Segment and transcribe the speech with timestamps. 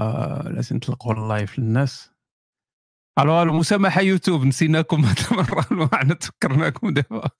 [0.00, 2.10] آه لازم نطلقوا ال live للناس.
[3.18, 7.30] ألو ألو مسامحة يوتيوب نسيناكم هذه المره وعنا تفكرناكم دابا.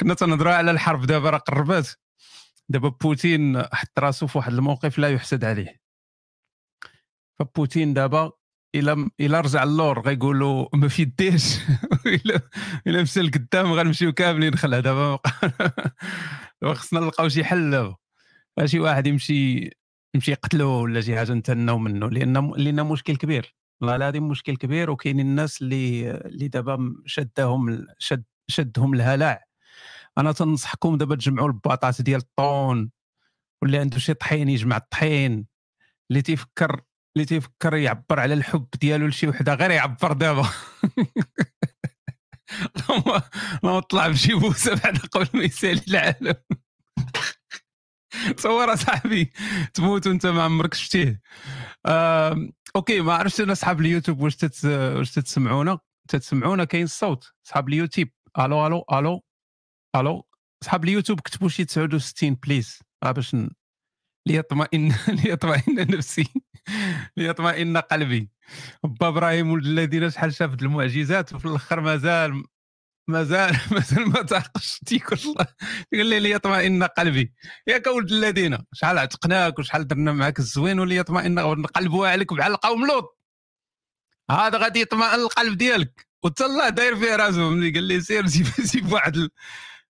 [0.00, 1.88] كنا تنهضروا على الحرب دابا راه قربات.
[2.68, 5.80] دابا بوتين حط راسو في واحد الموقف لا يحسد عليه.
[7.38, 8.32] فبوتين دابا
[8.74, 11.58] إلا إلا رجع اللور غيقولوا ما في يديش.
[12.86, 15.18] إلا مشى لقدام غنمشيو كاملين خلع دابا
[16.64, 17.96] خصنا نلقاو شي حل دابا.
[18.66, 19.70] شي واحد يمشي
[20.14, 23.54] يمشي يقتلوه ولا شي حاجة نتناو منه لأن لأن مشكل كبير.
[23.80, 29.44] والله العظيم مشكل كبير وكاينين الناس اللي اللي دابا شدهم شد شدهم الهلع
[30.18, 32.90] أنا تنصحكم دابا تجمعوا الباطات ديال الطون
[33.62, 35.46] واللي عنده شي طحين يجمع الطحين.
[36.10, 36.82] اللي تيفكر
[37.16, 40.48] اللي تيفكر يعبر على الحب ديالو لشي وحدة غير يعبر دابا.
[43.62, 46.34] ما طلع بشي بوسة بعد قبل ما يسالي العالم.
[48.36, 49.32] تصور صاحبي
[49.74, 51.20] تموت وأنت ما عمرك شفتيه.
[52.76, 54.36] OK ما عرفتش أنا أصحاب اليوتيوب واش.
[54.64, 55.78] واش تتسمعونا.
[56.08, 57.32] تتسمعونا كاين الصوت.
[57.46, 58.08] أصحاب اليوتيوب.
[58.38, 59.22] ألو ألو ألو
[59.96, 60.26] ألو.
[60.62, 62.78] أصحاب اليوتيوب كتبوا شي 69 please.
[63.04, 63.36] باش
[64.26, 66.26] ليطمئن ليطمئن نفسي.
[67.16, 68.30] ليطمئن قلبي.
[68.84, 72.44] با إبراهيم ولد الذين شحال شافت المعجزات وفي الأخر مازال
[73.10, 75.46] مازال مازال ما تعقش تيكل الله.
[75.94, 77.32] قال لي ليطمئن قلبي.
[77.66, 78.58] ياك ولد الذين.
[78.72, 83.18] شحال عتقناك وشحال درنا معاك الزوين وليطمئن نقلبوا عليك بحال قوم لوط.
[84.30, 86.06] هذا غادي يطمئن القلب ديالك.
[86.22, 87.50] وتا الله داير فيه راسو.
[87.50, 89.28] ملي قال لي سير جيب جيب واحد.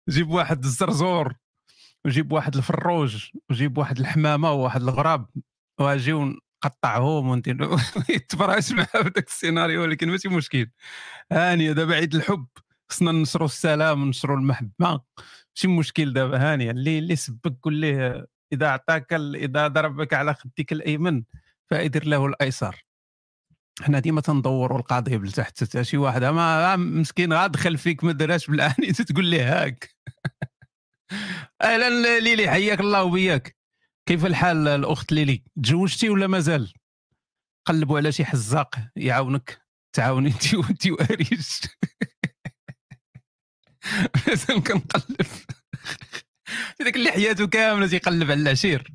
[0.09, 1.35] جيب واحد الزرزور
[2.05, 5.27] وجيب واحد الفروج وجيب واحد الحمامة وواحد الغراب.
[5.81, 6.35] واجيو
[6.65, 7.77] نقطعهم وندير
[8.29, 10.71] تبراش معاه بداك السيناريو ولكن ماشي مشكل.
[11.33, 12.47] هانيه دابا عيد الحب.
[12.91, 14.71] خصنا ننشروا السلام وننشروا المحبة.
[14.81, 20.73] ماشي مشكل دابا؟ هانيه اللي اللي سبك قول ليه إذا اعطاك إذا ضربك على خدك
[20.73, 21.23] الأيمن
[21.71, 22.85] فادر له الأيسر.
[23.83, 29.27] حنا ديما تندوروا القضية لتحت شي واحد ما مسكين غادخل فيك ما دراش بالعاني تقول
[29.27, 29.95] ليه هاك؟
[31.63, 33.57] أهلا ليلي حياك الله وبياك.
[34.07, 36.73] كيف الحال الأخت ليلي؟ تزوجتي ولا مازال
[37.67, 39.61] قلبوا على شي حزاق يعاونك
[39.93, 41.61] تعاوني انت وانت وأريش.
[44.67, 45.27] كنقلب.
[46.81, 48.89] هذاك اللي حياته كاملة تيقلب على العشير.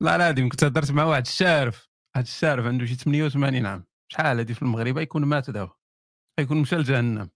[0.00, 1.88] لا لا كنت هضرت مع واحد الشارف.
[2.14, 3.84] واحد الشارف عنده شي 88 عام.
[4.12, 5.74] شحال هذه في المغرب؟ يكون مات دابا
[6.40, 7.30] يكون مشى لجهنم.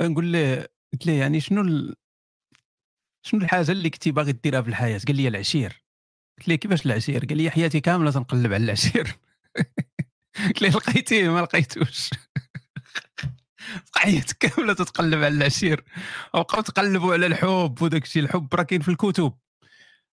[0.00, 1.94] نقول له قلت له يعني شنو ال...
[3.26, 5.84] شنو الحاجة اللي كنتي باغي ديرها في الحياة؟ قال لي العشير.
[6.38, 9.16] قلت له كيفاش العشير؟ قال لي حياتي كاملة تنقلب على العشير.
[10.46, 12.10] قلت له لقيتيه؟ ما لقيتوش.
[13.96, 15.84] حياتك كاملة تتقلب على العشير.
[16.34, 19.32] وبقاو تقلبوا على الحب وداك الشيء الحب راه كاين في الكتب.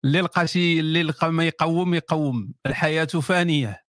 [0.05, 2.53] اللي لقى شي اللي لقى ما يقوم يقوم.
[2.66, 3.89] الحياة فانية.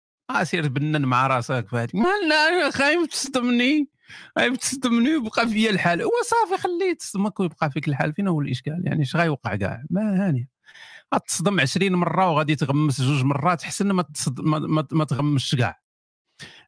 [0.44, 3.90] سير بنن مع راسك فهادي ما خايف تصدمني
[4.38, 6.02] خايف تصدمني وبقى فيا الحال.
[6.02, 8.14] هو صافي خليه تصدمك ويبقى فيك الحال.
[8.14, 10.50] فين هو الإشكال؟ يعني اش غيوقع كاع؟ ما هاني.
[11.16, 15.81] غتصدم 20 مرة وغادي تغمس جوج مرات حسن ما تصدم ما, ما, ما تغمسش كاع.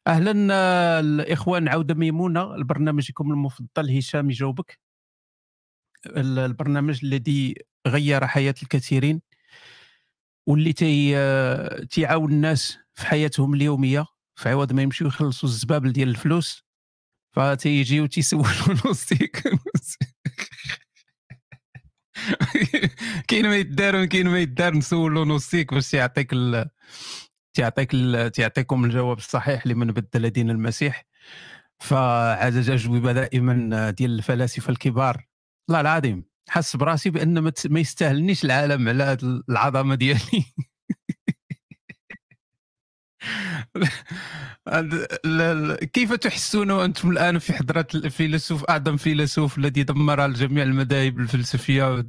[0.06, 4.78] أهلا الإخوان عوده ميمونة لبرنامجكم المفضل هشام يجاوبك
[6.06, 7.54] البرنامج الذي
[7.86, 9.20] غير حياة الكثيرين
[10.46, 11.14] واللي تي
[11.86, 14.06] تيعاون الناس في حياتهم اليومية
[14.36, 16.64] في عوض ما يمشيو يخلصوا الزبابل ديال الفلوس
[17.32, 19.42] فتيجيو تيسولوا نوستيك
[23.28, 26.34] كاين ما يدار كاين ما يدار نسولوا نوستيك باش يعطيك.
[27.54, 27.90] تعطيك
[28.34, 31.06] تعطيكم الجواب الصحيح لمن بدل دين المسيح.
[31.78, 35.26] فعاد أجوبة دائما ديال الفلاسفة الكبار.
[35.68, 36.24] الله العظيم.
[36.48, 40.44] حس براسي بأن ما يستاهلنيش العالم على العظمة ديالي.
[45.92, 52.06] كيف تحسون أنتم الآن في حضرة الفيلسوف أعظم فيلسوف الذي دمر جميع المذاهب الفلسفية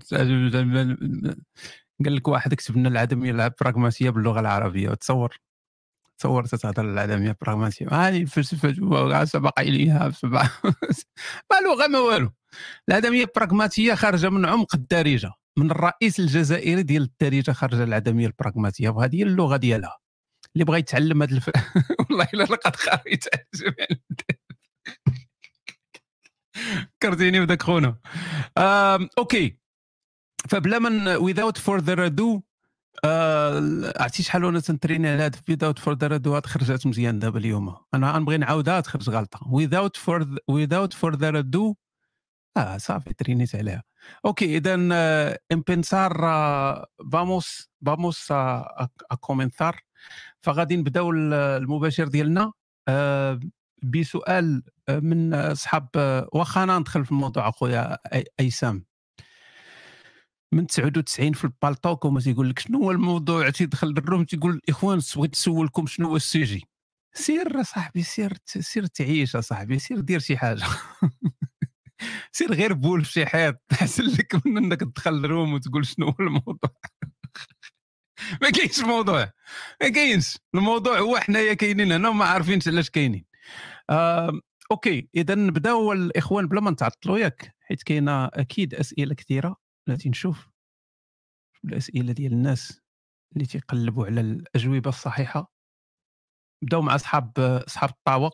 [2.05, 5.37] قال لك واحد كتب لنا العدميه البراغماتيه باللغة العربية تصور.
[6.17, 10.11] تصور تتهضر العدميه البراغماتيه هذه الفلسفة سبق إليها
[11.51, 12.31] ما لغة ما والو.
[12.89, 19.15] العدميه البراغماتيه خارجة من عمق الدارجة من الرئيس الجزائري ديال الدارجة خارجة العدميه البراغماتيه وهذه
[19.15, 19.97] هي اللغة ديالها.
[20.55, 21.49] اللي بغى يتعلم هذا الف...
[21.99, 23.23] والله إلا لقد خريت
[27.01, 27.97] فكرتيني بداك خونا.
[29.17, 29.57] OK.
[30.49, 32.41] فبلا من without further ado
[33.05, 37.75] آه، عرفتي شحال وأنا تنتريني على هاد without further ado هاد خرجت مزيان دابا اليوم.
[37.93, 39.39] أنا غنبغي نعاودها تخرج غلطة.
[39.39, 41.73] without for without further ado
[42.57, 43.83] آه صافي ترينيت عليها.
[44.25, 44.75] OK اذا
[47.85, 49.75] vamos a, a comenzar.
[50.41, 52.51] فغادي نبداو المباشر ديالنا.
[52.87, 53.39] آه،
[53.83, 55.89] بسؤال آه، من صحاب
[56.33, 57.97] واخا أنا ندخل في الموضوع أخويا
[58.39, 58.85] أيسام.
[60.55, 64.61] من 99 في ال Paltalk وما تيقول لك شنو هو الموضوع؟ تيدخل لل room تيقول
[64.69, 66.63] إخوان بغيت نسولكم شنو هو ال sujet
[67.13, 70.63] سير صاحبي سير سير تعيش صاحبي سير دير شي حاجة.
[72.31, 76.05] سير غير بول في شي حيط احسن لك من إنك تدخل ال room وتقول شنو
[76.05, 76.75] هو الموضوع.
[78.41, 79.31] ما كاينش موضوع
[79.81, 80.37] ما كاينش.
[80.55, 83.25] الموضوع هو حنايا كاينين هنا وما عارفينش علاش كاينين.
[84.71, 89.64] أوكي اذا نبداو الاخوان بلا ما نتعطلوا ياك حيت كاينة أكيد أسئلة كثيرة.
[89.87, 90.49] بلاتي نشوف
[91.65, 92.81] الأسئلة ديال الناس
[93.33, 95.51] اللي تيقلبوا على الأجوبة الصحيحة.
[96.63, 98.31] نبداو مع أصحاب أصحاب الطاوة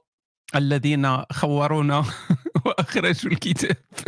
[0.56, 2.06] الذين خورونا
[2.66, 3.78] وأخرجوا الكتاب.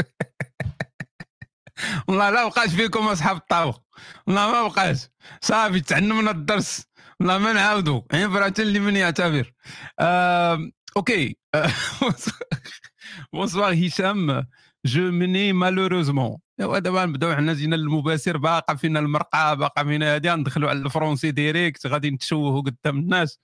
[2.07, 3.84] والله لا بقاش فيكم أصحاب الطاوة.
[4.28, 5.07] والله ما بقاش
[5.42, 6.86] صافي تعلمنا الدرس.
[7.19, 9.54] والله ما نعاودوا عبرة لمن يعتبر.
[10.00, 11.38] آه، OK.
[13.33, 14.46] bonsoir هشام.
[14.86, 20.31] je n'ai malheureusement ايوا دابا نبدأو حنا جينا للمباشر باقا فينا المرقة باقا فينا هادي
[20.31, 23.39] ندخلوا على الفرونسي direct غادي نتشوهوا قدام الناس.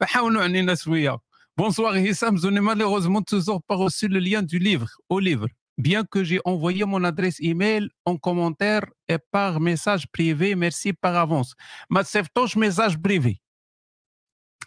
[0.00, 1.18] فحاولوا علينا شوية.
[1.58, 6.04] bonsoir هشام je n'ai malheureusement toujours pas reçu le lien de livre au livre bien
[6.04, 11.54] que j'ai envoyé mon adresse email en commentaire et par message privé merci par avance
[11.90, 13.38] ما تسيفتوش message privé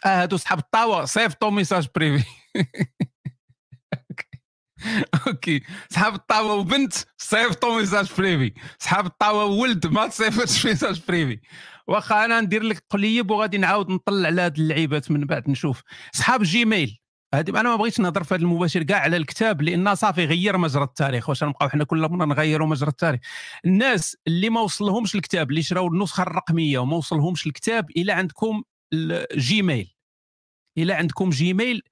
[0.04, 2.24] آه هادو صحاب الطاوه سيفتو message privé
[5.26, 5.62] OK.
[5.90, 11.40] صحاب الطاوة وبنت صيفطوا message privé صحاب الطاوة وولد ما تصيفطش message privé
[11.86, 15.82] واخا أنا ندير لك قليب وغادي نعاود نطلع على هاد اللعيبات من بعد نشوف.
[16.12, 16.98] صحاب Gmail.
[17.34, 20.82] هذه أنا ما بغيتش نهضر في هذا المباشر كاع على الكتاب لأن صافي غير مجرى
[20.82, 23.20] التاريخ واش نبقاو حنا كل مره نغيروا مجرى التاريخ.
[23.64, 28.62] الناس اللي ما وصلهمش الكتاب اللي شراو النسخة الرقمية وما وصلهمش الكتاب إلى عندكم
[28.92, 29.94] ال Gmail
[30.78, 31.82] إلى عندكم Gmail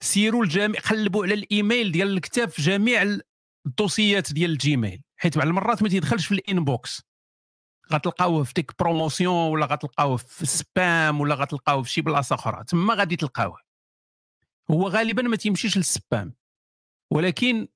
[0.00, 3.18] سيروا الجامع قلبوا على الإيميل ديال الكتاب في جميع
[3.66, 5.02] الدوسيات ديال ال Gmail.
[5.16, 7.02] حيت بعض المرات ما تيدخلش في ال inbox.
[7.92, 12.64] غتلقاوه في ديك promotion ولا غتلقاوه في spam ولا غتلقاوه في شي بلاصة أخرى.
[12.64, 13.58] تما غادي تلقاوه.
[14.70, 16.34] هو غالبا ما تيمشيش لل spam
[17.10, 17.68] ولكن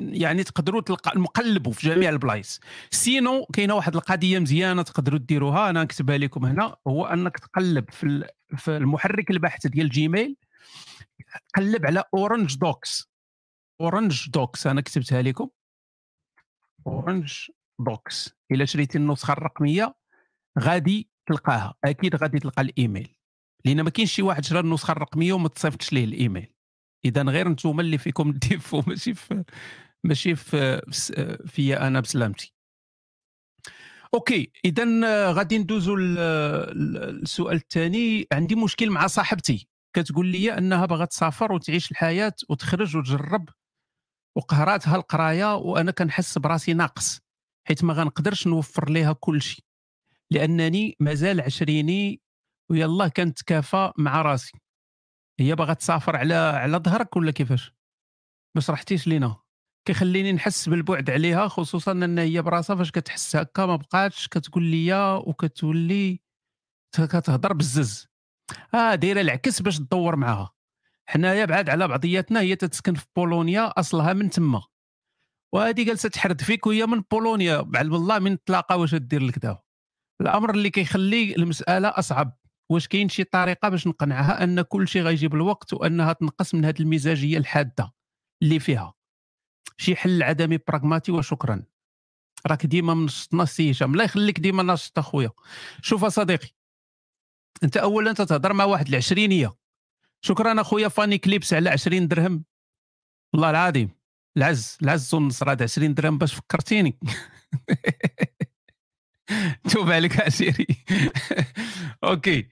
[0.00, 2.60] يعني تقدروا تلقى نقلبوا في جميع البلايص.
[2.90, 6.76] sinon كاينة واحد القضية مزيانة تقدروا ديروها أنا نكتبها لكم هنا.
[6.86, 10.36] هو أنك تقلب في في المحرك البحث ديال Gmail
[11.56, 13.10] قلب على Orangedox
[13.80, 15.48] Orangedox أنا كتبتها لكم.
[16.86, 19.94] Orangedox إلا شريتي النسخة الرقمية
[20.60, 21.74] غادي تلقاها.
[21.84, 23.16] أكيد غادي تلقى الإيميل.
[23.64, 26.52] لأن ما كاينش شي واحد شرا النسخة الرقمية وما تصيفطش ليه الإيميل.
[27.04, 29.44] إذا غير نتوما اللي فيكم ال défaut ماشي في
[30.04, 30.82] ماشي في
[31.46, 32.54] فيا أنا بسلامتي.
[34.14, 34.52] OK.
[34.64, 34.84] إذا
[35.32, 39.68] غادي ندوزو للسؤال الثاني عندي مشكل مع صاحبتي.
[39.94, 43.48] كتقول لي أنها باغا تسافر وتعيش الحياة وتخرج وتجرب
[44.36, 47.20] وقهراتها القراية وأنا كنحس براسي ناقص
[47.68, 49.64] حيت ما غنقدرش نوفر ليها كل شيء
[50.30, 52.20] لأنني مازال عشريني
[52.70, 54.58] ويلا كنتكافى مع راسي.
[55.40, 57.72] هي باغا تسافر على على ظهرك ولا كيفاش؟
[58.54, 59.36] ما شرحتيش لينا.
[59.88, 65.14] كيخليني نحس بالبعد عليها خصوصا أن هي براسها فاش كتحس هكا ما بقاتش كتقول لي
[65.26, 66.20] وكتولي
[66.94, 68.13] كتهضر بالزز.
[68.74, 70.50] آه دايرة العكس باش تدور معاها.
[71.06, 74.62] حنايا بعاد على بعضياتنا هي تتسكن في بولونيا أصلها من تما.
[75.52, 77.60] وهذه جالسه تحرد فيك وهي من بولونيا.
[77.60, 79.60] بعلم الله من تلاقى واش دير لك دابا
[80.20, 82.38] الأمر اللي كيخلي المسألة أصعب.
[82.70, 86.80] واش كاين شي طريقة باش نقنعها أن كل شيء غيجيب الوقت وأنها تنقص من هذه
[86.80, 87.92] المزاجية الحادة
[88.42, 88.94] اللي فيها؟
[89.76, 91.62] شي حل عدمي براغماتي وشكرا.
[92.46, 95.30] راك ديما منشطنا هشام الله يخليك ديما ناشط أخويا.
[95.82, 96.48] شوف صديقي
[97.62, 99.52] أنت اولا تتهضر مع واحد العشرينيه
[100.24, 102.44] شكرا أخويا فاني كليبس على 20 درهم.
[103.34, 103.90] والله العظيم
[104.36, 106.98] العز العز والنصر هذا 20 درهم باش فكرتيني.
[109.72, 110.66] top عليك عشيري
[112.04, 112.48] OK.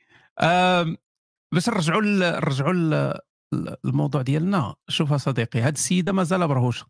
[1.54, 2.72] باش نرجعوا نرجعوا
[3.84, 4.74] الموضوع ديالنا.
[4.88, 6.86] شوف صديقي هاد السيدة مازال برهوشة.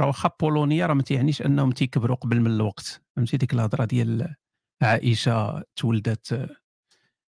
[0.00, 3.02] راه واخا بولونيا راه ما تيعنيش أنهم تيكبروا قبل من الوقت.
[3.16, 4.34] فهمتي؟ ديك الهضرة ديال
[4.82, 6.56] عائشة تولدت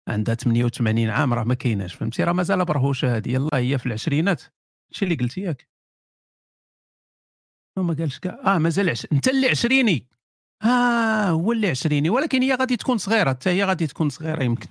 [0.09, 4.43] عندها 88 عام راه ما كايناش فهمتي؟ راه مازال برهوشة هذه يلاه هي في العشرينات.
[4.89, 5.69] هادشي اللي قلتي ياك؟
[7.77, 9.07] ما قالش كاع آه مازال عش...
[9.13, 10.07] أنت اللي عشريني.
[10.63, 14.69] آه هو اللي عشريني ولكن هي غادي تكون صغيرة حتى هي غادي تكون صغيرة يمكن.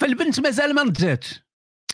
[0.00, 1.46] فالبنت مازال ما نضجاتش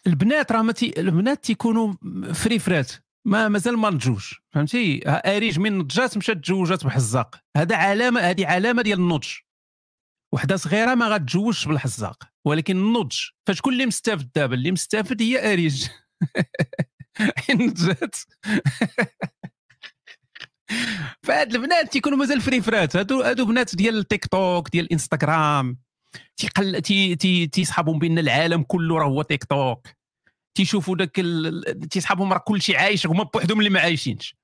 [0.06, 1.00] البنات راه متي...
[1.00, 1.94] البنات تيكونوا
[2.32, 2.92] فريفرات
[3.24, 7.36] ما مازال ما نضجوش فهمتي؟ أريج من نضجات مشات تزوجات بحزاق.
[7.56, 9.28] هذا علامة هذه علامة ديال النضج.
[10.32, 15.86] وحده صغيرة ما غتجوجش بالحزاق ولكن النضج فشكون اللي مستافد دابا؟ اللي مستافد هي أريج.
[17.38, 18.16] حين جات.
[21.26, 22.96] فهاد البنات تيكونوا مازال فريفرات.
[22.96, 25.78] هادو هادو بنات ديال التيك توك ديال الإنستغرام
[26.36, 29.88] تيقل تي تي تيصحابهم بأن العالم كله راه هو تيك توك.
[30.54, 31.88] تيشوفوا داك ال...
[31.88, 34.36] تيصحابهم راه كلشي عايش هما بوحدهم اللي ما عايشينش.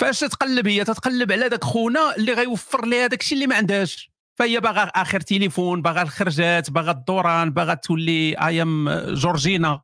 [0.00, 4.13] فاش تتقلب هي؟ تتقلب على داك خونا اللي غيوفر لها داك الشيء اللي ما عندهاش.
[4.34, 9.80] فهي باغا آخر تليفون باغا الخرجات باغا الدوران باغا تولي أيام جورجينا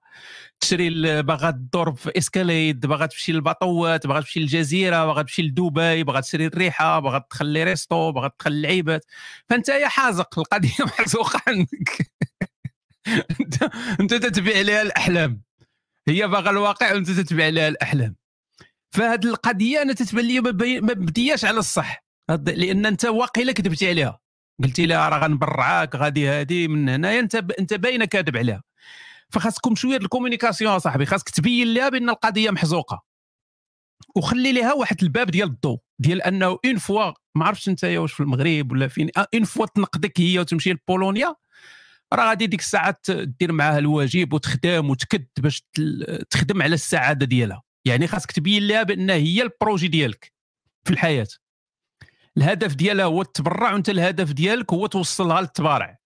[0.60, 6.20] تشري باغا تدور في اسكاليد باغا تمشي للباطوات باغا تمشي للجزيرة باغا تمشي لدبي باغا
[6.20, 9.04] تشري الريحة باغا تخلي ريستو باغا تخلي لعيبات
[9.48, 12.10] فأنت يا حازق القضية محزوقة عندك
[14.00, 15.42] أنت تتبع لها الأحلام.
[16.08, 18.16] هي باغا الواقع وأنت تتبع لها الأحلام.
[18.90, 22.04] فهاد القضية أنا تتبان لي ما بدياش على الصح.
[22.46, 24.20] لأن أنت واقيلا كذبتي عليها.
[24.64, 28.62] قلتي لها راه غنبرعاك غادي هادي من هنايا انت انت باينة كاذب عليها.
[29.30, 33.02] فخاصكم شوية ال communication صاحبي خاصك تبين لها بأن القضية محزوقة.
[34.16, 38.20] وخلي لها واحد الباب ديال الضوء ديال أنه une fois ما عرفتش أنت واش في
[38.20, 41.34] المغرب ولا فين une fois تنقدك هي وتمشي لبولونيا
[42.12, 45.62] راه غادي ديك الساعة دير معاها الواجب وتخدم وتكد باش
[46.30, 47.62] تخدم على السعادة ديالها.
[47.84, 50.32] يعني خاصك تبين لها بأن هي ال projet ديالك
[50.84, 51.26] في الحياة.
[52.36, 55.98] الهدف ديالها هو التبرع وانت الهدف ديالك هو توصلها للتبارع.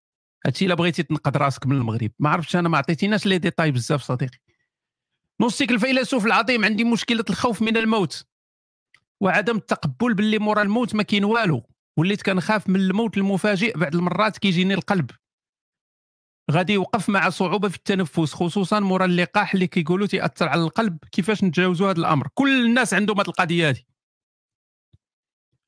[0.47, 2.11] هادشي إلا بغيتي تنقد راسك من المغرب.
[2.19, 4.39] ما عرفتش أنا ما عطيتيناش les détails بزاف صديقي.
[5.41, 8.27] نوستيك الفيلسوف العظيم عندي مشكلة الخوف من الموت.
[9.21, 11.63] وعدم التقبل باللي مورا الموت ما كاين والو.
[11.97, 15.11] وليت كنخاف من الموت المفاجئ بعض المرات كيجيني القلب.
[16.51, 20.99] غادي يوقف مع صعوبة في التنفس خصوصا مورا اللقاح اللي كيقولوا تيأثر على القلب.
[21.13, 23.94] كيفاش نتجاوزوا هذا الأمر؟ كل الناس عندهم هذه القضية هذه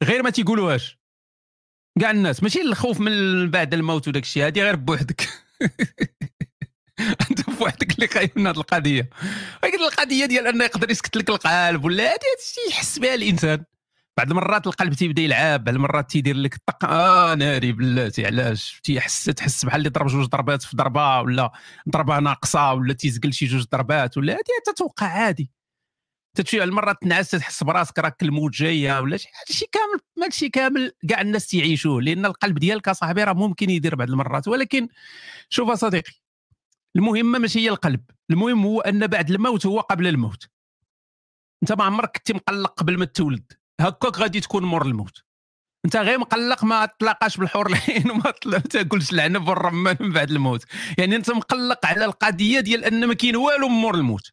[0.04, 0.98] غير ما تيقولوهاش.
[2.00, 5.28] كاع الناس ماشي الخوف من بعد الموت وداك الشيء هذه غير بوحدك.
[7.30, 9.10] أنت بوحدك اللي خايف من هذه القضية.
[9.62, 13.64] ولكن القضية ديال أنه يقدر يسكت لك القلب ولا هذه الشيء يحس بها الإنسان.
[14.16, 19.64] بعض المرات القلب تيبدا يلعب المرات تيدير لك طق آه ناري بلاتي علاش؟ تيحس تحس
[19.64, 21.52] بحال اللي ضرب جوج ضربات في ضربة ولا
[21.88, 25.50] ضربة ناقصة ولا تيزقل شي جوج ضربات ولا هذه تتوقع عادي.
[26.36, 31.20] تتشي المرات تنعس تحس براسك راك الموت جاية ولا شي هادشي كامل ماشي كامل كاع
[31.20, 34.88] الناس تيعيشوه لأن القلب ديالك اصاحبي راه ممكن يدير بعض المرات ولكن
[35.48, 36.12] شوف صديقي
[36.96, 38.00] المهمه ماشي هي القلب
[38.30, 40.48] المهم هو أن بعد الموت هو قبل الموت.
[41.62, 45.22] أنت ما عمرك كنت مقلق قبل ما تولد هكاك غادي تكون مور الموت.
[45.84, 50.64] أنت غير مقلق ما تلاقاش بالحور العين وما تاكلش العنب والرمان من بعد الموت.
[50.98, 54.32] يعني أنت مقلق على القضية ديال أن ما كاين والو مور الموت.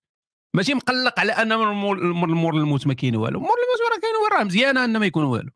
[0.55, 3.39] ماشي مقلق على أن مور الموت ما كاين والو.
[3.39, 5.51] مور الموت راه كاين راه مزيانه أن ما يكون والو.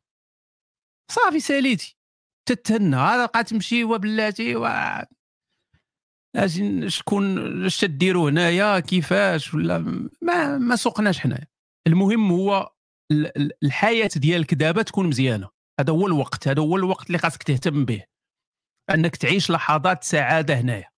[1.11, 1.97] صافي ساليتي.
[2.49, 2.95] تتهنى.
[2.95, 4.67] هذا بقى تمشي وبلاتي و
[6.87, 9.77] شكون اش تديروا هنايا؟ كيفاش؟ ولا
[10.21, 11.47] ما ما سوقناش حنايا.
[11.87, 12.73] المهم هو
[13.63, 15.49] الحياة ديالك دابا تكون مزيانة.
[15.79, 16.47] هذا هو الوقت.
[16.47, 18.03] هذا هو الوقت اللي خاصك تهتم به.
[18.89, 20.89] أنك تعيش لحظات سعادة هنايا.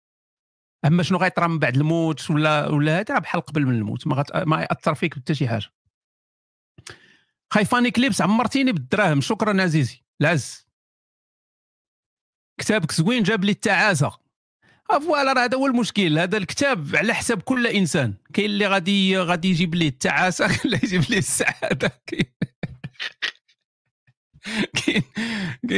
[0.86, 4.36] أما شنو غيطرى من بعد الموت ولا ولا هذا بحال قبل من الموت ما, غت...
[4.36, 5.68] ما يأثر فيك حتى شي حاجة.
[7.54, 10.04] خايفاني كليبس عمرتيني بالدراهم شكرا عزيزي.
[10.22, 10.68] العز.
[12.60, 14.20] كتابك زوين جاب لي التعاسه
[14.92, 16.20] آه، voilà راه هذا هو المشكل.
[16.20, 18.14] هذا الكتاب على حساب كل إنسان.
[18.34, 21.92] كاين اللي غادي غادي يجيب ليه التعاسه كاين اللي يجيب ليه السعادة.
[24.86, 25.04] كاين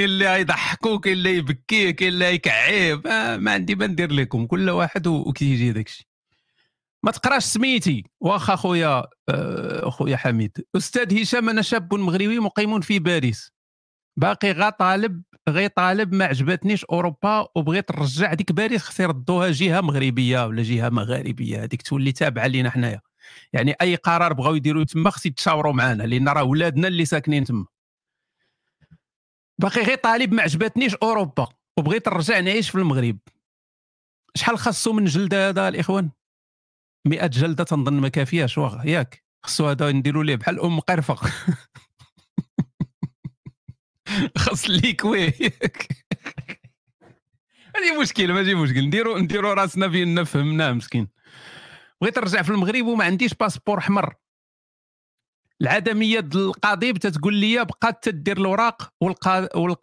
[0.06, 5.08] اللي غيضحكوا كاين اللي يبكي كاين اللي يكعيه ما, عندي ما ندير لكم كل واحد
[5.08, 6.06] وكيجي الشيء.
[7.04, 8.04] ما تقراش سميتي.
[8.20, 10.66] واخا خويا آه، خويا حميد.
[10.76, 13.52] أستاذ هشام أنا شاب مغربي مقيم في باريس.
[14.18, 19.82] باقي غا طالب غي طالب ما عجبتنيش أوروبا وبغيت نرجع ديك باريس خصي يردوها جهة
[19.82, 21.64] مغربية ولا جهة مغاربية.
[21.64, 23.02] هذيك تولي تابعة لينا حنايا.
[23.54, 27.66] يعني أي قرار بغاو يديروا تما خص يتشاوروا معنا لأن راه ولادنا اللي ساكنين تما.
[29.62, 33.18] باقي غير طالب ما عجبتنيش أوروبا وبغيت نرجع نعيش في المغرب.
[34.36, 36.10] شحال خاصو من جلدة هذا الإخوان؟
[37.08, 41.16] 100 جلدة تنظن ما كافياش واخا ياك؟ خصو هذا نديروا ليه؟ بحال أم قرفة.
[44.38, 45.34] خاص ليك ويه
[47.76, 51.08] هذه مشكلة ماشي مشكل نديروا نديروا راسنا فين فهمناه مسكين.
[52.02, 54.16] بغيت نرجع في المغرب وما عنديش باسبور احمر
[55.62, 58.94] العدمية القضيب تتقول لي بقات تدير الاوراق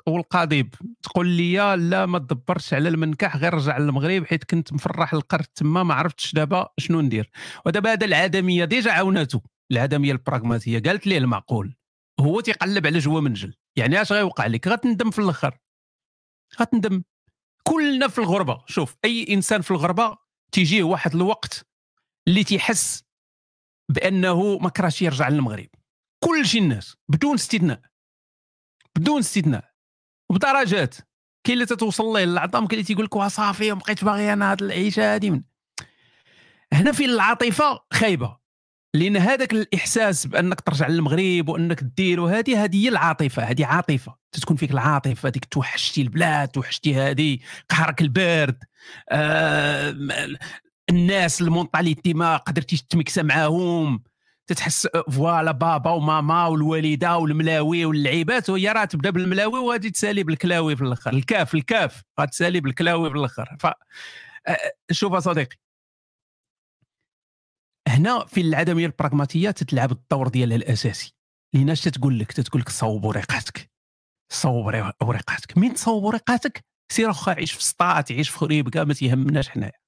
[0.06, 0.74] والقضيب.
[1.02, 5.82] تقول لي لا ما تدبرش على المنكح غير رجع للمغرب حيت كنت مفرح القرد تما
[5.82, 7.30] ما عرفتش دابا شنو ندير.
[7.66, 10.78] ودابا هذا العدمية ديجا عاوناتو العدمية البراغماتية.
[10.78, 11.74] قالت ليه المعقول؟
[12.20, 13.54] هو تيقلب على جوا منجل.
[13.76, 15.58] يعني اش غيوقع لك؟ غتندم في الأخر.
[16.60, 17.02] غتندم.
[17.62, 18.64] كلنا في الغربة.
[18.66, 20.16] شوف أي إنسان في الغربة
[20.52, 21.66] تيجيه واحد الوقت
[22.28, 23.04] اللي تيحس
[23.88, 25.68] بأنه ما كراش يرجع للمغرب.
[26.24, 27.80] كل شي الناس بدون استثناء.
[28.98, 29.64] بدون استثناء.
[30.30, 30.94] وبدرجات
[31.44, 35.14] كاين اللي تتوصل ليه العظام كاين اللي تيقول لك صافي بقيت باغي أنا هاد العيشه
[35.14, 35.42] هادي من
[36.72, 38.38] هنا فين العاطفة خايبة.
[38.94, 44.18] لأن هذاك الإحساس بأنك ترجع للمغرب وأنك دير وهذه هذه هي العاطفة هذه عاطفة.
[44.32, 48.64] تكون فيك العاطفة ديك توحشتي البلاد توحشتي هذه قهرك البرد
[49.10, 49.90] آه
[50.90, 54.02] الناس ال mentalité ما قدرتيش تمكسى معاهم.
[54.46, 60.82] تتحس فوالا بابا وماما والوالدة والملاوي واللعيبات وهي راه تبدا بالملاوي وغادي تسالي بالكلاوي في
[60.82, 61.12] الآخر.
[61.12, 63.56] الكاف الكاف غتسالي بالكلاوي في الآخر.
[63.60, 63.66] ف
[64.90, 65.56] شوف صديقي.
[67.88, 71.14] هنا في العدمية البراغماتية تتلعب الدور ديالها الأساسي.
[71.54, 73.70] لأن اش تتقول لك؟ تتقول لك صوب ورقاتك.
[74.32, 74.66] صوب
[75.02, 75.58] ورقاتك.
[75.58, 79.87] مين تصوب ورقاتك؟ سير أخا عيش في سطات عيش في خريب كاع ما تيهمناش حنايا.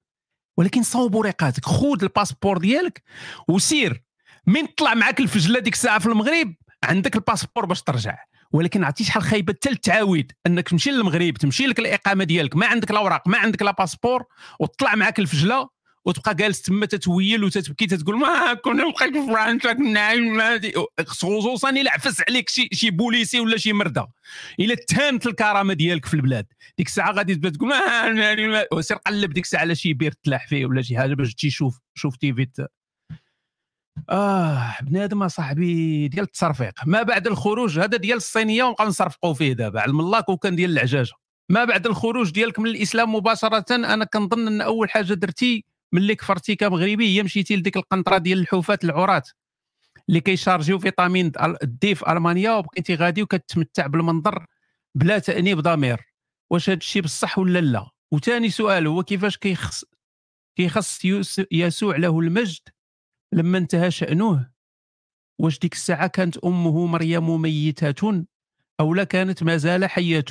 [0.60, 3.02] ولكن صوب ورقاتك خذ ال passeport ديالك
[3.48, 4.02] وسير.
[4.46, 8.18] من طلع معك الفجلة ديك الساعة في المغرب عندك ال passeport باش ترجع.
[8.52, 12.90] ولكن عرفتي شحال خايبة حتى التعاويد أنك تمشي للمغرب تمشي لك الإقامة ديالك ما عندك
[12.90, 14.24] الأوراق ما عندك لا passeport
[14.60, 15.68] وطلع معك الفجلة
[16.04, 20.60] وتبقى جالس تما تتويل وتتبكي تتقول ما كنا بقيت في فرنسا كنا
[21.06, 24.08] خصوصا إلا عفس عليك شي شي بوليسي ولا شي مرده
[24.60, 26.46] إلا تهانت الكرامة ديالك في البلاد.
[26.78, 30.66] ديك الساعة غادي تبدا تقول ما سير قلب ديك الساعة على شي بير تلاح فيه
[30.66, 31.50] ولا شي حاجة باش تجي
[31.94, 32.48] شوف تيفي
[34.10, 39.80] آه بنادم اصاحبي ديال التصرفيق ما بعد الخروج هذا ديال الصينية ونبقاو نصرفقوا فيه دابا.
[39.80, 41.12] علم الله كون كان ديال العجاجة.
[41.48, 46.56] ما بعد الخروج ديالك من الإسلام مباشرة أنا كنظن أن أول حاجة درتي ملي كفرتي
[46.56, 49.22] كمغربي هي مشيتي لديك القنطرة ديال الحوفات العراة
[50.08, 54.46] اللي كيشارجيو فيتامين D في ألمانيا وبقيتي غادي وكتمتع بالمنظر
[54.94, 56.00] بلا تأنيب ضمير.
[56.50, 59.84] واش هذا الشيء بصح ولا لا؟ وثاني سؤال هو كيفاش كيخص
[60.56, 61.00] كيخص
[61.52, 62.68] يسوع له المجد
[63.32, 64.50] لما انتهى شأنه؟
[65.38, 68.24] واش ديك الساعة كانت أمه مريم ميتة
[68.80, 70.24] أو لا كانت ما زال حية؟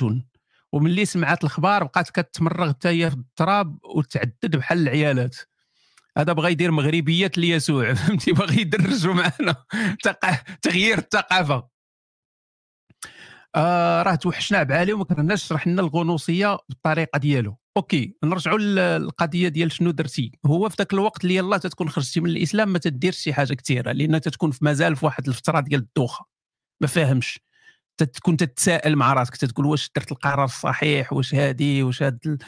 [0.72, 5.36] وملي سمعت الأخبار بقات كتمرغ حتى هي في التراب وتعدد بحال العيالات.
[6.18, 9.54] هذا بغى يدير مغربيات ليسوع فهمتي؟ باغي يدرجوا معنا
[10.62, 11.68] تغيير الثقافة.
[13.56, 17.56] آه راه توحشنا بعالي وما كرهناش شرح لنا الغنوصية بالطريقة ديالو.
[17.76, 20.32] أوكي نرجعوا للقضية ديال شنو درتي.
[20.46, 23.92] هو في ذاك الوقت اللي يلاه تتكون خرجتي من الإسلام ما تديرش شي حاجة كثيرة
[23.92, 26.26] لأن تتكون في مازال في واحد الفترة ديال الدوخة.
[26.80, 27.40] ما فاهمش.
[28.02, 32.42] تكون تتساءل مع راسك تتقول واش درت القرار الصحيح واش هادي واش هاد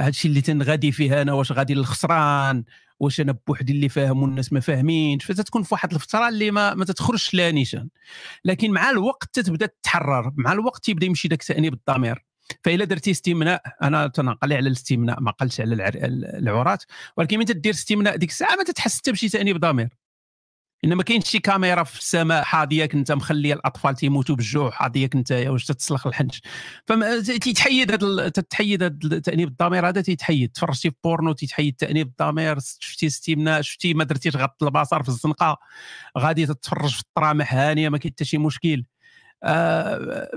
[0.00, 2.64] الشيء اللي تنغادي فيه أنا واش غادي للخسران
[3.00, 5.24] واش أنا بوحدي اللي فاهم والناس ما فاهمينش.
[5.24, 7.88] فتتكون في واحد الفترة اللي ما, ما تتخرجش لا نيشان.
[8.44, 12.24] لكن مع الوقت تتبدا تتحرر مع الوقت تيبدا يمشي داك التأنيب الضمير.
[12.64, 15.90] فإلا درتي استمناء أنا تنقل على الاستمناء ما قلتش على
[16.38, 16.84] العورات
[17.16, 19.97] ولكن من تدير استمناء ديك الساعة ما تتحس حتى بشي تأنيب ضمير.
[20.84, 25.64] إنما كاين شي كاميرا في السماء حاضيك انت مخليه الأطفال تيموتوا بالجوع حاضيك انت واش
[25.64, 26.42] تتسلخ الحنش.
[27.26, 30.50] تيتحيد هذا تتحيد هذا تأنيب الضمير هذا تيتحيد.
[30.50, 35.58] تفرجتي في بورنو تيتحيد تأنيب الضمير شفتي استمناء شفتي ما درتيش غط البصر في الزنقة.
[36.18, 38.84] غادي تتفرج في الطرامح هانية ما كاين حتى شي مشكل.
[39.42, 40.30] آه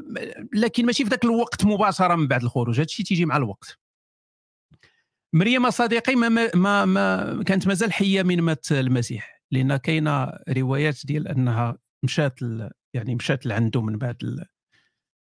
[0.53, 3.79] لكن ماشي في ذاك الوقت مباشرة من بعد الخروج هذا الشيء تيجي مع الوقت.
[5.33, 9.40] مريم صديقي ما, ما, ما كانت مازال حية من مات المسيح.
[9.51, 12.39] لأن كاينة روايات ديال أنها مشات
[12.93, 14.45] يعني مشات لعنده من بعد ال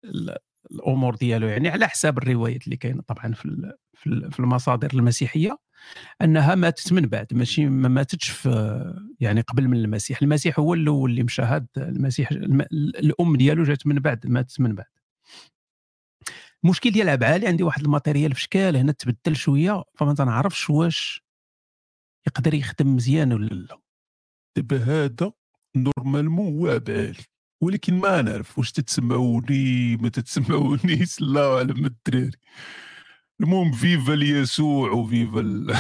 [0.05, 0.37] ال
[0.71, 1.47] الأمور ديالو.
[1.47, 3.73] يعني على حساب الروايات اللي كاينة طبعا في
[4.31, 5.59] في المصادر المسيحية
[6.23, 7.27] أنها ماتت من بعد.
[7.35, 8.51] ماشي ما ماتتش في
[9.21, 10.23] يعني قبل من المسيح.
[10.23, 11.43] المسيح هو الأول اللي مشى.
[11.43, 14.87] هاد المسيح الأم ديالو جات من بعد ماتت من بعد.
[16.64, 21.23] المشكل ديال عبعالي عندي واحد ال matériel في شكال هنا تبدل شوية فما تنعرفش واش
[22.27, 23.79] يقدر يخدم مزيان ولا لا.
[24.61, 25.33] دابا هذا
[25.77, 27.25] normalement هو عبالي
[27.62, 32.38] ولكن ما نعرف واش تتسمعوني ما تتسمعونيش الله أعلم الدراري.
[33.40, 35.75] المهم viva ليسوع و viva ال...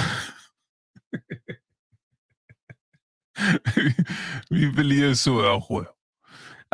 [4.48, 5.94] viva ليسوع أخويا.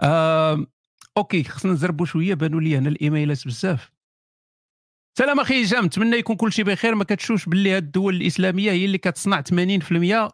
[0.03, 0.67] آه،
[1.17, 3.93] OK خصنا نزربوا شوية بانوا لي هنا الإيميلات بزاف.
[5.19, 6.95] سلام أخي هشام نتمنى يكون كل شيء بخير.
[6.95, 9.53] ما كتشوفش باللي هاد الدول الإسلامية هي اللي كتصنع 80%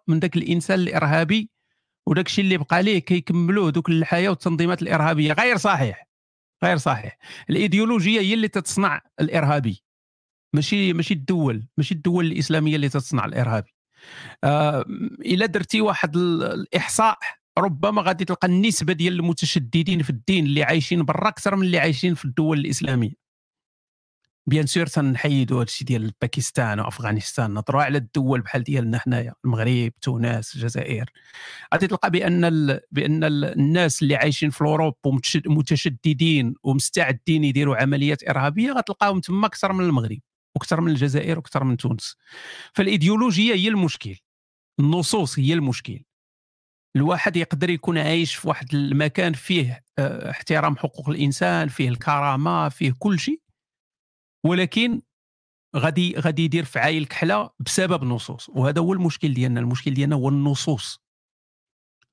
[0.08, 1.50] من ذاك الإنسان الإرهابي.
[2.06, 5.32] وداك الشيء اللي بقى ليه كيكملوه دوك الهيئات والتنظيمات الإرهابية.
[5.32, 6.06] غير صحيح
[6.64, 7.18] غير صحيح.
[7.50, 9.82] الإيديولوجية هي اللي تتصنع الإرهابي.
[10.54, 13.74] ماشي ماشي الدول ماشي الدول الإسلامية اللي تتصنع الإرهابي.
[14.44, 14.84] آه
[15.24, 17.18] إلا درتي واحد الإحصاء
[17.58, 22.14] ربما غادي تلقى النسبة ديال المتشددين في الدين اللي عايشين برا أكثر من اللي عايشين
[22.14, 23.29] في الدول الإسلامية.
[24.46, 30.54] bien sûr تنحيدوا هادشي ديال باكستان وافغانستان نهضروا على الدول بحال ديالنا حنايا المغرب تونس
[30.54, 31.10] الجزائر.
[31.74, 32.80] غادي تلقى بأن ال...
[32.90, 34.94] بأن الناس اللي عايشين في اوروب
[35.46, 40.18] ومتشددين ومستعدين يديروا عمليات إرهابية غتلقاهم تما أكثر من المغرب
[40.54, 42.16] وأكثر من الجزائر وأكثر من تونس.
[42.74, 44.16] فالإيديولوجية هي المشكل
[44.80, 46.00] النصوص هي المشكل.
[46.96, 52.94] الواحد يقدر يكون عايش في واحد المكان فيه آه احترام حقوق الإنسان فيه الكرامة فيه
[52.98, 53.40] كل شيء.
[54.46, 55.02] ولكن
[55.76, 58.48] غادي غادي يدير فعايل كحلة بسبب نصوص.
[58.48, 59.60] وهذا هو المشكل ديالنا.
[59.60, 61.00] المشكل ديالنا هو النصوص.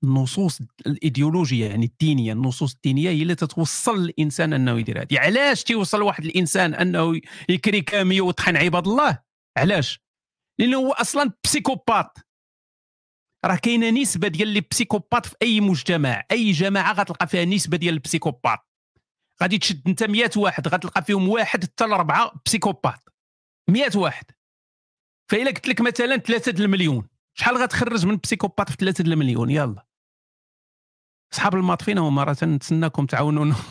[0.03, 2.33] النصوص الإيديولوجية يعني الدينية.
[2.33, 5.19] النصوص الدينية هي اللي تتوصل الإنسان أنه يدير هذه.
[5.19, 9.23] علاش تيوصل واحد الإنسان أنه يكري كامي ويطحن عباد الله؟
[9.57, 9.99] علاش؟
[10.59, 12.17] لأنه هو أصلا بسيكوبات.
[13.45, 16.23] راه كاينة نسبة ديال لي بسيكوبات في أي مجتمع.
[16.31, 18.59] أي جماعة غتلقى فيها نسبة ديال البسيكوبات.
[19.41, 23.09] غادي تشد انت 100 واحد غتلقى فيهم واحد حتى لأربعة بسيكوبات.
[23.69, 24.25] 100 واحد.
[25.31, 29.85] فإلا قلت لك مثلا 3 المليون شحال غتخرج من بسيكوبات في 3 المليون؟ يلا.
[31.33, 33.55] أصحاب الماط فينا هما راه تنتسناكم تعاونونا.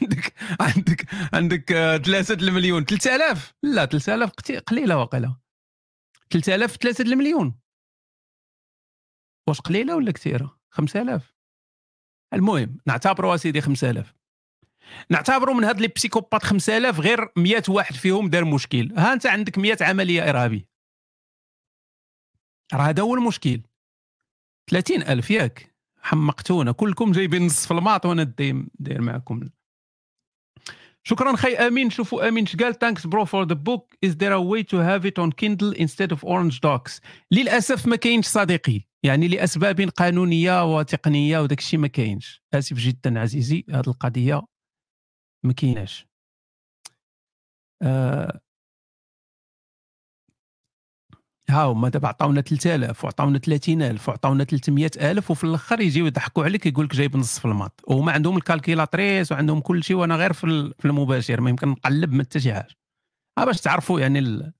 [0.00, 1.68] عندك عندك عندك
[2.04, 2.84] 3 المليون.
[2.84, 4.30] 3000 لا 3000
[4.66, 5.36] قليلة واقيلا.
[6.30, 7.60] 3000 3 المليون.
[9.48, 11.35] واش قليلة ولا كثيرة؟ 5000
[12.34, 14.14] المهم نعتبروا سيدي 5000
[15.10, 18.92] نعتبروا من هاد لي psychopathes 5000 غير 100 واحد فيهم دار مشكل.
[18.96, 20.68] ها انت عندك 100 عملية إرهابية.
[22.74, 23.60] راه هذا هو المشكل.
[24.70, 25.74] 30000 ياك.
[26.02, 28.22] حمقتونا كلكم جايبين نص في ال maths وأنا
[28.78, 29.40] داير معكم.
[31.08, 31.90] شكرا خي أمين.
[31.90, 35.06] شوفوا أمين اش قال؟ Thanks bro for the book is there a way to have
[35.06, 38.80] it on Kindle instead of orange docs للأسف ما كاينش صديقي.
[39.02, 42.42] يعني لأسباب قانونية وتقنية وداك الشيء ما كاينش.
[42.54, 44.42] آسف جدا عزيزي هذه القضية
[45.44, 46.06] ما كايناش.
[47.82, 48.40] آه
[51.50, 56.84] ها هما دابا عطاونا 3000 وعطاونا 30000 وعطاونا 300000 وفي الأخر يجيو يضحكوا عليك يقول
[56.84, 57.80] لك جايب نص في الماط.
[57.86, 62.40] وهما عندهم الكالكيلاتريس وعندهم كل شيء وأنا غير في, المباشر ما يمكن نقلب ما حتى
[62.40, 62.68] شي حاجة.
[63.38, 64.52] باش تعرفوا يعني ال...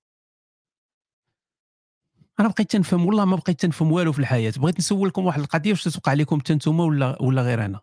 [2.40, 4.53] أنا بقيت تنفهم والله ما بقيت تنفهم والو في الحياة.
[4.57, 7.81] بغيت نسولكم واحد القضية واش تتوقع لكم حتى نتوما ولا ولا غير أنا.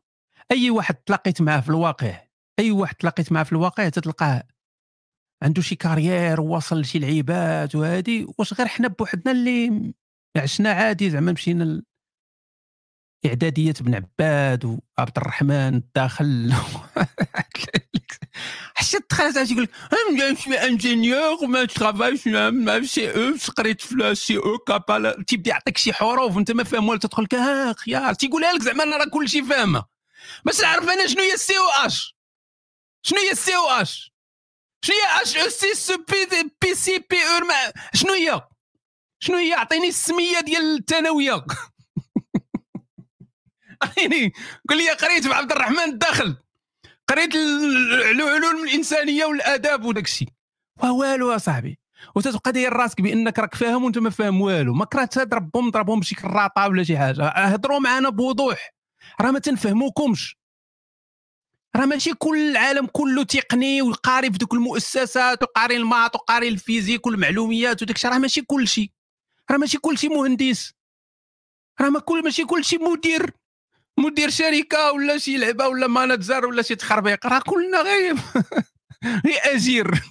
[0.51, 2.21] أي واحد تلاقيت معاه في الواقع
[2.59, 4.43] أي واحد تلاقيت معاه في الواقع تتلقاه
[5.43, 9.93] عنده شي كارير ووصل لشي لعيبات وهادي واش غير حنا بوحدنا اللي
[10.38, 11.82] عشنا عادي زعما مشينا
[13.25, 16.53] إعدادية بن عباد وعبد الرحمن الداخل.
[18.75, 19.67] حشت دخلت يقول
[20.13, 25.77] لك شوي إنجينيور ما ترافايش ما سي أو قريت في سي أو كابال تيبدا يعطيك
[25.77, 28.13] شي حروف وانت ما فاهم والو تدخل لك ها خيار.
[28.13, 29.86] تيقولها لك زعما أنا راه كلشي فاهمة.
[30.45, 32.15] باش نعرف أنا شنو هي السي أو أش؟
[33.01, 34.12] شنو هي السي أو أش؟
[34.84, 38.41] شنو هي اش أو سي سو بي بي سي بي أو شنو هي
[39.19, 41.46] شنو هي اعطيني السميه ديال الثانويه
[43.84, 44.34] اعطيني
[44.69, 46.38] قول لي قريت عبد الرحمن الداخل
[47.08, 50.28] قريت العلوم الانسانيه والاداب وداك الشيء
[50.84, 51.80] والو يا صاحبي
[52.15, 56.15] وتتبقى داير راسك بانك راك فاهم وانت ما فاهم والو ما كرهت تضربهم ضربهم بشي
[56.15, 58.74] كراطه ولا شي حاجة هضروا معنا بوضوح
[59.22, 60.38] راه ما تنفهموكمش
[61.75, 66.54] راه ماشي كل العالم كله تقني وقاري في دوك المؤسسات وقاري ال maths وقاري ال
[66.54, 68.12] physique والمعلوميات وداك الشيء.
[68.12, 68.91] راه ماشي كل شيء.
[69.51, 70.73] راه ماشي كل شيء مهندس.
[71.81, 73.31] راه ما كل ماشي كل شيء مدير.
[73.99, 77.27] مدير شركة ولا شي لعبة ولا manager ولا شي تخربيق.
[77.27, 78.15] راه كلنا غير
[79.25, 79.88] غير اجير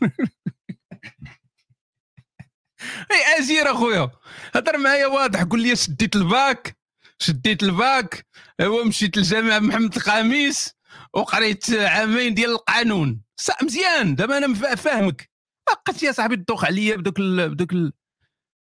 [3.13, 4.11] غير اجير أخويا.
[4.55, 5.43] هضر معايا واضح.
[5.43, 6.77] قول لي شديت الباك.
[7.19, 8.27] شديت الباك.
[8.61, 10.75] هو مشيت للجامعه محمد الخامس.
[11.15, 13.23] وقريت عامين ديال القانون.
[13.63, 14.15] مزيان.
[14.15, 15.31] دابا أنا فاهمك.
[15.69, 17.93] بقيت يا صاحبي تدوخ عليا بدوك بدوك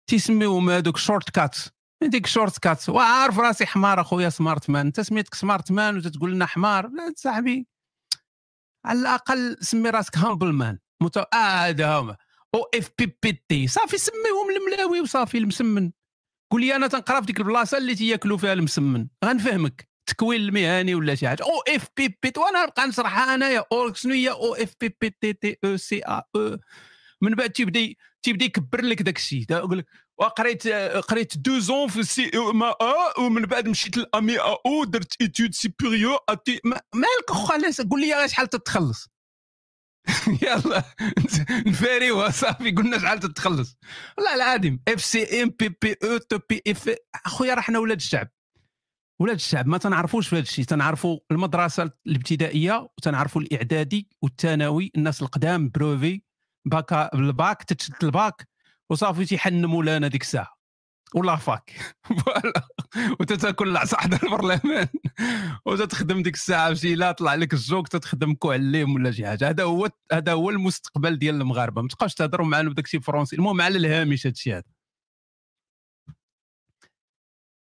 [0.09, 1.57] تيسميوهم هذوك shortcut
[2.03, 6.87] ديك shortcut وعارف راسي حمار أخويا smart man أنت سميتك smart man وتتقول لنا حمار؟
[6.87, 7.67] لا صاحبي.
[8.85, 11.19] على الأقل سمي راسك humble man متو...
[11.19, 12.17] آه هذا هما.
[12.55, 15.91] أو اف بي بي تي صافي سميهم الملاوي وصافي المسمن.
[16.51, 19.07] قول لي أنا تنقرا في ديك البلاصة اللي تياكلوا فيها المسمن.
[19.25, 19.88] غنفهمك.
[20.11, 21.43] التكوين المهني ولا شي حاجة.
[21.43, 25.09] أو إف بي بي وأنا نبقى نشرحها انايا أو شنو هي؟ أو إف بي بي
[25.21, 26.57] تي تي أو سي آ أو.
[27.21, 27.93] من بعد تيبدا
[28.23, 29.85] تيبدا يكبر لك داك الشيء يقول لك
[30.19, 30.67] وقريت
[31.09, 32.75] قريت دو زون في السي ام أ
[33.19, 36.19] ومن بعد مشيت للأمي أ أو درت ايتود سيبيريور
[36.95, 39.07] مالك خلاص قول لي شحال تتخلص؟
[40.43, 40.83] يلا.
[41.67, 43.77] نفاريوها صافي قلنا شحال تتخلص.
[44.17, 46.95] والله العظيم اف سي ام بي بي أو تو بي اف
[47.25, 48.29] أخويا راه حنا ولاد الشعب.
[49.19, 50.65] ولاد الشعب ما تنعرفوش في هذا الشيء.
[50.65, 54.91] تنعرفوا المدرسة الابتدائية وتنعرفوا الإعدادي والثانوي.
[54.95, 56.21] الناس القدام بروفي
[56.65, 58.47] باكا بالباك تتشد الباك.
[58.89, 60.59] وصافي تيحنموا لنا ديك الساعة.
[61.15, 61.95] ولا فاك.
[63.19, 64.87] وتتاكل العصا حدا البرلمان.
[65.65, 69.49] وتتخدم ديك الساعة شي لا طلع لك الزوك تتخدم كوعليم ولا شي حاجة.
[69.49, 71.81] هذا هو هذا هو المستقبل ديال المغاربة.
[71.81, 74.63] ما تبقاش تهضروا معنا بداك الشيء فرونسي المهم على الهامش هذا الشيء هذا.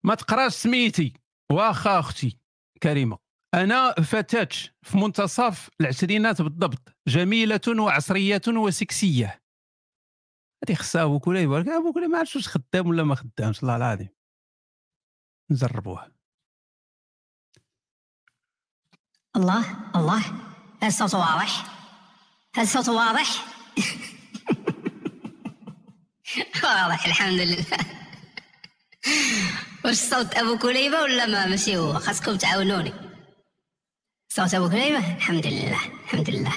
[0.05, 1.28] ما تقراش سميتي.
[1.53, 2.39] واخا أختي
[2.83, 3.19] كريمة
[3.55, 4.49] أنا فتاة
[4.83, 9.43] في منتصف العشرينات بالضبط جميلة وعصرية وسكسية.
[10.65, 14.09] هذه خصها أبوك ولا يبارك أبوك ما عرفتش واش خدام ولا ما خدامش الله العظيم.
[15.51, 16.13] نجربوها.
[19.37, 20.25] الله الله
[20.83, 21.79] الصوت واضح؟
[22.59, 23.45] الصوت واضح؟
[26.65, 27.67] واضح الحمد لله.
[29.85, 32.93] واش صوت ابو كليبه ولا ما ماشي هو خاصكم تعاونوني
[34.29, 36.53] صوت ابو كليبه الحمد لله الحمد لله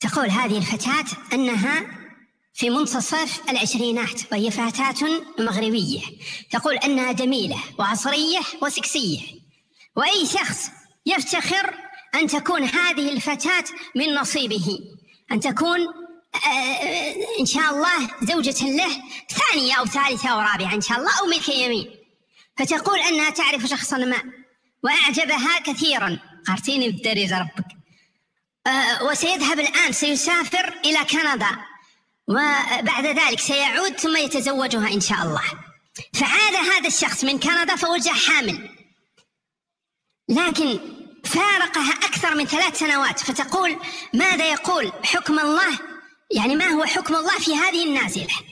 [0.00, 1.86] تقول هذه الفتاه انها
[2.54, 6.00] في منتصف العشرينات وهي فتاة مغربية
[6.50, 9.20] تقول أنها جميلة وعصرية وسكسية
[9.96, 10.70] وأي شخص
[11.06, 11.74] يفتخر
[12.14, 13.64] أن تكون هذه الفتاة
[13.96, 14.78] من نصيبه
[15.32, 15.78] أن تكون
[17.40, 21.48] إن شاء الله زوجة له ثانية أو ثالثة أو رابعة إن شاء الله أو ملك
[21.48, 22.01] يمين
[22.58, 24.22] فتقول أنها تعرف شخصا ما
[24.84, 26.18] وأعجبها كثيرا.
[26.46, 27.66] قارتيني بالدرجة ربك.
[28.66, 31.58] آه، وسيذهب الآن سيسافر إلى كندا.
[32.28, 35.42] وبعد ذلك سيعود ثم يتزوجها إن شاء الله.
[36.14, 38.68] فعاد هذا الشخص من كندا فوجد حامل.
[40.28, 40.80] لكن
[41.24, 43.76] فارقها أكثر من ثلاث سنوات فتقول
[44.14, 45.78] ماذا يقول حكم الله؟
[46.30, 48.51] يعني ما هو حكم الله في هذه النازلة؟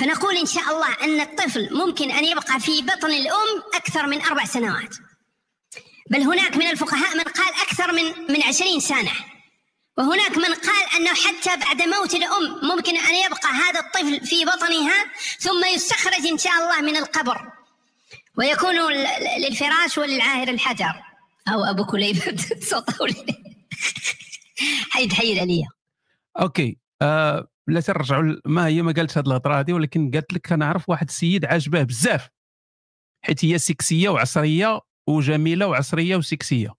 [0.00, 4.44] فنقول إن شاء الله أن الطفل ممكن أن يبقى في بطن الأم أكثر من أربع
[4.44, 4.96] سنوات.
[6.10, 9.12] بل هناك من الفقهاء من قال أكثر من من عشرين سنة.
[9.98, 15.04] وهناك من قال أنه حتى بعد موت الأم ممكن أن يبقى هذا الطفل في بطنها
[15.38, 17.52] ثم يستخرج إن شاء الله من القبر.
[18.38, 18.74] ويكون
[19.38, 21.02] للفراش وللعاهر الحجر.
[21.48, 22.16] أو أبو كليب.
[22.70, 23.06] صوته
[24.90, 25.68] حيد حيد عليا
[26.40, 26.78] أوكي.
[27.02, 30.88] آه لا ترجعوا ما هي ما قالتش هذه الهضرة هذه ولكن قالت لك أنا عارف
[30.88, 32.28] واحد السيد عاجباه بزاف
[33.22, 36.74] حيت هي سكسية وعصرية وجميلة وعصرية وسكسية.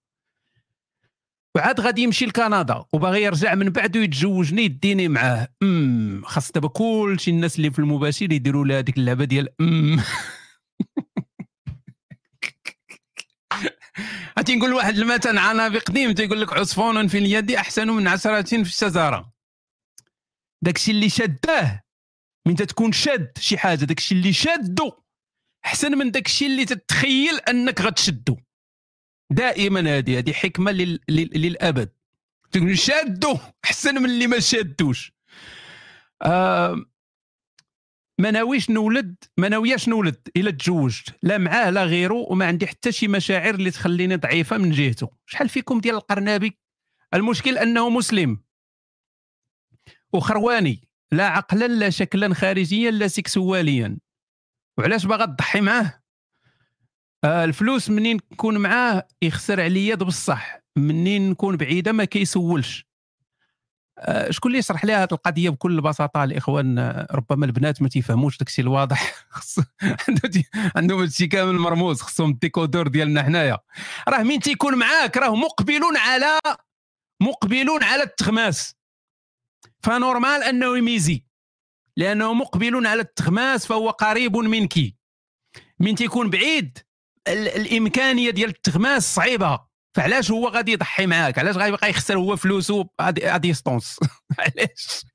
[1.55, 5.47] وعاد غادي يمشي لكندا وباغي يرجع من بعد ويتزوجني يديني معاه.
[5.63, 10.01] أمم خاص دابا كلشي الناس اللي في المباشر يديروا لها هذيك اللعبة ديال أمم.
[14.37, 18.61] غادي نقول واحد المثل عنابي قديم تيقول لك عصفون في اليد أحسن من عشرة في
[18.61, 19.30] الشجرة.
[20.63, 21.83] داكشي اللي شداه
[22.47, 24.91] من تتكون شاد شي حاجة داكشي اللي شادو.
[25.65, 28.37] أحسن من داكشي اللي تتخيل أنك غتشدو.
[29.31, 30.99] دائما هذه هذه حكمة لل...
[31.09, 31.93] للأبد.
[32.51, 35.13] تقول شادو أحسن من اللي ما شادوش.
[36.21, 36.85] آه
[38.19, 41.15] ما ناويش نولد ما ناوياش نولد إلا تزوجت.
[41.23, 45.09] لا معاه لا غيره وما عندي حتى شي مشاعر اللي تخليني ضعيفة من جهته.
[45.25, 46.59] شحال فيكم ديال القرنابي؟
[47.13, 48.43] المشكل أنه مسلم.
[50.13, 53.97] وخرواني لا عقلا لا شكلا خارجيا لا سكسواليا.
[54.77, 56.01] وعلاش باغا تضحي معاه؟
[57.23, 60.59] آه الفلوس منين نكون معاه؟ يخسر عليا بصح.
[60.75, 62.85] منين نكون بعيدة؟ ما كيسولش.
[63.99, 68.37] آه شكون اللي يشرح لها هذه القضية بكل بساطة الاخوان آه ربما البنات ما تيفهموش
[68.37, 69.13] داكشي الواضح.
[70.75, 72.01] عندهم هادشي كامل مرموز.
[72.01, 73.57] خصهم الديكودور ديالنا حنايا.
[74.07, 76.39] راه مين تيكون معاك؟ راه مقبلون على
[77.21, 78.80] مقبلون على التغماس
[79.83, 81.23] ف normal أنه يميزي
[81.97, 84.73] لأنه مقبل على التغماس فهو قريب منك.
[85.79, 86.77] من تيكون بعيد
[87.27, 89.59] الإمكانية ديال التغماس صعيبة.
[89.95, 93.99] فعلاش هو غادي يضحي معاك؟ علاش غيبقى يخسر هو فلوسه à distance
[94.39, 95.05] علاش؟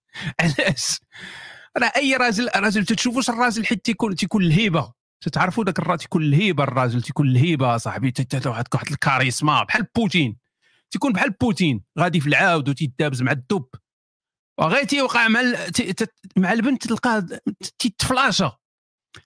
[0.40, 1.00] علاش؟
[1.79, 4.92] راه أي راجل راجل تتشوفوش الراجل حيت تيكون تيكون الهيبة.
[5.20, 8.12] تتعرفوا ذاك الراجل تيكون الهيبة الراجل تيكون الهيبة صاحبي.
[8.46, 10.37] واحد واحد الكاريزما بحال بوتين.
[10.90, 11.85] تيكون بحال بوتين.
[11.98, 13.66] غادي في العاود وتيدابز مع الدب.
[14.59, 15.40] وغير تيوقع مع
[16.37, 17.27] مع البنت تلقاه
[17.79, 18.59] تيتفلاشا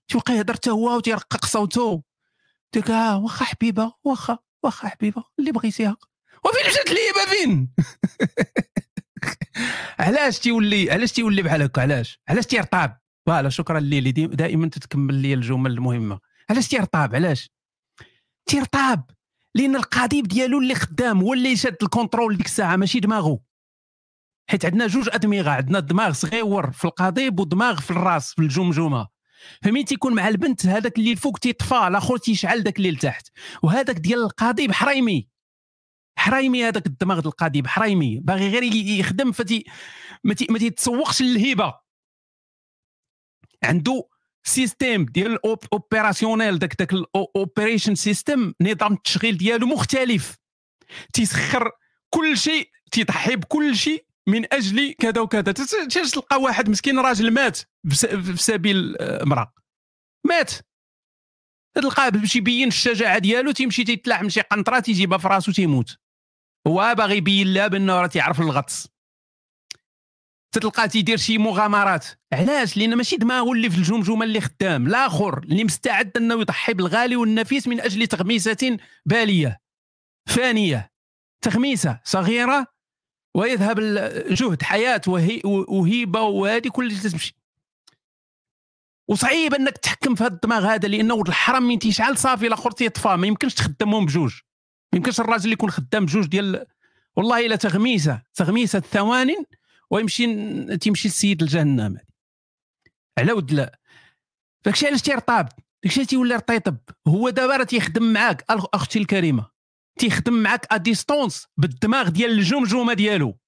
[0.08, 2.02] تيبقى يهضر حتى هو وتيرقق صوته.
[2.74, 5.96] قلت آه واخا حبيبة واخا واخا حبيبة اللي بغيتيها.
[6.44, 7.68] وفين مشات الهيبه فين؟
[10.06, 14.12] علاش تيولي علاش تيولي بحال هكا؟ علاش؟ علاش تيرطاب؟ voilà شكرا ليلي.
[14.12, 16.18] دائما تتكمل لي الجمل المهمة.
[16.50, 17.50] علاش تيرطاب؟ علاش؟
[18.46, 19.10] تيرطاب!
[19.54, 23.40] لأن القضيب ديالو اللي خدام هو اللي شاد ال contrôle ديك الساعة ماشي دماغه
[24.50, 29.08] حيت عندنا جوج أدمغة عندنا دماغ صغيور في القضيب ودماغ في الراس في الجمجمة.
[29.62, 33.28] فمين تيكون مع البنت هذاك اللي الفوق تيطفى الآخر تيشعل داك اللي لتحت
[33.62, 35.28] وهذاك ديال القضيب حريمي.
[36.16, 39.64] حرايمي هذاك الدماغ ديال القضيب حرايمي باغي غير يخدم فتي
[40.24, 41.74] ما تيتسوقش للهبه
[43.64, 44.08] عنده
[44.44, 45.38] système ديال
[45.72, 50.36] opérationnel داك داك ال operation system نظام التشغيل ديالو مختلف.
[51.12, 51.70] تيسخر
[52.10, 54.09] كل شيء تيضحي بكل شيء.
[54.30, 55.52] من أجل كذا وكذا.
[56.12, 59.52] تلقى واحد مسكين راجل مات في سبيل امراه
[60.26, 60.52] مات.
[61.74, 65.96] تلقاه باش يبين الشجاعة ديالو تيمشي تيتلاعب شي قنطرة تيجيبها في راسو تيموت.
[66.66, 68.88] هو باغي يبين لها بأنه راه تيعرف الغطس.
[70.54, 72.06] تتلقاه تيدير شي مغامرات.
[72.32, 74.86] علاش؟ لأن ماشي دماغه اللي في الجمجمة اللي خدام.
[74.86, 79.60] الآخر اللي مستعد أنه يضحي بالغالي والنفيس من أجل تغميسة بالية.
[80.28, 80.90] فانية.
[81.44, 82.66] تغميسة صغيرة
[83.34, 85.00] ويذهب الجهد حياة
[85.44, 87.36] وهيبة وهذه كل تمشي.
[89.08, 93.26] وصعيب أنك تحكم في هذا الدماغ هذا لأنه الحرام من تيشعل صافي الآخر تيطفى ما
[93.26, 94.34] يمكنش تخدمهم بجوج.
[94.92, 96.66] ما يمكنش الراجل اللي يكون خدام بجوج ديال
[97.16, 99.34] والله إلا تغميسة تغميسة ثوان
[99.90, 100.26] ويمشي
[100.76, 101.98] تيمشي للسيد الجهنم
[103.18, 103.78] على ود لا.
[104.64, 105.48] داكشي علاش تيرطاب؟
[105.84, 106.76] داكشي تيولي رطيطب؟
[107.08, 109.59] هو دابا راه تيخدم معاك أختي الكريمة.
[109.98, 113.38] تيخدم معاك à distance بالدماغ ديال الجمجمة ديالو.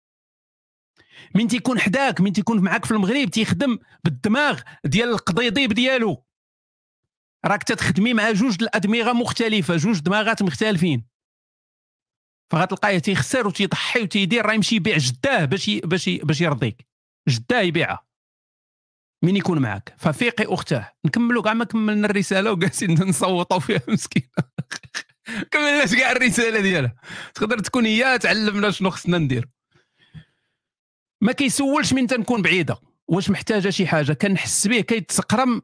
[1.34, 6.24] من تيكون حداك من تيكون معاك في المغرب تيخدم بالدماغ ديال القضيضيب ديالو.
[7.44, 11.06] راك تتخدمي مع جوج الأدمغة مختلفة جوج دماغات مختلفين.
[12.52, 16.86] فغتلقاه تيخسر وتيضحي وتيدير راه يمشي يبيع جداه باش باش باش يرضيك.
[17.28, 18.06] جداه يبيعها.
[19.24, 20.92] من يكون معك ففيقي أختاه.
[21.04, 24.26] نكملوا كاع ما كملنا الرسالة وجالسين نصوتوا فيها مسكينة.
[25.50, 26.94] كملناش كاع الرسالة ديالها.
[27.34, 29.48] تقدر تكون هي تعلمنا شنو خصنا ندير
[31.20, 32.76] ما كيسولش من تنكون بعيدة.
[33.08, 34.12] واش محتاجة شي حاجة.
[34.12, 35.62] كنحس به كيتسقرم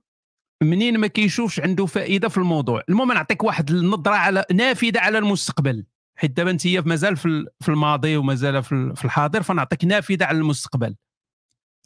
[0.62, 2.82] منين ما كيشوفش عنده فائدة في الموضوع.
[2.88, 5.84] المهم نعطيك واحد النظرة على نافذة على المستقبل.
[6.16, 10.96] حيت دابا أنت مازال في الماضي ومازال في الحاضر فنعطيك نافذة على المستقبل.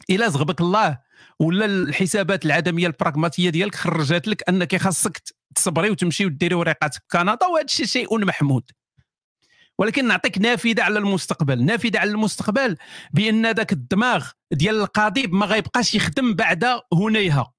[0.09, 0.99] إلى زغبك الله
[1.39, 5.21] ولا الحسابات العدمية البراغماتيه ديالك خرجت لك أنك خاصك
[5.55, 8.71] تصبري وتمشي وديري وريقات في كندا وهذا الشيء شيء محمود.
[9.77, 12.77] ولكن نعطيك نافذة على المستقبل نافذة على المستقبل
[13.13, 17.53] بأن ذاك الدماغ ديال القضيب ما غيبقاش يخدم بعد هنيها.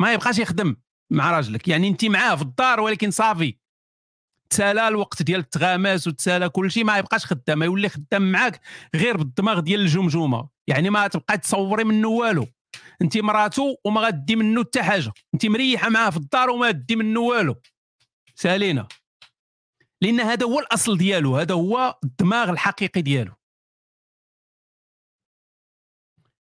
[0.00, 0.76] ما يبقاش يخدم
[1.10, 1.68] مع راجلك.
[1.68, 3.58] يعني أنت معاه في الدار ولكن صافي.
[4.50, 8.60] تسالى الوقت ديال التغاماس وتسالى كل شيء ما يبقاش خدام يولي خدام معاك
[8.94, 10.48] غير بالدماغ ديال الجمجمة.
[10.66, 12.46] يعني ما تبقى تصوري منه والو.
[13.02, 15.12] انت مراتو وما غادي منه حتى حاجة.
[15.34, 17.60] انت مريحة معاه في الدار وما غادي منه والو.
[18.34, 18.88] سالينا.
[20.02, 23.32] لأن هذا هو الأصل ديالو هذا هو الدماغ الحقيقي ديالو.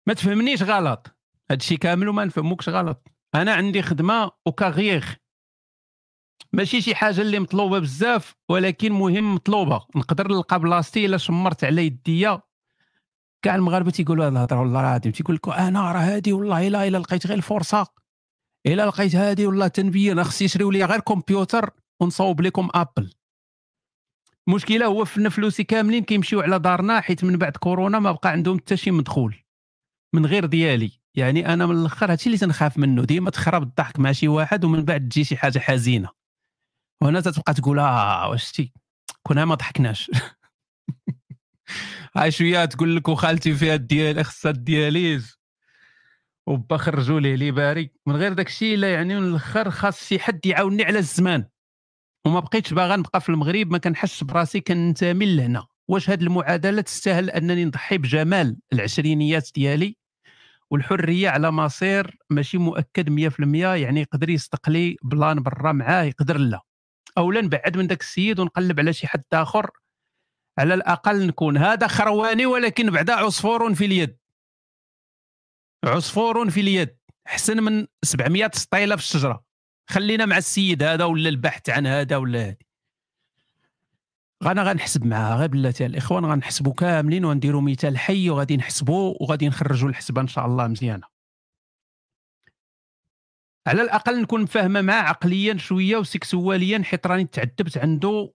[0.06, 1.16] ما تفهمنيش غلط.
[1.50, 3.08] هذا الشيء كامل وما نفهموكش غلط.
[3.34, 5.04] أنا عندي خدمة و carrière
[6.54, 9.86] ماشي شي حاجة اللي مطلوبة بزاف ولكن مهم مطلوبة.
[9.96, 12.40] نقدر نلقى بلاصتي إلا شمرت على يديا.
[13.42, 15.12] كاع المغاربة تيقولوا هذه الهضره والله العظيم.
[15.12, 17.86] تيقول لك أنا راه هادي والله الا إلا لقيت غير الفرصة.
[18.66, 23.10] إلا لقيت هادي والله تنبيه أنا خصني يشريو لي غير كمبيوتر ونصوب لكم Apple
[24.48, 28.58] المشكلة هو فن فلوسي كاملين كيمشيو على دارنا حيت من بعد كورونا ما بقى عندهم
[28.58, 29.36] حتى شي مدخول.
[30.14, 30.90] من غير ديالي.
[31.14, 33.04] يعني أنا من الأخر هادشي اللي تنخاف منه.
[33.04, 36.23] ديما تخرب الضحك مع شي واحد ومن بعد تجي شي حاجة حزينة.
[37.04, 38.72] وهنا تتبقى تقول آه واش تي؟
[39.22, 40.10] كنا ما ضحكناش.
[42.16, 45.38] هاي شوية تقول لك وخالتي فيها الديال خصها ال dialyse.
[46.46, 50.18] وبا خرجوا ليه لي باري من غير داك الشيء لا يعني من الأخر خاص شي
[50.18, 51.48] حد يعاوني على الزمان.
[52.26, 55.66] وما بقيتش باغا نبقى في المغرب ما كنحسش براسي كننتمي لهنا.
[55.88, 59.96] واش هذه المعادلة تستاهل أنني نضحي بجمال العشرينيات ديالي؟
[60.70, 66.63] والحرية على مصير ماشي مؤكد 100% يعني يقدر يستقلي بلان برا معاه يقدر لا.
[67.18, 69.70] اولا نبعد من ذاك السيد ونقلب على شي حد آخر.
[70.58, 74.18] على الأقل نكون هذا خرواني ولكن بعدا عصفور في اليد.
[75.84, 76.96] عصفور في اليد.
[77.26, 79.44] أحسن من 700 سطيله في الشجرة.
[79.90, 82.56] خلينا مع السيد هذا ولا البحث عن هذا ولا هذه.
[84.42, 85.36] أنا غنحسب معاه.
[85.36, 90.46] غير بلاتي الإخوان غنحسبوا كاملين ونديروا مثال حي وغادي نحسبوا وغادي نخرجوا الحسبة إن شاء
[90.46, 91.13] الله مزيانة.
[93.66, 98.34] على الأقل نكون فاهمة معاه عقليا شوية وسكسواليا حيت راني تعذبت عنده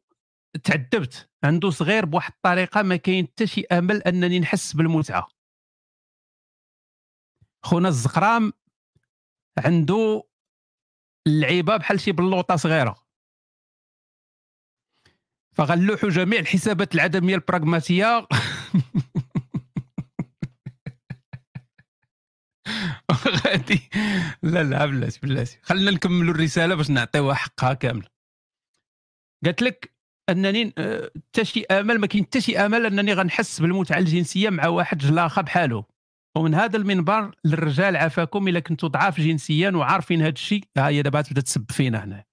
[0.64, 5.28] تعذبت عنده صغير بواحد الطريقة ما كاين حتى شي أمل أنني نحس بالمتعة.
[7.66, 8.54] خونا الزقرام
[9.58, 10.24] عنده
[11.28, 12.96] اللعيبة بحال شي بلوطة صغيرة.
[15.56, 18.28] فغنلوحوا جميع الحسابات العدمية البراغماتية.
[23.28, 23.90] غادي.
[24.44, 28.06] لا لا بلاتي بلاتي خلينا نكملوا الرسالة باش نعطيوها حقها كامل
[29.46, 29.94] قالت لك
[30.30, 34.68] أنني آه، حتى شي امل ما كاين حتى شي امل أنني غنحس بالمتعة الجنسية مع
[34.68, 35.86] واحد جلاخة بحاله.
[36.38, 40.64] ومن هذا المنبر للرجال عافاكم إلا كنتوا ضعاف جنسيا وعارفين هذا الشيء.
[40.78, 42.24] ها هي دابا تبدا تسب فينا هنا.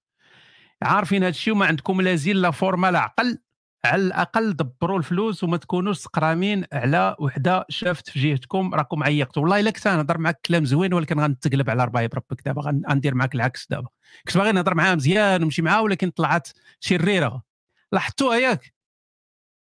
[0.83, 3.37] عارفين هذا الشيء وما عندكم لا زين لا فورما لا عقل.
[3.85, 9.41] على الأقل دبروا الفلوس وما تكونوش سقرامين على وحدة شافت في جهتكم راكم عيقتوا.
[9.41, 13.35] والله إلا كنت نهضر معك كلام زوين ولكن غنتقلب على ربايب ربك دابا غندير معك
[13.35, 13.87] العكس دابا.
[14.27, 16.47] كنت باغي نهضر معاها مزيان ونمشي معاها ولكن طلعت
[16.79, 17.43] شريره
[17.91, 18.73] لاحظتوها ياك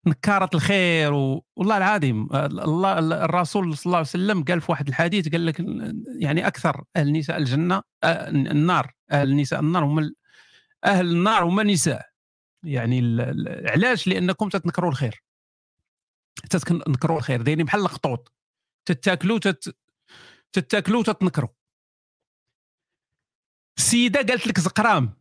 [0.07, 1.14] نكارت الخير.
[1.55, 5.66] والله العظيم الله الرسول صلى الله عليه وسلم قال في واحد الحديث قال لك
[6.20, 10.14] يعني أكثر أهل نساء الجنة النار أهل نساء النار هم
[10.86, 12.11] أهل النار هم النساء.
[12.64, 13.22] يعني
[13.66, 15.24] علاش؟ لأنكم تتنكروا الخير.
[16.49, 17.41] تتنكروا الخير.
[17.41, 18.34] دايرين بحال الخطوط.
[18.86, 19.78] تتاكلوا تت...
[20.53, 21.49] تتاكلوا تتنكروا
[23.78, 25.14] السيده قالت لك زقرام.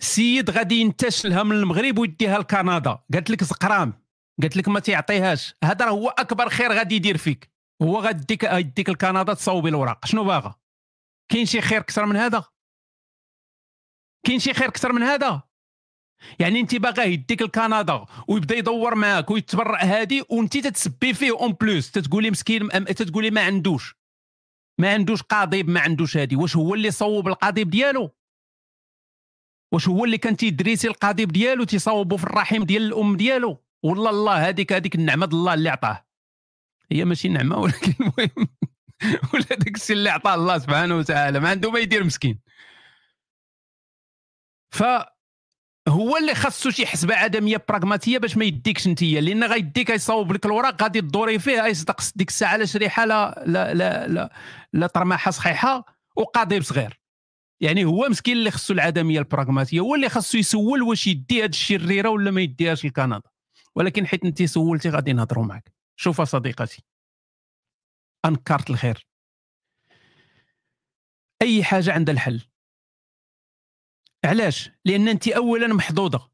[0.00, 2.98] السيد غادي ينتشلها من المغرب ويديها لكندا.
[3.14, 4.04] قالت لك زقرام.
[4.42, 7.52] قالت لك ما تعطيهاش هذا هو أكبر خير غادي يدير فيك.
[7.82, 10.54] هو غادي يديك يديك لكندا تصاوبي الوراق شنو باغا؟
[11.28, 12.44] كاين شي خير أكثر من هذا؟
[14.26, 15.42] كاين شي خير أكثر من هذا؟
[16.38, 21.90] يعني انت باغاه يديك لكندا ويبدا يدور معاك ويتبرع هادي وانت تتسبي فيه اون بلوس.
[21.90, 23.96] تتقولي مسكين تتقولي ما عندوش.
[24.78, 26.36] ما عندوش قاضيب ما عندوش هادي.
[26.36, 28.10] واش هو اللي صوب القاضيب ديالو؟
[29.72, 34.48] واش هو اللي كان تيدريسي القاضيب ديالو تيصاوبو في الرحم ديال الأم ديالو؟ والله الله
[34.48, 36.06] هذيك هذيك النعمة الله اللي عطاه.
[36.92, 38.48] هي ماشي نعمة ولكن المهم
[39.34, 41.40] ولا داك الشيء اللي عطاه الله سبحانه وتعالى.
[41.40, 42.40] ما عنده ما يدير مسكين.
[44.70, 44.82] ف
[45.88, 50.46] هو اللي خاصو شي حسبة عدميه براغماتية باش ما يديكش انت لأن غيديك يصاوب لك
[50.46, 54.32] الوراق غادي تدوري فيه يصدق ديك الساعة لا شريحة لا لا لا لا,
[54.72, 55.84] لا طرماحة صحيحة
[56.16, 57.00] وقاضي صغير.
[57.60, 62.08] يعني هو مسكين اللي خصو العدميه البراغماتية هو اللي خصو يسول واش يدي هاد الشريره
[62.08, 63.22] ولا ما يديهاش لكندا.
[63.74, 66.84] ولكن حيت انت سولتي غادي نهضروا معك شوف صديقتي.
[68.24, 69.06] انكرت الخير.
[71.42, 72.51] أي حاجة عندها الحل.
[74.24, 76.30] علاش؟ لأن انت اولا محظوظة.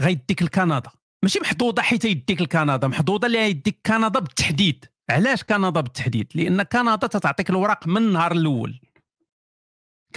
[0.00, 0.90] غيديك لكندا
[1.22, 4.84] ماشي محظوظة حيت يديك لكندا محظوظة اللي يديك كندا بالتحديد.
[5.10, 8.80] علاش كندا بالتحديد؟ لأن كندا تتعطيك الوراق من النهار الأول.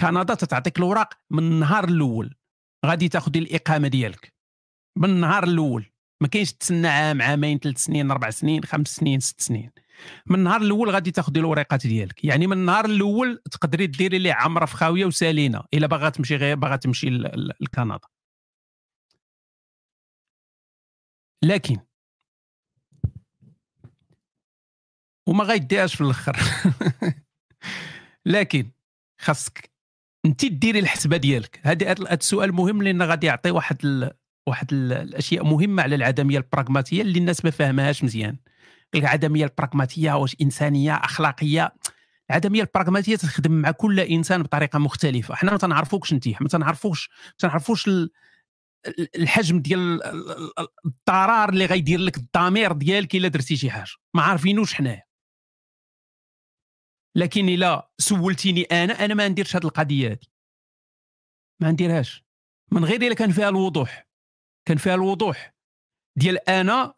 [0.00, 2.34] كندا تتعطيك الوراق من النهار الأول.
[2.86, 4.34] غادي تاخذي الإقامة ديالك.
[4.96, 5.86] من النهار الأول.
[6.20, 9.70] ما كاينش تسنى عام عامين ثلاث سنين أربع سنين خمس سنين ست سنين.
[10.26, 12.24] من النهار الأول غادي تاخذي الوريقات ديالك.
[12.24, 16.56] يعني من النهار الأول تقدري ديري ليه عمرة في خاوية وسالينة إلا باغا تمشي غير
[16.56, 17.10] باغا تمشي
[17.60, 17.98] لكندا.
[21.44, 21.76] لكن
[25.28, 26.36] وما غيديهاش في الأخر.
[28.26, 28.70] لكن
[29.20, 29.70] خاصك
[30.26, 31.60] أنت ديري الحسبة ديالك.
[31.62, 34.10] هذا السؤال مهم لأن غادي يعطي واحد
[34.48, 38.36] واحد الأشياء مهمة على العدميه البراغماتية اللي الناس ما فاهمهاش مزيان.
[38.94, 41.74] العدمية البراغماتية واش إنسانية أخلاقية.
[42.30, 45.34] العدمية البراغماتية تخدم مع كل إنسان بطريقة مختلفة.
[45.34, 47.90] حنا ما تنعرفوكش انت ما تنعرفوش ما تنعرفوش
[49.16, 50.02] الحجم ديال
[50.86, 53.90] الضرر اللي غيدير لك الضمير ديالك إلا درتي شي حاجة.
[54.14, 55.02] ما عارفينوش حنايا.
[57.16, 60.18] لكن إلا سولتيني أنا أنا ما نديرش هذه القضية هذه
[61.60, 62.24] ما نديرهاش.
[62.72, 64.08] من غير إلا كان فيها الوضوح.
[64.68, 65.54] كان فيها الوضوح
[66.18, 66.94] ديال أنا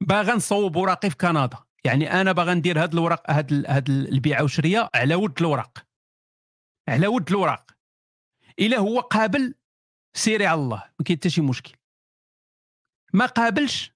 [0.00, 1.58] باغا نصوب وراقي في كندا.
[1.84, 5.86] يعني أنا باغا ندير هاد الوراق هاد هاد البيعه والشرية على ود الوراق
[6.88, 7.70] على ود الوراق
[8.58, 9.54] إلا هو قابل
[10.16, 11.76] سيري على الله ما كاين حتى شي مشكل.
[13.14, 13.92] ما قابلش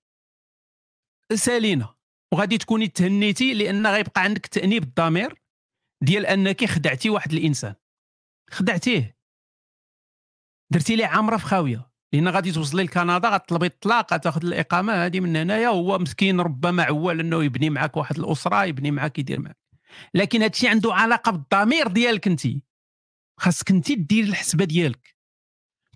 [1.35, 1.95] سالينا
[2.33, 5.43] وغادي تكوني تهنيتي لأن غيبقى عندك تأنيب الضمير
[6.03, 7.75] ديال أنك خدعتي واحد الإنسان.
[8.51, 9.17] خدعتيه.
[10.73, 11.90] درتي ليه عمرة في خاوية.
[12.13, 15.69] لأن غادي توصلي لكندا غتطلبي الطلاق غتاخذ الإقامة هذه من هنايا.
[15.69, 19.57] هو مسكين ربما عوال إنه يبني معك واحد الأسرة يبني معك يدير معك
[20.15, 22.43] لكن هادشي عنده علاقة بالضمير ديالك انت.
[23.41, 25.17] خاصك انت دير الحسبة ديالك.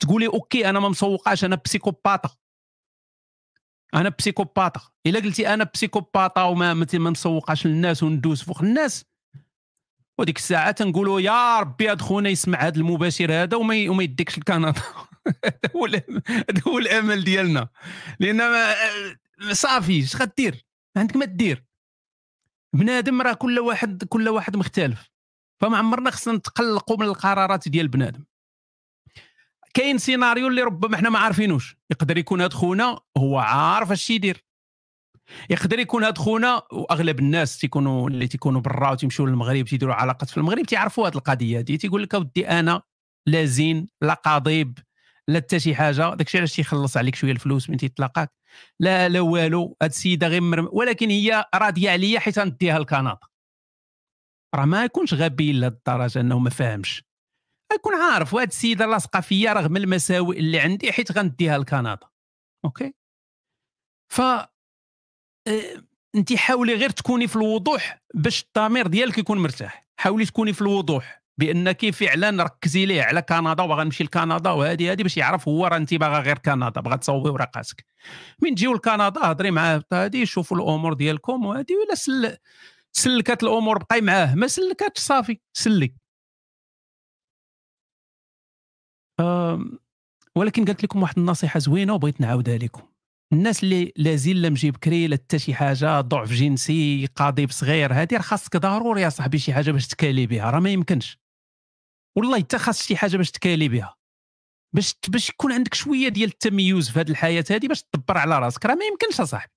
[0.01, 2.37] تقولي okay أنا ما مسوقاش أنا بسيكوباطا
[3.95, 9.05] أنا بسيكوباطا إلا قلتي أنا بسيكوباطا وما ما مسوقاش للناس وندوز فوق الناس.
[10.19, 14.75] وديك الساعة تنقولوا يا ربي هاد خونا يسمع هذا المباشر هذا وما يديكش لكندا.
[15.45, 17.68] هذا هو الأمل ديالنا.
[18.20, 18.66] لأن
[19.53, 20.66] صافي اش غدير؟
[20.97, 21.64] عندك ما دير.
[22.72, 25.11] بنادم راه كل واحد كل واحد مختلف.
[25.61, 28.25] فما عمرنا خصنا نتقلقوا من القرارات ديال بنادم.
[29.75, 31.77] كاين سيناريو اللي ربما إحنا ما عارفينوش.
[31.91, 34.45] يقدر يكون هاد خونا هو عارف اش يدير.
[35.51, 40.37] يقدر يكون هاد خونا وأغلب الناس تيكونوا اللي تيكونوا برا وتيمشيو للمغرب تيديروا علاقات في
[40.37, 41.77] المغرب تيعرفوا هاد القضية هادي.
[41.77, 42.83] تيقول لك أودي أنا
[43.27, 44.79] لا زين لا قضيب
[45.29, 48.33] لا حتى شي حاجة داكشي علاش تيخلص عليك شوية الفلوس من تيطلقاك
[48.81, 53.18] لا لا والو هاد السيدة غير مرم ولكن هي راضية عليا حيت غنديها لكندا.
[54.55, 57.05] راه ما يكونش غبي لهاد الدرجة إنه ما فاهمش.
[57.75, 61.99] يكون عارف وهاد السيدة لاصقة فيا رغم المساوئ اللي عندي حيت غنديها لكندا.
[62.65, 62.95] okay؟
[64.12, 64.49] ف آه،
[66.14, 69.87] انت حاولي غير تكوني في الوضوح باش الضمير ديالك يكون مرتاح.
[69.97, 71.24] حاولي تكوني في الوضوح.
[71.39, 75.76] بانك فعلا ركزي ليه على كندا وباغا نمشي لكندا وهذه هذه باش يعرف هو راه
[75.76, 77.85] انت باغا غير كندا باغا تصوبي ورقاتك
[78.43, 82.37] من تجيو لكندا هضري معاه هذه شوفوا الأمور ديالكم وهذه ولا سل
[82.93, 85.95] سلكات الأمور بقاي معاه ما سلكاتش صافي سلي
[90.37, 92.82] ولكن قالت لكم واحد النصيحة زوينة وبغيت نعاودها لكم.
[93.32, 98.09] الناس اللي لازال لا مجيب بكري لا حتى شي حاجة ضعف جنسي قضيب صغير هذه
[98.12, 101.24] راه خاصك ضروري يا صاحبي شي حاجة باش تكالي بها راه ما يمكنش.
[102.19, 103.97] والله حتى خاص شي حاجة باش تكالي بها.
[104.75, 108.67] باش باش يكون عندك شوية ديال التميز في هذه الحياة هذه باش تدبر على راسك.
[108.67, 109.53] راه ما يمكنش أصاحبي.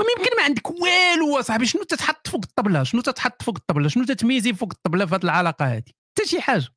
[0.00, 1.66] وما يمكن ما عندك والو أصاحبي.
[1.66, 5.64] شنو تتحط فوق الطبلة؟ شنو تتحط فوق الطبلة؟ شنو تتميزي فوق الطبلة في هذه العلاقة
[5.64, 6.68] هذه حتى شي حاجة.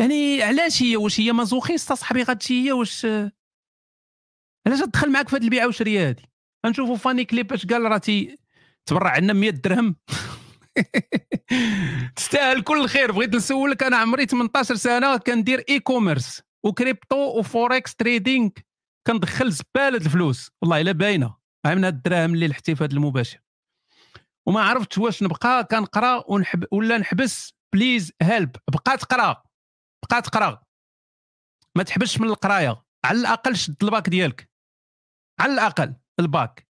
[0.00, 3.06] يعني علاش هي؟ واش هي masochiste صاحبي غاتشي هي واش؟
[4.66, 6.22] علاش تدخل معاك في هذه البيعة والشرية هذه
[6.66, 8.00] غنشوفوا فاني كليب اش قال؟ راه
[8.86, 9.96] تبرع عندنا 100 درهم.
[12.16, 13.12] تستاهل كل خير.
[13.12, 18.48] بغيت نسولك أنا عمري 18 سنة كندير e-commerce و crypto و forex trading
[19.06, 20.50] كندخل زبالة الفلوس.
[20.62, 21.36] والله إلا باينة.
[21.66, 23.40] من الدراهم اللي لحتي في هذا المباشر.
[24.46, 25.64] وما عرفتش واش نبقى.
[25.70, 27.54] كنقرأ ونحب ولا نحبس.
[27.74, 29.42] please help بقى تقرأ.
[30.10, 30.62] بقى تقرأ.
[31.76, 32.82] ما تحبسش من القراية.
[33.04, 34.50] على الأقل شد الباك ديالك.
[35.40, 36.67] على الأقل الباك.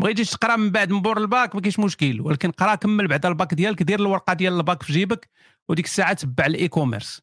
[0.00, 2.20] بغيتيش تقرا من بعد من بور الباك ما كاينش مشكل.
[2.20, 5.30] ولكن قرا كمل بعد الباك ديالك دير الورقة ديال الباك في جيبك
[5.68, 7.22] وديك الساعة تبع ال e-commerce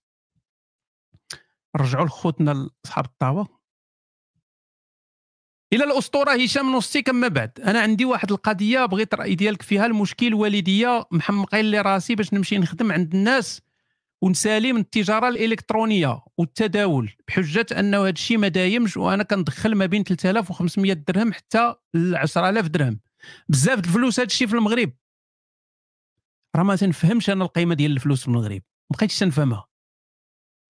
[1.75, 3.57] رجعوا لخوتنا اصحاب الطاوة.
[5.73, 7.59] إلى الأسطورة هشام نصي كما بعد.
[7.59, 12.57] أنا عندي واحد القضية بغيت الراي ديالك فيها المشكل والدية محمقين لي راسي باش نمشي
[12.57, 13.61] نخدم عند الناس
[14.21, 20.03] ونسالي من التجارة الإلكترونية والتداول بحجة انه هذا الشيء ما دايمش وأنا كندخل ما بين
[20.03, 22.99] 3500 درهم حتى ل 10000 درهم.
[23.49, 24.93] بزاف الفلوس هذا الشيء في المغرب.
[26.55, 28.61] راه ما تنفهمش أنا القيمة ديال الفلوس في المغرب
[28.91, 29.67] ما بقيتش تنفهمها.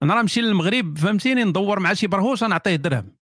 [0.04, 3.18] أنا راه نمشي للمغرب فهمتيني؟ ندور مع شي برهوش نعطيه درهم.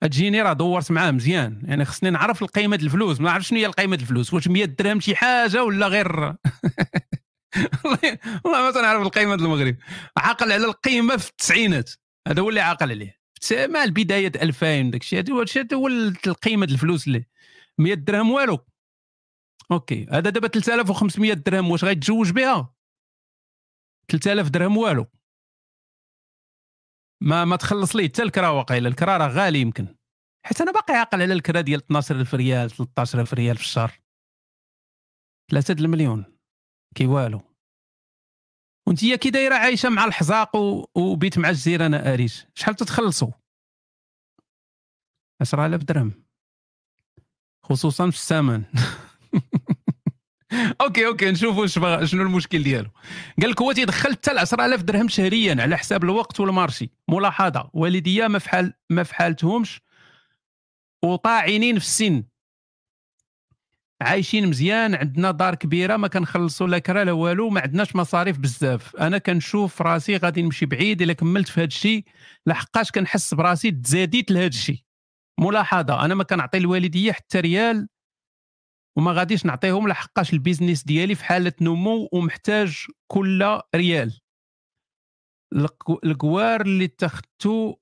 [0.00, 3.96] تجيني راه دورت معاه مزيان يعني خصني نعرف القيمة الفلوس ما نعرفش شنو هي القيمة
[3.96, 6.34] الفلوس واش 100 درهم شي حاجة ولا غير.
[8.44, 9.76] والله ما تنعرف القيمة المغرب.
[10.16, 11.90] عاقل على القيمة في التسعينات.
[12.28, 13.18] هذا هو اللي عاقل عليه.
[13.52, 15.18] مع البداية 2000 داك الشيء.
[15.18, 15.34] هذا
[15.76, 15.86] هو
[16.26, 17.24] القيمة الفلوس اللي
[17.78, 18.58] 100 درهم والو.
[19.70, 20.06] OK.
[20.12, 21.70] هذا دابا 3500 درهم.
[21.70, 22.74] واش غيتزوج بها؟
[24.08, 25.06] 3000 درهم والو.
[27.20, 28.88] ما ما تخلص لي حتى الكرا واقيلا.
[28.88, 29.96] الكرا راه غالي يمكن.
[30.46, 34.00] حيت أنا باقي عاقل على الكرا ديال 12000 ريال 13000 ريال في الشهر.
[35.50, 36.37] 3 المليون.
[36.94, 37.40] كي والو
[38.86, 40.56] وانت كي دايرة عايشة مع الحزاق
[40.96, 43.30] وبيت مع الجزيرة أنا اريش شحال تتخلصوا؟
[45.40, 46.24] 10000 درهم.
[47.64, 48.64] خصوصا في الثمن
[50.80, 51.66] OK OK نشوفوا
[52.04, 52.90] شنو المشكل ديالو.
[53.42, 56.90] قال لك هو تيدخل حتى 10000 درهم شهريا على حساب الوقت وال marché.
[57.08, 57.70] ملاحظة.
[57.72, 59.80] والديا ما فحال ما فحالتهمش
[61.04, 62.24] وطاعنين في السن.
[64.02, 68.96] عايشين مزيان عندنا دار كبيرة ما كنخلصوا لا كرا لا والو ما عندناش مصاريف بزاف.
[68.96, 72.04] أنا كنشوف راسي غادي نمشي بعيد إلا كملت في هذا الشيء
[72.46, 74.82] لحقاش كنحس براسي تزاديت لهذا الشيء
[75.40, 77.88] ملاحظة أنا ما كنعطي الوالدية حتى ريال
[78.98, 84.20] وما غاديش نعطيهم لحقاش ال business ديالي في حالة نمو ومحتاج كل ريال.
[86.04, 87.74] الكوار اللي تاخذتو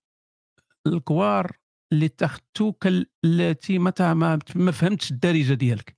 [0.87, 1.57] الكوار
[1.93, 5.96] اللي تاخذتو كالتي ما فهمتش الدارجة ديالك.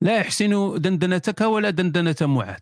[0.00, 2.60] لا يحسن دندنتك ولا دندنة معاذ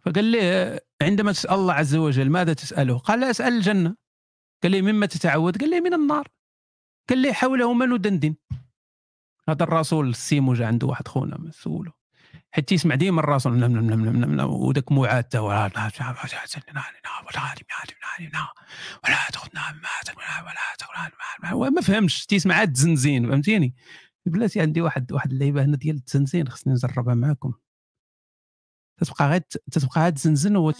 [0.00, 3.96] فقال لي عندما تسأل الله عز وجل ماذا تسأله قال لا أسأل الجنة
[4.62, 6.28] قال لي مما تتعود قال لي من النار
[7.08, 8.34] قال لي حوله من ندندن
[9.48, 11.92] هذا الرسول السيمو جا عنده واحد خونا مسؤوله
[12.50, 13.64] حيت يسمع ديما الرسول
[14.44, 15.70] وداك معاد تا ولا
[21.52, 23.74] ولا ما فهمش تيسمع عاد الزنزين فهمتيني
[24.26, 27.52] بلاتي عندي واحد واحد اللعيبة هنا ديال التنزين خصني نجربها معاكم.
[29.00, 29.40] تتبقى غير
[29.72, 30.72] تتبقى عاد تزنزن و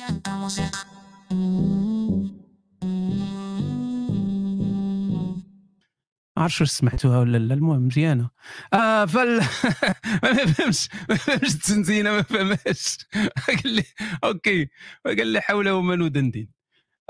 [6.39, 8.31] عرفتش واش سمعتوها ولا لا المهم مزيانة.
[8.75, 9.37] آه فال
[10.23, 12.99] ما فهمش ما فهمش التنزينه ما فهمش
[13.49, 13.85] قال لي
[14.25, 14.69] أوكي.
[15.07, 16.49] قال لي حول وما ندندن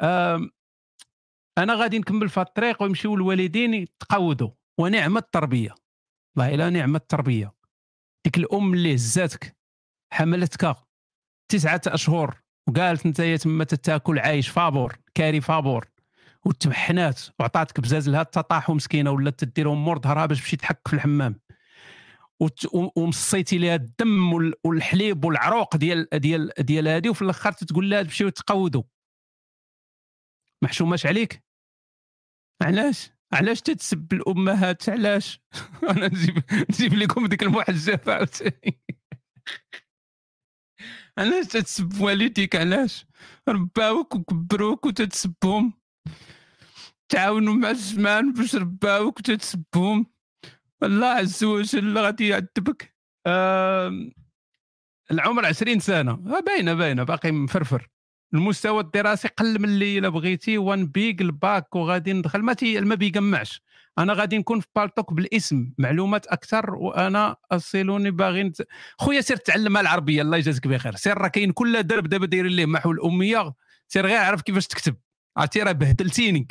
[0.00, 0.48] آه
[1.58, 5.74] أنا غادي نكمل في الطريق ويمشيو الوالدين يتقودوا ونعم التربية.
[6.36, 7.52] والله الا نعم التربية.
[8.24, 9.56] ديك الأم اللي هزاتك
[10.12, 10.76] حملتك
[11.48, 15.88] تسعة أشهر وقالت أنت تما تاكل عايش فابور كاري فابور
[16.46, 21.40] وتمحنات وعطاتك بزاز لها تطاحوا مسكينه ولا تديرهم مور ظهرها باش تمشي تحك في الحمام.
[22.96, 24.32] ومصيتي لها الدم
[24.64, 28.82] والحليب والعروق ديال ديال ديال هذه وفي الأخر تقول لها تمشيو تقودوا
[30.62, 31.44] ما حشوماش عليك؟
[32.62, 35.40] علاش؟ علاش تتسب الأمهات؟ علاش؟
[35.90, 38.80] أنا نجيب نجيب لكم ديك المحجبه عاوتاني
[41.18, 43.06] علاش تتسب والديك؟ علاش؟
[43.48, 45.72] رباوك وكبروك وتتسبهم.
[47.08, 50.06] تعاونوا مع الزمان باش رباوك وتتسبهم
[50.82, 52.94] الله عز وجل غادي يعذبك.
[53.26, 54.10] آه
[55.10, 56.12] العمر 20 سنة.
[56.12, 57.02] آه، باينة باينة.
[57.02, 57.88] باقي مفرفر.
[58.34, 60.58] المستوى الدراسي قل من اللي إلا بغيتي.
[60.58, 62.42] وان بيك الباك وغادي ندخل.
[62.42, 63.62] ما تي ما بيجمعش
[63.98, 65.72] أنا غادي نكون في بالتوك بالاسم.
[65.78, 68.62] معلومات أكثر وأنا أصلوني باغي نت...
[68.98, 70.22] خويا سير تعلم العربية.
[70.22, 70.96] الله يجازيك بخير.
[70.96, 73.54] سير راه كاين كل درب دابا دايرين ليه محو الأمية.
[73.88, 74.96] سير غير عرف كيفاش تكتب.
[75.36, 76.48] عرفتي راه بهدلتيني.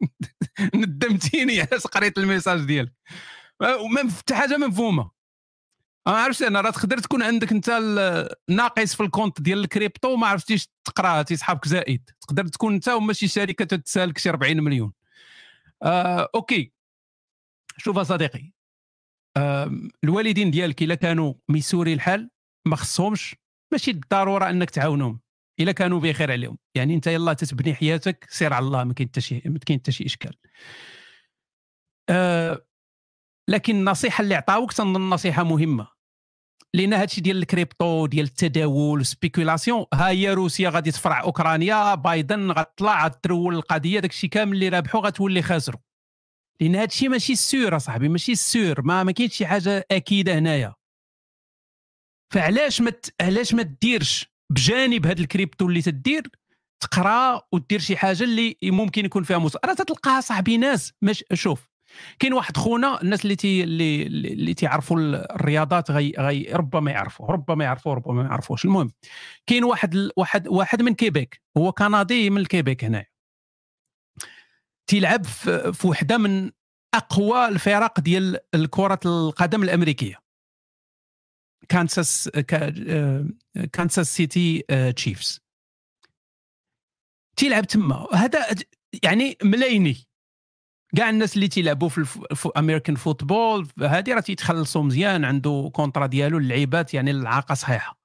[0.74, 2.92] ندمتيني على قريت الميساج ديالك.
[4.18, 5.19] حتى حاجة مفهومة.
[6.10, 7.70] ما عرفتش أنا راه تقدر تكون عندك أنت
[8.48, 12.10] ناقص في ال compte ديال الكريبتو ما عرفتيش تقرأ تيسحابك زائد.
[12.20, 14.92] تقدر تكون أنت وما شي شركة تتسالك شي 40 مليون.
[15.82, 16.72] آه OK.
[17.76, 18.52] شوف صديقي
[19.36, 19.70] آه
[20.04, 22.30] الوالدين ديالك إلا كانوا ميسوري الحال
[22.66, 23.36] ما خصهمش
[23.72, 25.20] ماشي بالضرورة أنك تعاونهم
[25.60, 26.58] إلا كانوا بخير عليهم.
[26.74, 29.92] يعني أنت يلا تتبني حياتك سير على الله ما كاين حتى شي ما كاين حتى
[29.92, 30.34] شي إشكال.
[32.08, 32.66] آه
[33.48, 35.99] لكن النصيحة اللي عطاوك تنظن نصيحه مهمة.
[36.74, 43.06] لأن هادشي ديال الكريبتو ديال التداول spéculation ها هي روسيا غادي تفرع أوكرانيا بايدن غتطلع
[43.06, 45.80] غترول القضية داكشي كامل اللي رابحوا غتولي خاسروا
[46.60, 50.74] لأن هادشي ماشي sûr أصاحبي ماشي sûr ما ما كاينش شي حاجة أكيدة هنايا.
[52.34, 56.22] فعلاش ما علاش ما ديرش بجانب هاد الكريبتو اللي تدير
[56.82, 59.56] تقرا ودير شي حاجة اللي ممكن يكون فيها مص...
[59.56, 61.69] راه تلقاها صاحبي ناس مش شوف
[62.18, 67.64] كاين واحد خونا الناس اللي تي اللي اللي تيعرفوا الرياضات غي, غي ربما يعرفوا ربما
[67.64, 68.64] يعرفوا ربما ما يعرفوش.
[68.64, 68.92] المهم
[69.46, 73.06] كاين واحد واحد واحد من كيبيك هو كندي من الكيبيك هنا
[74.86, 76.50] تيلعب في, وحدة من
[76.94, 78.38] أقوى الفرق ديال
[78.70, 80.20] كره القدم الأمريكية.
[81.68, 82.28] Kansas
[83.72, 84.64] Kansas City
[84.96, 85.40] Chiefs.
[87.36, 88.06] تيلعب تما.
[88.14, 88.46] هذا
[89.02, 89.96] يعني ملايني
[90.96, 91.98] كاع الناس اللي تيلعبوا في,
[92.30, 92.48] الف...
[92.56, 98.00] American football هذه راه تيتخلصوا مزيان عنده contrat ديالو اللعيبات يعني اللعاقة صحيحة.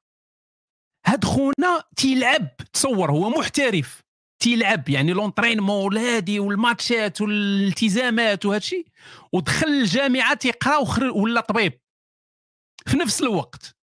[1.06, 4.06] هاد خونا تيلعب تصور هو محترف.
[4.40, 8.88] تيلعب يعني l'entraînement والهادي والماتشات والالتزامات وهذا الشيء
[9.34, 11.80] ودخل الجامعة تيقرا ولا طبيب.
[12.88, 13.75] في نفس الوقت.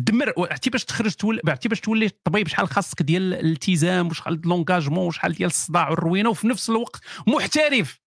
[0.00, 5.06] دمر عرفتي باش تخرج تولي عرفتي باش تولي طبيب شحال خاصك ديال الالتزام وشحال لونجاجمون
[5.06, 8.00] وشحال ديال الصداع والروينة وفي نفس الوقت محترف.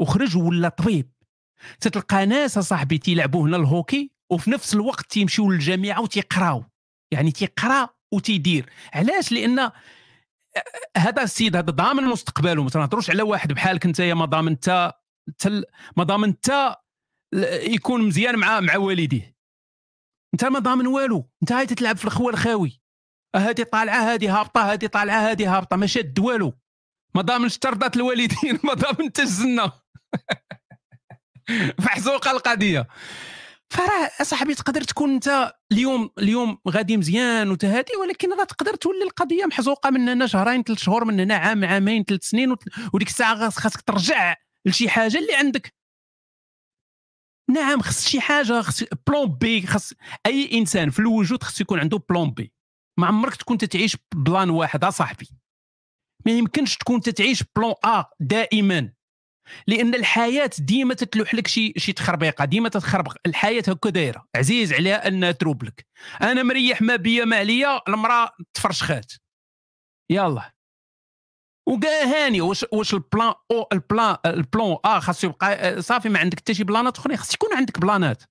[0.00, 1.12] وخرج ولا طبيب.
[1.80, 6.64] تتلقى ناس صاحبي تيلعبوا هنا الهوكي وفي نفس الوقت تيمشيو للجامعة وتيقراو.
[7.12, 8.70] يعني تيقرا وتيدير.
[8.94, 9.70] علاش؟ لأن
[10.96, 12.62] هذا السيد هذا ضامن مستقبله.
[12.62, 14.94] ما تنهضروش على واحد بحالك أنت ما ضامن انت
[15.96, 16.76] ما ضامن انت
[17.62, 19.39] يكون مزيان مع مع والديه.
[20.34, 21.30] انت ما ضامن والو.
[21.42, 22.80] انت هاي تتلعب في الخوال الخاوي
[23.36, 25.76] هذه طالعة هذه هابطة هذه طالعة هذه هابطة.
[25.76, 26.52] ما شاد والو.
[27.14, 29.72] ما ضامنش ترضات الوالدين ما ضامن حتى الجنه
[31.82, 32.88] فحزوقة القضية.
[33.70, 39.44] فراه صاحبي تقدر تكون انت اليوم اليوم غادي مزيان وتهادي ولكن راه تقدر تولي القضية
[39.44, 42.56] محزوقة من هنا شهرين ثلاث شهور من هنا عام عامين ثلاث سنين
[42.94, 44.34] وديك الساعة خاصك ترجع
[44.66, 45.79] لشي حاجة اللي عندك.
[47.50, 49.92] نعم خص شي حاجة خص plan B خص
[50.26, 52.52] أي إنسان في الوجود خص يكون عنده plan B
[52.98, 55.28] ما عمرك تكون تتعيش plan واحد اصاحبي
[56.26, 58.92] ما يمكنش تكون تتعيش بلون ا دائما.
[59.66, 63.16] لأن الحياة ديما تتلوح لك شي شي تخربيقة ديما تتخربق.
[63.26, 64.26] الحياة هكا دايرة.
[64.36, 65.86] عزيز عليها أنها تروب لك.
[66.22, 69.12] أنا مريح ما بيا ما عليا المرأة تفرشخات.
[70.10, 70.52] يلا.
[71.70, 76.08] وكاع هاني واش واش ال plan أو ال plan ال plan آه خاصو يبقى صافي
[76.08, 78.22] ما عندك حتى شي بلانات أخرين خاص يكون عندك بلانات.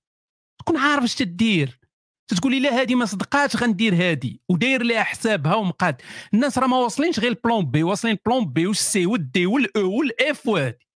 [0.58, 1.80] تكون عارف اش تدير.
[2.28, 4.40] تقولي لا هادي ما صدقاتش غندير هادي.
[4.48, 6.02] وداير لها حسابها ومقاد.
[6.34, 7.82] الناس راه ما واصلينش غير ال plan B.
[7.82, 10.88] واصلين بلان بي والسي والدي والأو والإف وهادي.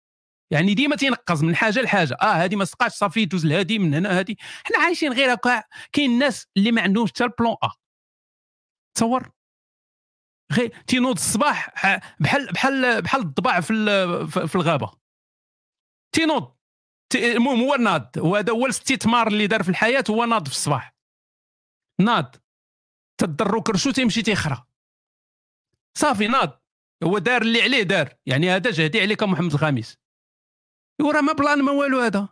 [0.51, 2.17] يعني ديما تينقص من حاجة لحاجة.
[2.21, 4.35] آه هذه ما سقاش صافي يدوز لهادي من هنا هذه
[4.65, 7.69] حنا عايشين غير هكا كاين الناس اللي ما عندهمش حتى البلون آ.
[8.95, 9.31] تصور؟
[10.51, 11.69] غير تينوض الصباح
[12.19, 13.73] بحال بحال بحال الضباع في
[14.47, 14.91] في الغابة.
[16.15, 16.55] تينوض
[17.15, 18.17] المهم هو ناض.
[18.17, 20.95] وهذا هو الاستثمار اللي دار في الحياة هو ناض في الصباح.
[22.01, 22.35] ناض.
[23.21, 24.65] تضرو كرشو تيمشي تيخرى.
[25.97, 26.63] صافي ناض.
[27.03, 28.15] هو دار اللي عليه دار.
[28.25, 29.97] يعني هذا جهدي عليك محمد الخامس.
[31.01, 32.29] وراه ما بلان ما والو هذا.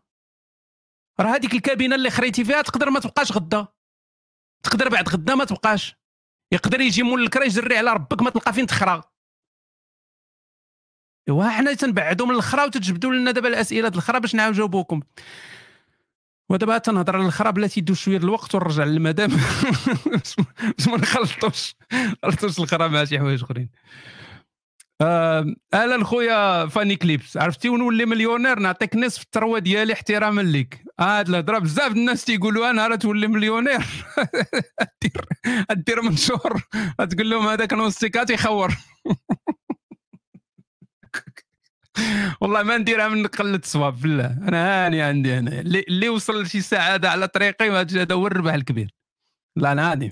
[1.19, 3.67] راه هذيك الكابينة اللي خريتي فيها تقدر ما تبقاش غدا.
[4.63, 5.95] تقدر بعد غدا ما تبقاش.
[6.51, 9.01] يقدر يجي مول الكرا يجري على ربك ما تلقى فين تخرى.
[11.29, 15.01] إيوا حنا تنبعدوا من الخرا وتجبدوا لنا دابا الأسئلة د الخرا باش نجاوبوكم
[16.49, 19.29] ودابا تنهضر على الخرا بلاتي يدوز شوية الوقت ونرجع للمدام.
[20.11, 21.75] باش ما نخلطوش
[22.23, 23.69] نخلطوش الخرا مع شي حوايج أخرين.
[25.01, 27.37] أهلا خويا Funny Clips.
[27.37, 30.83] عرفتي ونولي مليونير نعطيك نصف الثروه ديالي احتراما ليك.
[30.99, 33.81] هاد الهضره بزاف الناس تيقولوا أنا راه تولي مليونير.
[35.01, 35.25] دير
[35.71, 36.61] دير منشور.
[37.09, 38.75] تقول لهم هذاك نوستيكات يخور
[42.41, 44.25] والله ما نديرها من قلة الصواب بالله.
[44.25, 48.91] أنا هاني عندي أنا اللي وصل لشي سعاده على طريقي هذا هو الربح الكبير.
[49.55, 50.11] لا أنا هاني.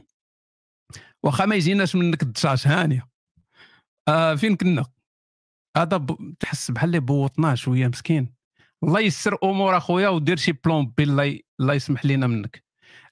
[1.23, 3.09] واخا ما يجيناش منك الدشاش هانيه
[4.10, 4.86] آه فين كنا؟
[5.78, 6.34] هذا ب...
[6.39, 8.34] تحس بحال اللي بوطناه شوية مسكين.
[8.84, 12.64] الله يسر أمور أخويا ودير شي plan B الله الله يسمح لنا منك.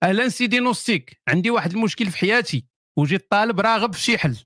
[0.04, 2.66] أهلا سيدي نوستيك عندي واحد المشكل في حياتي.
[2.98, 4.38] وجيت طالب راغب في شي حل.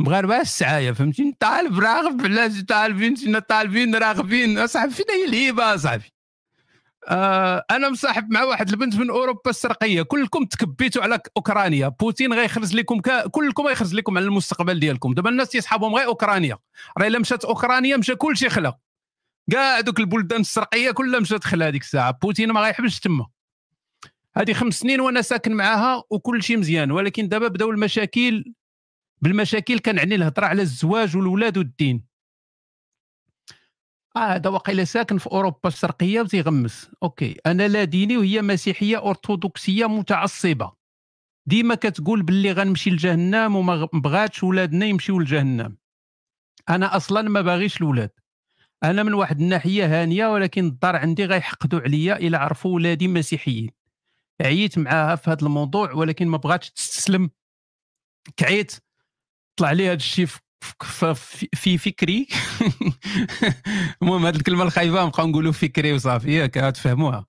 [0.00, 4.58] مغاربه السعاية فهمتي طالب راغب علاش طالبين طالبين؟ راغبين.
[4.58, 6.15] أصاحبي فين هي الهيبة أصاحبي؟
[7.08, 11.88] آه أنا مصاحب مع واحد البنت من أوروبا الشرقيه كلكم تكبيتوا على أوكرانيا.
[11.88, 13.30] بوتين غيخرج لكم ك...
[13.30, 15.14] كلكم غيخرج لكم على المستقبل ديالكم.
[15.14, 16.58] دابا الناس تيصحابهم غير أوكرانيا.
[16.98, 18.78] راه إلا مشات أوكرانيا مشى كل شيء خلا.
[19.50, 22.18] كاع دوك البلدان الشرقيه كلها مشات خلا هذيك الساعة.
[22.22, 23.26] بوتين ما غيحبش تما.
[24.36, 26.90] هذه خمس سنين وأنا ساكن معاها وكل شيء مزيان.
[26.90, 28.44] ولكن دابا بداو المشاكل
[29.22, 32.15] بالمشاكل كنعني الهضرة على الزواج والولاد والدين.
[34.16, 37.36] آه هذا واقيلا ساكن في أوروبا الشرقية وتيغمس OK.
[37.46, 40.72] أنا لا ديني وهي مسيحية أرثوذكسية متعصبة.
[41.46, 45.76] ديما كتقول باللي غنمشي لجهنم وما بغاتش ولادنا يمشيو لجهنم.
[46.68, 48.10] أنا أصلا ما باغيش الولاد.
[48.84, 53.70] أنا من واحد الناحية هانية ولكن الدار عندي غيحقدوا عليا إلى عرفوا ولادي مسيحيين.
[54.40, 57.30] عييت معاها في هذا الموضوع ولكن ما بغاتش تستسلم.
[58.36, 58.72] كعيت
[59.56, 60.40] طلع لي هذا الشيء في
[61.78, 62.28] فكري.
[64.02, 67.26] المهم هذه الكلمة الخايبة نبقاو نقولوا فكري وصافي ياك تفهموها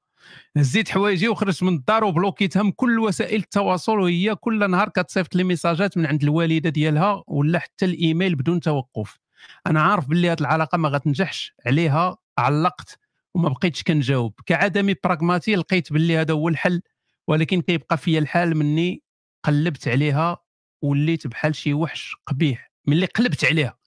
[0.57, 5.43] هزيت حوايجي وخرجت من الدار وبلوكيتها من كل وسائل التواصل وهي كل نهار كتصيفط لي
[5.43, 9.19] ميساجات من عند الوالدة ديالها ولا حتى الإيميل بدون توقف.
[9.67, 12.99] أنا عارف باللي هذه العلاقة ما غتنجحش عليها علقت
[13.35, 14.33] وما بقيتش كنجاوب.
[14.45, 16.81] كعدمي براغماتي لقيت باللي هذا هو الحل
[17.27, 19.03] ولكن كيبقى فيا الحال مني
[19.43, 20.37] قلبت عليها
[20.81, 22.66] وليت بحال شي وحش قبيح.
[22.87, 23.77] ملي قلبت عليها.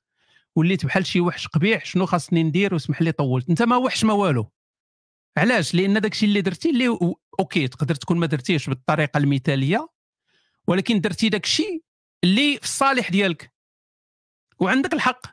[0.57, 3.49] وليت بحال شي وحش قبيح شنو خاصني ندير واسمح لي طولت.
[3.49, 4.51] انت ما وحش ما والو.
[5.37, 6.99] علاش؟ لأن داكشي اللي درتي اللي
[7.41, 9.89] أوكي تقدر تكون ما درتيش بالطريقة المثالية
[10.69, 11.83] ولكن درتي داكشي
[12.25, 13.53] اللي في الصالح ديالك.
[14.59, 15.27] وعندك الحق.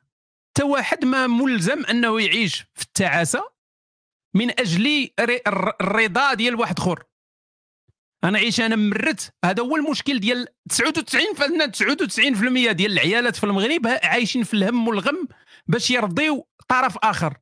[0.58, 3.52] حتى واحد ما ملزم أنه يعيش في التعاسة
[4.34, 5.10] من أجل
[5.48, 7.04] الرضا ديال واحد آخر.
[8.24, 9.34] أنا عيش أنا مرت.
[9.46, 11.72] هذا هو المشكل ديال 99 فلنا
[12.70, 15.28] 99% ديال العيالات في المغرب عايشين في الهم والغم
[15.68, 17.38] باش يرضيو طرف آخر.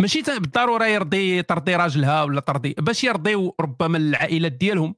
[0.00, 4.94] ماشي بالضرورة يرضي ترضي راجلها ولا ترضي باش يرضيو ربما العائلات ديالهم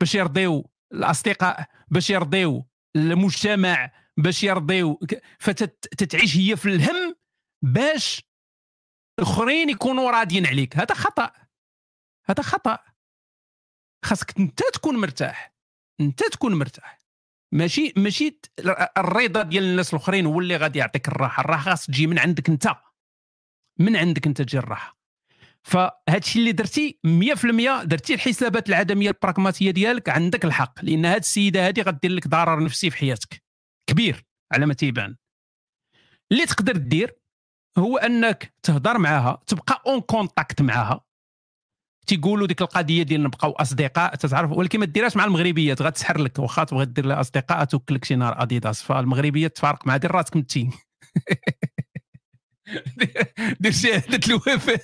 [0.00, 5.00] باش يرضيو الأصدقاء باش يرضيو المجتمع باش يرضيو
[5.38, 7.16] فتتعيش هي في الهم
[7.62, 8.22] باش
[9.18, 10.76] الاخرين يكونوا راضيين عليك.
[10.76, 11.32] هذا خطأ.
[12.26, 12.78] هذا خطأ.
[14.04, 15.54] خاصك انت تكون مرتاح.
[16.00, 16.98] انت تكون مرتاح.
[17.52, 18.40] ماشي ماشي
[18.98, 21.40] الرضا ديال الناس الاخرين هو اللي غادي يعطيك الراحة.
[21.40, 22.68] الراحة خاص تجي من عندك انت.
[23.78, 24.98] من عندك انت تجي الراحة.
[25.62, 30.84] فهذا الشيء اللي درتي 100% درتي الحسابات العدمية البراغماتية ديالك عندك الحق.
[30.84, 33.42] لأن هذه السيدة هذه غدير لك ضرر نفسي في حياتك.
[33.90, 35.16] كبير على ما تيبان.
[36.32, 37.18] اللي تقدر دير
[37.78, 41.04] هو أنك تهضر معها تبقى en contact معها
[42.08, 46.64] تيقولوا ديك القضية ديال نبقاو أصدقاء تتعرف؟ ولكن ما ديرهاش مع المغربيات غتسحر لك واخا
[46.64, 50.72] تبغي دير لها أصدقاء توكل لك شي نهار اديداس فالمغربيات تفارق مع دير راسك متين.
[53.60, 54.80] دير شهادة الوفاة.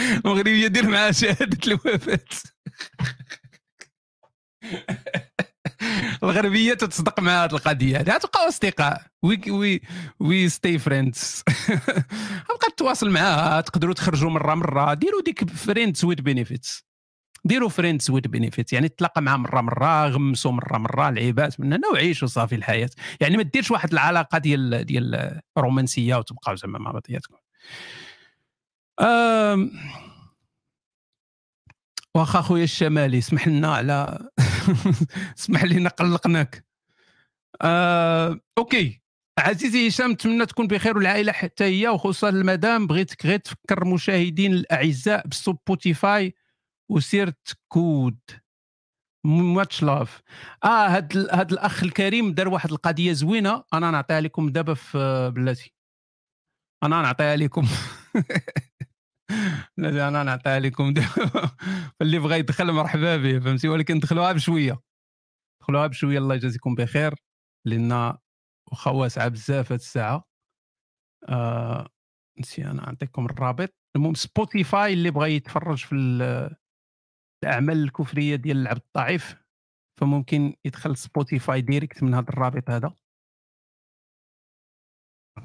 [0.00, 2.20] المغربية دير معها شهادة الوفاة.
[6.22, 9.02] الغربية تتصدق مع هذه القضية هذه تبقاو أصدقاء.
[9.22, 9.80] we we
[10.20, 11.44] we stay friends
[12.48, 13.60] بقى تواصل معاها.
[13.60, 14.94] تقدروا تخرجوا مرة مرة.
[14.94, 16.84] ديروا ديك friends with benefits
[17.44, 20.08] ديروا friends with benefits يعني تلاقى معاه مرة مرة.
[20.08, 21.10] غمسوا مرة مرة.
[21.10, 22.90] لعيبات من هنا وعيشوا صافي الحياة.
[23.20, 27.36] يعني ما ديرش واحد العلاقة ديال ديال رومانسيه وتبقاو زعما مع بعضياتكم.
[32.16, 34.28] واخا خويا الشمالي اسمح لنا على
[35.38, 36.64] اسمح لنا قلقناك.
[37.62, 38.40] آه...
[38.58, 39.02] OK.
[39.38, 42.86] عزيزي هشام نتمنى تكون بخير والعائلة حتى هي وخصوصا المدام.
[42.86, 46.34] بغيتك غير تفكر المشاهدين الأعزاء ب Spotify
[46.90, 48.18] وسير تكود
[49.24, 50.22] much love
[50.64, 53.64] آه هاد هاد الأخ الكريم دار واحد القضية زوينة.
[53.74, 55.72] أنا نعطيها لكم دابا في بلاتي.
[56.82, 57.66] أنا نعطيها لكم.
[59.78, 60.94] أنا نعطيها لكم.
[62.02, 64.80] اللي بغى يدخل مرحبا به فهمتي؟ ولكن دخلوها بشوية.
[65.62, 67.14] دخلوها بشوية الله يجازيكم بخير.
[67.66, 68.16] لأن
[68.72, 70.24] واخا واسعة بزاف هاد الساعة.
[71.28, 71.88] آه
[72.40, 73.74] نسي أنا نعطيكم الرابط.
[73.96, 75.94] المهم سبوتيفاي اللي بغى يتفرج في
[77.44, 79.36] الأعمال الكفرية ديال العبد الضعيف
[80.00, 82.94] فممكن يدخل Spotify ديريكت من هذا الرابط هذا.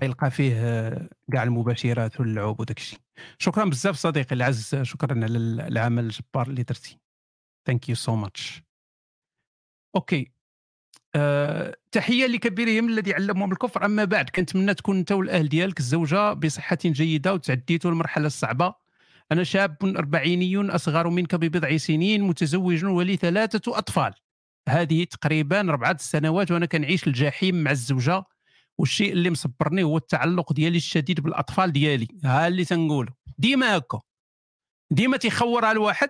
[0.01, 0.53] يلقى فيه
[1.31, 2.99] كاع المباشرات واللعب وداك الشيء.
[3.37, 6.99] شكرا بزاف صديقي العز شكرا على العمل الجبار اللي درتي.
[7.67, 8.63] thank you so much
[9.95, 10.31] OK
[11.91, 13.85] تحية لكبيرهم الذي علمهم الكفر.
[13.85, 18.73] أما بعد كنتمنى تكون أنت والأهل ديالك الزوجة بصحة جيدة وتعديتوا المرحلة الصعبة.
[19.31, 24.13] أنا شاب أربعيني أصغر منك ببضع سنين متزوج ولي ثلاثة أطفال.
[24.69, 28.23] هذه تقريبا أربعة سنوات وأنا كنعيش الجحيم مع الزوجة.
[28.83, 32.07] والشيء اللي مصبرني هو التعلق ديالي الشديد بالأطفال ديالي.
[32.23, 33.13] ها اللي تنقوله.
[33.37, 34.01] ديما هكا.
[34.91, 36.09] ديما تيخورها الواحد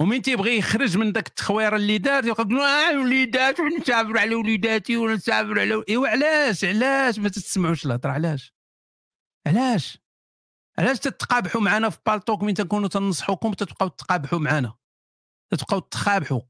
[0.00, 5.60] ومن تيبغي يخرج من داك التخويره اللي دار يقول آه وليدات ونسافر على وليداتي ونسافر
[5.60, 8.54] على إيوا علاش؟ علاش؟ ما تسمعوش الهضرة علاش؟
[9.46, 9.98] علاش؟
[10.78, 14.74] علاش تتقابحوا معنا في Paltalk؟ من تنكونوا تنصحوكم تتبقاو تقابحوا معنا.
[15.50, 16.40] تتبقاو تخابحوا.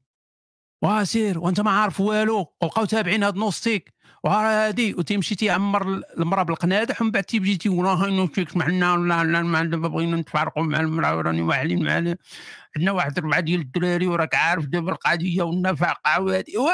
[0.81, 2.53] واسير وأنت ما عارف والو.
[2.61, 8.07] وبقاو تابعين هاد نوستيك وها هادي وتمشي تيعمر المراه بالقنادح ومن بعد تيجي تيقول راه
[8.07, 12.17] نوستيك معنا ولا لا ما بغينا نتفارقوا مع المراه وراني واعلين معنا
[12.77, 16.57] عندنا واحد اربعه ديال الدراري وراك عارف دابا القضية والنفقه وهادي.
[16.57, 16.67] ومن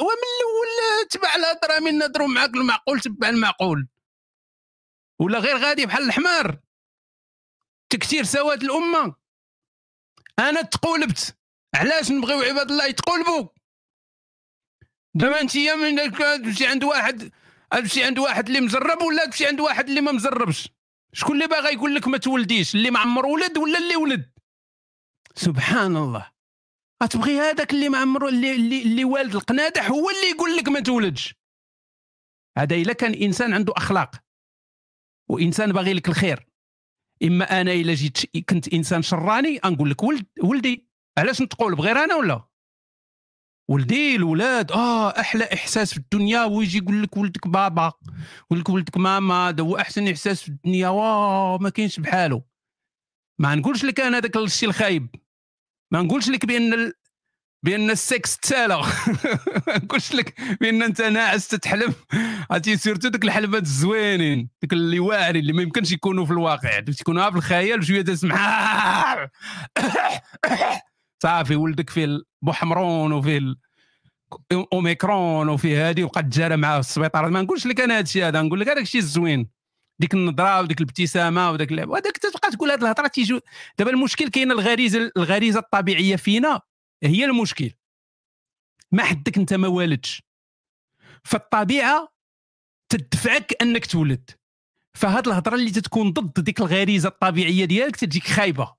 [0.00, 3.88] الأول تبع الهضره من نهضروا معاك المعقول تبع المعقول.
[5.18, 6.58] ولا غير غادي بحال الحمار.
[7.90, 9.14] تكثير سواد الأمة.
[10.38, 11.37] أنا تقولبت.
[11.74, 13.48] علاش نبغيو عباد الله يتقلبوا
[15.14, 16.12] دابا انت من
[16.42, 17.32] تمشي عند واحد
[17.70, 20.68] تمشي عند واحد اللي مزرب ولا تمشي عند واحد اللي ما مزربش؟
[21.12, 24.30] شكون اللي باغي يقول لك ما تولديش؟ اللي ما عمر ولد ولا اللي ولد؟
[25.34, 26.30] سبحان الله.
[27.02, 30.80] غتبغي هذاك اللي ما عمر اللي اللي, اللي والد القنادح هو اللي يقول لك ما
[30.80, 31.34] تولدش.
[32.58, 34.10] هذا إلا كان إنسان عنده أخلاق.
[35.28, 36.46] وإنسان باغي لك الخير.
[37.22, 40.87] إما أنا إلا جيت كنت إنسان شراني نقول لك ولد ولدي
[41.18, 42.48] علاش نتقول بغير أنا ولا؟
[43.70, 47.92] ولدي الولاد آه أحلى إحساس في الدنيا ويجي يقول لك ولدك بابا
[48.46, 52.42] يقول لك ولدك ماما هذا هو أحسن إحساس في الدنيا واو ما كاينش بحاله
[53.38, 55.08] ما نقولش لك أنا هذاك الشيء الخايب.
[55.92, 56.92] ما نقولش لك بأن ال...
[57.64, 58.74] بأن السكس تسالى.
[59.66, 61.94] ما نقولش لك بأن أنت ناعس تتحلم.
[62.50, 66.80] عرفتي surtout ذوك الحلمات الزوينين ذوك اللي واعرين اللي ما يمكنش يكونوا في الواقع.
[66.80, 69.30] تكونوا في الخيال وشوية تسمع.
[71.22, 73.54] صافي ولدك فيه بوحمرون وفيه
[74.72, 77.30] أوميكرون وفيه هادي وقد جارى معاه في السبيطار.
[77.30, 79.50] ما نقولش لك أنا هذا الشيء هذا نقول لك هذاك الشيء الزوين.
[80.00, 83.40] ديك النظرة وديك الابتسامة وداك اللعب وهذاك تبقى تقول هذه الهضرة تيجي
[83.78, 86.60] دابا المشكل كاينة الغريزة الغريزة الطبيعية فينا
[87.02, 87.70] هي المشكل.
[88.92, 90.22] ما حدك أنت ما والدش.
[91.24, 92.08] فالطبيعة
[92.88, 94.30] تدفعك أنك تولد.
[94.94, 98.74] فهاد الهضرة اللي تتكون ضد ديك الغريزة الطبيعية ديالك تجيك خايبة.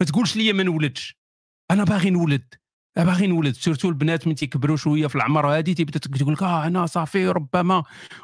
[0.00, 1.17] ما تقولش لي ما نولدش.
[1.70, 2.54] أنا باغي نولد
[2.96, 3.54] باغي نولد.
[3.54, 7.82] surtout البنات من تيكبروا شوية في العمر هذه تيبدا تقول لك آه أنا صافي ربما.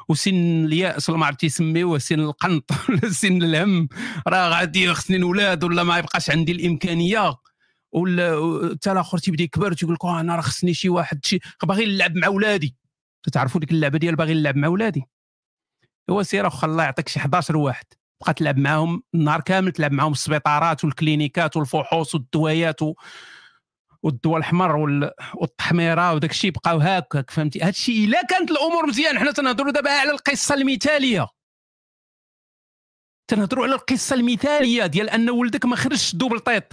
[0.09, 3.89] وسن الياس ولا ما عرفت يسميوه سن القنط ولا سن الهم.
[4.27, 7.35] راه غادي خصني نولاد ولا ما يبقاش عندي الإمكانية.
[7.91, 8.35] ولا
[8.73, 12.15] حتى الآخر تيبدا يكبر تيقول لك آه أنا راه خصني شي واحد شي باغي نلعب
[12.15, 12.75] مع ولادي.
[13.33, 15.03] تعرفوا ديك اللعبة ديال باغي نلعب مع ولادي؟
[16.09, 17.85] هو سير واخا الله يعطيك شي 11 واحد.
[18.21, 22.93] بقى تلعب معاهم النهار كامل تلعب معاهم السبيطارات والكلينيكات والفحوص والدويات و...
[24.05, 24.75] والدواء الحمر
[25.35, 29.19] والتحميرة وداك الشيء بقاو هكاك فهمتي؟ هذا الشيء إلا كانت الأمور مزيان.
[29.19, 31.27] حنا تنهضروا دابا على القصة المثالية.
[33.27, 36.63] تنهضروا على القصة المثالية ديال أن ولدك ما خرجش دوبل طيط.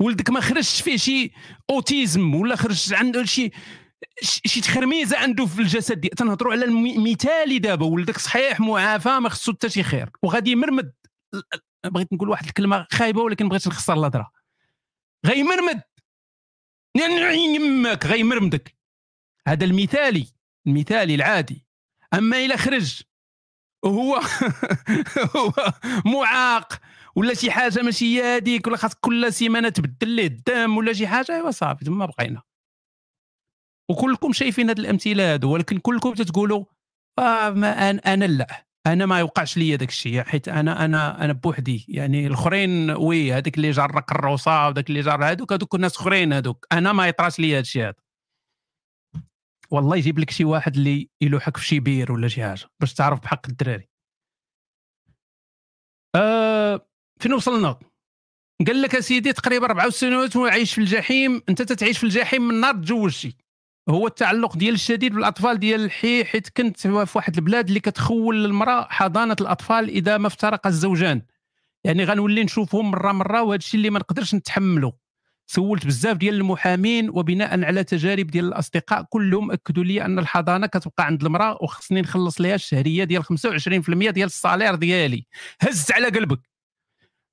[0.00, 1.32] ولدك ما خرجش فيه شي
[1.70, 3.50] أوتيزم ولا خرج عنده شي
[4.22, 7.86] شي تخرميزة عنده في الجسد ديال تنهضروا على المثالي دابا.
[7.86, 10.10] ولدك صحيح معافى ما خصو حتى شي خير.
[10.22, 10.92] وغادي يمرمد.
[11.86, 14.30] بغيت نقول واحد الكلمة خايبة ولكن بغيت نخسر الهضرة.
[15.26, 15.82] غيمرمد.
[16.96, 18.76] يماك غيمرمدك
[19.48, 20.26] هذا المثالي
[20.66, 21.66] المثالي العادي.
[22.14, 23.02] أما إلى خرج
[23.84, 24.20] وهو
[25.36, 25.52] هو
[26.04, 26.80] معاق
[27.16, 31.32] ولا شي حاجة ماشي هذيك ولا خاص كل سيمانة تبدل ليه الدم ولا شي حاجة
[31.32, 32.42] أيوا صافي تما بقينا.
[33.90, 36.64] وكلكم شايفين هاد الأمثلة هادو ولكن كلكم تتقولوا
[37.18, 38.66] آه ما أنا, أنا لا.
[38.86, 41.86] أنا ما يوقعش لي داك الشيء حيت أنا أنا أنا بوحدي.
[41.88, 46.66] يعني الأخرين وي هذاك اللي جار كروسه وداك اللي جار هذوك هذوك الناس أخرين هذوك
[46.72, 47.94] أنا ما يطراش لي هذا الشيء هذا.
[49.70, 53.20] والله يجيب لك شي واحد اللي يلوحك في شي بير ولا شي حاجة باش تعرف
[53.20, 53.88] بحق الدراري.
[56.16, 56.86] آه
[57.20, 57.78] فين وصلنا؟
[58.66, 62.82] قال لك أسيدي تقريبا أربع سنوات وعايش في الجحيم أنت تتعيش في الجحيم من نهار
[62.82, 63.36] تزوجتي
[63.88, 68.86] هو التعلق ديال الشديد بالأطفال ديال الحي حيت كنت في واحد البلاد اللي كتخول للمراه
[68.90, 71.22] حضانة الأطفال إذا ما افترق الزوجان.
[71.84, 74.92] يعني غنولي نشوفهم مرة مرة وهذا الشيء اللي ما نقدرش نتحمله
[75.46, 81.06] سولت بزاف ديال المحامين وبناء على تجارب ديال الأصدقاء كلهم أكدوا لي أن الحضانة كتبقى
[81.06, 85.26] عند المرأة وخصني نخلص ليها الشهرية ديال 25% ديال ال salaire ديالي.
[85.60, 86.40] هزت على قلبك.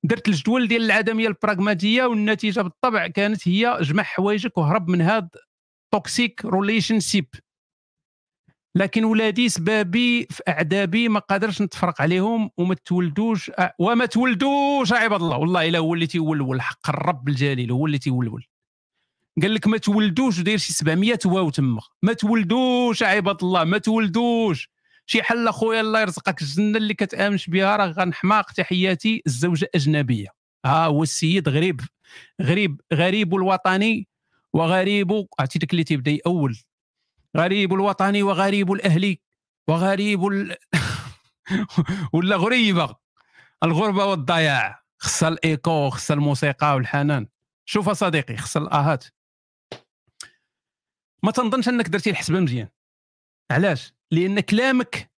[0.04, 5.28] درت الجدول ديال العدمية البراغماتية والنتيجة بالطبع كانت هي جمع حوايجك وهرب من هذا
[5.92, 7.26] toxic relationship
[8.74, 15.36] لكن ولادي سبابي في اعدابي ما قادرش نتفرق عليهم وما تولدوش وما تولدوش عباد الله.
[15.36, 18.44] والله إلا هو اللي تيولول حق الرب الجليل هو اللي تيولول.
[19.42, 21.80] قال لك ما تولدوش وداير شي 700 واو تما.
[22.02, 24.70] ما تولدوش عباد الله ما تولدوش.
[25.06, 30.28] شي حل أخويا الله يرزقك الجنة اللي كتآمنش بها راه غنحماق تحياتي الزوجة اجنبيه
[30.64, 31.80] ها هو السيد غريب
[32.42, 34.09] غريب غريب الوطني.
[34.52, 36.58] وغريب عرفتي اللي تيبدا يأول
[37.36, 39.20] غريب الوطني وغريب الأهلي
[39.68, 40.56] وغريب ال...
[42.14, 42.96] ولا غريبة.
[43.62, 44.82] الغربة والضياع.
[44.98, 47.26] خصها الإيكو خصها الموسيقى والحنان.
[47.64, 49.04] شوف صديقي خصها الاهات
[51.22, 52.68] ما تنظنش أنك درتي الحسبة مزيان.
[53.50, 55.10] علاش؟ لأن كلامك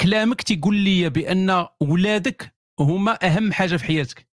[0.00, 4.28] كلامك تيقول لي بأن ولادك هما أهم حاجة في حياتك.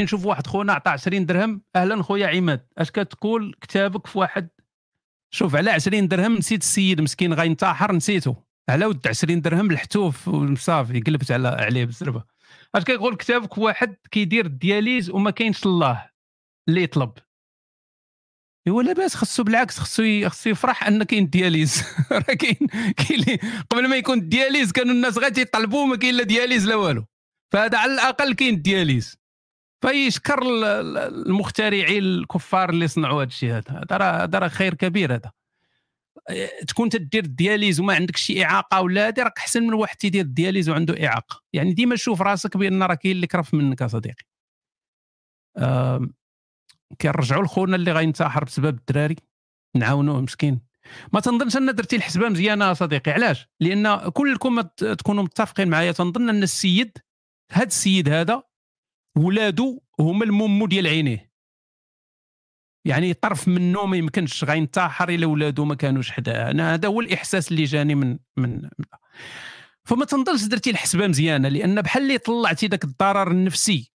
[0.00, 1.62] نشوف واحد خونا عطى 20 درهم.
[1.76, 4.48] أهلا خويا عماد أش كتقول كتابك في واحد؟
[5.34, 8.36] شوف على 20 درهم نسيت السيد مسكين غينتحر نسيته.
[8.68, 12.24] على ود 20 درهم لحتو وصافي قلبت عليه بالزربه
[12.74, 16.10] أش كيقول كتابك واحد كيدير الدياليز وما كاينش الله
[16.68, 17.12] اللي يطلب؟
[18.68, 21.82] هو لاباس خصو بالعكس خصو خصو يفرح أن كاين دياليز
[22.12, 23.38] راه كاين كاين
[23.70, 27.04] قبل ما يكون الدياليز كانوا الناس غير تيطلبوا ما كاين لا دياليز لا والو.
[27.52, 29.17] فهذا على الأقل كاين الدياليز.
[29.80, 33.84] فيشكر المخترعين الكفار اللي صنعوا هذا الشيء هذا.
[33.90, 35.32] هذا راه خير كبير هذا.
[36.68, 40.68] تكون تدير الدياليز وما عندك شي إعاقة ولا هذه راك أحسن من واحد تيدير الدياليز
[40.68, 41.42] وعنده إعاقة.
[41.52, 44.24] يعني ديما شوف راسك بأن راه كاين اللي كرفس منك يا صديقي
[47.00, 49.16] كنرجعوا لخونا اللي غينتحر بسبب الدراري.
[49.76, 50.60] نعاونوه مسكين.
[51.12, 55.92] ما تنظنش أن درتي الحسبه مزيانة صديقي علاش؟ لأن كلكم تكونوا متفقين معايا.
[55.92, 56.98] تنظن أن السيد
[57.52, 58.42] هذا السيد هذا
[59.18, 61.28] ولادو هما المومو ديال عينيه.
[62.84, 67.50] يعني طرف منه ما يمكنش غينتحر الا ولادو ما كانوش حداه أنا هذا هو الإحساس
[67.50, 68.68] اللي جاني من من
[69.84, 73.92] فما تنظرش درتي الحسبة مزيانة لأن بحال اللي طلعتي ذاك الضرر النفسي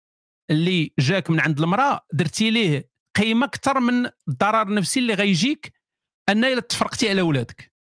[0.51, 5.73] اللي جاك من عند المرأة درتي ليه قيمة أكثر من الضرر النفسي اللي غيجيك
[6.29, 7.73] ان الا تفرقتي على ولادك.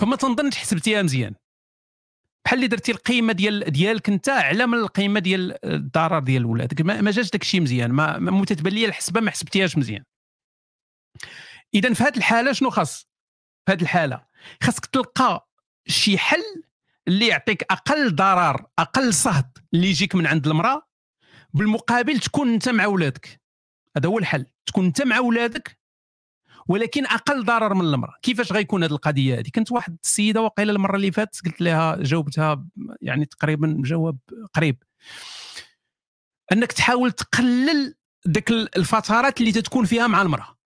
[0.00, 1.34] فما تنظنش حسبتيها مزيان.
[2.44, 7.10] بحال اللي درتي القيمة ديال ديالك انت على من القيمة ديال الضرر ديال ولادك ما
[7.10, 7.90] جاش داك الشيء مزيان.
[7.90, 10.04] ما, ما تتبان لي الحسبة ما حسبتيهاش مزيان.
[11.74, 13.08] إذا في هذه الحالة شنو خاص؟
[13.66, 14.24] في هذه الحالة
[14.62, 15.48] خاصك تلقى
[15.86, 16.62] شي حل
[17.08, 20.88] اللي يعطيك أقل ضرر أقل صهد اللي يجيك من عند المرأة
[21.54, 23.40] بالمقابل تكون أنت مع ولادك.
[23.96, 24.46] هذا هو الحل.
[24.66, 25.81] تكون أنت مع ولادك
[26.68, 28.14] ولكن أقل ضرر من المرأة.
[28.22, 32.66] كيفاش غيكون هذه القضية هذه كنت واحد السيدة وقيلة المرة اللي فاتت قلت لها جاوبتها
[33.00, 34.18] يعني تقريبا جواب
[34.54, 34.82] قريب.
[36.52, 37.94] أنك تحاول تقلل
[38.28, 40.58] ذاك الفترات اللي تتكون فيها مع المرأة.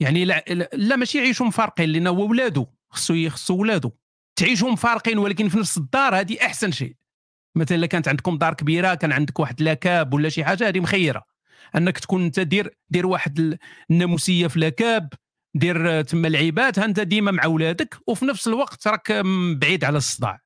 [0.00, 2.66] يعني لا, لا ماشي يعيشوا مفارقين لأن هو ولادو.
[2.90, 3.90] خصو خصو ولادو.
[4.36, 6.96] تعيشوا مفارقين ولكن في نفس الدار هذه أحسن شيء.
[7.56, 11.31] مثلا كانت عندكم دار كبيرة كان عندك واحد la cave ولا شي حاجة هذه مخيرة.
[11.76, 13.58] أنك تكون أنت دير دير واحد
[13.90, 15.08] الناموسية في la cave
[15.56, 19.12] دير تما العيبات أنت ديما مع ولادك وفي نفس الوقت راك
[19.56, 20.40] بعيد على الصداع.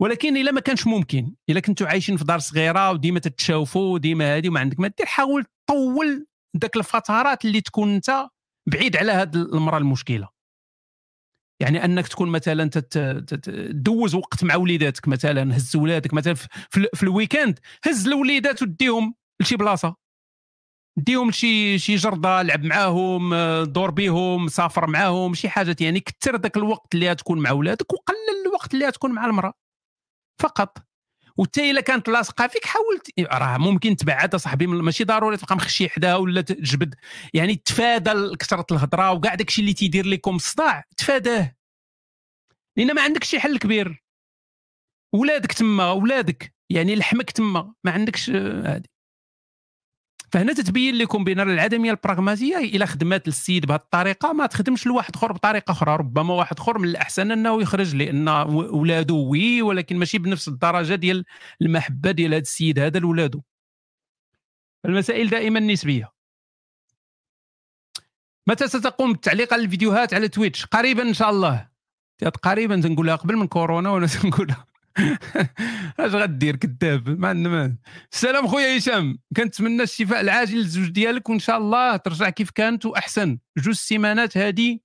[0.00, 4.48] ولكن إلا ما كانش ممكن إلا كنتوا عايشين في دار صغيرة وديما تتشاوفوا وديما هذه
[4.48, 8.26] وما عندك ما دير حاول طول ذاك الفترات اللي تكون أنت
[8.68, 10.28] بعيد على هذه المرأة المشكلة.
[11.60, 16.34] يعني أنك تكون مثلا تدوز وقت مع وليداتك مثلا هز ولادك مثلا
[16.70, 20.01] في ال weekend هز الوليدات وديهم لشي بلاصة.
[20.96, 23.34] ديهم لشي شي جردة لعب معاهم
[23.64, 28.46] دور بيهم سافر معاهم شي حاجة يعني كثر ذاك الوقت اللي تكون مع ولادك وقلل
[28.46, 29.54] الوقت اللي تكون مع المرأة.
[30.40, 30.78] فقط.
[31.36, 36.16] وتا إلا كانت لاصقة فيك حاول راه ممكن تبعد صاحبي ماشي ضروري تبقى مخشي حداها
[36.16, 36.94] ولا تجبد.
[37.34, 41.56] يعني تفادى كثرة الهضرة وكاع داكشي اللي تيدير لكم صداع تفاداه.
[42.76, 44.04] لأن ما عندكش شي حل كبير.
[45.14, 47.74] ولادك تما ولادك يعني لحمك تما.
[47.84, 48.91] ما عندكش هذه
[50.32, 55.32] فهنا تتبين لكم بأن العدمية البراغماتية إلى خدمات السيد بهذه الطريقة ما تخدمش لواحد آخر
[55.32, 58.28] بطريقة أخرى ربما واحد آخر من الأحسن أنه يخرج لأن
[58.72, 61.24] ولادو وي ولكن ماشي بنفس الدرجة ديال
[61.62, 63.40] المحبة ديال هذا السيد هذا لولادو
[64.84, 66.12] المسائل دائما نسبية.
[68.46, 71.68] متى ستقوم بالتعليق على الفيديوهات على تويتش؟ قريبا إن شاء الله.
[72.42, 74.71] قريبا تنقولها قبل من كورونا وأنا تنقولها؟
[76.00, 77.76] اش غدير كذاب؟ ما عندنا
[78.12, 79.18] السلام خويا هشام.
[79.36, 83.38] كنتمنى الشفاء العاجل للزوج ديالك وإن شاء الله ترجع كيف كانت وأحسن.
[83.58, 84.78] جوج سيمانات هذه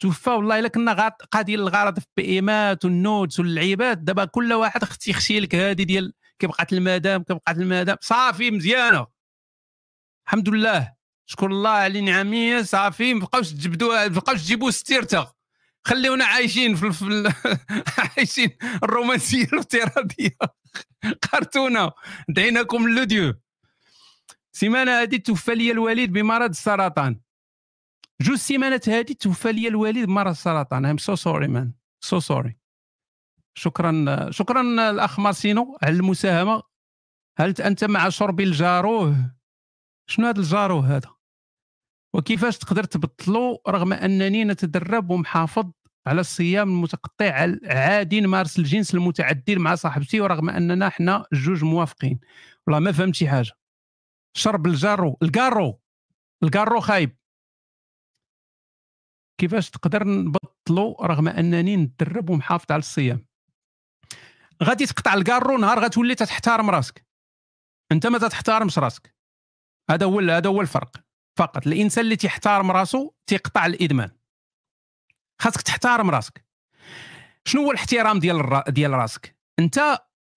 [0.00, 3.98] توفى والله إلا كنا قادين الغرض في البيئمات والنوتس واللعيبات.
[3.98, 9.06] دابا كل واحد خص يخشي لك هذه ديال كيبقات المدام كيبقات المدام صافي مزيانة.
[10.26, 10.94] الحمد لله.
[11.26, 13.14] شكر الله على نعمه صافي.
[13.14, 15.32] ما بقاوش تجبدوا ما بقاوش تجيبوا ستيرتا
[15.84, 17.32] خليونا عايشين في, في
[18.16, 18.50] عايشين
[18.82, 20.36] الرومانسية الافتراضية.
[21.30, 21.92] كرتونه
[22.28, 23.34] دعيناكم l'audio.
[24.52, 27.20] سيمانة هذه توفى لي الوالد بمرض السرطان.
[28.20, 30.86] جوج سيمانات هذه توفى لي الوالد بمرض السرطان.
[30.86, 32.56] I'm so sorry man so sorry
[33.54, 36.62] شكرا شكرا الأخ مارسينو على المساهمة.
[37.38, 39.34] هل أنت مع شرب الجارو؟
[40.06, 41.19] شنو هذا الجارو هذا؟
[42.14, 45.70] وكيفاش تقدر تبطلو رغم أنني نتدرب ومحافظ
[46.06, 52.20] على الصيام المتقطع عاد نمارس الجنس المعتدل مع صاحبتي ورغم أننا إحنا جوج موافقين.
[52.66, 53.52] والله ما فهمت شي حاجة.
[54.36, 55.80] شرب الجارو الكارو
[56.42, 57.16] الكارو خايب.
[59.40, 63.26] كيفاش تقدر نبطلو رغم أنني نتدرب ومحافظ على الصيام؟
[64.62, 67.06] غادي تقطع الكارو نهار غتولي تحترم راسك.
[67.92, 69.14] أنت ما تحترمش راسك.
[69.90, 71.09] هذا هو هذا هو الفرق.
[71.36, 71.66] فقط.
[71.66, 74.10] الإنسان اللي تيحترم راسو تيقطع الإدمان.
[75.38, 76.44] خاصك تحترم راسك.
[77.44, 78.70] شنو هو الاحترام ديال الرا...
[78.70, 79.78] ديال راسك؟ أنت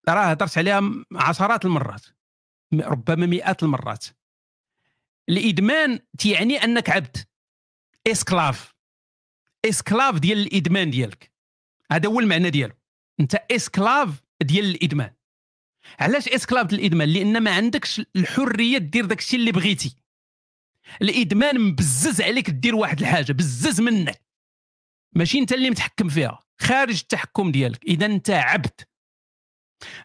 [0.09, 0.81] راه هضرت عليها
[1.15, 2.05] عشرات المرات.
[2.73, 4.05] ربما مئات المرات.
[5.29, 7.17] الإدمان تيعني أنك عبد.
[8.07, 8.73] esclave.
[9.65, 11.31] esclave ديال الإدمان ديالك.
[11.91, 12.73] هذا هو المعنى ديالو.
[13.19, 15.13] أنت esclave ديال الإدمان.
[15.99, 20.02] علاش esclave ديال الإدمان؟ لأن ما عندكش الحرية دير داك الشيء اللي بغيتي.
[21.01, 24.21] الإدمان مبزز عليك دير واحد الحاجة بزز منك.
[25.15, 27.83] ماشي أنت اللي متحكم فيها خارج التحكم ديالك.
[27.83, 28.81] إذا أنت عبد.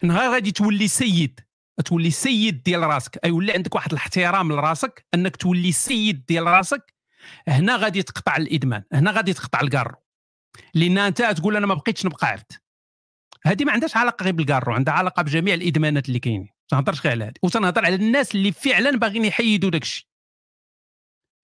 [0.02, 1.40] نهار غادي تولي سيد
[1.84, 3.18] تولي سيد ديال راسك.
[3.24, 6.94] أي ولا عندك واحد الاحترام لراسك أنك تولي سيد ديال راسك
[7.48, 9.94] هنا غادي تقطع الإدمان هنا غادي تقطع الكارو
[10.74, 12.52] لأن أنت تقول أنا ما بقيتش نبقى عبد.
[13.46, 16.40] هذه ما عندهاش علاقة غير بالكارو عندها علاقة بجميع الإدمانات اللي كاينين.
[16.40, 17.34] ما تنهضرش غير على هذه.
[17.42, 20.07] وتنهضر على الناس اللي فعلا باغيين يحيدوا داك الشيء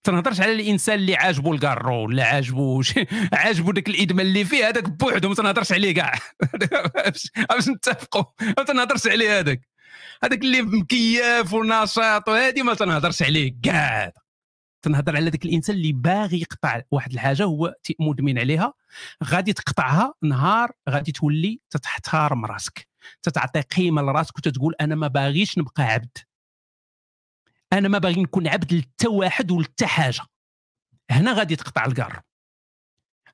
[0.04, 2.82] تنهضرش على الإنسان اللي عاجبو الكارو ولا عاجبو
[3.32, 6.14] عاجبو داك الإدمان اللي فيه هذاك بوحدو ما تنهضرش عليه كاع.
[7.50, 9.68] باش نتفقوا ما تنهضرش عليه هذاك.
[10.24, 14.12] هذاك اللي مكياف ونشاط وهذه ما تنهضرش عليه كاع.
[14.82, 18.72] تنهضر على ذاك الإنسان اللي باغي يقطع واحد الحاجة هو مدمن عليها
[19.24, 22.88] غادي تقطعها نهار غادي تولي تتحترم راسك
[23.22, 26.18] تتعطي قيمة لراسك وتتقول أنا ما باغيش نبقى عبد.
[27.78, 30.22] أنا ما باغي نكون عبد لتا واحد ولتا حاجة.
[31.10, 32.20] هنا غادي تقطع الكار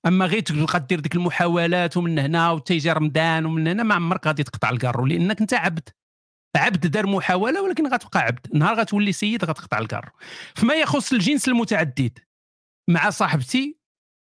[0.06, 4.42] أما غير تبقى دير ديك المحاولات ومن هنا وتيجي رمضان ومن هنا ما عمرك غادي
[4.42, 5.88] تقطع الكار لأنك أنت عبد.
[6.56, 8.46] عبد دار محاولة ولكن غتبقى عبد.
[8.54, 10.12] نهار غتولي سيد غتقطع الكار
[10.54, 12.18] فيما يخص الجنس المتعدد.
[12.90, 13.78] مع صاحبتي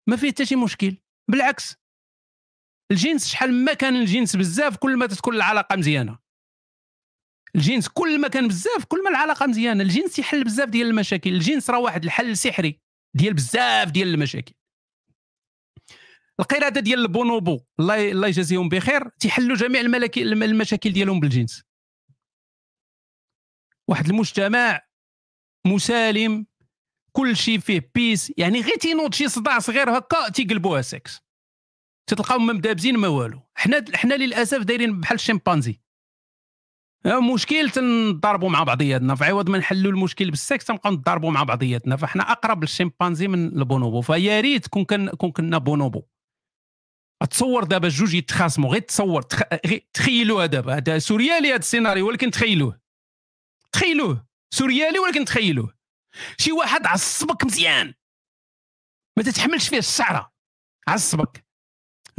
[0.09, 0.97] ما فيه حتى شي مشكل.
[1.31, 1.75] بالعكس.
[2.91, 6.24] الجنس شحال ما كان الجنس بزاف كل ما تكون العلاقة مزيانة.
[7.55, 11.69] الجنس كل ما كان بزاف كل ما العلاقة مزيانة الجنس يحل بزاف ديال المشاكل الجنس
[11.69, 12.81] راه واحد الحل سحري
[13.13, 14.53] ديال بزاف ديال المشاكل.
[16.39, 21.63] القرده ديال البونوبو الله الله يجازيهم بخير تيحلوا جميع المشاكل ديالهم بالجنس.
[23.87, 24.81] واحد المجتمع
[25.67, 26.45] مسالم
[27.11, 31.19] كل شيء فيه peace يعني غير تينوض شي صداع صغير هكا تيقلبوها سكس
[32.09, 33.41] تلقاهم ما مدابزين ما والو.
[33.55, 35.84] حنا حنا للأسف دايرين بحال الشمبانزي.
[37.05, 39.15] مشكل تنضربوا مع بعضياتنا.
[39.15, 41.95] فعوض ما نحلوا المشكل بالسكس تنبقاو نضربوا مع بعضياتنا.
[41.95, 44.01] فاحنا أقرب للشمبانزي من البونوبو.
[44.01, 46.03] فيا ريت كون كن كون كنا بونوبو.
[47.29, 48.71] تصور دابا جوج يتخاصموا.
[48.71, 49.41] غير تصور تخ...
[49.65, 50.77] غير تخيلوها دابا.
[50.77, 52.79] هذا سوريالي هذا السيناريو ولكن تخيلوه.
[53.71, 54.25] تخيلوه.
[54.53, 55.73] سوريالي ولكن تخيلوه.
[56.37, 57.93] شي واحد عصبك مزيان.
[59.17, 60.33] ما تتحملش فيه الشعرة.
[60.87, 61.45] عصبك.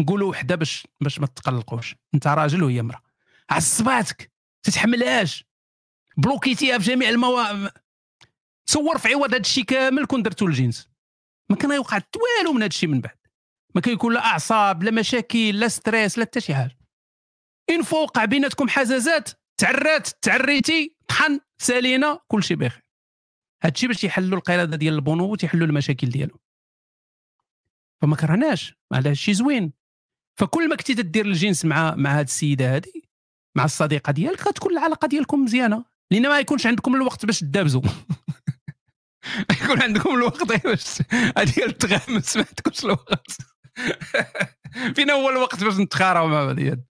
[0.00, 1.94] نقولوا وحدة باش باش ما تقلقوش.
[2.14, 3.02] أنت راجل وهي امراه
[3.50, 4.35] عصباتك.
[4.66, 5.44] تتحملهاش
[6.16, 7.70] بلوكيتيها في جميع المواقع
[8.66, 10.88] تصور في عوض هذا الشيء كامل كون درتو الجنس.
[11.50, 13.16] ما كان يوقع والو من هذا الشيء من بعد.
[13.74, 16.78] ما كيكون لا أعصاب لا مشاكل لا stress لا حتى شي حاجة.
[17.70, 22.82] إلا وقع بيناتكم حزازات تعرات تعريتي طحن سالينا كل شيء بخير.
[23.62, 26.38] هادشي باش يحلوا القرده ديال البونوبو تيحلوا المشاكل ديالهم.
[28.02, 29.72] فما كرهناش هذا الشيء زوين.
[30.36, 32.95] فكل ما كنتي تدير الجنس مع مع هاد السيدة هذه
[33.56, 35.84] مع الصديقة ديالك غتكون العلاقة ديالكم مزيانة.
[36.10, 37.82] لأن ما يكونش عندكم الوقت باش تدابزوا.
[39.62, 41.02] يكون عندكم الوقت باش
[41.54, 43.36] ديال التغامس ما عندكمش الوقت.
[44.96, 46.84] فينا هو الوقت باش نتخاروا مع بعضياتنا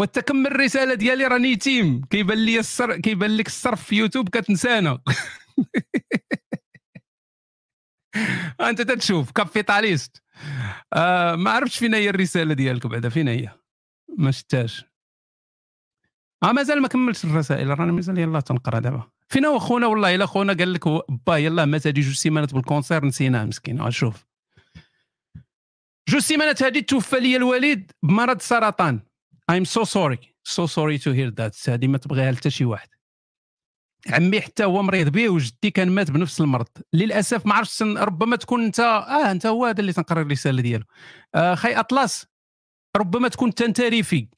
[0.00, 2.04] وتكمل الرسالة ديالي راني يتيم.
[2.10, 4.98] كيبان لي الصر كيبان لك الصرف في يوتيوب كتنسانا.
[8.60, 10.22] أنت تتشوف كابيتاليست.
[10.92, 13.61] آه ما عرفتش فين هي الرسالة ديالك بعدا فين هي؟
[14.18, 14.84] ما شتاش.
[16.42, 19.10] آه مازال ما كملتش الرسائل راني مازال يلا تنقرا دابا.
[19.28, 20.88] فين هو خونا والله إلا خونا قال لك
[21.26, 23.90] با يلا مات هذه جوج سيمانات بال cancer نسيناه مسكين.
[23.90, 24.26] شوف.
[26.08, 29.00] جوج سيمانات هذه توفى لي الوالد بمرض سرطان.
[29.52, 30.18] I'm so sorry.
[30.48, 31.68] So sorry to hear that.
[31.68, 32.88] هذه ما تبغيها حتى شي واحد.
[34.08, 36.68] عمي حتى هو مريض به وجدي كان مات بنفس المرض.
[36.92, 40.84] للأسف ما عرفتش ربما تكون انت آه إنت هو هذا اللي تنقرا الرسالة ديالو.
[41.34, 42.26] آه خي أطلس.
[42.96, 44.28] ربما تكون تنتري فيك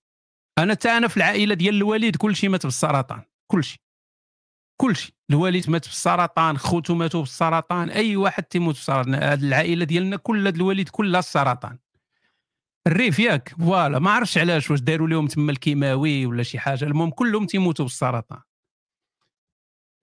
[0.59, 3.78] أنا تا أنا في العائلة ديال الوالد كل شيء مات بالسرطان كل شيء
[4.81, 9.14] كل شيء الوالد مات بالسرطان خوتو ماتوا بالسرطان أي واحد تيموت بالسرطان.
[9.14, 11.78] العائلة ديالنا كل الوالد كلها السرطان.
[12.86, 13.98] الريف ياك voilà.
[13.98, 16.85] ما عرفتش علاش واش داروا لهم تما الكيماوي ولا شي حاجة.
[16.85, 18.40] المهم كلهم تيموتوا بالسرطان.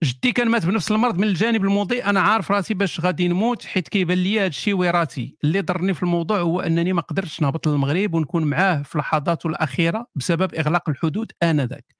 [0.02, 3.88] جدي كان مات بنفس المرض من الجانب المضيء أنا عارف راسي باش غادي نموت حيت
[3.88, 8.14] كيبان لي هذا الشيء وراثي اللي ضرني في الموضوع هو أنني ما قدرتش نهبط للمغرب
[8.14, 11.96] ونكون معاه في لحظاته الأخيرة بسبب إغلاق الحدود آنذاك.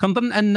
[0.00, 0.56] كنظن ان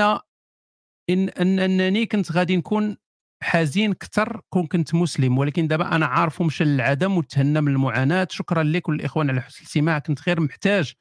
[1.10, 2.98] ان, أنني كنت غادي نكون
[3.44, 5.38] حزين أكثر كون كنت مسلم.
[5.38, 8.28] ولكن دابا أنا عارف مشى للعدم وتهنى من المعاناة.
[8.32, 10.00] شكرا لكم الاخوان على حسن الاستماع.
[10.00, 10.94] كنت غير محتاج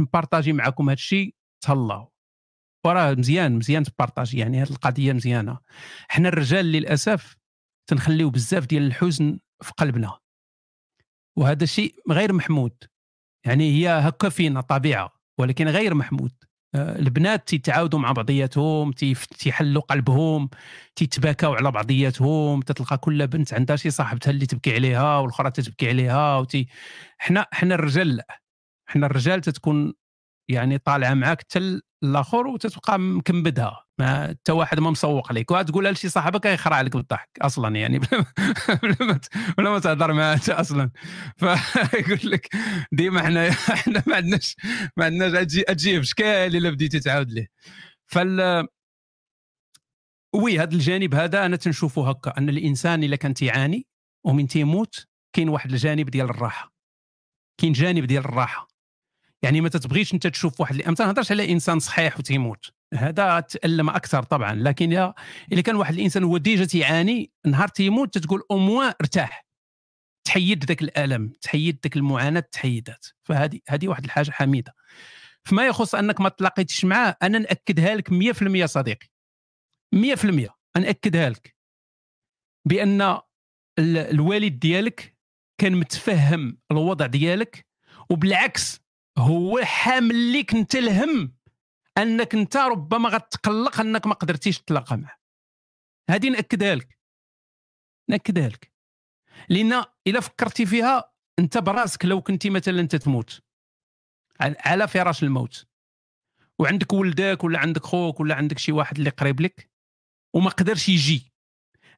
[0.00, 2.15] نبارطاجي معكم هذا الشيء تهلاو.
[2.86, 5.58] وراه مزيان مزيان تبارطاجي يعني هذه القضية مزيانة.
[6.08, 7.36] حنا الرجال للأسف
[7.86, 10.18] تنخليو بزاف ديال الحزن في قلبنا.
[11.36, 12.72] وهذا الشيء غير محمود.
[13.46, 16.32] يعني هي هكا فينا طبيعة ولكن غير محمود.
[16.74, 18.92] آه، البنات تيتعاودوا مع بعضياتهم
[19.38, 20.50] تيحلوا قلبهم
[20.96, 26.38] تيتباكاو على بعضياتهم تتلقى كل بنت عندها شي صاحبتها اللي تبكي عليها والأخرى تتبكي عليها
[26.38, 26.66] وتي
[27.18, 28.40] حنا حنا الرجال لا.
[28.86, 29.94] حنا الرجال تتكون
[30.48, 36.08] يعني طالعة معاك حتى الآخر وتتبقى مكمبدها ما حتى واحد ما مسوق عليك وتقولها لشي
[36.08, 38.00] صاحبك يخرع عليك بالضحك أصلا يعني.
[39.58, 40.90] ولا ما تهضر معاه أصلا.
[41.38, 42.48] فيقول لك
[42.92, 44.56] ديما إحنا إحنا ما عندناش
[44.96, 47.48] ما عندناش تجي بشكال إلا بديتي تعاود ليه؟
[48.06, 48.66] فال
[50.34, 52.38] oui هذا الجانب هذا أنا تنشوفه هكا.
[52.38, 53.86] أن الإنسان إلا كان تيعاني
[54.26, 56.72] ومن تيموت كاين واحد الجانب ديال الراحة.
[57.60, 58.75] كاين جانب ديال الراحة.
[59.46, 62.70] يعني ما تتبغيش أنت تشوف واحد ما تنهضرش على إنسان صحيح وتيموت.
[62.94, 64.54] هذا تألم أكثر طبعا.
[64.54, 65.12] لكن
[65.52, 69.46] إذا كان واحد الإنسان هو déjà تيعاني نهار تيموت تتقول اوموا ارتاح.
[70.24, 74.74] تحيد ذاك الألم تحيد ذاك المعاناة تحيدات فهذه هذه واحد الحاجة حميدة.
[75.44, 79.08] فيما يخص أنك ما تلاقيتش معاه أنا نأكدها لك 100% صديقي.
[79.94, 81.56] 100% ناكدها لك.
[82.64, 83.18] بأن
[83.78, 85.16] الوالد ديالك
[85.60, 87.66] كان متفهم الوضع ديالك
[88.10, 88.85] وبالعكس
[89.18, 91.32] هو حامل لك انت الهم
[91.98, 95.18] انك انت ربما غتقلق انك ما قدرتيش تتلاقى معه.
[96.10, 96.98] هذه نأكدها لك.
[98.10, 98.72] نأكدها لك.
[99.48, 103.42] لأن إلا فكرتي فيها أنت براسك لو كنتي مثلا تتموت
[104.40, 105.66] على فراش الموت.
[106.58, 109.70] وعندك ولدك ولا عندك خوك ولا عندك شي واحد اللي قريب لك
[110.34, 111.32] وما قدرش يجي.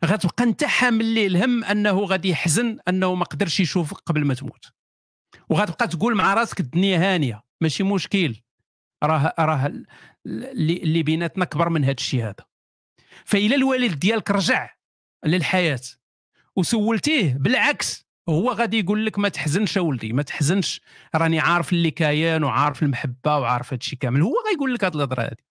[0.04, 4.77] غتبقى أنت حامل ليه الهم أنه غادي يحزن أنه ما قدرش يشوفك قبل ما تموت.
[5.48, 7.42] وغتبقى تقول مع راسك الدنيا هانية.
[7.60, 8.36] ماشي مشكل.
[9.04, 9.72] راه راه
[10.26, 12.44] اللي بيناتنا كبر من هذا الشيء هذا.
[13.24, 14.70] فإلا الوالد ديالك رجع
[15.24, 15.80] للحياة
[16.56, 20.80] وسولتيه بالعكس هو غادي يقول لك ما تحزنش ولدي ما تحزنش.
[21.14, 24.22] راني عارف اللي كاين وعارف المحبة وعارف هادشي كامل.
[24.22, 25.44] هو غيقول لك هاد الهضرة هادي.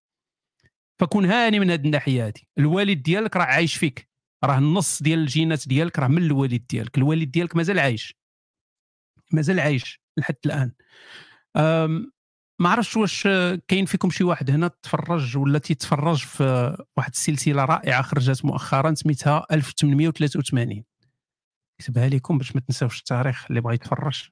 [1.00, 2.48] فكون هاني من هاد الناحية هادي.
[2.58, 4.10] الوالد ديالك راه عايش فيك.
[4.44, 6.98] راه النص ديال الجينات ديالك راه من الوالد ديالك.
[6.98, 8.18] الوالد ديالك مازال عايش.
[9.34, 10.72] مازال عايش لحد الآن.
[12.62, 13.24] ما عرفتش واش
[13.68, 19.46] كاين فيكم شي واحد هنا تفرج ولا تيتفرج في واحد السلسلة رائعة خرجت مؤخرا سميتها
[19.52, 20.84] 1883
[21.82, 24.30] كتبها لكم باش ما تنساوش التاريخ اللي بغى يتفرج.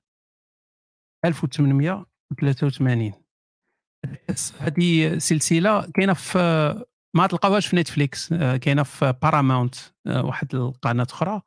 [1.25, 3.13] 1883
[4.59, 6.39] هذه سلسلة كاينة في
[7.15, 9.75] ما تلقاوهاش في نتفليكس كاينة في باراماونت
[10.07, 11.41] واحد القناة أخرى.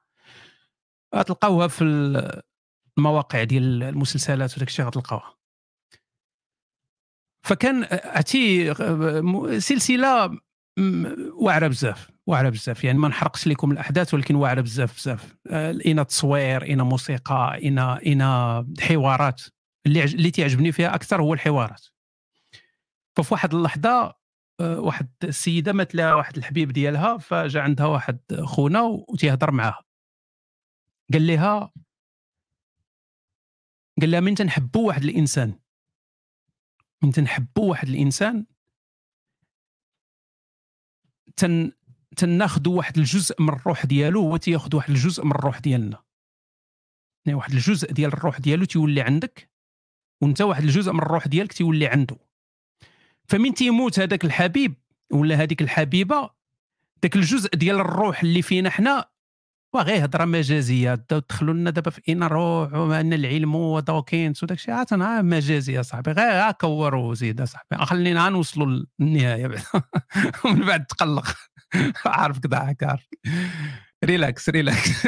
[1.12, 2.42] تلقاوها في
[2.98, 5.38] المواقع ديال المسلسلات وداك الشيء غتلقاوها
[7.46, 8.74] فكان عرفتي
[9.60, 10.38] سلسلة
[11.32, 12.84] واعرة بزاف واعرة بزاف.
[12.84, 15.36] يعني ما نحرقش لكم الأحداث ولكن واعرة بزاف بزاف.
[15.86, 18.22] أون تصوير أون موسيقى أون أون
[18.80, 19.42] حوارات.
[19.86, 21.86] اللي اللي تعجبني فيها أكثر هو الحوارات.
[23.16, 24.14] ففي واحد اللحظة
[24.60, 29.82] آه، واحد السيدة مات لها واحد الحبيب ديالها فجا عندها واحد خونا وتيهضر معاها.
[31.12, 31.72] قال لها
[34.00, 35.54] قال لها من تنحبوا واحد الإنسان؟
[37.02, 38.46] من تنحبوا واحد الإنسان؟
[41.36, 41.72] تن
[42.16, 46.04] تناخذوا واحد الجزء من الروح ديالو هو تياخذ واحد الجزء من الروح ديالنا.
[47.26, 49.50] يعني واحد الجزء ديال الروح ديالو تيولي عندك
[50.22, 52.16] وانت واحد الجزء من الروح ديالك تيولي عنده.
[53.24, 54.74] فمن تيموت هذاك الحبيب
[55.12, 56.30] ولا هذيك الحبيبة
[57.02, 59.10] ذاك الجزء ديال الروح اللي فينا حنا
[59.74, 64.94] وغير هضره مجازيه دخلوا لنا دابا في اين الروح وان العلم ودوكينس وداك الشيء عاد
[65.24, 69.46] مجازيه صاحبي غير كوروا زيد صاحبي خلينا نوصلوا للنهايه
[70.44, 71.36] ومن بعد تقلق
[72.06, 73.08] عارفك ضحك عارف
[74.04, 75.06] ريلاكس ريلاكس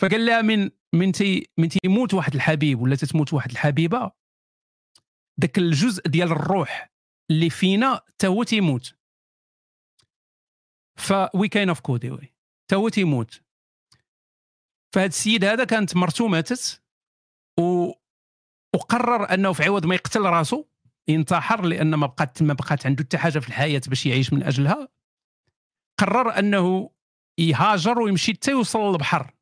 [0.00, 4.10] فقال لها من من تي من تيموت واحد الحبيب ولا تتموت واحد الحبيبه
[5.40, 6.92] ذاك الجزء ديال الروح
[7.30, 8.94] اللي فينا تا هو تيموت
[10.96, 12.34] فوي كاين اوف كودي وي
[12.68, 13.42] تا هو تيموت.
[14.94, 16.82] فهاد السيد هذا كانت مرته ماتت
[17.60, 17.92] و
[18.74, 20.64] وقرر أنه في عوض ما يقتل راسو
[21.08, 24.88] ينتحر لأن ما بقات ما بقات عنده حتى حاجة في الحياة باش يعيش من أجلها.
[25.98, 26.90] قرر أنه
[27.38, 29.34] يهاجر ويمشي حتى يوصل للبحر.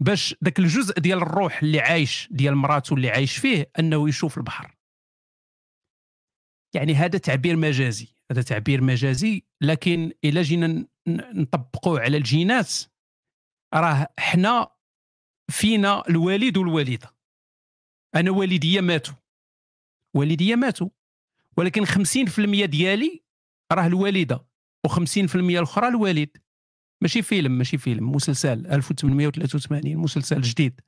[0.00, 4.76] باش ذاك الجزء ديال الروح اللي عايش ديال مراته اللي عايش فيه أنه يشوف البحر.
[6.74, 8.19] يعني هذا تعبير مجازي.
[8.30, 12.72] هذا تعبير مجازي لكن إلا جينا نطبقوه على الجينات
[13.74, 14.70] راه حنا
[15.50, 17.14] فينا الوالد والوالدة.
[18.14, 19.14] أنا والديا ماتوا.
[20.14, 20.88] والديا ماتوا.
[21.56, 23.22] ولكن 50% ديالي
[23.72, 24.46] راه الوالدة
[24.88, 26.36] و50% الأخرى الوالد.
[27.00, 30.80] ماشي فيلم ماشي فيلم مسلسل 1883 مسلسل جديد.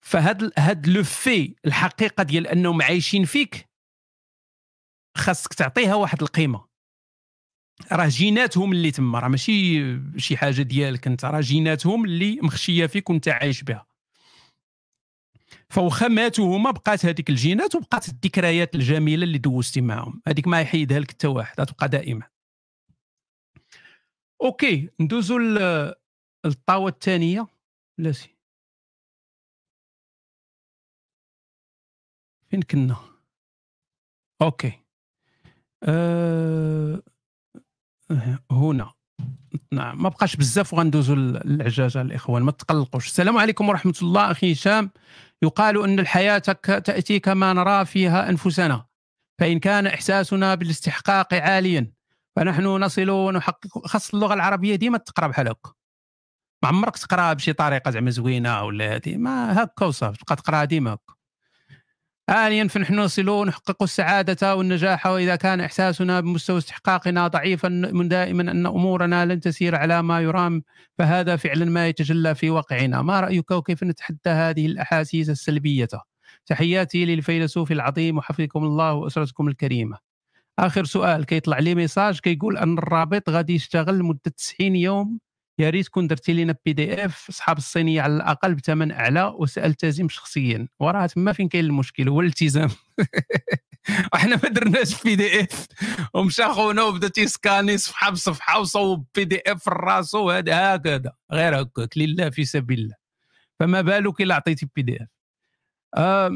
[0.00, 3.71] فهاد هاد لو في الحقيقة ديال أنهم عايشين فيك
[5.16, 6.64] خاصك تعطيها واحد القيمة.
[7.92, 9.82] راه جيناتهم اللي تما راه ماشي
[10.18, 13.86] شي حاجة ديالك أنت راه جيناتهم اللي مخشية فيك وأنت عايش بها.
[15.70, 20.22] فوخا ماتوا هما بقات هذيك الجينات وبقات الذكريات الجميلة اللي دوزتي معاهم.
[20.28, 22.28] هذيك ما يحيدها لك حتى واحد غتبقى دائما
[24.42, 27.46] okay ندوزو للطاوة الثانية.
[27.98, 28.36] لا سي
[32.50, 32.96] فين كنا؟
[34.42, 34.81] okay.
[35.84, 37.02] أه...
[38.50, 38.92] هنا.
[39.72, 43.06] نعم ما بقاش بزاف وغندوزو للعجاجه الإخوان ما تقلقوش.
[43.06, 44.90] السلام عليكم ورحمة الله أخي هشام.
[45.42, 48.86] يقال أن الحياة تأتي كما نرى فيها أنفسنا
[49.40, 51.92] فإن كان إحساسنا بالاستحقاق عاليا
[52.36, 53.86] فنحن نصل ونحقق.
[53.86, 55.72] خاص اللغة العربية ديما تقرأ بحال هكا.
[56.62, 60.92] ما عمرك تقراها بشي طريقة زعما زوينة ولا هذه ما هكا وصافي تبقى تقرأها ديما
[60.92, 61.14] هكا.
[62.30, 68.66] ثانيا فنحن نصل ونحقق السعادة والنجاح وإذا كان إحساسنا بمستوى استحقاقنا ضعيفا من دائما أن
[68.66, 70.62] أمورنا لن تسير على ما يرام
[70.98, 73.02] فهذا فعلا ما يتجلى في واقعنا.
[73.02, 75.88] ما رأيك وكيف نتحدى هذه الأحاسيس السلبية؟
[76.46, 79.98] تحياتي للفيلسوف العظيم وحفظكم الله وأسرتكم الكريمة.
[80.58, 85.18] آخر سؤال كيطلع لي message كيقول أن الرابط غادي يشتغل لمدة 90 يوم.
[85.58, 90.68] يا ريت كون درتي لنا PDF اصحاب الصينية على الأقل بثمن أعلى وسالتزم شخصيا.
[90.80, 92.70] وراه تما فين كاين المشكل؟ هو الالتزام.
[94.14, 95.66] إحنا ما درناش PDF
[96.14, 101.12] ومشى خونا وبدا تيسكاني صفحة بصفحة وصوب PDF راسو هذا هكذا.
[101.32, 102.96] غير هكاك لله في سبيل الله.
[103.60, 104.98] فما بالك إلا عطيتي PD
[105.94, 106.32] F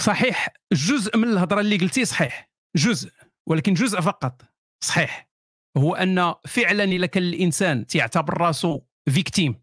[0.00, 2.50] صحيح جزء من الهضرة اللي قلتي صحيح.
[2.76, 3.10] جزء
[3.46, 4.42] ولكن جزء فقط.
[4.84, 5.31] صحيح.
[5.76, 9.62] هو أن فعلا الا كان الإنسان تيعتبر راسو victime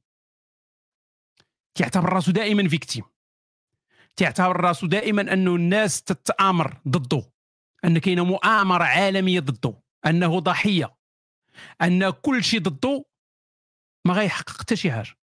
[1.76, 3.03] تيعتبر راسو دائما victime
[4.19, 7.31] تيعتبر راسو دائما انه الناس تتآمر ضده.
[7.86, 9.84] أن كاينة مؤامرة عالمية ضده.
[10.06, 10.95] أنه ضحية.
[11.81, 13.06] أن كل شيء ضده
[14.07, 15.15] ما غيحقق حتى شي حاجة.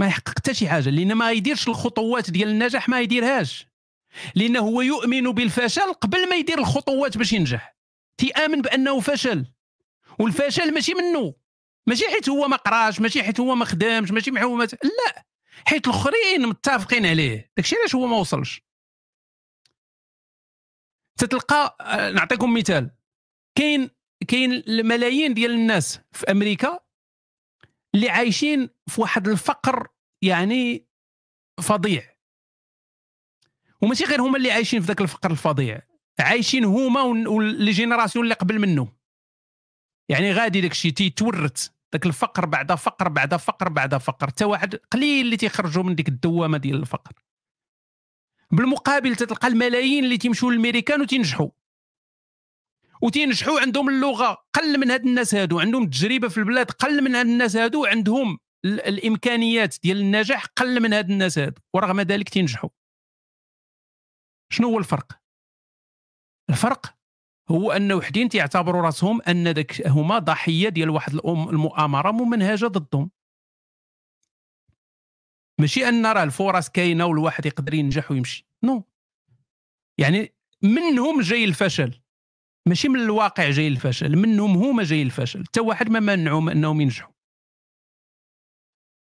[0.00, 0.90] ما يحقق حتى شي حاجة.
[0.90, 3.66] لأن ما يديرش الخطوات ديال النجاح ما يديرهاش.
[4.34, 7.77] لأنه هو يؤمن بالفشل قبل ما يدير الخطوات باش ينجح.
[8.18, 9.46] تيامن بأنه فشل.
[10.18, 11.34] والفشل ماشي منه.
[11.86, 15.24] ماشي حيت هو ما قراش ماشي حيت هو ما خدامش ماشي هو ما لا.
[15.66, 17.50] حيت الآخرين متفقين عليه.
[17.56, 18.62] داكشي علاش هو ما وصلش.
[21.18, 22.90] تتلقى آه، نعطيكم مثال.
[23.54, 23.90] كاين
[24.28, 26.80] كاين الملايين ديال الناس في أمريكا
[27.94, 29.88] اللي عايشين في واحد الفقر
[30.22, 30.86] يعني
[31.62, 32.14] فظيع.
[33.82, 35.87] وماشي غير هما اللي عايشين في ذاك الفقر الفظيع.
[36.20, 38.92] عايشين هما و les générations اللي قبل منهم
[40.08, 44.74] يعني غادي داك الشيء تيتورث ذاك الفقر بعد فقر بعد فقر بعد فقر حتى واحد
[44.74, 47.12] قليل اللي تيخرجوا من ديك الدوامة ديال الفقر.
[48.50, 51.48] بالمقابل تتلقى الملايين اللي تيمشوا للميريكان وتينجحوا.
[53.02, 57.26] وتينجحوا عندهم اللغة قل من هاد الناس هادو عندهم تجربة في البلاد قل من هاد
[57.26, 62.70] الناس هادو عندهم الإمكانيات ديال النجاح قل من هاد الناس هادو ورغم ذلك تينجحوا.
[64.52, 65.20] شنو هو الفرق؟
[66.50, 66.94] الفرق
[67.50, 73.10] هو أن وحدين تيعتبروا راسهم أن داك هما ضحية ديال واحد الام المؤامرة ممنهجة ضدهم.
[75.60, 78.46] ماشي أن راه الفرص كاينة والواحد يقدر ينجح ويمشي.
[78.62, 78.84] no.
[79.98, 82.00] يعني منهم جاي الفشل.
[82.68, 85.44] ماشي من الواقع جاي الفشل منهم هما جاي الفشل.
[85.44, 87.12] حتى واحد ما منعهم أنهم ينجحوا.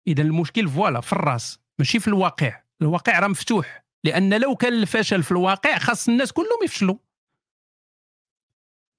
[0.07, 2.63] اذا المشكل فوالا في الراس ماشي في الواقع.
[2.83, 6.97] الواقع راه مفتوح لأن لو كان الفشل في الواقع خاص الناس كلهم يفشلوا.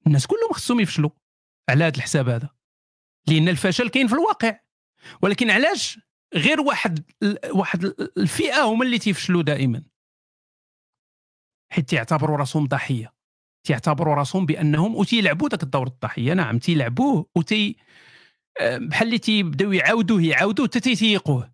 [0.07, 1.09] الناس كلهم خصهم يفشلوا.
[1.69, 2.49] على هذا الحساب هذا.
[3.27, 4.59] لأن الفشل كاين في الواقع.
[5.21, 5.99] ولكن علاش
[6.35, 7.03] غير واحد
[7.49, 7.85] واحد
[8.17, 9.84] الفئة هما اللي تيفشلوا دائما؟
[11.71, 13.13] حيت تيعتبروا راسهم ضحية.
[13.67, 16.34] تيعتبروا راسهم بأنهم وتيلعبوا ذاك الدور الضحية.
[16.34, 17.75] نعم تيلعبوه وتي
[18.59, 21.53] آه، بحال اللي تيبداو يعاودوه يعاودوه حتى تيتيقوه.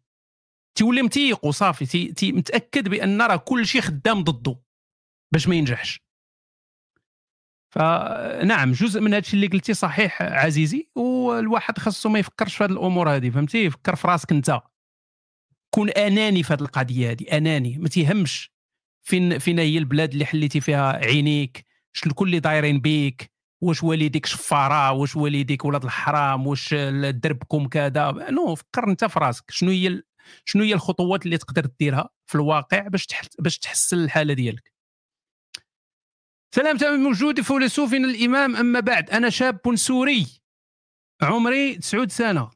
[0.77, 4.61] تيولي متيق وصافي تي, تي متأكد بأن راه كل شيء خدام ضده.
[5.34, 6.09] باش ما ينجحش.
[7.69, 13.15] فنعم جزء من هادشي اللي قلتي صحيح عزيزي والواحد خاصو ما يفكرش في هذه الأمور
[13.15, 14.61] هذه فهمتي؟ يفكر في راسك انت.
[15.73, 18.51] كون أناني في هذه القضية هذه أناني ما تيهمش
[19.03, 23.31] فين فين هي البلاد اللي حليتي فيها عينيك شكون اللي دايرين بيك
[23.61, 28.11] واش والديك شفارة واش والديك ولاد الحرام واش دربكم كذا.
[28.30, 30.01] non فكر انت في راسك شنو هي
[30.45, 33.07] شنو هي الخطوات اللي تقدر ديرها في الواقع باش
[33.39, 34.78] باش تحسن الحالة ديالك.
[36.55, 38.55] سلام تمام موجود فيلسوف الإمام.
[38.55, 40.27] أما بعد أنا شاب سوري
[41.21, 42.51] عمري 9 سنة.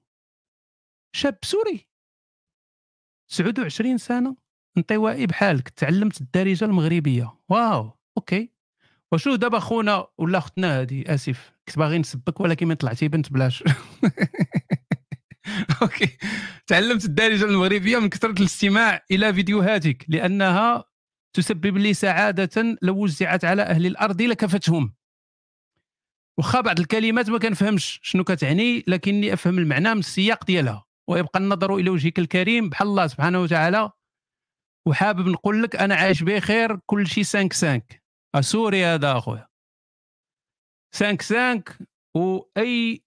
[1.16, 1.88] شاب سوري
[3.30, 4.36] 29 سنة
[4.78, 5.70] انطوائي بحالك.
[5.70, 7.38] تعلمت الدارجة المغربية.
[7.50, 8.52] wow okay.
[9.12, 13.64] وشو دابا خونا ولا اختنا هذه آسف كنت باغي نسبك ولكن من طلعتي بنت بلاش.
[15.82, 16.18] okay.
[16.68, 20.84] تعلمت الدارجة المغربية من كثرة الاستماع إلى فيديوهاتك لأنها
[21.34, 24.94] تسبب لي سعادة لو وزعت على أهل الأرض لكفتهم.
[26.38, 30.86] واخا بعض الكلمات ما كنفهمش شنو كتعني لكني أفهم المعنى من السياق ديالها.
[31.10, 33.92] ويبقى النظر إلى وجهك الكريم بحال الله سبحانه وتعالى
[34.88, 37.82] وحابب نقول لك أنا عايش بخير كل شيء 5 5
[38.42, 39.48] سوري هذا أخويا.
[40.96, 41.64] 5 5
[42.16, 43.04] وأي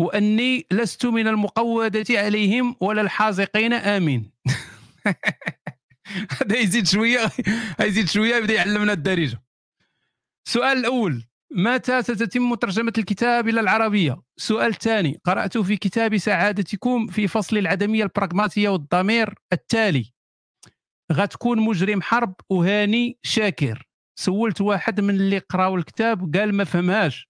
[0.00, 4.32] وأني لست من المقودة عليهم ولا الحاذقين آمين.
[6.40, 7.20] هذا يزيد شوية
[7.80, 9.42] يزيد شوية يبدأ يعلمنا الدارجة.
[10.46, 17.28] السؤال الأول متى ستتم ترجمة الكتاب إلى العربية؟ السؤال الثاني قرأت في كتاب سعادتكم في
[17.28, 20.12] فصل العدمية البراغماتية والضمير التالي.
[21.12, 23.88] غتكون مجرم حرب وهاني شاكر.
[24.18, 27.28] سولت واحد من اللي قراوا الكتاب قال ما فهمهاش.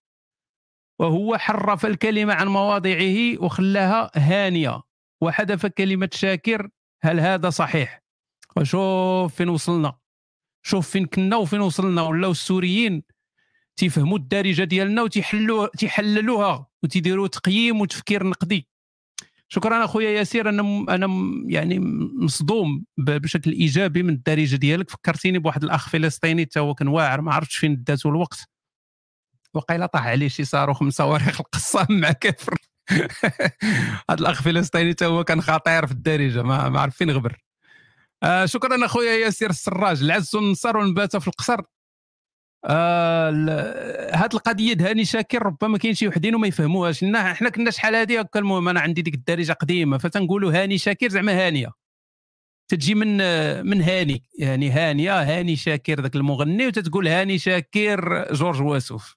[1.00, 4.82] وهو حرف الكلمة عن مواضعه وخلاها هانية.
[5.22, 6.68] وحذف كلمة شاكر
[7.02, 8.00] هل هذا صحيح؟
[8.56, 9.94] وشوف فين وصلنا.
[10.62, 12.02] شوف فين كنا وفين وصلنا.
[12.02, 13.02] ولاو السوريين
[13.76, 18.68] تيفهموا الدارجة ديالنا وتيحلوا تيحللوها وتيديروا تقييم وتفكير نقدي.
[19.48, 20.48] شكرا أخويا ياسير.
[20.48, 20.62] أنا
[20.94, 21.08] أنا
[21.46, 21.78] يعني
[22.24, 24.90] مصدوم بشكل إيجابي من الدارجة ديالك.
[24.90, 28.50] فكرتيني بواحد الأخ فلسطيني حتى هو كان واعر ما عرفتش فين داتو الوقت.
[29.54, 32.54] وقيلا طاح عليه شي صاروخ من صواريخ القصام مع كافر
[34.10, 37.49] هذا الأخ فلسطيني حتى هو كان خطير في الدارجة ما, ما عرف فين غبر.
[38.22, 40.02] آه شكرا أخويا ياسير السراج.
[40.02, 41.60] العز والنصر والنبات في القصر.
[42.64, 43.30] آه
[44.14, 47.02] هاد القضية هاني شاكر ربما كاين شي وحدين وما يفهموهاش.
[47.02, 49.98] لأن حنا كنا شحال هادي؟ هكا المهم أنا عندي ديك الدارجة قديمة.
[49.98, 51.72] فتنقولوا هاني شاكر زعما هانية.
[52.70, 53.16] تجي من
[53.66, 59.16] من هاني يعني هانية هاني شاكر ذاك المغني وتتقول هاني شاكر جورج واسوف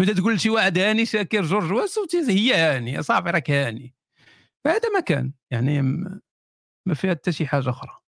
[0.00, 3.94] وتتقول لشي واحد هاني شاكر جورج واسوف هي هاني صافي راك هاني.
[4.64, 5.32] فهذا ما كان.
[5.50, 5.82] يعني
[6.86, 8.03] ما فيها حتى شي حاجة أخرى.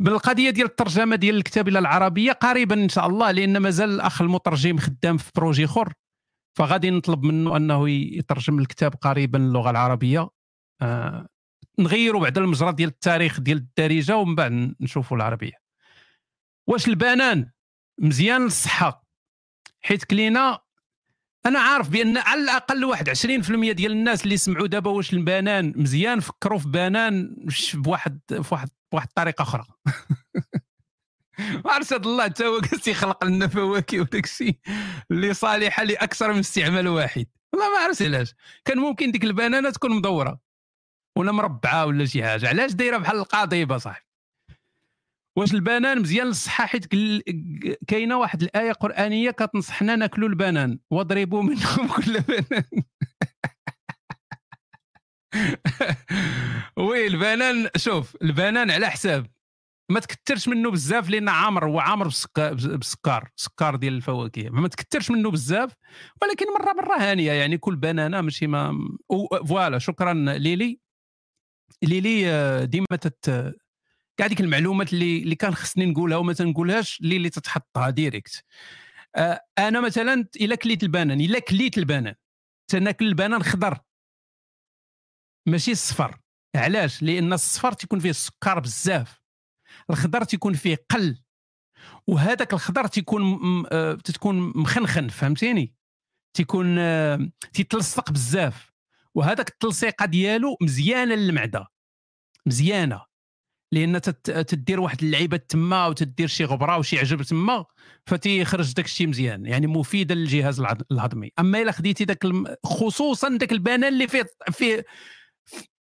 [0.00, 4.78] بالقضية ديال الترجمة ديال الكتاب إلى العربية قريبا إن شاء الله لأن مازال الأخ المترجم
[4.78, 5.92] خدام في projet أخر.
[6.58, 10.28] فغادي نطلب منه أنه يترجم الكتاب قريبا للغة العربية.
[10.82, 11.26] آه
[11.78, 15.52] نغيروا بعد المجرى ديال التاريخ ديال الدارجة ومن بعد نشوفوا العربية.
[16.66, 17.50] واش البنان؟
[18.00, 19.06] مزيان للصحه
[19.80, 20.58] حيت كلينا
[21.46, 26.20] أنا عارف بأن على الأقل واحد 20% ديال الناس اللي سمعوا دابا واش البنان مزيان
[26.20, 27.36] فكروا في بنان
[27.74, 29.64] بواحد في واحد بواحد الطريقة أخرى.
[31.64, 34.28] ما عرفت الله حتى هو قاس يخلق لنا فواكه وداك
[35.10, 37.26] اللي صالحة لأكثر من استعمال واحد.
[37.52, 38.34] والله ما عرفت علاش.
[38.64, 40.40] كان ممكن ديك البنانه تكون مدورة
[41.18, 42.48] ولا مربعة ولا شي حاجة.
[42.48, 44.08] علاش دايرة بحال القضيبة صاحبي؟
[45.38, 46.86] واش البنان مزيان للصحة حيت
[47.88, 52.82] كاينة واحد الآية قرآنية كتنصحنا ناكلوا البنان واضربوا منهم كل بنان.
[56.76, 59.26] وي البنان شوف البنان على حساب.
[59.90, 64.50] ما تكثرش منه بزاف لأن عامر هو عامر بالسكر سكر ديال الفواكه.
[64.50, 65.72] ما تكثرش منه بزاف
[66.22, 67.32] ولكن مرة مرة هانية.
[67.32, 68.78] يعني كل بنانة ماشي ما
[69.48, 70.80] فوالا شكرا ليلي.
[71.82, 73.54] ليلي آه، ديما تت
[74.18, 78.44] كاع ديك المعلومات اللي اللي كان خصني نقولها وما تنقولهاش اللي تتحطها direct
[79.16, 82.14] آه أنا مثلا إلا كليت البنان إلا كليت البنان
[82.70, 83.78] تناكل البنان خضر.
[85.48, 86.18] ماشي الصفر.
[86.56, 89.20] علاش؟ لأن الصفر تيكون فيه السكر بزاف.
[89.90, 91.18] الخضر تيكون فيه قل.
[92.06, 93.38] وهذاك الخضر تيكون
[93.72, 95.74] آه تتكون مخنخن فهمتيني؟
[96.36, 98.72] تيكون آه تيتلصق بزاف.
[99.14, 101.66] وهذاك التلصيقة ديالو مزيانة للمعدة.
[102.46, 103.08] مزيانة.
[103.72, 107.64] لأن تدير واحد اللعيبة تما وتدير شي غبرة وشي عجب تما
[108.06, 109.46] فتيخرج داك الشيء مزيان.
[109.46, 110.60] يعني مفيدة للجهاز
[110.90, 111.30] الهضمي.
[111.38, 112.26] أما إلا خديتي داك
[112.64, 114.84] خصوصا داك البنان اللي فيه فيه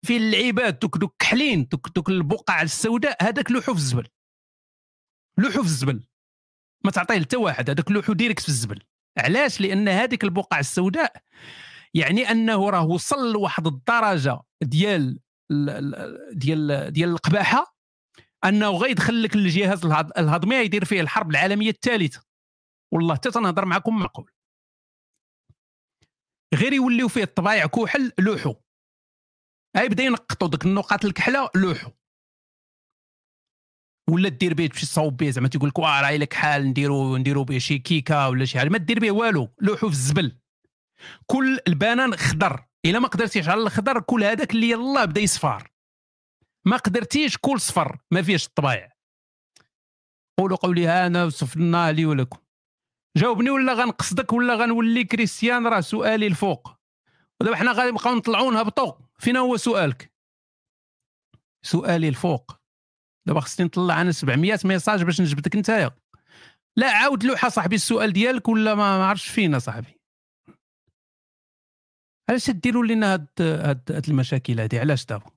[0.05, 4.07] في اللعيبات دوك دوك كحلين دوك دوك البقع السوداء هذاك لوحو في الزبل.
[5.37, 6.07] لوحو في الزبل.
[6.85, 8.83] ما تعطيه حتى واحد هذاك لوحو direct في الزبل.
[9.17, 11.23] علاش؟ لأن هذيك البقع السوداء
[11.93, 15.19] يعني أنه راه وصل لواحد الدرجة ديال
[16.31, 17.77] ديال ديال القباحة
[18.45, 19.85] أنه غيدخل لك الجهاز
[20.17, 22.23] الهضمي يدير فيه الحرب العالمية الثالثة.
[22.93, 24.31] والله حتى تنهضر معكم معقول.
[26.55, 28.55] غير يوليو فيه الطبايع كحل لوحو.
[29.77, 31.91] أي بدا ينقطوا ديك النقاط الكحلة لوحو.
[34.09, 37.43] ولا دير به تمشي تصاوب به زعما تيقول لك واه راه إلا كحال نديرو نديرو
[37.43, 38.69] به شي كيكة ولا شي حاجة.
[38.69, 40.37] ما دير به والو لوحو في الزبل.
[41.25, 42.65] كل البنان خضر.
[42.85, 45.71] إلا ما قدرتيش على الخضر كل هذاك اللي يلا بدا يصفر
[46.65, 47.97] ما قدرتيش كل صفر.
[48.11, 48.91] ما فيهش الطبايع
[50.39, 52.39] قولوا قولي أنا وصفنا لي ولكم.
[53.17, 56.74] جاوبني ولا غنقصدك ولا غنولي كريستيان؟ راه سؤالي الفوق.
[57.41, 60.13] ودابا حنا غادي نبقاو نطلعوا نهبطوا فين هو سؤالك؟
[61.61, 62.51] سؤالي الفوق.
[63.27, 65.91] دابا خصني نطلع أنا 700 ميساج باش نجبدك نتايا.
[66.77, 69.99] لا عاود لوحة صاحبي السؤال ديالك ولا ما عرفتش فين صاحبي.
[72.29, 75.31] علاش تديروا لنا هاد هاد, هاد المشاكل هادي؟ علاش دابا؟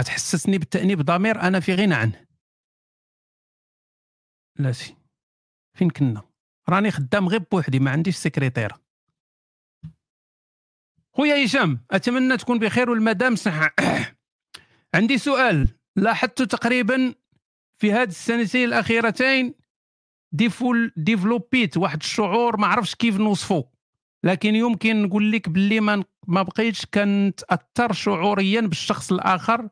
[0.00, 2.26] غتحسسني بالتأنيب ضمير؟ أنا في غنى عنه.
[4.58, 4.72] لا
[5.78, 6.22] فين كنا؟
[6.68, 8.85] راني خدام غير بوحدي ما عنديش سكرتيرة.
[11.16, 13.74] خويا هشام أتمنى تكون بخير والمدام صحة.
[14.94, 15.68] عندي سؤال.
[15.96, 17.14] لاحظت تقريبا
[17.78, 19.54] في هذه السنتين الأخيرتين
[20.32, 23.64] dével développ يت واحد الشعور ما عرفش كيف نوصفه
[24.24, 29.68] لكن يمكن نقول لك باللي ما ما بقيتش كنتأثر شعوريا بالشخص الآخر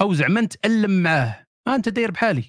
[0.00, 2.44] أو زعما نتالم معاه أنت داير بحالي.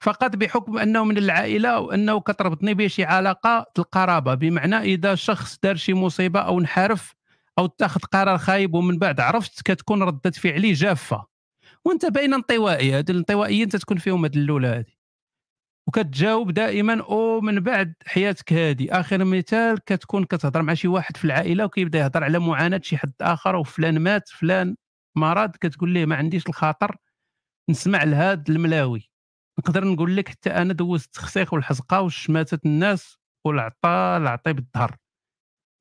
[0.00, 4.34] فقط بحكم أنه من العائلة وأنه كتربطني به شي علاقة القرابة.
[4.34, 7.21] بمعنى إذا شخص دار شي مصيبة أو انحرف
[7.58, 11.26] أو اتخذ قرار خايب ومن بعد عرفت كتكون رده فعلي جافة.
[11.84, 14.92] وأنت باين انطوائي هذه الانطوائيين تتكون فيهم هذه الاولى هذه
[15.88, 21.24] وكتجاوب دائما أو من بعد حياتك هذه آخر مثال كتكون كتهضر مع شي واحد في
[21.24, 24.76] العائلة وكيبدا يهضر على معاناة شي حد آخر وفلان مات فلان
[25.16, 25.50] مرض.
[25.56, 26.96] كتقول ليه ما عنديش الخاطر
[27.70, 29.10] نسمع لهاد الملاوي.
[29.58, 34.96] نقدر نقول لك حتى أنا دوزت التخسيخ والحزقة والشماتات الناس والعطاء العطي بالظهر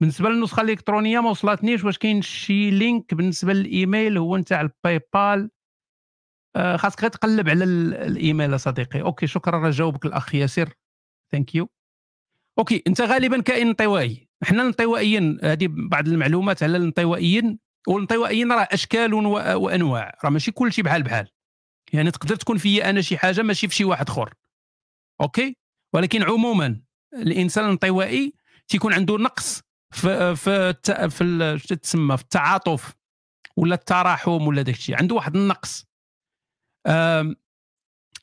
[0.01, 5.49] بالنسبة للنسخة الإلكترونية ما وصلتنيش واش كاين شي link بالنسبة للإيميل هو نتاع ال PayPal
[6.55, 9.01] آه خاصك غير تقلب على الإيميل صديقي.
[9.01, 10.73] okay شكرا راه جاوبك الأخ ياسر.
[11.31, 11.69] thank you
[12.59, 19.13] okay أنت غالبا كائن انطوائي إحنا الانطوائيين هذه بعض المعلومات على الانطوائيين والانطوائيين راه أشكال
[19.13, 20.17] وأنواع.
[20.23, 21.27] راه ماشي كل شيء بحال بحال.
[21.93, 24.33] يعني تقدر تكون في أنا شي حاجة ماشي في شي واحد آخر.
[25.21, 25.57] okay؟
[25.93, 26.81] ولكن عموما
[27.13, 28.33] الإنسان الانطوائي
[28.67, 29.61] تيكون عنده نقص
[29.91, 30.73] في في
[31.09, 32.93] في تسمى؟ في التعاطف
[33.57, 34.97] ولا التراحم ولا داك الشيء.
[34.97, 35.85] عنده واحد النقص.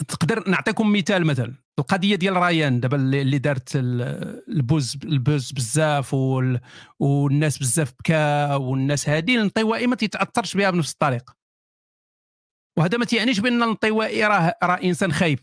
[0.08, 1.54] تقدر نعطيكم مثال مثلا.
[1.78, 6.60] القضية ديال رايان دابا اللي دارت ال- ال buzz ال buzz بزاف وال-
[7.00, 11.36] والناس بزاف بكا والناس هذه الانطوائي ما تيتأثرش بها بنفس الطريقة
[12.78, 15.38] وهذا ما تيعنيش بأن الانطوائي راه راه إنسان خايب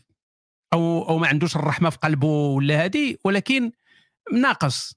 [0.72, 3.72] أو أو ما عندوش الرحمة في قلبه ولا هذه ولكن
[4.32, 4.94] ناقص.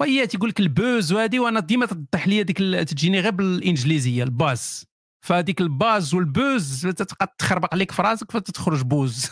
[0.00, 4.34] وهي تيقول لك ال buzz وهذه وأنا ديما تطيح لي ال- تجيني غير بالإنجليزية ال
[4.34, 4.84] buzz.
[5.26, 9.30] فهذيك ال buzz وال buzz تتبقى تخربق عليك في راسك فتتخرج buzz.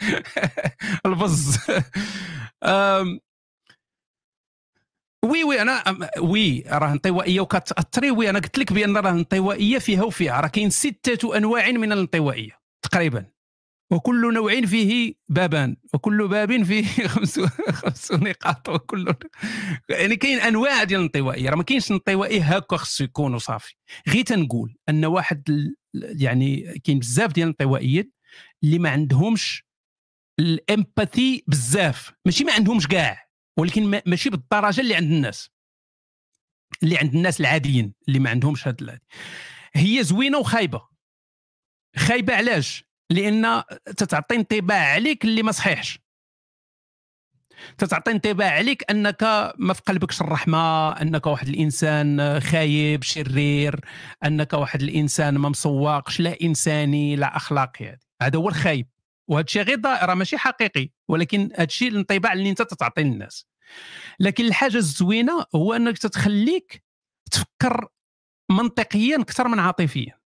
[1.06, 1.58] ال buzz.
[5.24, 5.82] oui oui أنا
[6.20, 10.70] وي راه انطوائية وكتاثري وي أنا قلت لك بأن راه الانطوائيه فيها وفيها راه كاين
[10.70, 13.37] ستة أنواع من الانطوائية تقريبا.
[13.90, 17.40] وكل نوع فيه بابان وكل باب فيه خمس
[17.70, 19.14] خمس نقاط وكل
[19.88, 21.50] يعني كاين أنواع ديال الانطوائية.
[21.50, 23.74] راه ما كاينش انطوائي هكا خصو يكون وصافي
[24.08, 28.12] غير تنقول أن واحد يعني كاين بزاف ديال الانطوائيين
[28.64, 29.64] اللي ما عندهمش
[30.40, 32.12] الإمباثي بزاف.
[32.26, 33.28] ماشي ما عندهمش كاع
[33.58, 35.50] ولكن ما- ماشي بالدرجة اللي عند الناس.
[36.82, 39.00] اللي عند الناس العاديين اللي ما عندهمش هاد
[39.74, 40.88] هي زوينة وخايبة.
[41.96, 43.62] خايبة علاش؟ لأن
[43.96, 46.00] تتعطي انطباع عليك اللي ما صحيحش.
[47.78, 49.22] تتعطي انطباع عليك أنك
[49.58, 53.80] ما في قلبكش الرحمة أنك واحد الإنسان خايب شرير
[54.24, 58.88] أنك واحد الإنسان ما مسوقش لا إنساني لا أخلاقي هذا هو الخايب.
[59.28, 60.90] وهذا الشيء غير راه ماشي حقيقي.
[61.08, 63.46] ولكن هذا الشيء الانطباع اللي أنت تتعطي للناس.
[64.20, 66.82] لكن الحاجة الزوينة هو أنك تتخليك
[67.30, 67.88] تفكر
[68.50, 70.17] منطقيا أكثر من عاطفيا.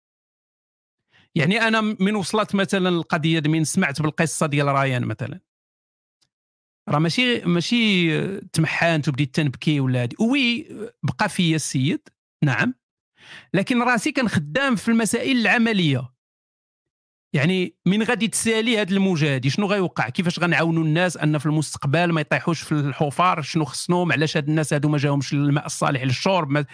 [1.34, 5.40] يعني أنا من وصلت مثلا القضية من سمعت بالقصة ديال رايان مثلا.
[6.88, 10.68] راه ماشي ماشي تمحانت وبديت تنبكي ولا وي
[11.02, 12.08] بقى فيا السيد
[12.44, 12.74] نعم.
[13.54, 16.12] لكن راسي كان خدام في المسائل العملية.
[17.34, 22.12] يعني من غادي تسالي هذه الموجة هذه شنو غيوقع؟ كيفاش غنعاونوا الناس أن في المستقبل
[22.12, 26.66] ما يطيحوش في الحفار؟ شنو خصنهم علاش هاد الناس هادو ما جاهمش الماء الصالح للشرب.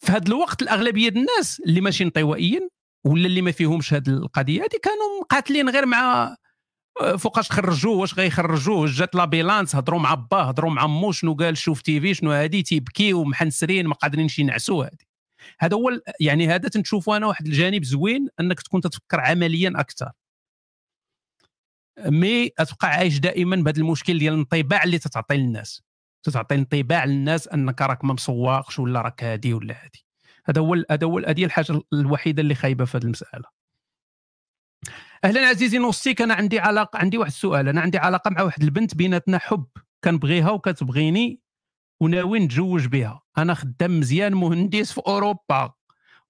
[0.00, 2.68] في هذا الوقت الأغلبية الناس اللي ماشي انطوائيين
[3.04, 6.36] ولا اللي ما فيهمش هذه القضية؟ هذه كانوا مقاتلين غير مع
[7.18, 11.82] فوقاش خرجوه واش غيخرجوه جات l'ambulance هضروا مع با هضروا مع مو شنو قال؟ شوف
[11.82, 15.08] تيفي شنو هادي تيبكيو محنسرين ما قادرينش ينعسوا هادي.
[15.60, 20.12] هذا هو يعني هذا تنشوفه أنا واحد الجانب زوين أنك تكون تتفكر عمليا أكثر
[22.06, 25.82] مي تبقى عايش دائما بهذا المشكل ديال الانطباع اللي تتعطي للناس.
[26.22, 30.07] تتعطي انطباع للناس أنك راك ما مسواقش ولا راك هادي ولا هادي.
[30.50, 33.44] هذا هو هذا هو هذه الحاجة الوحيدة اللي خايبة في هذه المسألة.
[35.24, 37.68] أهلا عزيزي نوستيك أنا عندي علاقة عندي واحد السؤال.
[37.68, 39.66] أنا عندي علاقة مع واحد البنت بيناتنا حب.
[40.04, 41.40] كنبغيها وكتبغيني
[42.00, 43.22] وناوي نتزوج بها.
[43.38, 45.72] أنا خدام مزيان مهندس في أوروبا.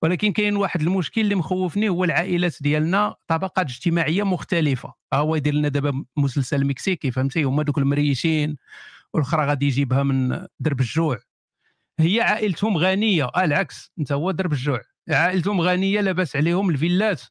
[0.02, 4.94] ولكن كاين واحد المشكل اللي مخوفني هو العائلات ديالنا طبقات اجتماعية مختلفة.
[5.12, 8.56] ها هو يدير لنا دابا مسلسل مكسيكي فهمتي؟ هما دوك المريشين
[9.14, 11.18] والأخرى غادي يجيبها من درب الجوع.
[12.00, 14.80] هي عائلتهم غنية آه العكس أنت هو درب الجوع.
[15.10, 17.22] عائلتهم غنية لاباس عليهم الفيلات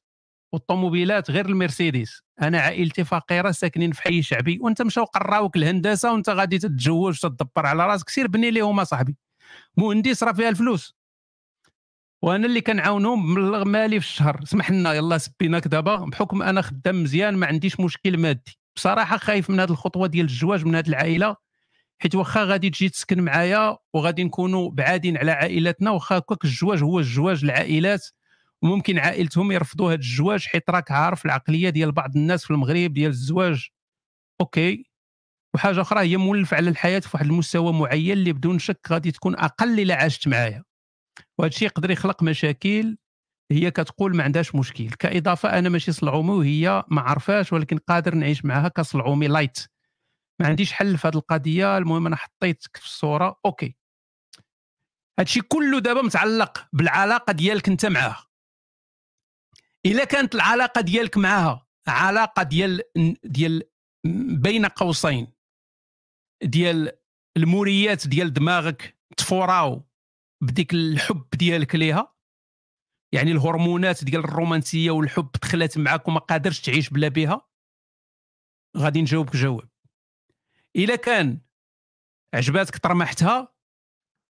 [0.53, 2.21] والطوموبيلات غير المرسيدس.
[2.41, 7.65] أنا عائلتي فقيرة ساكنين في حي شعبي وأنت مشاو قراوك الهندسه وأنت غادي تتزوج وتدبر
[7.65, 9.17] على راسك سير بني ليهم أصاحبي.
[9.77, 10.95] مهندس راه فيها الفلوس.
[12.23, 15.95] وأنا اللي كنعاونهم مبلغ مالي في الشهر سمح لنا يلا سبيناك دابا.
[15.95, 18.59] بحكم أنا خدام مزيان ما عنديش مشكل مادي.
[18.75, 21.35] بصراحة خايف من هذه الخطوة ديال الزواج من هذه العائلة.
[22.01, 26.99] حيت واخا غادي تجي تسكن معايا وغادي نكونوا بعادين على عائلاتنا واخا هكاك الزواج هو
[26.99, 28.07] الزواج العائلات.
[28.61, 33.11] وممكن عائلتهم يرفضوا هذا الزواج حيت راك عارف العقلية ديال بعض الناس في المغرب ديال
[33.11, 33.69] الزواج.
[34.41, 34.85] okay.
[35.55, 39.35] وحاجة أخرى هي مولف على الحياة في واحد المستوى معين اللي بدون شك غادي تكون
[39.35, 40.63] أقل إلا عشت معايا.
[41.37, 42.97] وهذا الشيء يقدر يخلق مشاكل.
[43.51, 44.89] هي كتقول ما عندهاش مشكل.
[44.89, 49.59] كإضافة أنا ماشي صلعومي وهي ما عرفاش ولكن قادر نعيش معها كصلعومي light
[50.41, 53.39] ما عنديش حل في هذه القضية المهم أنا حطيتك في الصورة.
[53.45, 53.75] OK.
[55.19, 58.27] هادشي كله دابا متعلق بالعلاقة ديالك أنت معاها
[59.85, 62.81] إلا كانت العلاقة ديالك معاها علاقة ديال
[63.23, 63.63] ديال
[64.41, 65.33] بين قوسين.
[66.43, 66.91] ديال
[67.37, 69.87] الموريات ديال دماغك تفوراو
[70.43, 72.13] بديك الحب ديالك ليها.
[73.13, 77.47] يعني الهرمونات ديال الرومانسية والحب دخلت معاك وما قادرش تعيش بلا بها
[78.77, 79.69] غادي نجاوبك جواب.
[80.77, 81.39] إلا كان
[82.33, 83.53] عجباتك طرمحتها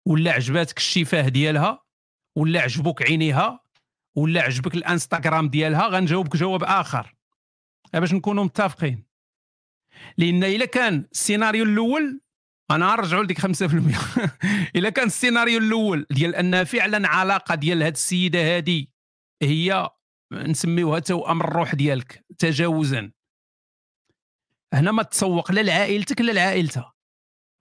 [0.06, 1.84] ولا عجباتك الشفاه ديالها
[2.36, 3.64] ولا عجبوك عينيها
[4.16, 7.14] ولا عجبك الانستغرام ديالها غنجاوبك جواب آخر.
[7.92, 9.06] باش نكونوا متفقين.
[10.18, 12.20] لأن إلا كان السيناريو الأول
[12.70, 13.46] أنا نرجعوا لديك 5%
[14.76, 18.86] إلا كان السيناريو الأول ديال انها فعلا علاقة ديال هذه السيدة هذه
[19.42, 19.90] هي
[20.32, 23.12] نسميوها توأم الروح ديالك تجاوزا.
[24.74, 26.92] هنا ما تسوق لا لعائلتك لا لعائلتها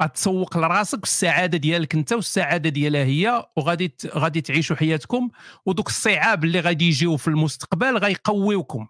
[0.02, 5.30] غتسوق لراسك السعادة ديالك انت والسعادة ديالها هي وغادي غادي تعيشوا حياتكم
[5.66, 8.88] ودوك الصعاب اللي غادي يجيو في المستقبل غيقويوكم.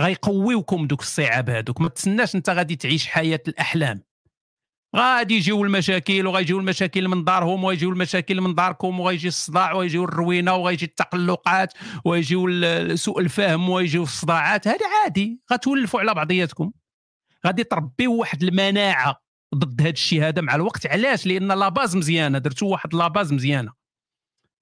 [0.00, 4.07] غيقويوكم دوك الصعاب هذوك ما تسناش انت غادي تعيش حياة الأحلام.
[4.96, 10.54] غادي يجيو المشاكل وغيجيو المشاكل من دارهم ويجيو المشاكل من داركم وغيجي الصداع ويجيو الروينة
[10.54, 11.72] وغيجي التقلقات
[12.04, 12.46] ويجيو
[12.96, 14.68] سوء الفهم ويجيو الصداعات.
[14.68, 16.72] هذا عادي غتولفوا على بعضياتكم.
[17.46, 19.22] غادي تربيو واحد المناعة
[19.54, 20.86] ضد هذا الشيء هذا مع الوقت.
[20.86, 22.38] علاش؟ لأن la base مزيانة.
[22.38, 23.72] درتو واحد la base مزيانة.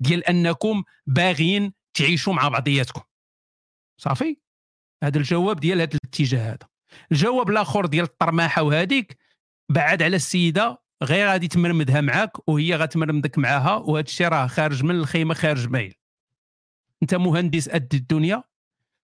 [0.00, 3.02] ديال أنكم باغيين تعيشوا مع بعضياتكم.
[4.00, 4.36] صافي؟
[5.02, 6.68] هذا الجواب ديال هذا الاتجاه هذا.
[7.12, 9.25] الجواب الآخر ديال الطرماحة وهذيك
[9.68, 14.90] بعد على السيدة غير غادي تمرمدها معاك وهي غتمرمدك معاها وهذا الشيء راه خارج من
[14.94, 15.94] الخيمة خارج مايل
[17.02, 18.44] أنت مهندس قد الدنيا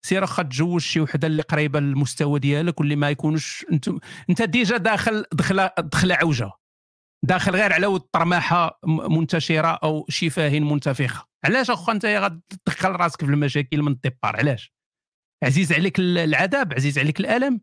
[0.07, 3.91] سير واخا تجوز شي وحدة اللي قريبة للمستوى ديالك واللي ما يكونوش أنت
[4.31, 6.51] أنت déjà داخل دخله دخله عوجة.
[7.25, 11.27] داخل غير على ود طرماحة منتشرة أو شفاه منتفخة.
[11.45, 14.73] علاش اخويا أنت غتدخل راسك في المشاكل من الديبار علاش؟
[15.45, 17.61] عزيز عليك العذاب؟ عزيز عليك الألم؟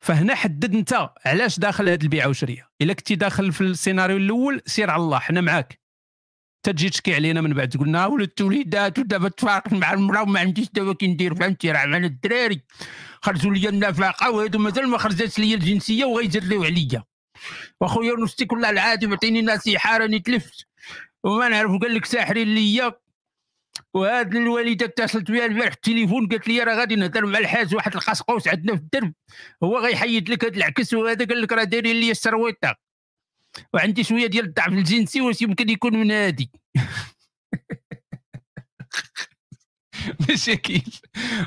[0.00, 4.90] فهنا حدد انت علاش داخل هذه البيعة وشريه إلا كنتي داخل في السيناريو الأول سير
[4.90, 5.80] على الله حنا معاك.
[6.62, 10.68] تجي تشكي علينا من بعد تقول لنا ولدت وليدات ودابا تفارقت مع المرأة وما عنديش
[10.72, 12.60] دابا كي ندير فهمتي راه معنا الدراري.
[13.22, 17.04] خرجوا لي النفقه وهادو مازال ما خرجتش لي الجنسية وغيجريو عليا.
[17.80, 20.66] واخويا نوستي كل العادي معطيني نصيحة راني تلفت.
[21.24, 22.92] وما نعرف قال لك ساحرين ليا.
[23.94, 28.48] وهاد الوالدة اتصلت بها البارح التليفون قالت لي راه غادي نهضر مع الحاج واحد القسقوس
[28.48, 29.12] عندنا في الدرب.
[29.62, 32.76] هو غيحيد لك هاد العكس وهذا قال لك راه دايرين لي السرويطة.
[33.74, 36.50] وعندي شوية ديال الضعف الجنسي واش يمكن يكون من هادي.
[40.30, 40.82] مشاكل.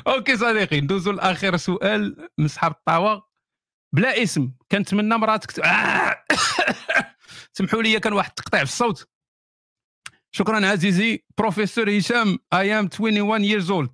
[0.06, 3.28] OK صديقي ندوزو لآخر سؤال من صحاب الطاوة.
[3.92, 5.50] بلا اسم كنتمنى مراتك.
[7.56, 9.08] سمحوا لي كان واحد التقطيع في الصوت.
[10.36, 11.24] شكرا عزيزي.
[11.38, 13.90] بروفيسور هشام I am 21 years old.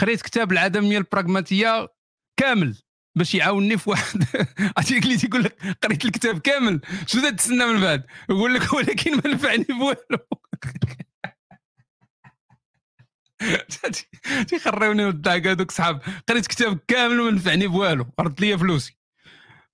[0.00, 1.88] قريت كتاب العدمية البراغماتية
[2.36, 2.76] كامل
[3.18, 4.24] باش يعاونني في واحد.
[4.76, 6.80] عرفتي اللي تيقول لك قريت الكتاب كامل.
[7.06, 10.18] شنو تتسنى من بعد؟ يقول لك ولكن ما نفعني بوالو.
[14.48, 16.02] تيخريوني الضحك هذوك صحاب.
[16.28, 18.06] قريت كتاب كامل وما نفعني بوالو.
[18.20, 18.96] رد لي فلوسي.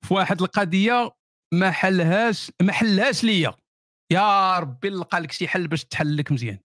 [0.02, 1.10] في واحد القضية
[1.52, 3.65] ما حلهاش ما حلهاش ليا.
[4.10, 6.58] يا ربي نلقى لك شي حل باش تحل لك مزيان.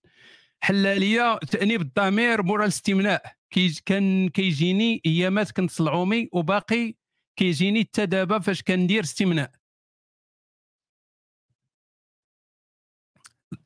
[0.60, 3.36] حل ليا تأنيب الضمير مورا الاستمناء.
[3.50, 6.94] كي كان كيجيني أيامات كنت صلعومي وباقي
[7.36, 9.52] كيجيني حتى دابا فاش كندير استمناء.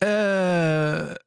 [0.03, 1.19] آه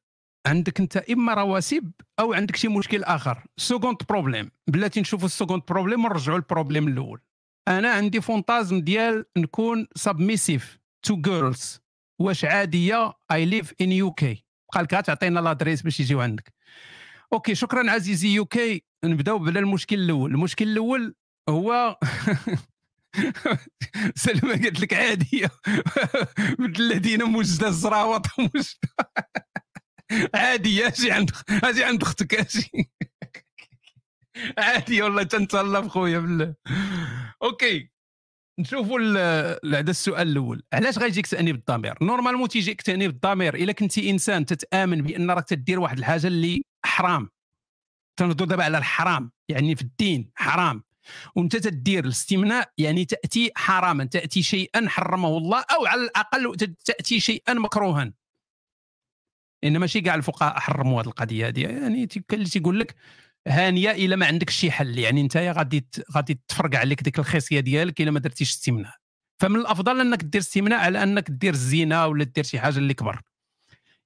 [0.47, 3.43] عندك انت إما رواسب أو عندك شي مشكل آخر.
[3.57, 7.21] second problem بلاتي نشوفوا ال second problem ونرجعوا لل problem الأول.
[7.67, 11.81] أنا عندي fantasme ديال نكون submissive to girls
[12.19, 14.45] واش عادية؟ I live in UK
[14.75, 16.53] بقى لك تعطينا l'adresse باش يجيو عندك.
[17.33, 20.31] OK شكرا عزيزي UK نبدأو بالمشكل الأول.
[20.31, 21.15] المشكل الأول
[21.49, 21.97] هو
[24.15, 25.49] سلمى قالت لك عادية.
[26.59, 28.25] مثل الذين مجد الزراوط
[30.35, 31.31] عادي أجي عند
[31.63, 32.89] أجي عند أختك أجي.
[34.57, 36.55] عادي والله تنتهلا بخويا بالله.
[37.43, 37.89] أوكي.
[38.59, 38.99] نشوفوا
[39.79, 40.63] هذا السؤال الأول.
[40.73, 45.79] علاش غيجيك تانيب الضمير نورمالمون تيجيك تانيب الضمير إلا كنتي إنسان تتأمن بأن راك تدير
[45.79, 47.29] واحد الحاجة اللي حرام.
[48.19, 50.83] تنهضروا دابا على الحرام يعني في الدين حرام.
[51.35, 56.55] وأنت تدير الاستمناء يعني تأتي حراما تأتي شيئا حرمه الله أو على الأقل
[56.85, 58.13] تأتي شيئا مكروها.
[59.63, 61.61] ان ماشي كاع الفقهاء حرموا هذه القضية هذه.
[61.61, 62.95] يعني اللي تيقول لك
[63.47, 68.01] هانية إلا ما عندك شي حل يعني انت غادي غادي تفرق عليك ديك الخصيه ديالك
[68.01, 68.93] إلا ما درتيش استمناء.
[69.39, 73.21] فمن الأفضل أنك دير استمناء على أنك دير الزنا ولا دير شي حاجة اللي كبر.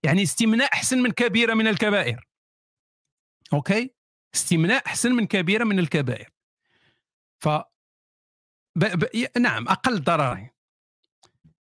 [0.04, 2.28] يعني استمناء أحسن من كبيرة من الكبائر.
[3.54, 3.96] OK؟
[4.36, 6.30] استمناء أحسن من كبيرة من الكبائر.
[7.40, 7.50] ف
[8.76, 8.86] ب...
[8.86, 9.28] ب...
[9.40, 10.50] نعم أقل ضرر.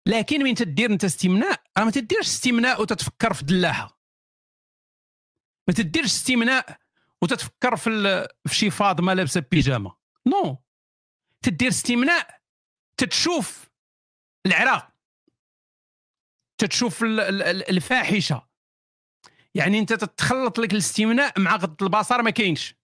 [0.07, 4.01] لكن من تدير أنت استمناء راه ما تديرش استمناء وتتفكر في دلاحه
[5.69, 6.82] ما تديرش استمناء
[7.23, 8.29] وتتفكر في.
[8.49, 9.97] في شي فاطمه لابسه بيجامة.
[10.27, 10.63] no.
[11.43, 12.41] تدير استمناء
[12.97, 13.71] تتشوف
[14.47, 14.93] العرا
[16.59, 18.49] تتشوف الفاحشة.
[19.55, 22.75] يعني انت تتخلط لك الاستمناء مع غض البصر ما كاينش.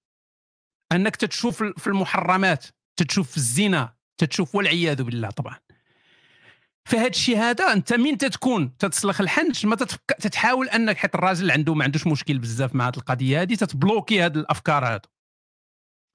[0.93, 2.67] انك تتشوف في المحرمات
[2.97, 5.59] تتشوف في الزنا تتشوف والعياذ بالله طبعا.
[6.89, 10.17] فهاد الشيء هذا انت مين تتكون تتسلخ الحنش ما تتفك...
[10.21, 14.37] تتحاول انك حيت الراجل عنده ما عندوش مشكل بزاف مع هذه القضية هذه تتبلوكي هاد
[14.37, 15.09] الأفكار هادو.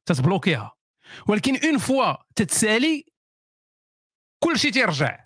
[0.05, 0.71] تتبلوكيها.
[1.27, 3.05] ولكن une fois تتسالي
[4.43, 5.25] كل شيء تيرجع.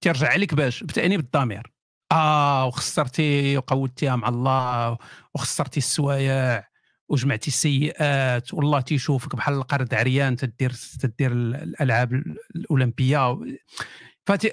[0.00, 1.72] تيرجع عليك باش بتأنيب الضمير.
[2.12, 4.98] آه وخسرتي وقودتيها مع الله
[5.34, 6.64] وخسرتي السوايع
[7.08, 12.12] وجمعتي السيئات والله تيشوفك بحال القرد عريان تدير تدير الألعاب
[12.56, 13.38] الأولمبية
[14.26, 14.48] فاتي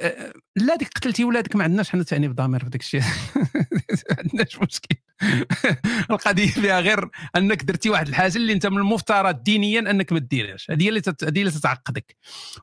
[0.56, 3.02] لا ديك قتلتي ولادك ما عندناش حنا تاني بضمير في داك الشيء.
[3.02, 4.96] ما عندناش مشكل.
[6.12, 10.72] القضية فيها غير أنك درتي واحد الحاجة اللي أنت من المفترض دينيا أنك ما ديرهاش.
[10.72, 12.16] هذه اللي هذه اللي تتعقدك.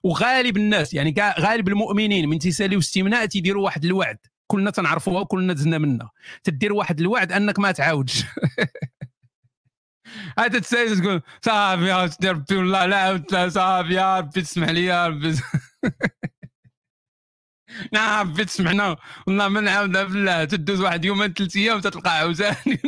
[0.03, 4.19] وغالب الناس يعني غالب المؤمنين من تيساليو استمناء تيديروا واحد الوعد.
[4.47, 6.11] كلنا تنعرفوها وكلنا دزنا منها.
[6.45, 8.25] تدير واحد الوعد أنك ما تعاودش.
[10.39, 15.35] هذا تسالي تقول صافي يا ربي والله لا صافي يا ربي تسمح لي يا ربي.
[17.93, 18.97] نعم بيت سمعنا.
[19.27, 22.81] والله ما نعاودها بالله تدوز واحد يومين ثلاث أيام تتلقى عاوتاني.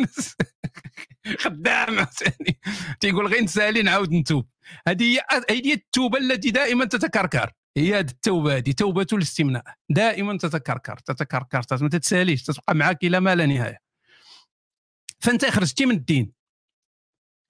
[1.42, 2.60] خدام عاوتاني.
[3.00, 4.48] تيقول غير نسالي نعاود نتوب.
[4.88, 5.20] هذه هي
[5.50, 7.52] هي التوبة التي دائما تتكركر.
[7.76, 9.64] هي هذه التوبة هذه توبة الاستمناء.
[9.90, 11.62] دائما تتكركر تتكركر.
[11.80, 13.78] ما تتساليش تتبقى معك إلى ما لا نهاية.
[15.20, 16.32] فأنت خرجتي من الدين.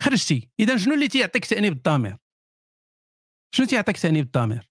[0.02, 0.50] خرجتي.
[0.60, 2.16] اذا شنو اللي تيعطيك تأنيب الضمير؟
[3.54, 4.67] شنو تيعطيك تأنيب الضمير؟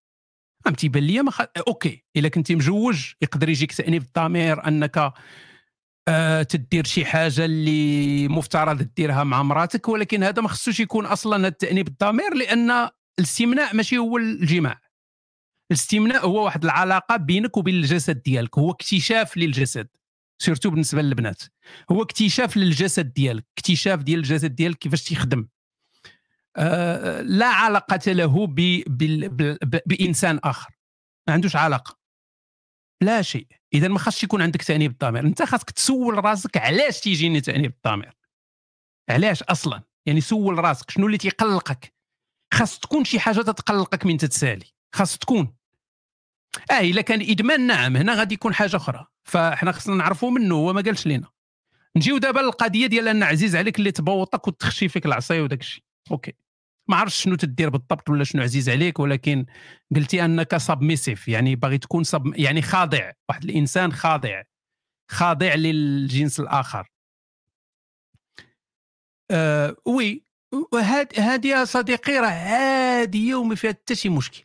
[0.68, 1.42] عم تيبان لي ما خ...
[1.68, 5.14] OK إلا كنتي مجوج يقدر يجيك تأنيب الضمير أنك
[6.08, 11.48] آه تدير شي حاجة اللي مفترض ديرها مع مراتك ولكن هذا ما خصوش يكون أصلا
[11.48, 12.90] التأنيب الضمير لأن
[13.20, 14.82] الاستمناء ماشي هو الجماع.
[15.72, 19.88] الاستمناء هو واحد العلاقة بينك وبين الجسد ديالك هو اكتشاف للجسد
[20.42, 21.44] سيرتو بالنسبة للبنات.
[21.92, 25.48] هو اكتشاف للجسد ديالك اكتشاف ديال الجسد ديالك كيفاش تيخدم.
[27.22, 28.58] لا علاقة له ب
[29.86, 30.78] بإنسان آخر.
[31.28, 31.98] ما عندوش علاقة.
[33.02, 33.48] لا شيء.
[33.74, 35.26] إذا ما خاصش يكون عندك تأنيب الضمير.
[35.26, 38.18] أنت خاصك تسول راسك علاش تيجيني تأنيب الضمير.
[39.10, 40.92] علاش أصلا؟ يعني سول راسك.
[40.92, 41.94] شنو اللي تيقلقك؟
[42.54, 44.66] خاص تكون شي حاجة تتقلقك من تتسالي.
[44.96, 45.56] خاص تكون.
[46.72, 47.98] آه إلا كان إدمان نعم.
[47.98, 49.06] هنا غادي يكون حاجة أخرى.
[49.24, 51.28] فإحنا خصنا نعرفوا منه هو ما قالش لينا.
[51.98, 55.84] نجيو دابا للقضية ديال أن عزيز عليك اللي تبوطك وتخشي فيك العصاية وداك الشيء.
[56.12, 56.34] OK.
[56.88, 59.46] ما عرفتش شنو تدير بالضبط ولا شنو عزيز عليك ولكن
[59.96, 64.44] قلتي أنك submissive يعني باغي تكون sub يعني خاضع واحد الإنسان خاضع
[65.12, 66.88] خاضع للجنس الآخر.
[69.32, 70.28] آه oui
[71.18, 74.44] هذه يا صديقي راه عاديه وما فيها حتى شي مشكل.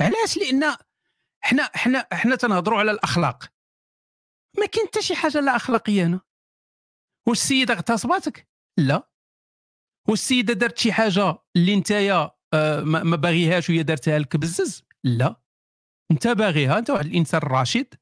[0.00, 0.76] علاش؟ لأن
[1.40, 3.44] حنا حنا حنا تنهضروا على الأخلاق.
[4.58, 6.20] ما كاين حتى شي حاجة لا أخلاقية هنا.
[7.28, 8.48] واش السيدة اغتصباتك؟
[8.78, 9.08] لا.
[10.08, 15.40] واش السيده دارت شي حاجة اللي نتايا آه ما باغيهاش وهي دارتها لك بزز لا.
[16.10, 17.94] انت باغيها انت واحد الإنسان راشد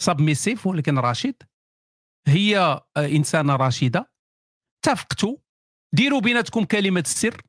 [0.00, 1.42] submissive ولكن راشد.
[2.28, 4.12] هي آه إنسانة راشدة.
[4.78, 5.36] اتفقتوا
[5.94, 7.42] ديروا بيناتكم كلمة السر.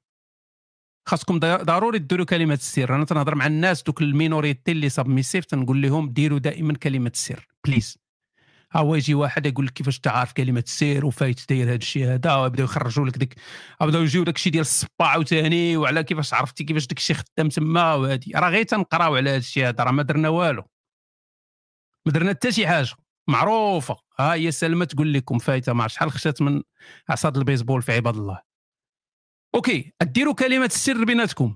[1.08, 2.96] خاصكم ضروري ديروا كلمة السر.
[2.96, 7.48] أنا تنهضر مع الناس دوك ال minorité اللي submissive تنقول لهم ديروا دائما كلمة السر.
[7.66, 7.98] please
[8.76, 12.66] هو يجي واحد يقول لك كيفاش تعرف كلمة السر وفايت داير هذا الشيء هذا ويبداو
[12.66, 13.36] يخرجوا لك ديك
[13.82, 17.94] بداو يجيو داك الشيء ديال الصبا عاوتاني وعلى كيفاش عرفتي كيفاش داك الشيء خدام تما
[17.94, 20.64] وهذه راه غير تنقراو على هذا الشيء هذا راه ما درنا والو.
[22.06, 22.96] ما درنا حتى شي حاجة
[23.28, 23.98] معروفة.
[24.20, 26.64] ها هي سلمى تقول لكم فايتة مع شحال خشات من
[27.10, 28.42] عصا د البيسبول في عباد الله.
[29.56, 31.56] OK ديروا كلمة السر بيناتكم.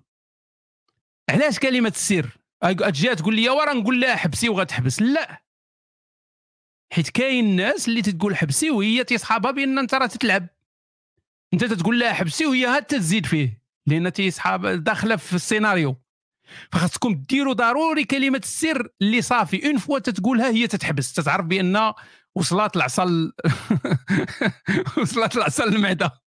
[1.30, 5.02] علاش كلمة السر؟ تجي تقول لي ورا نقول لها حبسي وغتحبس.
[5.02, 5.49] لا.
[6.94, 10.48] حيت كاين ناس اللي تتقول حبسي وهي تيصحابها بأن أنت راه تتلعب.
[11.54, 15.96] أنت تتقول لها حبسي وهي هاد تزيد فيه لأن تيصحاب داخلة في السيناريو.
[16.72, 19.68] فخاصكم ديروا ضروري كلمة السر اللي صافي.
[19.68, 21.14] une fois تتقولها هي تتحبس.
[21.14, 21.94] تتعرف بأن
[22.36, 23.06] وصلت العصا
[25.02, 26.12] وصلت العصا للمعده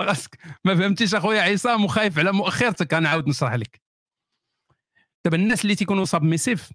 [0.00, 2.94] خاصك ما فهمتيش أخويا عصام وخايف على مؤخرتك.
[2.94, 3.80] أنا عاود نشرح لك.
[5.24, 6.70] دابا الناس اللي تيكونوا soumissifs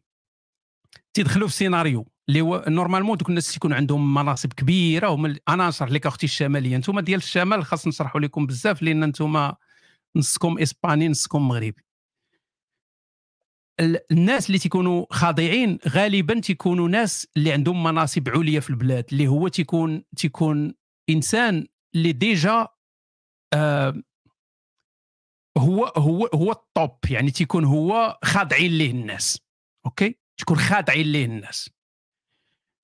[1.13, 5.89] تيدخلوا في سيناريو اللي هو normalement دوك الناس تيكون عندهم مناصب كبيرة هما أنا نشرح
[5.91, 6.75] لك أختي الشمالية.
[6.75, 9.51] أنتم ديال الشمال خاص نشرحوا لكم بزاف لأن أنتم
[10.15, 11.83] نصكم إسباني نصكم مغربي.
[14.11, 19.47] الناس اللي تيكونوا خاضعين غالبا تيكونوا ناس اللي عندهم مناصب عليا في البلاد اللي هو
[19.47, 20.73] تيكون تيكون
[21.09, 22.67] إنسان اللي déjà
[23.53, 24.03] آه
[25.57, 29.41] هو هو هو ال top يعني تيكون هو خاضعين ليه الناس.
[29.85, 31.69] OK؟ تكون خاضعين ليه الناس.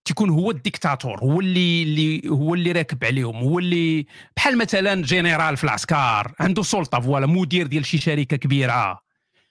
[0.06, 4.06] تيكون هو الديكتاتور هو اللي اللي هو اللي راكب عليهم هو اللي
[4.36, 9.02] بحال مثلا جنرال في العسكر عنده سلطة voilà مدير ديال شي شركة كبيرة.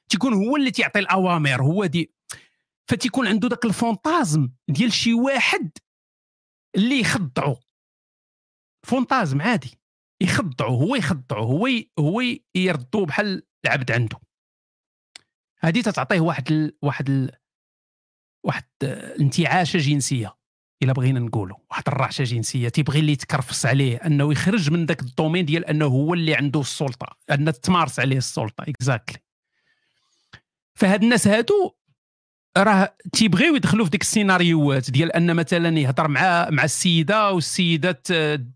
[0.09, 2.13] تيكون هو اللي تيعطي الأوامر هو دي
[2.87, 5.71] فتيكون عنده ذاك الفونتازم ديال شي واحد
[6.77, 7.57] اللي يخضعو.
[8.87, 9.79] fantasme عادي
[10.21, 11.69] يخضعو هو يخضعو هو
[11.99, 12.23] هو
[12.55, 14.19] يردو بحال العبد عنده.
[15.61, 16.77] هذه تتعطيه واحد ال...
[16.83, 17.31] واحد ال...
[18.49, 20.37] واحد الانتعاشه جنسية
[20.83, 25.06] إلا بغينا نقولوا واحد الرعشة جنسية تيبغي اللي يتكرفس عليه أنه يخرج من ذاك ال
[25.06, 29.19] domaine ديال أنه هو اللي عنده السلطة أن تمارس عليه السلطة exactly
[30.75, 31.75] فهاد الناس هادو
[32.59, 38.03] راه تيبغيو يدخلوا في ديك السيناريوهات ديال أن مثلا يهضر مع مع السيدة والسيدة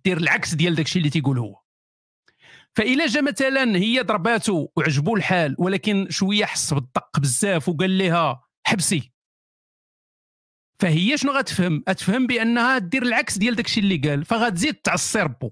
[0.04, 1.58] دير العكس ديال داك الشيء اللي تيقول هو.
[2.76, 9.11] فإلا جا مثلا هي ضرباتو وعجبو الحال ولكن شوية حس بالدق بزاف وقال لها حبسي.
[10.82, 15.50] فهي شنو غتفهم؟ غتفهم بأنها دير العكس ديال داكشي اللي قال فغتزيد تعصي ربو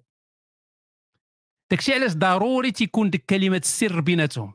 [1.70, 4.54] داكشي علاش ضروري تيكون ديك كلمة السر بيناتهم؟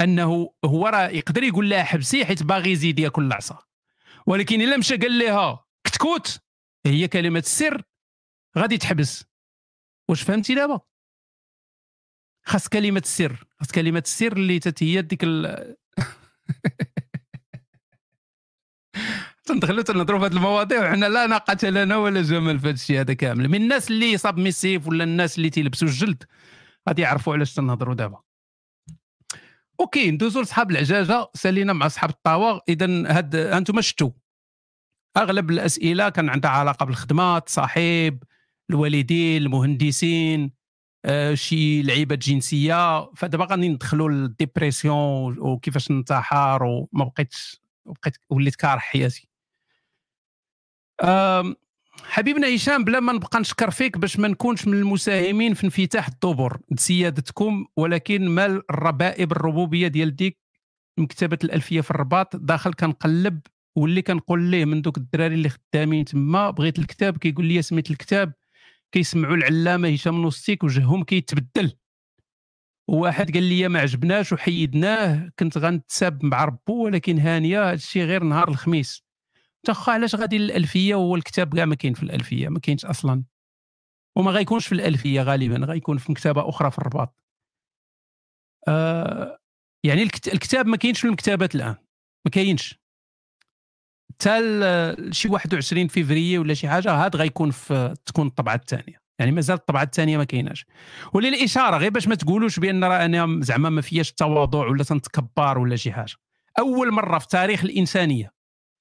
[0.00, 3.58] أنه هو راه يقدر يقول لها حبسي حيت باغي يزيد ياكل العصا.
[4.26, 6.40] ولكن إلا مشى قال لها كتكوت
[6.86, 7.82] هي كلمة السر
[8.58, 9.24] غادي تحبس.
[10.08, 10.80] واش فهمتي دابا؟
[12.46, 15.76] خاص كلمة السر خاص كلمة السر اللي تتهي ديك ال...
[19.52, 20.90] تندخلوا تنهضروا في هذه المواضيع.
[20.90, 23.48] وحنا لا ناقة لنا ولا جمال في هذا الشيء هذا كامل.
[23.48, 26.24] من الناس اللي صاب ميسيف ولا الناس اللي تيلبسوا الجلد
[26.88, 28.20] غادي يعرفوا علاش تنهضروا دابا.
[29.80, 31.26] OK ندوزو لصحاب العجاجة.
[31.34, 32.60] سالينا مع صحاب الطاوة.
[32.68, 34.10] إذا هاد أنتم شفتوا
[35.16, 38.22] أغلب الأسئلة كان عندها علاقة بالخدمة التصاحب
[38.70, 40.52] الوالدين المهندسين
[41.04, 43.10] آه، شي لعيبه جنسية.
[43.14, 49.29] فدابا غادي ندخلوا لل dépression وكيفاش ننتحر وما بقيتش بقيت وليت كاره حياتي.
[52.02, 56.58] حبيبنا هشام بلا ما نبقى نشكر فيك باش ما نكونش من المساهمين في انفتاح الدبر
[56.76, 60.38] سيادتكم ولكن مال الربائب الربوبية ديال ديك
[60.98, 63.40] مكتبة الألفية في الرباط داخل كنقلب
[63.76, 68.32] واللي كنقول ليه من دوك الدراري اللي خدامين تما بغيت الكتاب كيقول لي سميت الكتاب
[68.92, 71.72] كيسمعوا العلامة هشام نوستيك وجههم كيتبدل.
[72.88, 78.22] واحد قال لي ما عجبناش وحيدناه كنت غنتساب مع ربو ولكن هانية هذا الشيء غير
[78.22, 79.04] نهار الخميس.
[79.66, 83.24] تا علاش غادي للألفية وهو الكتاب كاع ما كاين في الألفية؟ ما كاينش أصلا.
[84.16, 87.14] وما غيكونش في الألفية غالبا غيكون في مكتبة أخرى في الرباط.
[88.68, 89.38] آه
[89.84, 91.76] يعني الكتاب ما كاينش في المكتبات الآن.
[92.24, 92.80] ما كاينش.
[94.12, 94.40] حتى
[95.10, 99.00] شي 21 فيفري ولا شي حاجة هاد غيكون في تكون الطبعة الثانية.
[99.18, 100.66] يعني مازال الطبعة الثانية ما كايناش.
[101.12, 105.76] وللإشارة غير باش ما تقولوش بأن راه أنا زعما ما فياش التواضع ولا تنتكبر ولا
[105.76, 106.14] شي حاجة.
[106.58, 108.39] أول مرة في تاريخ الإنسانية.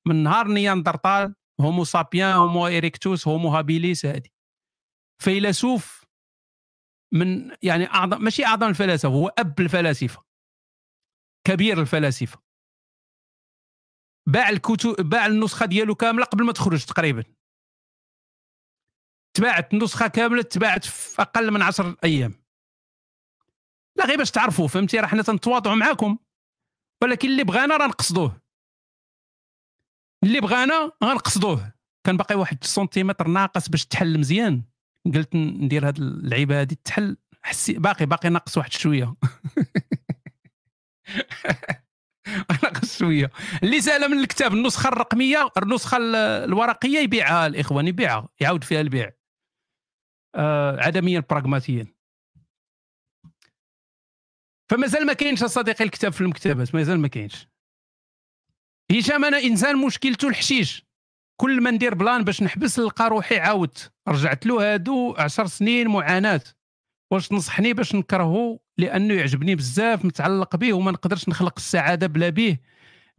[0.09, 4.29] من نهار نياندرتال Homo sapiens Homo erectus Homo habilis هذه
[5.23, 6.05] فيلسوف
[7.13, 10.23] من يعني اعظم ماشي أعظم الفلاسفة هو أب الفلاسفة
[11.47, 12.39] كبير الفلاسفة.
[14.27, 17.23] باع الكتب باع النسخة ديالو كاملة قبل ما تخرج تقريبا.
[19.37, 22.33] تباعت النسخه كاملة تباعت في أقل من 10 أيام.
[23.97, 26.17] لا غير باش تعرفوا فهمتي؟ راه حنا تنتواضعوا معاكم
[27.03, 28.41] ولكن اللي بغانا راه نقصدوه.
[30.23, 31.73] اللي بغانا غنقصدوه.
[32.05, 34.63] كان باقي واحد سنتيمتر ناقص باش تحل مزيان.
[35.15, 37.17] قلت ندير هاد اللعيبة هادي تحل.
[37.41, 39.15] حسي باقي باقي ناقص واحد شوية.
[42.63, 43.31] ناقص شوية.
[43.63, 45.97] اللي سال من الكتاب النسخة الرقمية النسخة
[46.43, 48.29] الورقية يبيعها الإخوان يبيعها.
[48.39, 49.11] يعاود فيها البيع.
[50.35, 51.87] آه عدميا براغماتيا.
[54.71, 56.75] فمازال ما كاينش صديقي الكتاب في المكتبات.
[56.75, 57.47] مازال ما كاينش.
[58.91, 60.85] هشام أنا إنسان مشكلته الحشيش.
[61.41, 66.41] كل ما ندير بلان باش نحبس نلقى روحي عاودت رجعت له هادو عشر سنين معاناة.
[67.11, 72.57] واش تنصحني باش نكرهه لأنه يعجبني بزاف متعلق به وما نقدرش نخلق السعادة بلا به.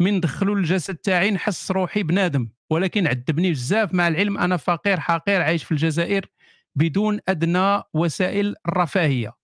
[0.01, 2.49] من ندخلو للجسد تاعي نحس روحي بنادم.
[2.71, 6.27] ولكن عذبني بزاف مع العلم أنا فقير حقير عايش في الجزائر
[6.75, 9.37] بدون أدنى وسائل الرفاهيه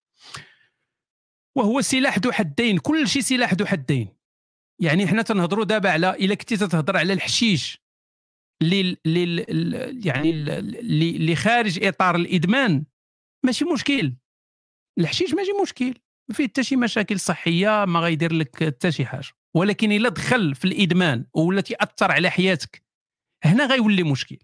[1.56, 2.78] وهو سلاح ذو حدين.
[2.78, 4.15] كل شيء سلاح ذو حدين.
[4.82, 7.82] يعني حنا تنهضروا دابا على إلا كنتي تتهضر على الحشيش
[8.62, 8.96] اللي
[10.04, 12.84] يعني اللي خارج إطار الإدمان
[13.44, 14.16] ماشي مشكل.
[14.98, 15.94] الحشيش ماشي مشكل
[16.28, 19.28] ما فيه حتى شي مشاكل صحية ما غيدير لك حتى شي حاجة.
[19.56, 22.84] ولكن إلا دخل في الإدمان ولا تاثر على حياتك
[23.44, 24.38] هنا غيولي مشكل.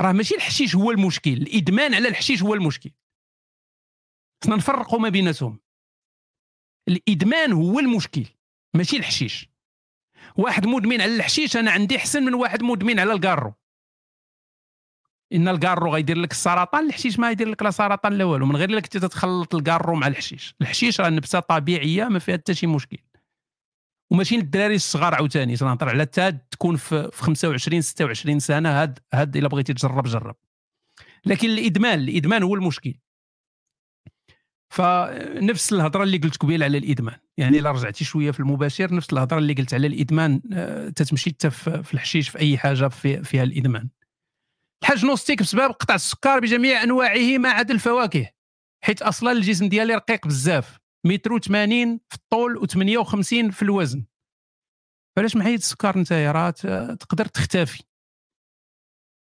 [0.00, 2.90] راه ماشي الحشيش هو المشكل الإدمان على الحشيش هو المشكل.
[4.44, 5.60] خصنا نفرقوا ما بيناتهم.
[6.88, 8.26] الإدمان هو المشكل.
[8.74, 9.50] ماشي الحشيش.
[10.36, 13.54] واحد مدمن على الحشيش أنا عندي احسن من واحد مدمن على الكارو
[15.32, 18.46] إن الكارو غيدير لك السرطان الحشيش ما يدير لك لا سرطان لا والو.
[18.46, 20.54] من غير كنتي تتخلط الكارو مع الحشيش.
[20.60, 22.98] الحشيش راه نبته طبيعية ما فيها حتى شي مشكل.
[24.10, 29.48] وماشي للدراري الصغار عاوتاني تنهضر على تا تكون في 25 26 سنة هاد هاد إلا
[29.48, 30.36] بغيتي تجرب جرب.
[31.26, 32.94] لكن الإدمان الإدمان هو المشكل.
[34.70, 37.16] فنفس الهضرة اللي قلت قبيل على الإدمان.
[37.38, 41.50] يعني إلا رجعتي شوية في المباشر نفس الهضرة اللي قلت على الإدمان آه، تتمشي حتى
[41.50, 43.88] في الحشيش في أي حاجة في فيها الإدمان.
[44.82, 48.30] الحاج نوستيك بسبب قطع السكر بجميع أنواعه ما عدا الفواكه
[48.84, 50.78] حيت أصلا الجسم ديالي رقيق بزاف.
[51.06, 54.04] متر 80 في الطول و58 في الوزن.
[55.18, 56.50] علاش محيد السكر انت راه
[56.94, 57.82] تقدر تختفي.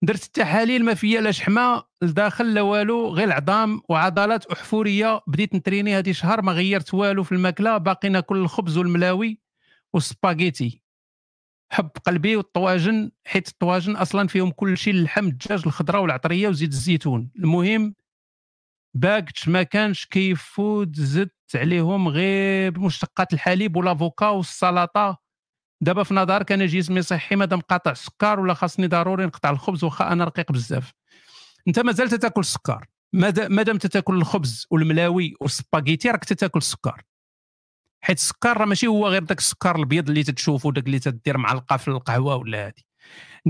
[0.06, 5.22] درت التحاليل ما فيها لا شحمة لداخل لا والو غير العظام وعضلات أحفورية.
[5.28, 7.78] بديت نتريني هذه شهر ما غيرت والو في الماكلة.
[7.78, 9.40] باقي ناكل الخبز والملاوي
[9.94, 10.82] والسباغيتي.
[11.72, 17.32] حب قلبي والطواجن حيت الطواجن أصلا فيهم كل شيء اللحم الدجاج الخضرة والعطرية وزيت الزيتون.
[17.36, 17.96] المهم
[18.94, 25.25] باقي ما كانش كيفود زدت عليهم غير بمشتقات الحليب وال avocat والسلطة.
[25.82, 30.12] دابا في نظرك أنا جسمي صحي مادام قاطع السكر ولا خاصني ضروري نقطع الخبز واخا
[30.12, 30.94] أنا رقيق بزاف.
[31.68, 32.86] انت مازال تاكل السكر
[33.50, 37.02] مادام تاكل الخبز والملاوي والسباغيتي راك تاكل السكر
[38.02, 41.78] حيت السكر راه ماشي هو غير داك السكر الابيض اللي تتشوفو داك اللي تدير معلقه
[41.78, 42.86] في القهوة ولا هادي.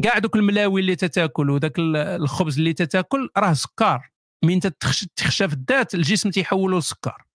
[0.03, 4.09] كاع دوك الملاوي اللي تتاكل وداك الخبز اللي تتاكل راه سكر.
[4.43, 7.25] من تخشى في الذات الجسم تيحولو لسكر.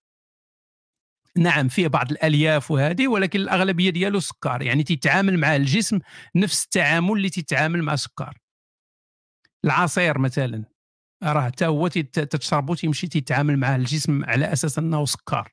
[1.39, 4.63] نعم فيه بعض الألياف وهذه ولكن الأغلبية ديالو سكر.
[4.63, 5.99] يعني تيتعامل مع الجسم
[6.37, 8.39] نفس التعامل اللي تيتعامل مع السكر.
[9.65, 10.65] العصير مثلا
[11.25, 15.49] راه حتى هو تتشربو تيمشي تيتعامل مع الجسم على أساس أنه سكر.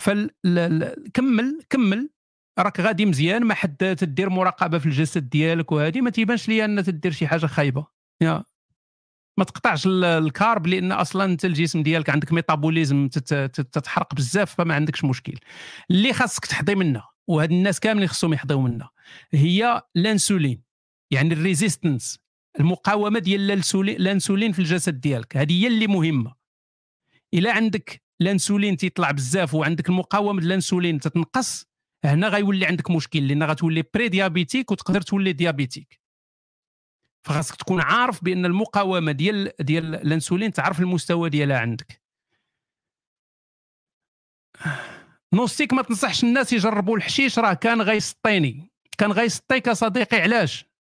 [0.00, 2.10] فكمل كمل.
[2.58, 6.84] راك غادي مزيان ما حد تدير مراقبة في الجسد ديالك وهذه ما تيبانش ليا أن
[6.84, 7.86] تدير شي حاجة خايبة.
[8.20, 8.44] يا.
[9.36, 15.04] ما تقطعش ال carbs لأن أصلا انت الجسم ديالك عندك métabolisme تتحرق بزاف فما عندكش
[15.04, 15.38] مشكل.
[15.90, 18.90] اللي خاصك تحضي منها وهاد الناس كاملين خصهم يحضيو منها
[19.32, 20.62] هي الانسولين
[21.10, 22.18] يعني ال résistance
[22.60, 26.34] المقاومة ديال الانسولين في الجسد ديالك هذه هي اللي مهمة.
[27.34, 31.66] إلا عندك الانسولين تيطلع بزاف وعندك المقاومة الانسولين تتنقص
[32.04, 36.03] هنا غيولي عندك مشكل لأن غتولي prédiabétique وتقدر تولي diabétique
[37.24, 42.02] فخاصك تكون عارف بأن المقاومة ديال ديال الأنسولين تعرف المستوى ديالها عندك.
[45.32, 48.70] نوستيك ما تنصحش الناس يجربوا الحشيش راه كان غيسطيني.
[48.98, 50.73] كان غيسطيك صديقي علاش؟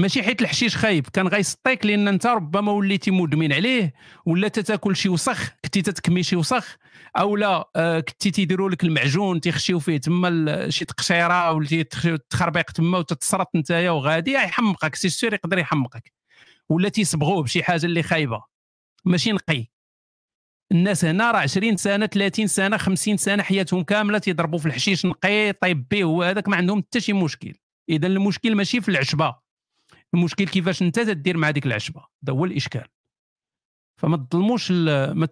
[0.00, 1.06] ماشي حيت الحشيش خايب.
[1.06, 3.94] كان غيسطيك لأن أنت ربما وليتي مدمن عليه
[4.26, 6.76] ولا تتاكل شي وسخ كنتي تتكمي شي وسخ
[7.16, 11.82] أو لا آه كنتي تيديروا لك المعجون تيخشيو فيه تما شي تقشيرة ولا
[12.30, 14.94] تخربيق تما وتتصرط نتايا وغادي يحمقك.
[14.94, 16.12] سي سير يقدر يحمقك.
[16.68, 18.42] ولا تيصبغوه بشي حاجة اللي خايبة.
[19.04, 19.66] ماشي نقي.
[20.72, 25.52] الناس هنا راه 20 سنة 30 سنة 50 سنة حياتهم كاملة تيضربوا في الحشيش نقي
[25.52, 27.54] طيب به وهذاك ما عندهم حتى شي مشكل.
[27.88, 29.47] إذا المشكل ماشي في العشبة.
[30.14, 32.06] المشكل كيفاش انت تدير مع ديك العشبة.
[32.24, 32.88] هذا هو الإشكال.
[34.00, 35.28] فما تظلموش ما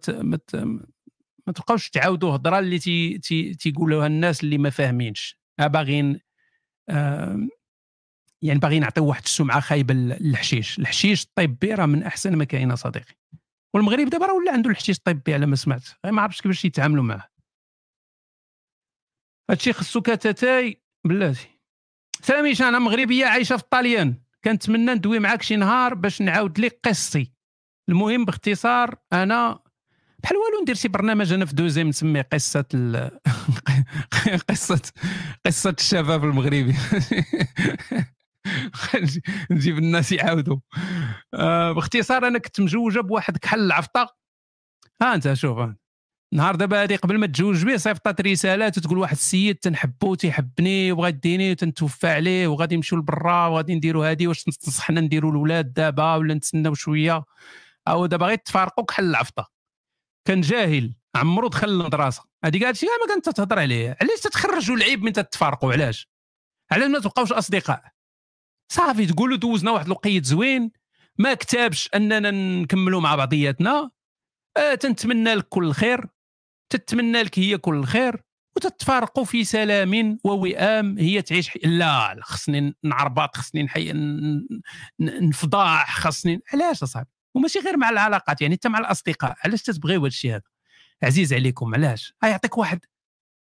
[1.46, 5.40] ما تبقاوش تعاودوا هضرة اللي تي تي تيقولوها الناس اللي ما فاهمينش.
[5.60, 6.20] باغيين
[6.88, 7.48] آه
[8.42, 10.78] يعني باغيين نعطيو واحد السمعة خايبة للحشيش.
[10.78, 13.14] الحشيش الطيبي راه من أحسن ما كاين صديقي.
[13.74, 15.88] والمغرب دابا راه ولا عنده الحشيش الطيبي على ما سمعت.
[16.04, 17.28] ما عرفتش كيفاش يتعاملوا معاه.
[19.50, 21.48] هادشي خصو كتاتاي بلاتي.
[22.22, 24.14] سلامي أنا مغربية عايشة في الطاليان
[24.46, 27.32] كنتمنى ندوي معاك شي نهار باش نعاود لك قصتي.
[27.88, 29.58] المهم باختصار أنا
[30.18, 33.18] بحال والو ندير شي برنامج أنا في 2M نسميه قصة ال...
[34.50, 34.82] قصة
[35.46, 36.74] قصة الشباب المغربي.
[39.50, 40.58] نجيب الناس يعاودوا.
[41.34, 44.16] آه باختصار أنا كنت مجوجة بواحد كحل العفطة.
[45.02, 45.58] ها أنت شوف
[46.34, 51.08] نهار دابا هادي قبل ما تزوج به صيفطات رسالات وتقول واحد السيد تنحبو تيحبني وبغا
[51.08, 56.34] يديني وتنتوفى عليه وغادي نمشيو لبرا وغادي نديروا هادي واش تنصحنا نديروا الاولاد دابا ولا
[56.34, 57.24] نتسناو شوية.
[57.88, 59.50] أو دابا غير تفارقوا كحل العفطة.
[60.24, 60.94] كان جاهل.
[61.16, 62.24] عمرو دخل المدرسة.
[62.44, 63.96] هذيك هادشي ما كنت تهضر عليه.
[64.00, 66.08] علاش تتخرجوا العيب من تتفارقوا؟ علاش؟
[66.70, 67.82] علاش ما تبقاوش أصدقاء؟
[68.72, 70.70] صافي تقولوا دوزنا واحد الوقيت زوين.
[71.18, 73.90] ما كتابش أننا نكملوا مع بعضياتنا.
[74.56, 76.15] آه تنتمنى لك كل خير.
[76.70, 78.22] تتمنى لك هي كل خير
[78.56, 80.98] وتتفارقوا في سلام ووئام.
[80.98, 83.92] هي تعيش لا خصني نعربط خصني نحي
[85.00, 89.36] نفضاح خصني علاش أصاحبي؟ وماشي غير مع العلاقات يعني حتى مع الأصدقاء.
[89.44, 90.42] علاش تتبغيو هذا الشيء هذا؟
[91.02, 92.80] عزيز عليكم علاش؟ يعطيك واحد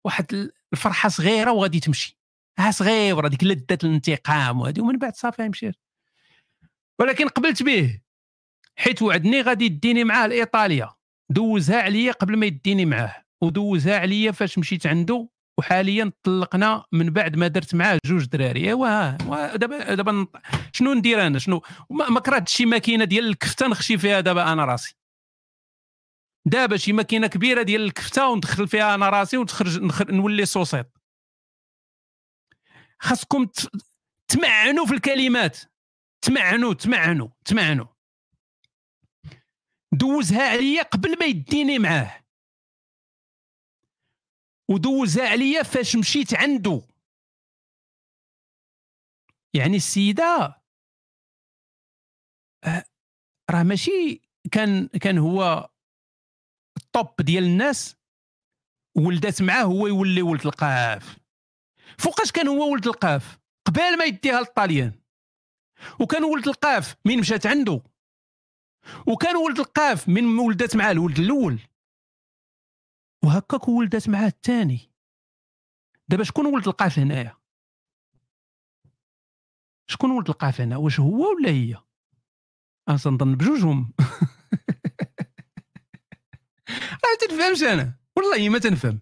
[0.05, 2.17] واحد الفرحة صغيرة وغادي تمشي.
[2.59, 5.75] ها صغيره هذيك لذه الانتقام وهذه ومن بعد صافي مشيت
[6.99, 7.99] ولكن قبلت به
[8.75, 10.96] حيت وعدني غادي يديني معاه لايطاليا
[11.29, 15.29] دوزها عليا قبل ما يديني معاه ودوزها عليا فاش مشيت عنده
[15.59, 18.67] وحاليا طلقنا من بعد ما درت معاه جوج دراري.
[18.67, 19.17] ايوا
[19.55, 20.27] دابا دابا
[20.73, 24.95] شنو ندير أنا؟ شنو؟ ما كرهتش شي ماكينة ديال الكفتة نخشي فيها دابا أنا راسي.
[26.45, 29.79] دابا شي ماكينة كبيرة ديال الكفتة وندخل فيها أنا راسي وتخرج
[30.11, 31.01] نولي صوصيط.
[32.99, 33.47] خاصكم
[34.27, 35.57] تمعنوا في الكلمات.
[36.21, 37.85] تمعنوا تمعنوا تمعنوا.
[39.93, 42.23] دوزها عليا قبل ما يديني معاه.
[44.69, 46.81] ودوزها عليا فاش مشيت عنده
[49.53, 50.61] يعني السيدة
[52.63, 52.85] آه،
[53.51, 55.69] راه ماشي كان كان هو
[56.77, 57.95] الطوب ديال الناس
[58.97, 61.17] ولدات معاه هو يولي ولد القاف.
[61.99, 64.99] فوقاش كان هو ولد القاف؟ قبل ما يديها للطاليان.
[66.01, 67.81] وكان ولد القاف من مشات عنده
[69.07, 71.59] وكان ولد القاف من ولدات معاه الولد الأول.
[73.23, 74.91] وهكاك ولدات معاه الثاني.
[76.07, 77.37] دابا شكون ولد القاف هنايا؟
[79.87, 81.75] شكون ولد القاف هنا؟ واش هو ولا هي؟
[82.89, 83.93] أنا تنظن بجوجهم.
[87.03, 87.93] راه تنفهمش أنا.
[88.15, 88.99] والله ما تنفهم.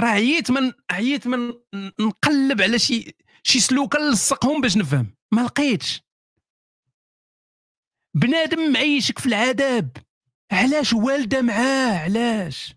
[0.00, 1.52] راه عييت من عييت من
[2.00, 5.14] نقلب على شي شي سلوكة نلصقهم باش نفهم.
[5.32, 6.02] ما لقيتش.
[8.14, 9.96] بنادم معيشك في العذاب.
[10.52, 12.74] علاش والده معاه؟ علاش؟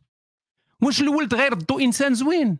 [0.81, 2.57] واش الولد غير ضو إنسان زوين؟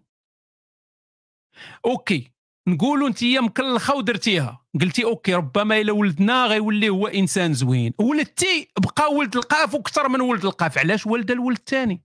[1.86, 2.32] OK
[2.68, 4.66] نقولوا أنت مكلخة ودرتيها.
[4.82, 7.94] قلتي OK ربما إلا ولدنا غيولي هو إنسان زوين.
[8.00, 10.78] ولدتي بقى ولد القاف وكثر من ولد القاف.
[10.78, 12.02] علاش ولد الولد الثاني؟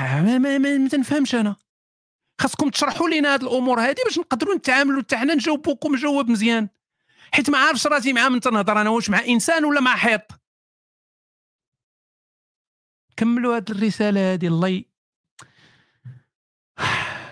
[0.00, 1.56] ما, ما, ما, ما تنفهمش أنا.
[2.40, 5.02] خاصكم تشرحوا لنا هذه الأمور هذه باش نقدروا نتعاملوا.
[5.12, 6.68] حنا نجاوبوكم جواب مزيان.
[7.34, 10.22] حيت ما عارفش راسي مع من تنهضر أنا واش مع إنسان ولا مع حيط.
[13.16, 14.84] كملوا هذه الرسالة هذه الله.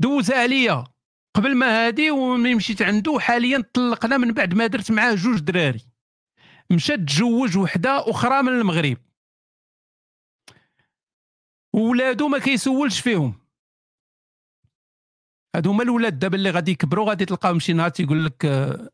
[0.00, 0.84] دوزها عليا
[1.34, 5.82] قبل ما هادي وملي مشيت عنده حاليا طلقنا من بعد ما درت معاه جوج دراري.
[6.70, 8.98] مشى تزوج وحدة أخرى من المغرب.
[11.72, 13.47] وولادو ما كيسولش فيهم.
[15.58, 18.90] هادو هما الولاد دابا اللي غادي يكبروا غادي تلقاهم شي نهار تيقول لك آه،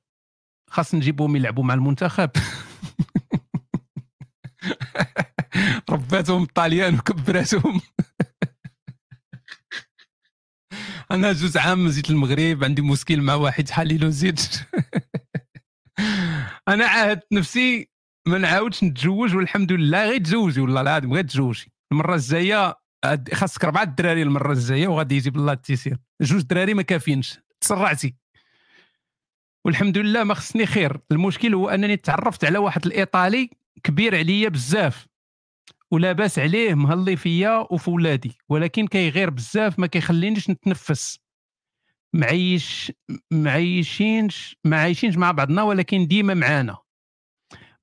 [0.71, 2.31] خاص نجيبهم يلعبوا مع المنتخب.
[5.91, 7.81] رباتهم الطاليان وكبراتهم.
[11.11, 14.41] أنا جوز عام زيت المغرب عندي مشكل مع واحد حليلو زيد
[16.69, 17.89] أنا عاهدت نفسي
[18.27, 21.73] ما نعاودش نتزوج والحمد لله غير تزوجي والله العظيم غير تزوجي.
[21.93, 22.84] المرة الجاية
[23.33, 25.99] خاصك اربعه الدراري المرة الجاية وغادي يجيب الله التيسير.
[26.21, 28.15] جوج دراري ما كافينش تسرعتي.
[29.65, 31.01] والحمد لله ما خصني خير.
[31.13, 33.51] المشكل هو أنني تعرفت على واحد الإيطالي
[33.83, 35.07] كبير عليا بزاف
[35.91, 41.19] ولاباس عليه مهلي فيا وفي ولادي ولكن كيغير بزاف ما كيخلينيش نتنفس.
[42.15, 42.93] معيش
[43.31, 46.79] معيشينش ما عايشينش مع بعضنا ولكن ديما معانا.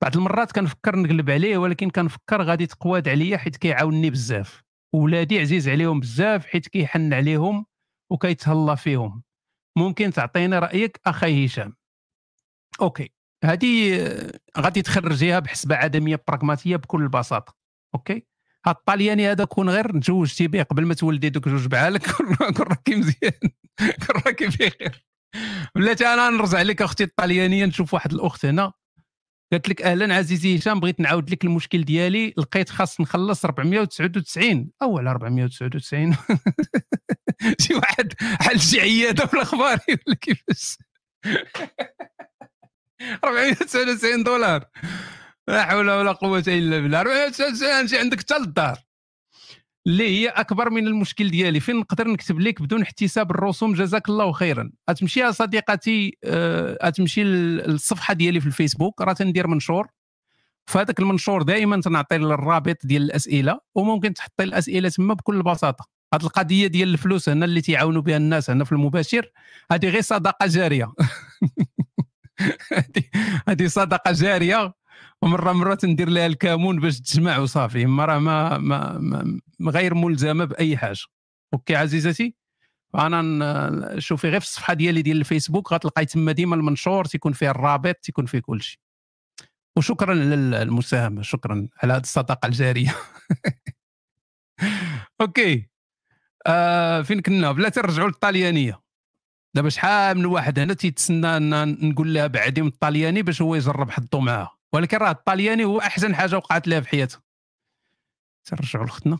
[0.02, 4.62] بعض المرات كنفكر نقلب عليه ولكن كنفكر غادي تقواد عليا حيت كيعاونني بزاف.
[4.94, 7.66] ولادي عزيز عليهم بزاف حيت كيحن عليهم
[8.10, 9.22] وكيتهلا فيهم.
[9.76, 11.76] ممكن تعطيني رأيك أخي هشام؟
[12.80, 13.10] OK.
[13.44, 13.98] هذه
[14.58, 17.54] غادي تخرجيها بحسبه عدمية براغماتية بكل بساطة.
[17.94, 18.26] OK.
[18.66, 22.26] هاد الطالياني هذا كون غير تزوجتي به قبل ما تولدي دوك جوج بعالك كون
[22.58, 23.32] راكي مزيان.
[23.78, 25.04] كون راكي بخير
[25.74, 28.72] بلاتي أنا نرجع لك أختي الطاليانيه نشوف واحد الأخت هنا.
[29.52, 34.98] قالت لك أهلا عزيزي هشام بغيت نعاود لك المشكل ديالي لقيت خاص نخلص 499 أو
[34.98, 36.16] على 499
[37.60, 40.76] شي واحد حل شي عياده في الأخبار ولا كيفاش.
[43.24, 44.64] 499 دولار.
[45.48, 47.00] لا حول ولا قوة إلا بالله.
[47.00, 48.78] 499 عندك حتى للدار.
[49.86, 51.60] اللي هي أكبر من المشكل ديالي.
[51.60, 54.70] فين نقدر نكتب لك بدون احتساب الرسوم؟ جزاك الله خيرا.
[54.88, 59.00] أتمشي يا صديقتي أتمشي للصفحة ديالي في الفيسبوك.
[59.00, 59.88] راه تندير منشور.
[60.66, 65.86] في هذاك المنشور دائما تنعطي الرابط ديال الأسئلة وممكن تحطي الأسئلة تما بكل بساطة.
[66.14, 69.30] هذه القضية ديال الفلوس هنا اللي تيعاونوا بها الناس هنا في المباشر
[69.72, 70.92] هذه غير صدقة جارية.
[73.48, 74.74] هذه صدقة جارية.
[75.22, 80.76] ومرة مره ندير لها الكامون باش تجمع وصافي ما راه ما, ما, غير ملزمة بأي
[80.76, 81.00] حاجة.
[81.54, 82.34] أوكي عزيزتي؟
[82.94, 87.96] أنا شوفي غير في الصفحة ديالي ديال الفيسبوك غتلقاي تما ديما المنشور تيكون فيه الرابط
[87.96, 88.78] تيكون فيه كل شيء.
[89.76, 92.94] وشكرا على المساهمه شكرا على هذه الصدقه الجارية.
[95.20, 95.68] OK.
[96.46, 98.82] آه فين كنا؟ بلا ترجعوا للطاليانيه
[99.54, 104.20] دابا شحال من واحد هنا تيتسنى نقول لها بعدي من الطالياني باش هو يجرب حظه
[104.20, 104.61] معاها.
[104.72, 107.22] ولكن راه الطالياني هو أحسن حاجة وقعت لها في حياتها
[108.44, 109.18] ترجعوا لختنا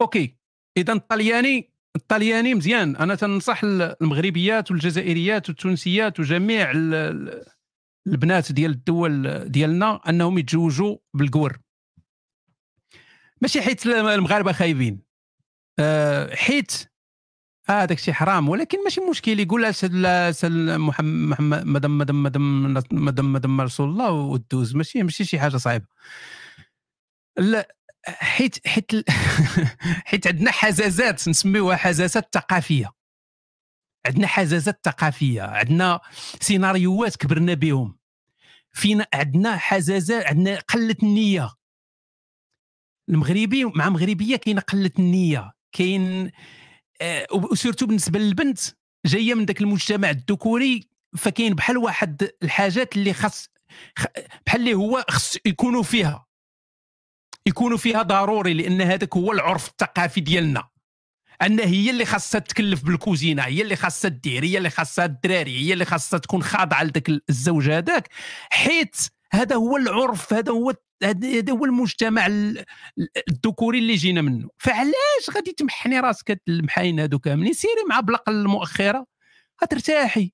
[0.00, 0.36] OK
[0.76, 2.96] إذا الطلياني الطلياني مزيان.
[2.96, 6.70] أنا تنصح المغربيات والجزائريات والتونسيات وجميع
[8.06, 11.58] البنات ديال الدول ديالنا أنهم يتزوجوا بالكور
[13.40, 15.00] ماشي حيت المغاربة خايبين.
[15.78, 16.90] أه حيت
[17.68, 18.48] آه داك الشيء حرام.
[18.48, 19.40] ولكن ماشي مشكل.
[19.40, 25.56] يقول سل محمد مدام مدام مدام مدام مدام رسول الله ودوز ماشي ماشي شي حاجة
[25.56, 25.86] صعيبة.
[27.38, 27.68] لا
[28.06, 28.90] حيت حيت
[30.08, 32.92] حيت عندنا حزازات نسميوها حزازات ثقافيه
[34.06, 36.00] عندنا حزازات ثقافيه عندنا
[36.40, 37.98] سيناريوهات كبرنا بهم.
[38.72, 41.50] فينا عندنا حزازات عندنا قلة النية.
[43.08, 45.52] المغربي مع مغربية كاين قلة النية.
[45.72, 46.30] كاين
[47.00, 48.58] آه وسورتو بالنسبة للبنت
[49.06, 53.48] جاية من ذاك المجتمع الذكوري فكاين بحال واحد الحاجات اللي خاص
[54.46, 56.26] بحال اللي هو خص يكونوا فيها.
[57.46, 60.68] يكونوا فيها ضروري لأن هذاك هو العرف الثقافي ديالنا.
[61.42, 65.72] أن هي اللي خاصها تكلف بالكوزينة هي اللي خاصها دير هي اللي خاصها الدراري هي
[65.72, 68.08] اللي خاصها تكون خاضعة لذاك الزوج هذاك
[68.50, 68.96] حيت
[69.32, 72.26] هذا هو العرف هذا هو هذا هو المجتمع
[73.28, 74.48] الذكوري اللي جينا منه.
[74.58, 79.06] فعلاش غادي تمحني راسك المحاين هادو كاملين سيري مع بلق المؤخرة
[79.62, 80.32] غترتاحي.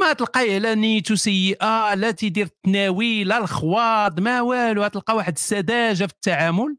[0.00, 4.82] ما تلقاي لا نيته سيئة لا تيدير التناوي لا الخواض ما والو.
[4.84, 6.76] غتلقى واحد السذاجة في التعامل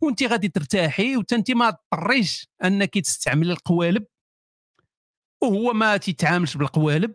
[0.00, 4.06] وانت غادي ترتاحي وانت ما تضطريش أنك تستعمل القوالب.
[5.42, 7.14] وهو ما تيتعاملش بالقوالب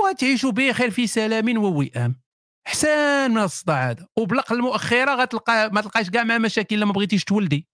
[0.00, 2.21] وتعيشوا بخير في سلام ووئام.
[2.66, 4.06] احسن من الصداع هذا.
[4.18, 7.66] وبلق المؤخرة غتلقى ما تلقاش كاع مع مشاكل لما بغيتيش تولدي.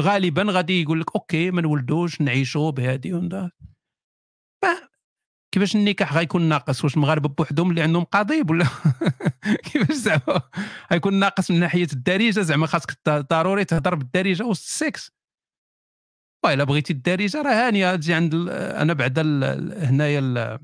[0.00, 3.12] غالبا غادي يقول لك OK ما نولدوش نعيشوا بهذه
[5.54, 8.66] كيفاش النكاح غيكون ناقص؟ واش المغاربة بوحدهم اللي عندهم قضيب ولا
[9.64, 10.42] كيفاش زعما؟
[10.92, 15.12] غيكون ناقص من ناحية الدارجة زعما خاصك ضروري تهضر بالدارجة وسط السكس.
[16.46, 19.22] إلا بغيتي الدارجة راه هانيه تجي عند أنا بعدا
[19.88, 20.58] هنايا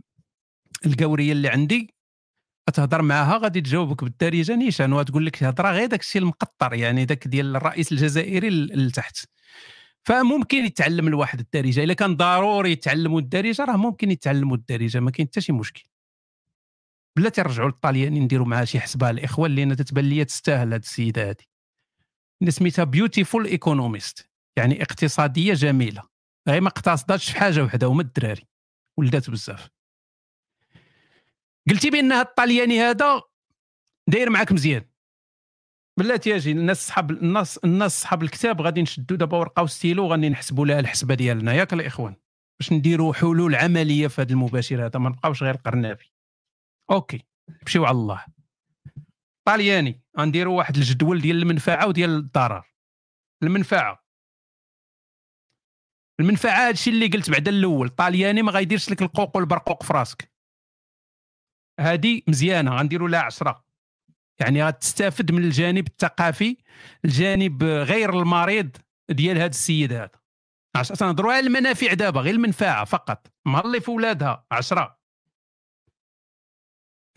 [0.86, 1.91] القورية اللي عندي.
[2.70, 7.28] تهضر معاها غادي تجاوبك بالدارجه نيشان وتقول لك هضرة غير داك الشيء المقطر يعني داك
[7.28, 9.26] ديال الرئيس الجزائري لتحت.
[10.04, 15.28] فممكن يتعلم الواحد الدارجة إلا كان ضروري يتعلموا الدارجة راه ممكن يتعلموا الدارجة ما كاين
[15.28, 15.84] حتى شي مشكل.
[17.18, 21.44] بلا ترجعوا للطالياني نديروا معها شي حسبة الاخوان لأن تتبان لي تستاهل هذه السيدة هذه
[22.48, 26.02] سميتها beautiful economist يعني اقتصادية جميلة
[26.48, 28.42] غير ما اقتصدتش في حاجة وحدة هما الدراري
[28.98, 29.70] ولدات بزاف.
[31.70, 33.22] قلتي بأن الطالياني هذا
[34.08, 34.84] داير معاك مزيان.
[35.98, 40.66] بلاتي ياجي الناس صحاب الناس الناس صحاب الكتاب غادي نشدوا دابا ورقه وستيلو غادي نحسبوا
[40.66, 41.54] لها الحسبة ديالنا.
[41.54, 42.16] ياك الاخوان
[42.60, 46.10] باش نديروا حلول عملية في هذا المباشر هذا ما نبقاوش غير قرنافي.
[46.90, 47.24] OK
[47.62, 48.24] نمشيو على الله.
[49.48, 52.74] طالياني غنديروا واحد الجدول ديال المنفعة وديال الضرر.
[53.42, 54.06] المنفعة.
[56.20, 60.31] المنفعة هادشي اللي قلت بعدا الأول طالياني ما غيديرش لك القوق والبرقوق في راسك.
[61.82, 63.64] هادي مزيانة غنديروا لها 10
[64.40, 66.56] يعني غتستافد من الجانب الثقافي
[67.04, 68.76] الجانب غير المريض
[69.10, 70.22] ديال هذا السيد هذا.
[70.76, 73.32] عشان تنهضروا على المنافع دابا غير المنفعة فقط.
[73.46, 74.98] مهلي في ولادها 10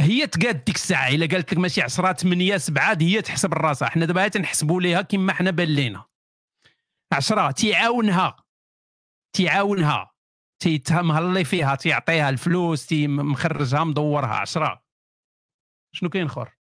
[0.02, 4.06] هي تقاد ديك الساعة إلا قالت لك ماشي 10 8 7 هي تحسب راسها حنا
[4.06, 6.06] دابا تنحسبوا ليها كما حنا بان لينا.
[7.14, 8.36] 10 تيعاونها.
[9.36, 10.15] تيعاونها.
[10.60, 14.86] تيتمهلي فيها تيعطيها الفلوس تيخرجها مدورها 10
[15.96, 16.58] شنو كاين آخر؟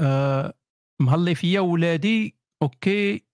[0.00, 0.54] آه
[1.00, 3.26] مهلي فيا ولادي OK.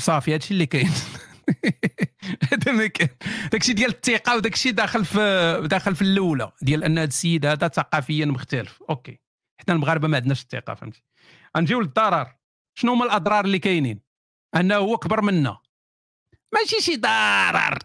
[0.00, 0.86] صافي هادشي اللي كاين.
[2.52, 3.10] هذا ما كاين.
[3.52, 8.26] داكشي ديال الثقة وداكشي داخل في داخل في الأولى ديال أن هذا السيد هذا ثقافيا
[8.26, 8.82] مختلف.
[8.90, 9.20] أوكي.
[9.60, 11.04] حنا المغاربة ما عندناش الثقة فهمتي.
[11.56, 12.36] غنجيو للضرر.
[12.78, 14.00] شنو هما الأضرار اللي كاينين؟
[14.56, 15.59] أنه هو كبر منا.
[16.54, 17.78] ماشي شي ضرر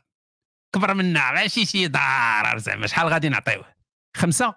[0.75, 3.75] كبر منا ماشي شي ضرر زعما شحال غادي نعطيوه؟
[4.17, 4.55] خمسة؟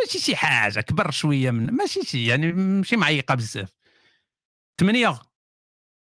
[0.00, 3.70] ماشي شي حاجة كبر شوية من ماشي شي يعني ماشي معيقة بزاف.
[4.80, 5.20] ثمانية؟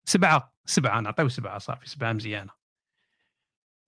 [0.06, 2.52] سبعة؟ سبعة نعطيو سبعة صافي سبعة مزيانة.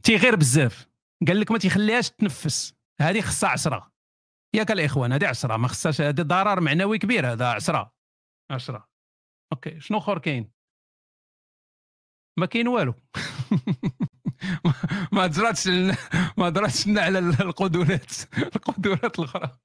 [0.04, 0.88] تيغير بزاف.
[1.28, 2.74] قال لك ما تيخليهاش تنفس.
[3.02, 3.92] هذه خصها عشرة.
[4.54, 7.94] ياك الإخوان هذه عشرة ما خصهاش هذا ضرر معنوي كبير هذا عشرة.
[8.52, 8.90] عشرة.
[9.54, 10.52] OK شنو اخر كاين؟
[12.38, 12.94] ما كاين والو.
[15.12, 15.68] ما دراتش
[16.38, 18.12] ما دراتش على القدرات
[18.56, 19.58] القدرات الأخرى.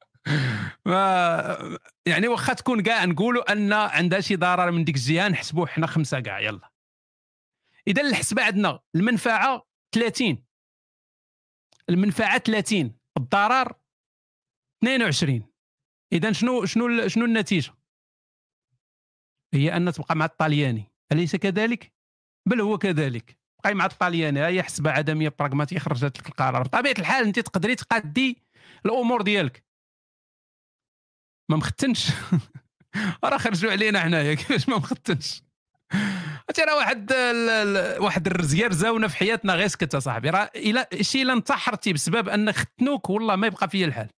[0.86, 5.86] ما يعني واخا تكون كاع نقولوا أن عندها شي ضرر من ديك الجهه نحسبوه حنا
[5.86, 6.72] خمسة كاع يلا.
[7.88, 10.44] إذا الحسبة عندنا المنفعة 30
[11.90, 13.74] المنفعة 30 الضرر
[14.82, 15.52] 22
[16.12, 17.72] إذا شنو شنو شنو النتيجة؟
[19.54, 21.95] هي أن تبقى مع الطلياني أليس كذلك؟
[22.46, 23.38] بل هو كذلك.
[23.58, 26.62] بقاي مع الطلياني هي حسبه عدميه براغماتيه خرجت لك القرار.
[26.62, 28.42] بطبيعة الحال أنت تقدري تقادي
[28.86, 29.64] الأمور ديالك.
[31.50, 32.10] ما مختنش.
[33.24, 35.42] راه خرجوا علينا حنايا كيفاش ما مختنش؟
[36.50, 37.12] انت راه واحد
[38.00, 42.52] واحد الرزيه رزاونا في حياتنا غير سكت اصاحبي راه إلا شي إلا انتحرتي بسبب أن
[42.52, 44.08] ختنوك والله ما يبقى فيا الحال.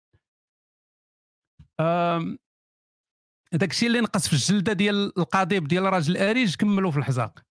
[3.55, 7.48] هذاك الشيء اللي نقص في الجلدة ديال القضيب ديال راجل اريج كملوا في الحزاق.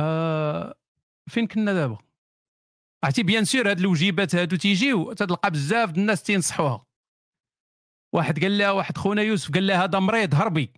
[0.00, 0.74] أه
[1.28, 1.98] فين كنا دابا؟
[3.04, 6.86] عرفتي bien sûr هاد الوجيبات هادو تيجيو تلقى بزاف الناس تينصحوها.
[8.14, 10.72] واحد قال لها واحد خونا يوسف قال لها هذا مريض هربي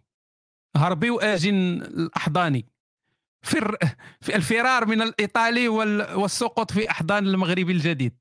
[0.77, 2.67] هربي وآجي لأحضاني.
[3.43, 3.77] فر
[4.21, 8.19] في الفرار من الإيطالي والسقوط في أحضان المغربي الجديد.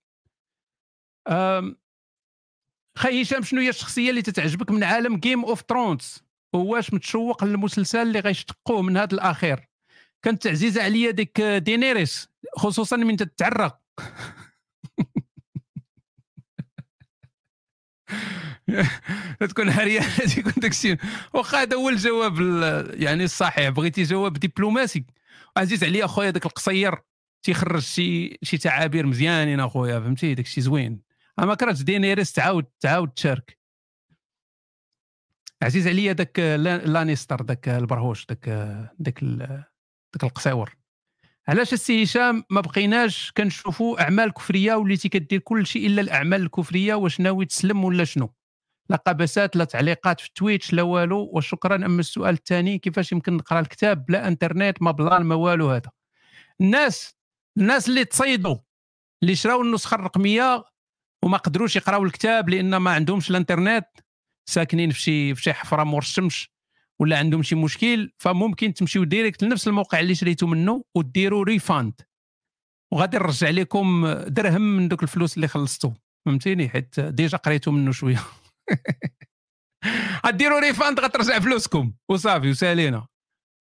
[2.97, 6.23] خي هشام شنو هي الشخصية اللي تتعجبك من عالم Game of Thrones
[6.55, 9.70] واش متشوق للمسلسل اللي غيشتقوه من هذا الأخير؟
[10.21, 13.81] كانت عزيزه عليا ديك دينيريس خصوصا من تتعرق.
[19.49, 19.99] تكون هريه
[20.35, 20.97] تكون داكشي
[21.33, 22.39] واخا هذا هو الجواب
[22.93, 23.69] يعني الصحيح.
[23.69, 25.05] بغيتي جواب دبلوماسي
[25.57, 26.95] عزيز عليا أخويا داك القصير.
[27.43, 31.01] تيخرج شي شي تعابير مزيانين أخويا فهمتي؟ داكشي زوين.
[31.39, 33.61] أما كرهت دينيريس تعاود تعاود تشارك.
[35.63, 38.49] عزيز عليا داك لانيستر داك البرهوش داك
[38.99, 39.23] داك
[40.13, 40.75] داك القصيور
[41.47, 46.93] علاش السي هشام ما بقيناش كنشوفوا أعمال كفرية وليتي كدير كل شيء إلا الأعمال الكفرية؟
[46.93, 48.33] واش ناوي تسلم ولا شنو؟
[48.89, 51.29] لا قبسات لا تعليقات في Twitch لا والو.
[51.33, 51.75] وشكرا.
[51.75, 55.89] أما السؤال الثاني كيفاش يمكن نقرأ الكتاب بلا إنترنت؟ ما بلان ما والو هذا.
[56.61, 57.15] الناس
[57.57, 58.57] الناس اللي تصيدوا
[59.23, 60.63] اللي شراو النسخة الرقمية
[61.23, 63.87] وما قدروش يقراو الكتاب لأن ما عندهمش الإنترنت
[64.49, 66.47] ساكنين في شي في شي حفرة مور الشمس.
[67.01, 72.01] ولا عندهم شي مشكل فممكن تمشيو direct لنفس الموقع اللي شريتو منه وديروا refund
[72.93, 75.93] وغادي نرجع لكم درهم من دوك الفلوس اللي خلصتو.
[76.25, 78.23] فهمتيني؟ حيت déjà قريتو منه شوية.
[80.25, 81.93] غديروا refund غترجع فلوسكم.
[82.09, 83.07] وصافي وسالينا.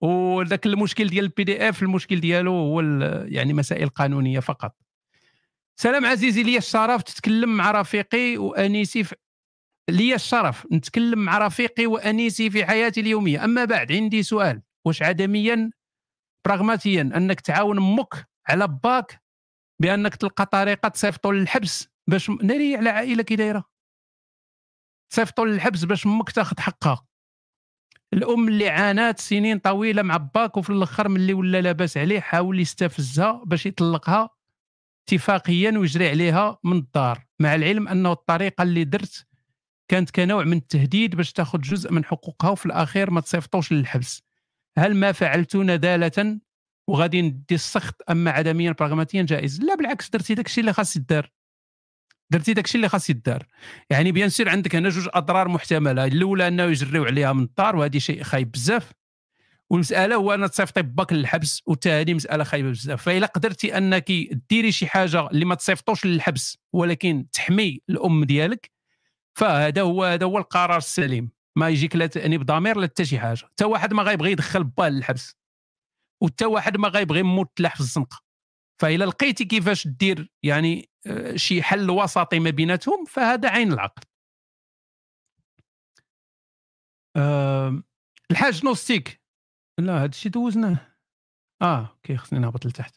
[0.02, 2.80] وذاك المشكل ديال ال PDF المشكل ديالو هو
[3.24, 4.76] يعني مسائل قانونية فقط.
[5.80, 9.04] سلام عزيزي لي الشرف تتكلم مع رفيقي وأنيسي
[9.90, 13.44] لي الشرف نتكلم مع رفيقي وأنيسي في حياتي اليومية.
[13.44, 14.62] أما بعد عندي سؤال.
[14.84, 15.70] واش عدميا
[16.46, 19.22] براغماتيا أنك تعاون أمك على باك
[19.80, 23.64] بأنك تلقى طريقة تصيفطو للحبس باش ناري على عائلة كي دايرة.
[25.10, 27.06] تصيفطو للحبس باش أمك تاخذ حقها.
[28.12, 33.42] الأم اللي عانات سنين طويلة مع باك وفي الأخر ملي ولا لاباس عليه حاول يستفزها
[33.46, 34.30] باش يطلقها
[35.08, 37.26] اتفاقيا ويجري عليها من الدار.
[37.40, 39.26] مع العلم أنه الطريقة اللي درت
[39.90, 44.22] كانت كنوع من التهديد باش تاخذ جزء من حقوقها وفي الأخير ما تصيفطوش للحبس.
[44.78, 46.40] هل ما فعلت ندالة
[46.88, 49.60] وغادي ندي السخط أما عدميا براغماتيا؟ جائز.
[49.60, 51.30] لا بالعكس درتي داك الشيء اللي خاص يدار.
[52.30, 53.46] درتي داك الشيء اللي خاص يدار.
[53.90, 56.04] يعني bien sûr عندك هنا جوج أضرار محتملة.
[56.04, 58.92] الأولى أنه يجريو عليها من الدار وهذه شيء خايب بزاف.
[59.70, 63.02] والمسألة هو أن تصيفطي باك للحبس وحتى مسألة خايبة بزاف.
[63.02, 64.12] فاذا قدرتي أنك
[64.50, 68.79] ديري شي حاجة اللي ما تصيفطوش للحبس ولكن تحمي الأم ديالك
[69.40, 71.30] فهذا هو هذا هو القرار السليم.
[71.58, 73.44] ما يجيك لا تاني بضمير لا حتى شي حاجة.
[73.44, 75.36] حتى واحد ما غيبغي يدخل باه للحبس
[76.22, 78.20] وحتى واحد ما غيبغي يموت تلاح في الزنقة.
[78.80, 84.02] فإلا لقيتي كيفاش دير يعني آه، شي حل وسطي ما بيناتهم فهذا عين العقل.
[87.16, 87.82] أه
[88.30, 89.22] الحاج نوستيك.
[89.78, 90.96] لا هذا الشيء دوزناه.
[91.62, 92.94] آه أوكي خصني نهبط لتحت.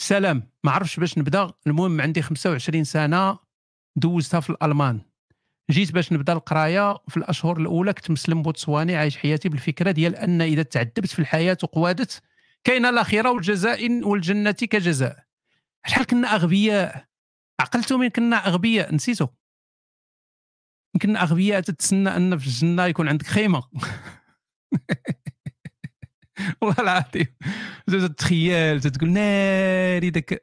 [0.00, 0.50] سلام.
[0.64, 1.52] ما عرفش باش نبدأ.
[1.66, 3.47] المهم عندي 25 سنة.
[3.98, 5.00] دوزتها في الألمان.
[5.70, 10.42] جيت باش نبدا القراية في الأشهر الأولى كنت مسلم بوتسواني عايش حياتي بالفكرة ديال أن
[10.42, 12.22] إذا تعذبت في الحياة وقوادت
[12.64, 15.24] كاينة الاخره والجزاء والجنة كجزاء.
[15.86, 17.04] شحال كنا أغبياء؟
[17.60, 19.26] عقلتوا من كنا أغبياء نسيتوا
[21.02, 23.62] كنا أغبياء تتسنى أن في الجنة يكون عندك خيمة.
[26.62, 27.26] والله العظيم.
[27.86, 30.42] تتخيل تقول ناري داك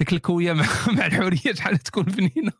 [0.00, 0.66] ديك الكوية مع,
[0.96, 2.52] مع الحورية شحال تكون فنينه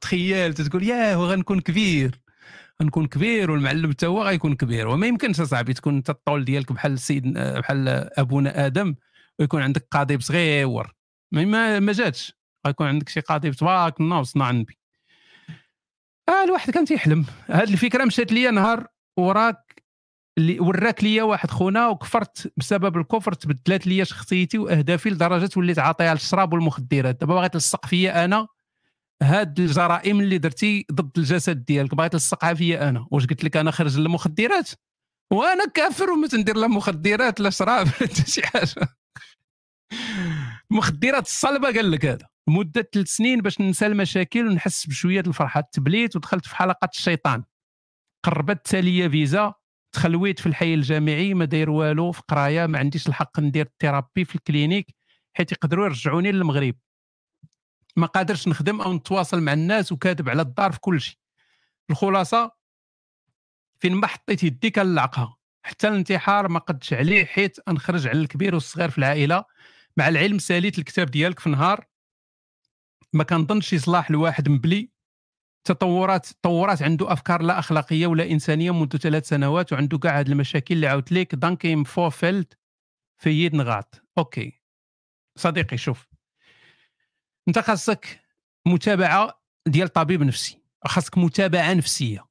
[0.00, 2.20] تخيل تقول ياه غنكون كبير.
[2.82, 4.88] غنكون كبير والمعلم حتى هو غيكون كبير.
[4.88, 7.88] وما يمكنش أصاحبي تكون انت الطول ديالك بحال السيد بحال
[8.18, 8.94] أبونا آدم
[9.38, 10.94] ويكون عندك قضيب صغير
[11.32, 12.32] ما ما, جاتش.
[12.66, 14.78] غيكون عندك شي قضيه تبارك الله وصنع النبي
[16.28, 17.26] آه الواحد كان تيحلم.
[17.46, 18.86] هذه الفكرة مشات ليا نهار
[19.16, 19.63] وراك
[20.38, 26.14] اللي وراك ليا واحد خونا وكفرت بسبب الكفر تبدلات ليا شخصيتي وأهدافي لدرجة وليت عاطيها
[26.14, 27.20] للشراب والمخدرات.
[27.20, 28.46] دابا باغي تلصق فيا أنا
[29.22, 31.94] هاد الجرائم اللي درتي ضد الجسد ديالك.
[31.94, 33.06] باغي تلصقها فيا أنا.
[33.10, 34.70] واش قلت لك أنا خرج للمخدرات؟
[35.32, 38.88] وأنا كافر وما تندير لا مخدرات لا شراب حتى شي حاجة.
[40.70, 42.26] مخدرات الصلبة قال لك هذا.
[42.48, 45.60] مدة ثلاث سنين باش ننسى المشاكل ونحس بشوية الفرحة.
[45.60, 47.44] تبليت ودخلت في حلقة الشيطان.
[48.24, 49.54] قربت ليا فيزا.
[49.94, 54.34] تخلويت في الحي الجامعي ما داير والو في قراية ما عنديش الحق ندير الثيرابي في
[54.34, 54.94] الكلينيك
[55.34, 56.74] حيت يقدروا يرجعوني للمغرب.
[57.96, 61.18] ما قادرش نخدم أو نتواصل مع الناس وكاتب على الدار في كل شيء.
[61.90, 62.52] الخلاصة
[63.78, 65.36] فين ما حطيت يدي كنلعقها.
[65.62, 69.44] حتى الانتحار ما قدش عليه حيت نخرج على الكبير والصغير في العائلة.
[69.96, 71.86] مع العلم ساليت الكتاب ديالك في نهار
[73.12, 74.93] ما كنظنش يصلح لواحد مبلي.
[75.64, 80.74] تطورات تطورات عنده أفكار لا أخلاقية ولا إنسانية منذ ثلاث سنوات وعنده كاع هاد المشاكل
[80.74, 82.54] اللي عاودت لك دانكيم فوفيلد
[83.18, 84.02] في يد نغاط.
[84.18, 84.52] أوكي.
[85.36, 86.08] صديقي شوف.
[87.48, 88.20] أنت خاصك
[88.66, 90.62] متابعة ديال طبيب نفسي.
[90.86, 92.24] خاصك متابعة نفسية.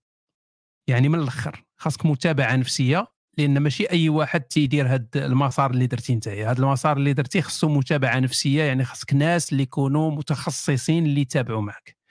[0.87, 3.07] يعني من الأخر خاصك متابعة نفسية
[3.37, 6.27] لأن ماشي أي واحد تيدير هاد المسار اللي درتي أنت.
[6.27, 11.61] هاد المسار اللي درتي خصو متابعة نفسية يعني خاصك ناس اللي يكونوا متخصصين اللي يتابعوا
[11.61, 12.02] معك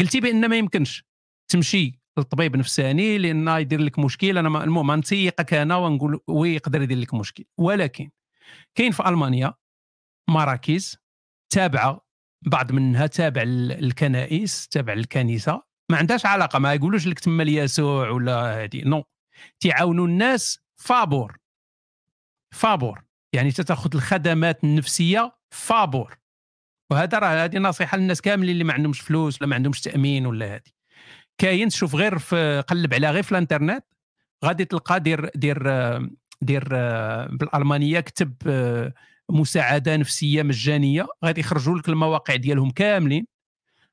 [0.00, 1.04] قلتي بأن ما يمكنش
[1.48, 6.98] تمشي للطبيب نفساني لأن يدير لك مشكل أنا المهم نتيقك أنا ونقول وي يقدر يدير
[6.98, 7.44] لك مشكل.
[7.58, 8.10] ولكن
[8.74, 9.54] كاين في ألمانيا
[10.28, 10.96] مراكز
[11.50, 12.06] تابعة
[12.46, 18.64] بعض منها تابع الكنائس تابع الكنيسة ما عندهاش علاقة ما يقولوش لك تما اليسوع ولا
[18.64, 19.04] هذه نو
[19.60, 21.38] تيعاونوا الناس فابور.
[22.54, 23.04] فابور.
[23.32, 26.18] يعني تاخذ الخدمات النفسية فابور.
[26.90, 30.54] وهذا راه هذه نصيحة للناس كاملين اللي ما عندهمش فلوس ولا ما عندهمش تأمين ولا
[30.54, 30.70] هذه.
[31.38, 33.84] كاين تشوف غير في قلب عليها غير في الانترنت
[34.44, 35.68] غادي تلقى دير دير
[36.42, 36.68] دير
[37.28, 38.34] بالألمانية كتب
[39.30, 43.26] مساعدة نفسية مجانية غادي يخرجوا لك المواقع ديالهم كاملين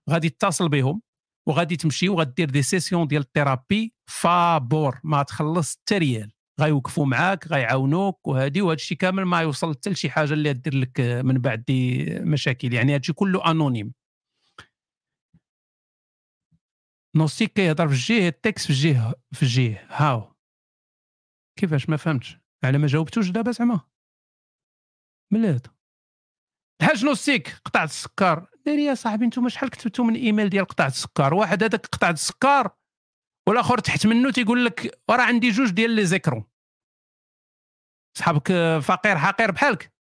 [0.10, 1.02] غادي تتصل بهم
[1.48, 6.32] وغادي تمشي وغدير des sessions ديال ال thérapie فابور ما تخلص حتى ريال.
[6.60, 11.00] غيوقفوا معاك غيعاونوك وهادي وهذا الشيء كامل ما يوصل حتى لشي حاجة اللي دير لك
[11.00, 12.74] من بعد des مشاكل.
[12.74, 13.94] يعني هادشي كله anonyme.
[17.16, 19.86] نوستيك كيهضر في الجهة التكست في الجهة في الجهة.
[19.90, 20.34] هاو.
[21.60, 22.38] كيفاش؟ ما فهمتش.
[22.64, 23.82] على ما جاوبتوش دابا زعما.
[25.34, 25.68] ملات
[26.82, 28.48] الحاج نوستيك قطعت السكر.
[28.66, 32.70] داري يا صاحبي أنتم شحال كتبتوا من إيميل ديال قطعة السكر؟ واحد هذاك قطعة السكر
[33.48, 36.44] والآخر تحت منه تيقول لك راه عندي جوج ديال لي زيكرون
[38.18, 39.94] صحابك فقير حقير بحالك.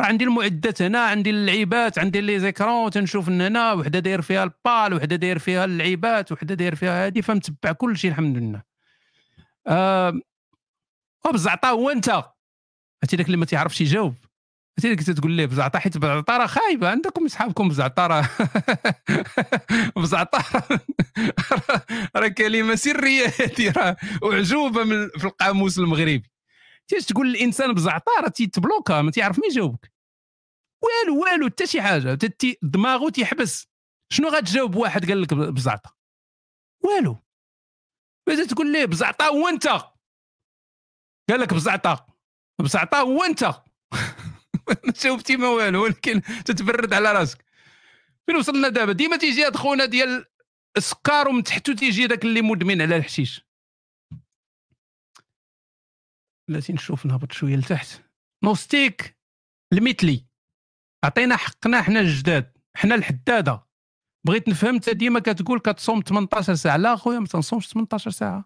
[0.00, 4.44] راه عندي المعدات هنا عندي اللعيبات عندي لي زيكرون تنشوف من هنا وحدة داير فيها
[4.44, 8.62] البال وحدة داير فيها اللعيبات وحدة داير فيها هذه فمتبع كل شيء الحمد لله.
[9.66, 10.20] آه
[11.26, 12.08] وبزعطا هو انت
[13.02, 14.14] هاتي داك اللي ما تيعرفش يجاوب.
[14.82, 18.28] كنت تقول ليه بزعطا حيت بزعطا راه خايبة عندكم اصحابكم بزعطا راه
[19.96, 20.42] بزعطا
[22.16, 26.30] راه كلمه سريه هذه راه أعجوبة من في القاموس المغربي.
[26.88, 29.92] تيجي تقول الإنسان بزعطا راه تيتبلوكا ما تيعرف ما يجاوبك.
[30.82, 32.18] والو والو حتى شي حاجة
[32.62, 33.68] دماغه تيحبس.
[34.12, 35.90] شنو غتجاوب واحد قال لك بزعطا
[36.84, 37.16] والو.
[38.26, 39.66] باش تقول ليه؟ بزعطا هو انت
[41.30, 42.06] قال لك بزعطا
[42.60, 43.44] بزعطا هو انت
[44.84, 47.44] ما جاوبتي ما والو ولكن تتبرد على راسك.
[48.26, 50.24] فين وصلنا دابا؟ ديما تيجي هاد خونا ديال
[50.76, 53.46] السكر ومن تحتو تيجي داك اللي مدمن على الحشيش.
[56.48, 58.02] بلاتي نشوف نهبط شوية لتحت.
[58.44, 59.18] نوستيك
[59.72, 60.26] المثلي.
[61.04, 63.66] عطينا حقنا حنا الجداد حنا الحدادة.
[64.26, 66.76] بغيت نفهم انت ديما كتقول كتصوم 18 ساعة.
[66.76, 68.44] لا خويا ما تنصومش 18 ساعة.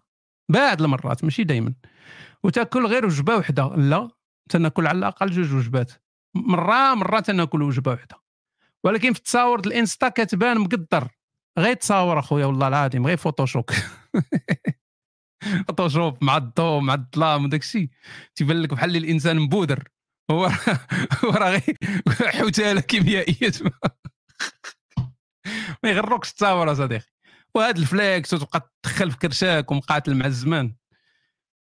[0.51, 1.73] بعض المرات ماشي دائما
[2.43, 3.67] وتأكل غير وجبة وحدة.
[3.75, 4.09] لا
[4.49, 6.04] تنأكل على الأقل جوج وجبات.
[6.35, 8.21] مره مره تناكل وجبة وحدة.
[8.83, 11.07] ولكن في التصاور الإنستا كتبان مقدر.
[11.59, 13.69] غير تصاور أخويا والله العظيم غير Photoshop
[15.67, 17.89] Photoshop مع الضوء مع الظلام وداك الشيء.
[18.35, 19.89] تيبان لك بحال الإنسان مبودر.
[20.31, 20.45] هو
[21.23, 21.61] هو راه
[22.09, 23.51] غير حوتالة كيميائية.
[25.83, 27.05] ما يغركش التصاور صديقي
[27.55, 30.75] وهاد الفلاكس وتبقى تدخل في كرشاك ومقاتل مع الزمان.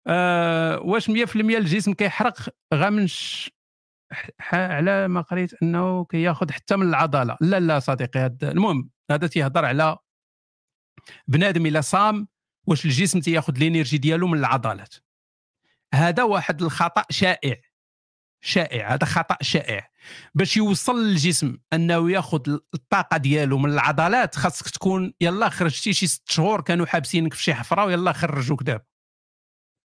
[0.08, 3.08] آه واش 100% الجسم كيحرق؟ غا من
[4.52, 7.38] على ما قريت انه كياخذ حتى من العضلة.
[7.42, 9.98] لا لا صديقي هذا المهم هذا تيهضر على
[11.28, 12.28] بنادم الا صام
[12.68, 14.96] واش الجسم تياخذ الإنرجي ديالو من العضلات.
[15.94, 17.56] هذا واحد الخطأ شائع
[18.42, 19.90] شائع هذا خطأ شائع.
[20.36, 26.32] باش يوصل للجسم أنه ياخذ الطاقة ديالو من العضلات خاصك تكون يلا خرجتي شي ست
[26.32, 28.93] شهور كانوا حابسينك في شي حفرة ويلا خرجوك دابا.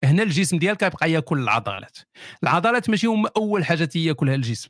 [0.04, 1.98] هنا الجسم ديالك يبقى ياكل العضلات.
[2.44, 4.70] العضلات ماشي هما أول حاجة تياكلها الجسم.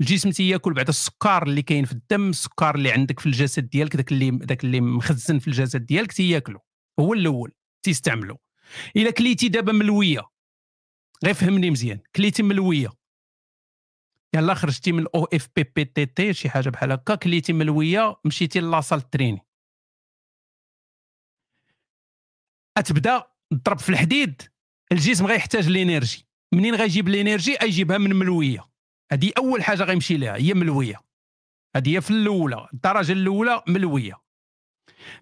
[0.00, 4.12] الجسم تياكل بعد السكر اللي كاين في الدم السكر اللي عندك في الجسد ديالك داك
[4.12, 6.60] اللي داك اللي مخزن في الجسد ديالك تياكلو.
[7.00, 7.52] هو الأول
[7.82, 8.40] تيستعملو.
[8.96, 10.22] إلا كليتي دابا ملوية
[11.24, 12.00] غير فهمني مزيان.
[12.16, 12.88] كليتي ملوية.
[14.34, 17.14] يلا خرجتي من أو اف بي بي تي تي شي حاجة بحال هكا.
[17.14, 19.40] كليتي ملوية مشيتي لاصال تريني
[22.76, 24.42] أتبدأ تضرب في الحديد.
[24.92, 28.64] الجسم غيحتاج الانرجي منين غيجيب الإنرجي؟ غيجيبها من ملوية.
[29.12, 31.00] هذه أول حاجة غيمشي لها هي ملوية.
[31.76, 34.20] هذه هي في الأولى الدرجة الأولى ملوية.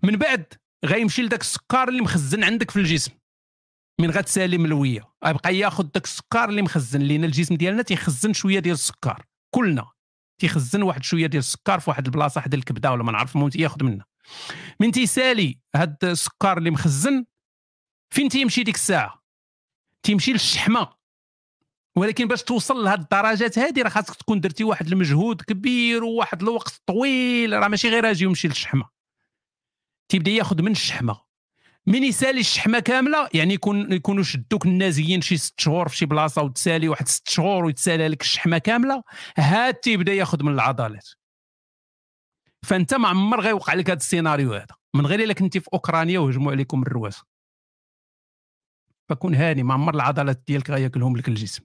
[0.03, 0.55] من بعد
[0.85, 3.13] غيمشي لذاك السكر اللي مخزن عندك في الجسم.
[4.01, 5.13] من غتسالي ملوية.
[5.25, 9.27] غيبقى ياخذ داك السكر اللي مخزن لينا الجسم ديالنا تيخزن شوية ديال السكر.
[9.55, 9.91] كلنا.
[10.41, 13.85] تيخزن واحد شوية ديال السكر في واحد البلاصة حدا الكبدة ولا ما نعرف المهم تياخذ
[13.85, 14.05] منا.
[14.81, 17.25] من تيسالي هاد السكر اللي مخزن
[18.13, 19.23] فين تيمشي ديك الساعة؟
[20.03, 20.89] تيمشي للشحمة.
[21.97, 26.83] ولكن باش توصل لهاد الدرجات هذه راه خاصك تكون درتي واحد المجهود كبير وواحد الوقت
[26.87, 28.89] طويل راه ماشي غير أجي ويمشي للشحمة.
[30.09, 31.21] تيبدأ ياخذ من الشحمة.
[31.87, 36.43] من يسالي الشحمة كاملة يعني يكون يكونوا شدوك النازيين شي ست شهور في شي بلاصة
[36.43, 39.03] وتسالي واحد ست شهور ويتسالى لك الشحمة كاملة
[39.37, 41.09] هاد تيبدأ ياخذ من العضلات.
[42.63, 44.77] فأنت ما عمر غيوقع لك هذا السيناريو هذا.
[44.95, 47.23] من غير إلا كنتي في أوكرانيا وهجموا عليكم الرواس.
[49.13, 51.65] فكون هاني ما عمر العضلات ديالك غياكلهم لك الجسم.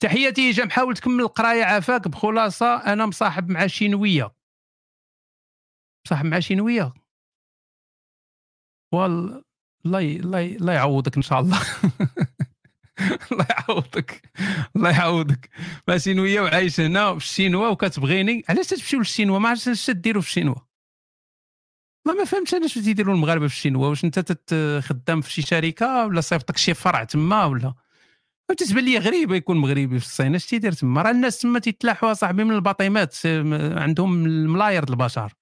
[0.00, 2.76] تحياتي جا محاول تكمل القراية عافاك بخلاصة.
[2.76, 4.34] أنا مصاحب مع شينوية.
[6.06, 6.92] مصاحب مع شينوية.
[8.92, 9.42] والله
[9.86, 11.60] الله الله يعوضك إن شاء الله.
[13.32, 14.30] الله يعوضك.
[14.76, 15.50] الله يعوضك.
[15.88, 18.44] ما شينوية وعايش هنا في الشينوا وكتبغيني.
[18.48, 20.54] علاش تمشيو للشينوا؟ ما عرفتش اش ديروا في الشينوا
[22.06, 24.32] ما ما فهمتش أنا اش تيديروا المغاربة في الشينوا واش أنت
[24.84, 27.74] خدام في شي شركة ولا صيفطك شي فرع تما ولا؟
[28.56, 32.44] تتبان لي غريبه يكون مغربي في الصين أش تيدير تما؟ راه الناس تما تيتلاحوا صاحبي
[32.44, 33.16] من الباطيمات
[33.76, 35.32] عندهم الملاير البشر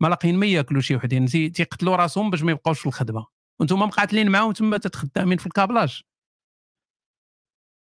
[0.00, 3.26] ما لاقيين ما ياكلوا شي وحدين تيقتلوا راسهم باش ما يبقاوش في الخدمة.
[3.60, 6.02] وأنتم مقاتلين معاهم تما تتخدامين في ال câblage.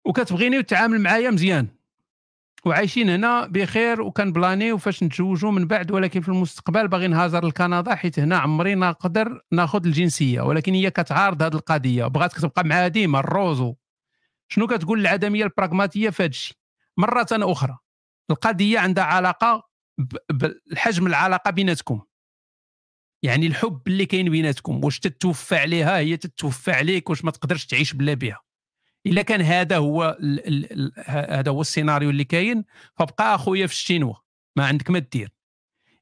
[0.07, 1.69] وكتبغيني وتعامل معايا مزيان.
[2.67, 7.47] وعايشين هنا بخير وكان plan ي وفاش نتزوجوا من بعد ولكن في المستقبل باغي نهاجر
[7.47, 12.07] لكندا حيت هنا عمري نقدر ناخذ الجنسية ولكن هي كتعارض هذه القضية.
[12.07, 13.75] بغاتك تبقى معها ديما الروزو.
[14.49, 16.57] شنو كتقول العدمية البراغماتية في هذا الشيء؟
[16.97, 17.79] مرة أخرى
[18.31, 19.69] القضية عندها علاقة
[20.33, 22.03] بالحجم العلاقة بيناتكم.
[23.23, 27.93] يعني الحب اللي كاين بيناتكم واش تتوفى عليها هي تتوفى عليك واش ما تقدرش تعيش
[27.93, 28.41] بلا بها.
[29.07, 30.19] إلا كان هذا هو
[31.07, 32.65] هذا هو السيناريو اللي كاين
[32.99, 34.15] فبقى أخويا في الشينوا
[34.57, 35.33] ما عندك ما دير.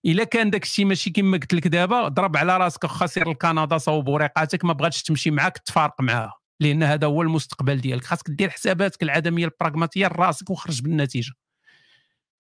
[0.06, 4.08] إلا كان داك الشيء ماشي كما قلت لك دابا ضرب على راسك خسر لكندا صوب
[4.08, 8.04] وريقاتك ما بغاتش تمشي معاك تفارق معاها لأن هذا هو المستقبل ديالك.
[8.04, 11.32] خاصك دير حساباتك العدمية البراغماتية لراسك وخرج بالنتيجة.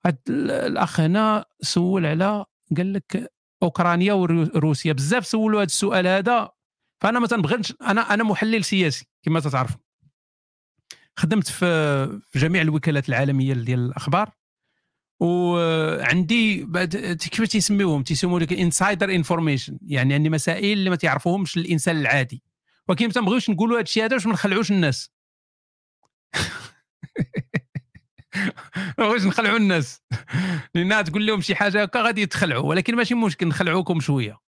[0.06, 2.44] هاد الأخ هنا سول على
[2.76, 6.50] قال لك أوكرانيا وروسيا بزاف سولوا هذا السؤال هذا
[7.02, 9.76] فأنا ما تنبغيش أنا أنا محلل سياسي كما تتعرف
[11.18, 14.30] خدمت في جميع الوكالات العالمية ديال الأخبار.
[15.20, 16.66] وعندي
[17.16, 22.42] كيف تيسميوهم؟ تيسموا لك insider information يعني عندي مسائل اللي ما تعرفوهمش الإنسان العادي.
[22.88, 25.12] ولكن ما تنبغيوش نقولوا هذا الشيء هذا باش ما نخلعوش الناس.
[28.98, 30.02] واش نخلعوا الناس.
[30.74, 32.68] لأن تقول لهم شي حاجة هكا غادي يتخلعوا.
[32.68, 34.38] ولكن ماشي مشكل نخلعوكم شوية.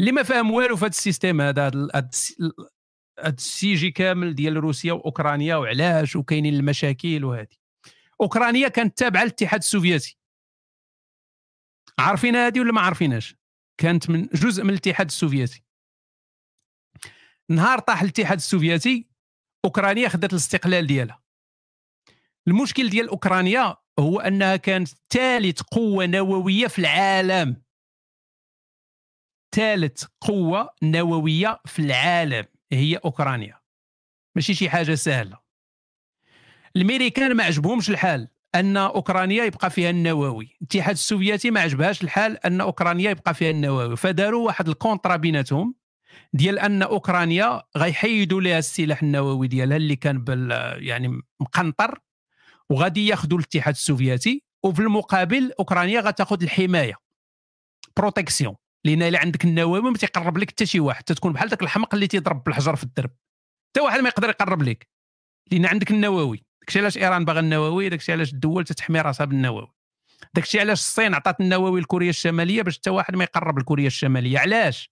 [0.00, 1.70] اللي ما فاهم والو في هذا ال système هذا
[3.20, 7.56] هذا ال sujet كامل ديال روسيا وأوكرانيا وعلاش وكاينين المشاكل وهذه
[8.20, 10.18] أوكرانيا كانت تابعة للاتحاد السوفيتي.
[11.98, 13.36] عارفين هذه ولا ما عارفينهاش؟
[13.80, 15.64] كانت من جزء من الاتحاد السوفيتي.
[17.50, 19.08] نهار طاح الاتحاد السوفيتي
[19.64, 21.22] أوكرانيا خدت الاستقلال ديالها.
[22.48, 27.62] المشكل ديال أوكرانيا هو أنها كانت ثالث قوة نووية في العالم.
[29.54, 32.57] ثالث قوة نووية في العالم.
[32.72, 33.60] هي أوكرانيا.
[34.36, 35.38] ماشي شي حاجة سهلة.
[36.76, 40.56] الأمريكان ما عجبهمش الحال أن أوكرانيا يبقى فيها النووي.
[40.60, 43.96] الاتحاد السوفيتي ما عجبهاش الحال أن أوكرانيا يبقى فيها النووي.
[43.96, 45.74] فداروا واحد ال contrat بيناتهم
[46.32, 50.50] ديال أن أوكرانيا غيحيدوا لها السلاح النووي ديالها اللي كان بال
[50.86, 51.98] يعني مقنطر
[52.70, 56.94] وغادي ياخذوا الاتحاد السوفيتي وفي المقابل أوكرانيا غتاخذ الحماية.
[57.96, 61.04] protection لأن إلا عندك النووي ما تيقرب لك حتى شي واحد.
[61.04, 63.10] تكون بحال ذاك الحمق اللي تيضرب بالحجر في الدرب.
[63.70, 64.88] حتى واحد ما يقدر يقرب لك.
[65.52, 69.66] لأن عندك النووي داكشي علاش إيران باغا النووي داكشي علاش الدول تتحمي راسها بالنووي
[70.34, 74.38] داكشي علاش الصين عطات النووي لكوريا الشمالية باش حتى واحد ما يقرب لكوريا الشمالية.
[74.38, 74.90] علاش؟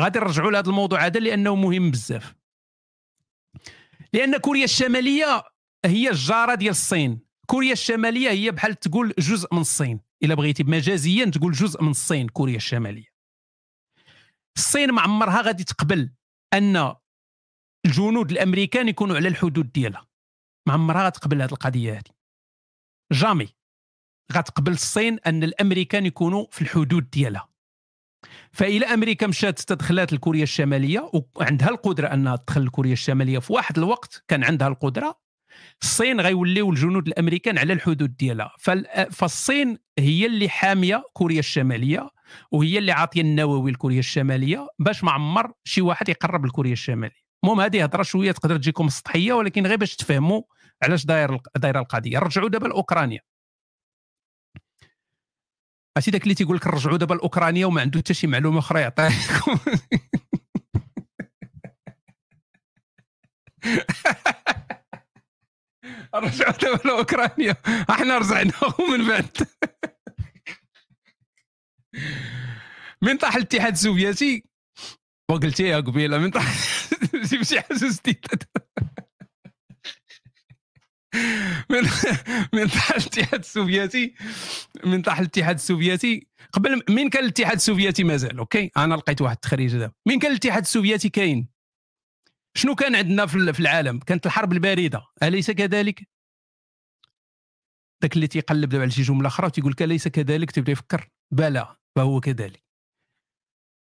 [0.00, 2.34] غادي نرجعوا لهذا الموضوع هذا لأنه مهم بزاف.
[4.12, 5.42] لأن كوريا الشمالية
[5.84, 7.20] هي الجارة ديال الصين.
[7.46, 10.00] كوريا الشمالية هي بحال تقول جزء من الصين.
[10.22, 13.10] إلا بغيتي مجازيا تقول جزء من الصين كوريا الشمالية.
[14.56, 16.12] الصين ما عمرها غادي تقبل
[16.54, 16.94] أن
[17.86, 20.06] الجنود الأمريكان يكونوا على الحدود ديالها.
[20.66, 22.14] ما عمرها غتقبل هذه القضية هذه.
[23.12, 23.48] جامي
[24.32, 27.48] غتقبل الصين أن الأمريكان يكونوا في الحدود ديالها.
[28.52, 34.24] فإلى أمريكا مشات تدخلات لكوريا الشمالية وعندها القدرة أنها تدخل لكوريا الشمالية في واحد الوقت
[34.28, 35.20] كان عندها القدرة
[35.82, 38.52] الصين غيوليو الجنود الأمريكان على الحدود ديالها.
[39.10, 42.08] فالصين هي اللي حامية كوريا الشمالية
[42.52, 47.20] وهي اللي عاطية النووي لكوريا الشمالية باش ما عمر شي واحد يقرب لكوريا الشمالية.
[47.44, 50.42] المهم هذه هضرة شوية تقدر تجيكم سطحية ولكن غير باش تفهموا
[50.82, 52.18] علاش داير دايرة القضية.
[52.18, 53.20] رجعوا دابا لأوكرانيا.
[55.96, 59.58] عرفتي داك اللي تيقول لك رجعوا دابا لأوكرانيا وما عنده حتى شي معلومة أخرى يعطيكم.
[66.14, 67.56] رجعوا لاوكرانيا
[67.90, 69.36] إحنا رجعناهم من بعد.
[73.02, 74.44] من طاح الاتحاد السوفيتي.
[75.30, 76.54] وقلتيها قبيلة من طاح
[77.42, 78.38] شي حاجة جديده
[81.70, 81.82] من
[82.52, 84.14] من طاح الاتحاد السوفيتي.
[84.84, 86.26] من طاح الاتحاد السوفيتي.
[86.52, 90.62] قبل مين كان الاتحاد السوفيتي مازال OK؟ أنا لقيت واحد التخريج دابا مين كان الاتحاد
[90.62, 91.48] السوفيتي كاين؟
[92.60, 96.08] شنو كان عندنا في العالم؟ كانت الحرب البارده أليس كذلك؟
[98.02, 101.10] ذاك اللي تيقلب دابا على شي جملة أخرى وتيقول لك أليس كذلك؟ تبدأ يفكر.
[101.30, 102.62] بلى فهو كذلك.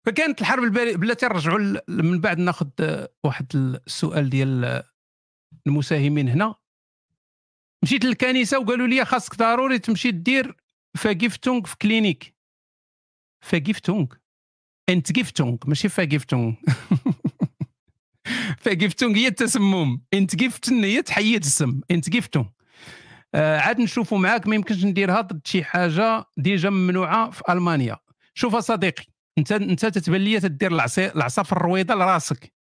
[0.06, 2.70] فكانت الحرب البارده بلاتي نرجعوا من بعد ناخذ
[3.24, 3.46] واحد
[3.86, 4.82] السؤال ديال
[5.66, 6.54] المساهمين هنا.
[7.82, 10.56] مشيت للكنيسة وقالوا لي خاصك ضروري تمشي دير
[10.96, 12.34] Vergiftung في Klinik.
[13.44, 14.06] Vergiftung
[14.88, 16.54] Entgiftung ماشي Vergiftung
[18.62, 21.80] Vergiftung هي التسمم Entgiftung هي تحيد السم.
[21.90, 22.46] Entgiftung
[23.34, 27.96] آه عاد نشوفوا معاك ما يمكنش نديرها ضد شي حاجة déjà ممنوعة في ألمانيا.
[28.34, 29.04] شوف صديقي
[29.38, 32.52] انت انت تتبان لي تدير العصا في الرويضة لراسك.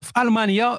[0.00, 0.78] في ألمانيا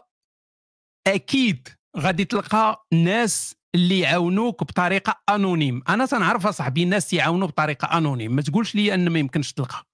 [1.07, 1.67] أكيد
[1.97, 5.81] غادي تلقى ناس اللي يعاونوك بطريقة anonym.
[5.89, 8.35] أنا تنعرف اصاحبي الناس يعاونوا بطريقة anonym.
[8.35, 9.88] ما تقولش لي أن ما يمكنش تلقى.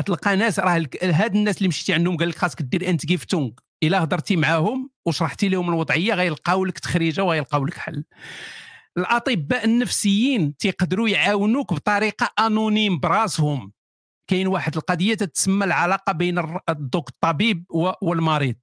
[0.00, 3.50] تلقى ناس راه هاد الناس اللي مشيتي عندهم قال لك خاصك دير Entgiftung
[3.82, 8.04] إلا هضرتي معاهم وشرحتي لهم الوضعية غيلقاو لك تخريجة وغيلقاو لك حل.
[8.98, 13.72] الأطباء النفسيين تيقدروا يعاونوك بطريقة أنونيم براسهم.
[14.30, 17.64] كاين واحد القضية تتسمى العلاقة بين الدوك الطبيب
[18.02, 18.56] والمريض.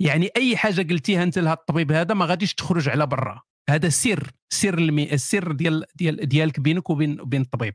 [0.00, 3.42] يعني أي حاجة قلتيها أنت لهذا الطبيب هذا ما غاديش تخرج على برا.
[3.68, 5.12] هذا سر سر المي...
[5.12, 7.74] السر ديال ديال ديالك بينك وبين وبين الطبيب.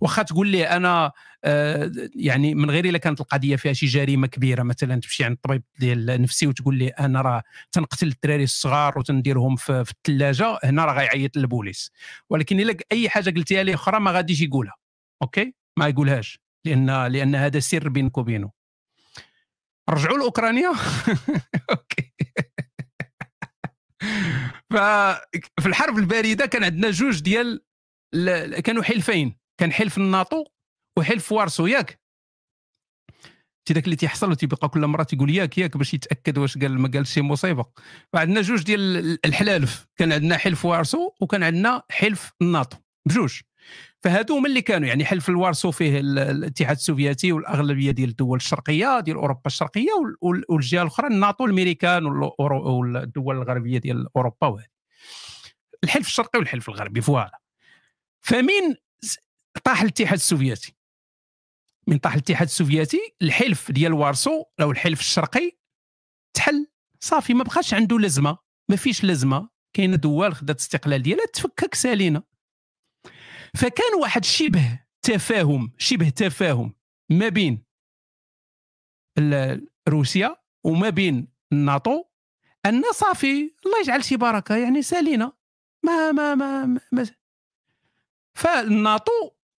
[0.00, 1.12] واخا تقول لي أنا
[1.44, 5.62] آه يعني من غير إلا كانت القضية فيها شي جريمة كبيرة مثلا تمشي عند الطبيب
[5.78, 10.92] ديال النفسي وتقول لي أنا راه تنقتل الدراري الصغار وتنديرهم في, في الثلاجة هنا راه
[10.94, 11.92] غيعيط للبوليس
[12.30, 14.74] ولكن إلا أي حاجة قلتيها لي أخرى ما غاديش يقولها.
[15.22, 16.40] OK؟ ما يقولهاش.
[16.64, 18.50] لأن لأن هذا سر بينك وبينه.
[19.90, 20.68] رجعوا لاوكرانيا
[21.70, 22.12] OK.
[24.70, 27.62] ففي الحرب الباردة كان عندنا جوج ديال
[28.64, 29.38] كانوا حلفين.
[29.60, 30.44] كان حلف الناطو
[30.98, 32.00] وحلف وارسو ياك
[33.68, 36.90] تي داك اللي تيحصل وتيبقى كل مرة تيقول ياك ياك باش يتأكد واش قال ما
[36.94, 37.64] قال شي مصيبة.
[38.12, 39.86] فعندنا جوج ديال الحلالف.
[39.96, 42.76] كان عندنا حلف وارسو وكان عندنا حلف الناطو
[43.08, 43.40] بجوج.
[44.02, 49.16] فهادو هما اللي كانوا يعني حلف الوارسو فيه الاتحاد السوفيتي والأغلبية ديال الدول الشرقية ديال
[49.16, 49.90] أوروبا الشرقية
[50.48, 52.06] والجهة الأخرى الناتو الأمريكان
[52.38, 54.66] والدول الغربية ديال أوروبا وهذه.
[55.84, 57.40] الحلف الشرقي والحلف الغربي voilà.
[58.20, 58.76] فمين
[59.64, 60.76] طاح الاتحاد السوفيتي.
[61.86, 65.58] من طاح الاتحاد السوفيتي الحلف ديال وارسو أو الحلف الشرقي
[66.34, 66.66] تحل.
[67.00, 69.48] صافي ما بقاش عنده لازمة ما فيش لازمة.
[69.72, 72.22] كاينة دول خدات استقلال ديالها تفكك سالينا
[73.56, 76.74] فكان واحد شبه تفاهم شبه تفاهم
[77.10, 77.64] ما بين
[79.88, 82.04] روسيا وما بين الناتو
[82.66, 85.32] أن صافي الله يجعل شي بركة يعني سالينا.
[85.84, 87.06] ما ما ما, ما
[88.38, 89.12] فالناتو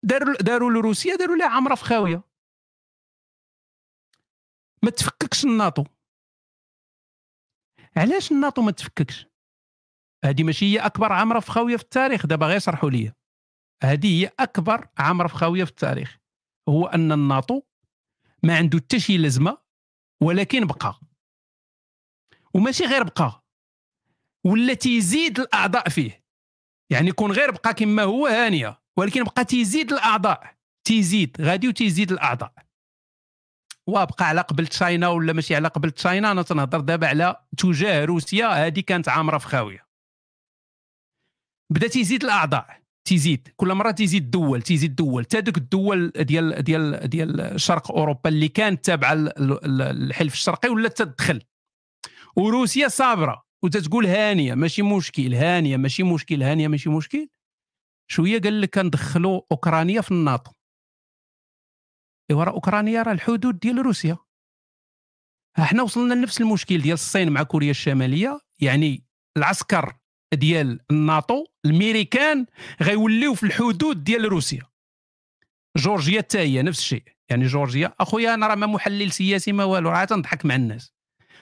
[0.02, 2.22] داروا داروا لروسيا داروا لها عمرة في خاوية.
[4.82, 5.84] ما تفككش الناتو.
[7.96, 9.26] علاش الناتو ما تفككش؟
[10.24, 13.12] هذه ماشي هي أكبر عمرة في خاوية في التاريخ دابا غير شرحوا لي
[13.82, 16.18] هذه هي أكبر عمرة في خاوية في التاريخ.
[16.68, 17.62] هو أن الناطو
[18.42, 19.58] ما عنده حتى شي لازمة
[20.22, 21.00] ولكن بقى.
[22.54, 23.44] وماشي غير بقى.
[24.44, 26.24] ولا تيزيد الأعضاء فيه.
[26.90, 30.56] يعني يكون غير بقى كما هو هانية ولكن بقى تيزيد الأعضاء.
[30.84, 32.54] تيزيد غادي وتيزيد الأعضاء.
[33.86, 38.66] وبقى على قبل تشاينا ولا ماشي على قبل تشاينا؟ أنا تنهضر دابا على تجاه روسيا.
[38.66, 39.86] هذه كانت عامره في خاوية.
[41.70, 42.81] بدا تيزيد الأعضاء.
[43.04, 43.48] تيزيد.
[43.56, 45.22] كل مرة تيزيد دول تيزيد دول.
[45.22, 51.42] حتى دوك الدول ديال ديال ديال شرق أوروبا اللي كانت تابعة للحلف الشرقي ولا تدخل.
[52.36, 57.28] وروسيا صابرة وتتقول هانية ماشي مشكل هانية ماشي مشكل هانية ماشي مشكل.
[58.10, 60.52] شوية قال لك كندخلوا أوكرانيا في الناطو
[62.30, 64.18] ايوا راه أوكرانيا راه الحدود ديال روسيا.
[65.58, 68.40] إحنا وصلنا لنفس المشكل ديال الصين مع كوريا الشمالية.
[68.60, 69.04] يعني
[69.36, 69.96] العسكر
[70.34, 72.46] ديال الناتو الميريكان
[72.82, 74.62] غيوليو في الحدود ديال روسيا.
[75.76, 77.02] جورجيا حتى هي نفس الشيء.
[77.30, 80.92] يعني جورجيا أخويا أنا راه ما محلل سياسي ما والو راه تنضحك مع الناس.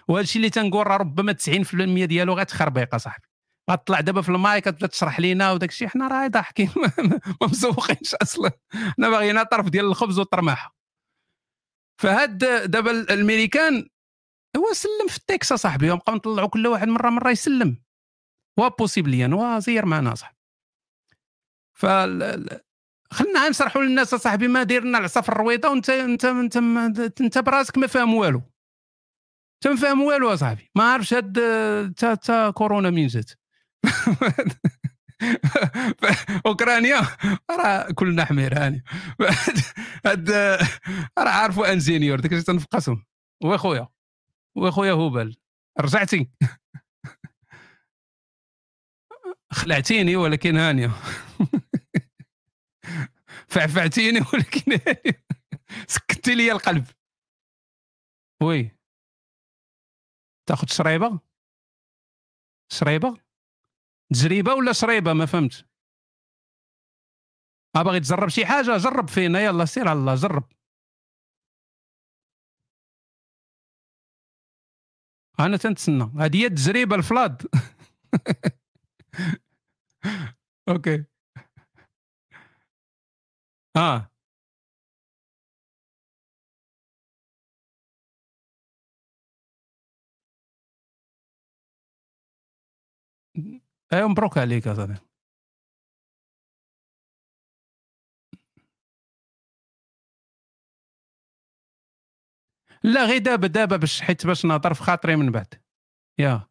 [0.09, 3.27] وهذا الشيء اللي تنقول راه ربما 90% ديالو غتخربيق اصاحبي
[3.70, 5.89] غتطلع دابا في المايك تبدا تشرح لينا وداك الشيء.
[5.89, 6.70] حنا راه ضاحكين
[7.41, 8.51] ما مسوقينش أصلا.
[8.73, 10.77] حنا باغيين طرف ديال الخبز والطرماحة.
[12.02, 12.39] فهاد
[12.70, 13.89] دابا الامريكان
[14.57, 15.91] هو سلم في التكس صاحبي.
[15.91, 17.77] وبقاو نطلعوا كل واحد مرة مرة يسلم.
[18.66, 20.36] وبوسيبليا وزير معنا صاحبي
[21.74, 21.86] ف
[23.12, 27.39] خلنا نشرحوا للناس صاحبي ما داير لنا العصا في الرويضة وانت انت انت انت, انت
[27.39, 28.42] براسك ما فاهم والو.
[29.56, 31.32] انت ما فاهم والو اصاحبي ما عارفش هاد
[31.97, 33.30] تا تا كورونا من جات
[36.47, 37.00] أوكرانيا
[37.50, 38.84] راه كلنا حمير هاني
[40.06, 40.30] هاد
[41.18, 43.05] راه عارفوا انجينيور داك تنفقسهم.
[43.44, 43.89] وخويا
[44.56, 45.36] وخويا هبل
[45.80, 46.30] رجعتي.
[49.53, 50.89] خلعتيني ولكن هانية.
[53.53, 55.25] فعفعتيني ولكن هانية.
[55.87, 56.87] سكتي لي القلب.
[58.43, 58.70] وي.
[60.47, 61.20] تاخذ شريبة؟
[62.73, 63.17] شريبة؟
[64.12, 65.67] تجربه ولا شريبة؟ ما فهمت.
[67.75, 69.41] باغي تجرب شي حاجة؟ جرب فينا.
[69.41, 70.53] يلا سير على الله جرب.
[75.41, 76.12] أنا تنتسنى.
[76.19, 77.43] هذه هي التجربة الفلاد.
[80.68, 81.05] أوكي
[83.76, 84.10] آه
[93.92, 94.94] ايوا مبروك عليك اصاحبي
[102.84, 105.55] لا غير دابا دابا باش حيت باش نهضر في خاطري من بعد.
[106.20, 106.50] يا.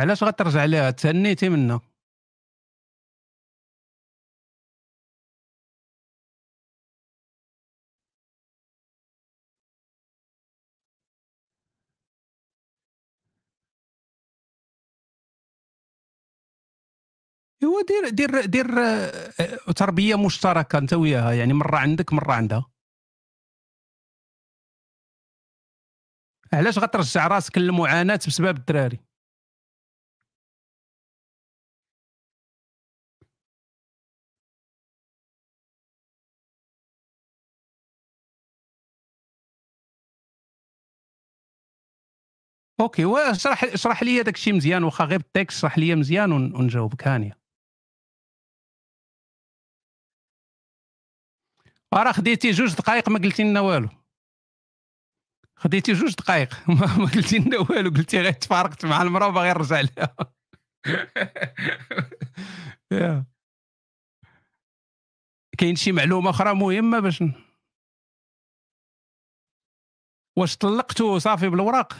[0.00, 1.80] علاش غترجع ليها؟ تهنيتي منها.
[17.64, 22.70] هو دير دير دير آه، تربية مشتركة انت وياها يعني مرة عندك مرة عندها.
[26.52, 29.09] علاش غترجع راسك للمعاناة بسبب الدراري؟
[42.80, 47.08] OK واشرح اشرح لي داك الشيء مزيان واخا غير بال text اشرح لي مزيان ونجاوبك
[47.08, 47.40] هانيه
[51.94, 53.88] راه خديتي جوج دقائق ما قلتي لنا والو.
[55.56, 56.54] خديتي جوج دقائق
[56.98, 57.90] ما قلتي لنا والو.
[57.90, 60.16] قلتي غير تفارقت مع المرأة وباغي نرجع لها
[65.58, 67.24] كاين شي معلومة أخرى مهمة باش
[70.38, 71.98] واش طلقتو صافي بالوراق؟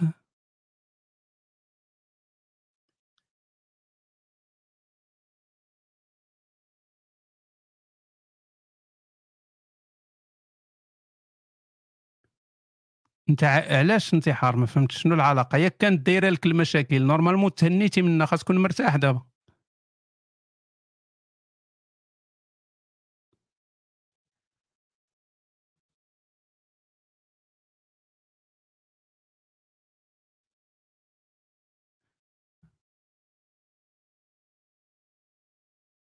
[13.30, 15.02] انت علاش انتحار؟ ما فهمتش.
[15.02, 19.22] شنو العلاقة؟ ياك كانت دايرة لك المشاكل نورمالمون تهنيتي منها خاص تكون مرتاح دابا.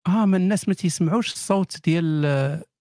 [0.09, 2.23] آه ما الناس ما تيسمعوش الصوت ديال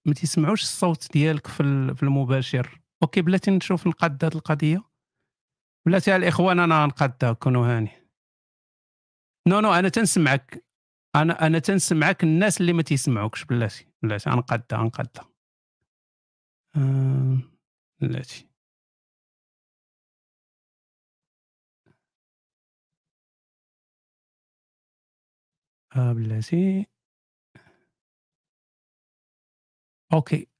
[0.05, 2.80] ما تيسمعوش الصوت ديالك في في المباشر.
[3.03, 4.83] OK بلاتي نشوف نقاد هذه القضية.
[5.85, 7.89] بلاتي الاخوان أنا نقادها كونوا هاني.
[9.47, 10.65] no no أنا تنسمعك.
[11.15, 13.87] أنا أنا تنسمعك الناس اللي ما تيسمعوكش بلاتي.
[14.03, 15.31] بلاتي غنقادها غنقادها
[16.75, 17.37] آه،
[18.01, 18.47] بلاتي.
[25.95, 26.85] آه بلاتي.
[30.13, 30.50] أوكي.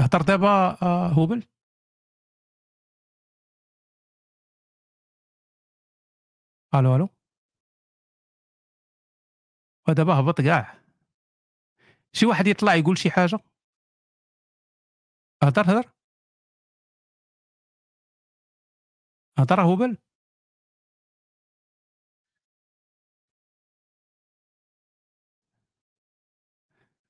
[0.00, 1.42] هضر دابا آه هوبل؟
[6.74, 7.08] ألو ألو؟
[9.88, 10.78] ودابا هبط كاع
[12.12, 13.38] شي واحد يطلع يقول شي حاجة؟
[15.42, 15.92] هضر هضر
[19.38, 19.98] هضر هوبل؟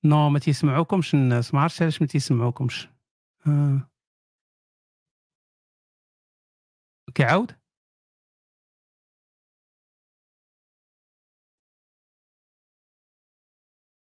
[0.04, 2.88] نو ما تيسمعوكمش الناس ما عرفتش علاش ما تيسمعوكمش.
[3.46, 3.90] آه.
[7.14, 7.52] كيعاود؟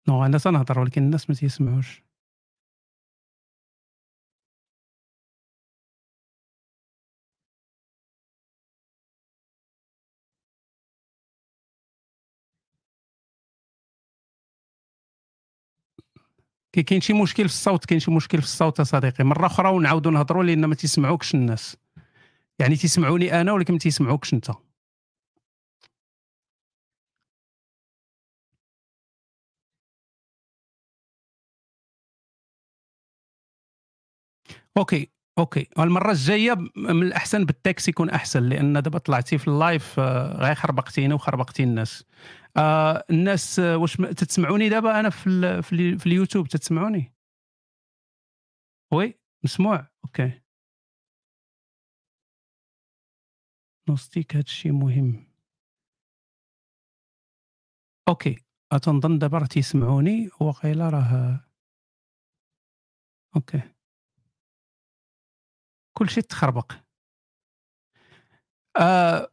[0.08, 2.05] نو أنا تنهضر ولكن الناس ما تيسمعوش.
[16.76, 19.24] كي كاين شي مشكل في الصوت كاين شي مشكل في الصوت صديقي.
[19.24, 21.76] مرة أخرى ونعاودوا نهضروا لأن ما تيسمعوكش الناس.
[22.58, 24.50] يعني تيسمعوني أنا ولكن ما تيسمعوكش أنت.
[34.76, 35.66] okay okay.
[35.78, 40.54] المرة الجاية من الأحسن بالتاكسي يكون أحسن لأن دابا طلعتي في ال live آه، غير
[40.54, 42.04] خربقتيني وخربقتي الناس.
[42.58, 47.12] آه الناس آه، واش تتسمعوني دابا أنا في ال في, ال في اليوتيوب تتسمعوني؟
[48.92, 50.40] oui مسموع okay.
[53.88, 55.26] نوستيك هادشي مهم.
[58.08, 58.36] أوكي
[58.82, 61.40] تنظن دابا راه تيسمعوني وقيلا راه
[63.36, 63.62] okay.
[65.98, 66.72] كلشي تخربق.
[68.80, 69.28] آه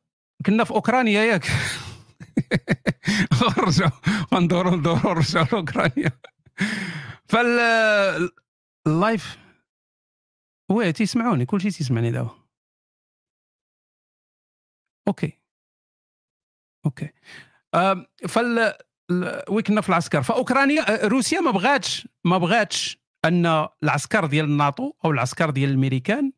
[0.45, 1.43] كنا في أوكرانيا ياك.
[3.67, 3.91] رجعوا
[4.33, 6.11] غندوروا ندوروا رجعوا لاوكرانيا
[7.25, 7.59] فال
[8.87, 9.37] ال live
[10.71, 12.43] oui تيسمعوني كلشي تيسمعني دابا
[15.07, 15.39] okay.
[16.85, 17.09] okay.
[17.73, 18.73] آه فال
[19.49, 20.23] oui كنا في العسكر.
[20.23, 26.31] فأوكرانيا روسيا ما بغاتش ما بغاتش أن العسكر ديال الناتو أو العسكر ديال الأمريكان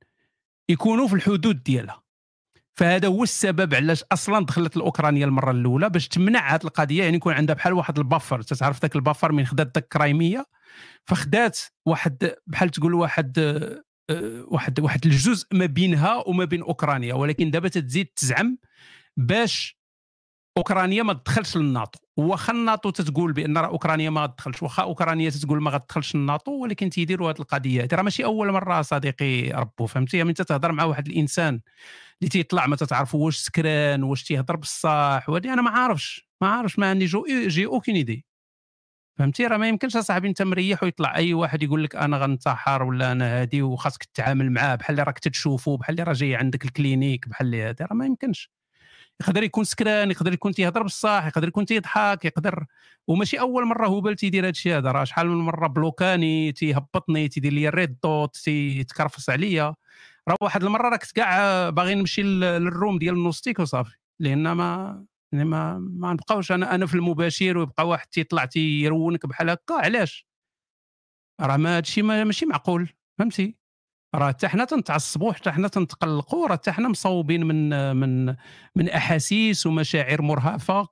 [0.70, 2.05] يكونوا في الحدود ديالها.
[2.76, 7.34] فهذا هو السبب علاش أصلا دخلت الاوكرانيا المرة الأولى باش تمنع هذه القضية يعني يكون
[7.34, 10.46] عندها بحال واحد البفر تعرف ذاك البفر من خدات ذاك كرايمية
[11.06, 13.40] فخدات واحد بحال تقول واحد
[14.10, 18.58] آه، واحد واحد الجزء ما بينها وما بين أوكرانيا ولكن دابا تزيد تزعم
[19.18, 19.78] باش
[20.58, 22.00] أوكرانيا ما تدخلش للناتو.
[22.18, 26.90] واخا الناتو تتقول بأن راه أوكرانيا ما غتدخلش واخا أوكرانيا تتقول ما غتدخلش الناتو ولكن
[26.90, 31.08] تيديروا هذه القضية هذه راه ماشي أول مرة صديقي ربو فهمتي؟ من تتهضر مع واحد
[31.08, 31.62] الإنسان
[32.22, 36.80] اللي تيطلع ما تتعرفوا واش سكران واش تيهضر بصح وهذه أنا ما عارفش ما عارفش
[36.80, 38.26] ما عندي je n'ai aucune idée.
[39.20, 43.12] فهمتي؟ راه ما يمكنش أصاحبي أنت مريح ويطلع أي واحد يقول لك أنا غنتحر ولا
[43.12, 46.73] أنا هادي وخاصك تتعامل معاه بحال اللي راك تتشوفو بحال اللي راه جاي عندك ال
[46.73, 48.52] clinique بحال اللي هذا راه ما يمكنش.
[49.22, 52.66] يقدر يكون سكران يقدر يكون تيهضر بصح يقدر يكون تيضحك يقدر.
[53.08, 57.54] وماشي أول مرة هبل تيدير هذا الشيء هذا راه شحال من مرة بلوكاني تيهبطني تيدير
[57.54, 59.76] لي ال red dot تيتكرفس عليا.
[60.30, 63.96] راه واحد المرة راك كاع باغي نمشي لل room ديال النوستيك وصافي.
[64.20, 69.50] لأن ما يعني ما ما نبقاوش أنا أنا في المباشر ويبقى واحد تيطلع تيرونك بحال
[69.50, 70.28] هكا علاش؟
[71.42, 73.56] راه ما هادشي ماشي معقول فهمتي؟
[74.16, 78.36] راه حتى حنا تنتعصبوا حتى حنا تنتقلقوا راه حتى حنا مصوبين من من
[78.76, 80.88] من أحاسيس ومشاعر مرهفة.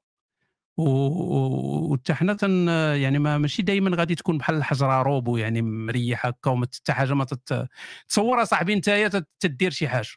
[0.78, 6.52] وحتى حنا تن يعني ما ماشي دائما غادي تكون بحال الحجرة روبو يعني مريح هكا
[6.52, 7.68] وما حتى حاجة ما تت...
[8.08, 10.08] تصور صاحبي أنت تدير شي حاجة.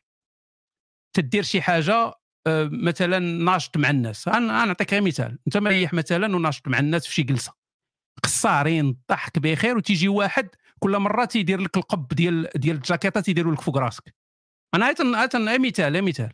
[1.13, 2.13] تدير شي حاجة
[2.47, 4.29] آه، مثلا ناشط مع الناس.
[4.29, 5.39] أنا نعطيك غير مثال.
[5.47, 7.53] أنت مريح مثلا وناشط مع الناس في شي جلسة.
[8.23, 10.49] قصارين الضحك بخير وتيجي واحد
[10.79, 14.15] كل مرة تيدير لك القب ديال ديال الجاكيطة تيديروا لك فوق راسك.
[14.75, 16.33] أنا تن مثال مثال.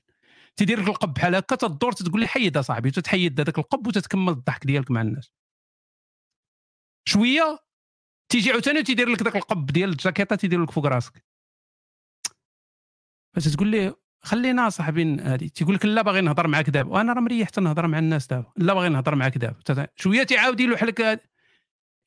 [0.57, 4.67] تيدير لك القب بحال هكا تدور تقول لي حيد صاحبي تتحيد هذاك القب وتتكمل الضحك
[4.67, 5.33] ديالك مع الناس.
[7.09, 7.59] شوية
[8.29, 11.25] تيجي عاوتاني تيدير لك ذاك القب ديال الجاكيطة تيدير لك فوق راسك.
[13.37, 16.91] فتقول لي خلينا صاحبي هذه تيقول لك لا باغي نهضر معاك دابا.
[16.91, 18.53] وأنا راه مريح نهضر مع الناس دابا.
[18.57, 19.89] لا باغي نهضر معاك دابا.
[19.97, 21.32] شوية تيعاود يلوح لك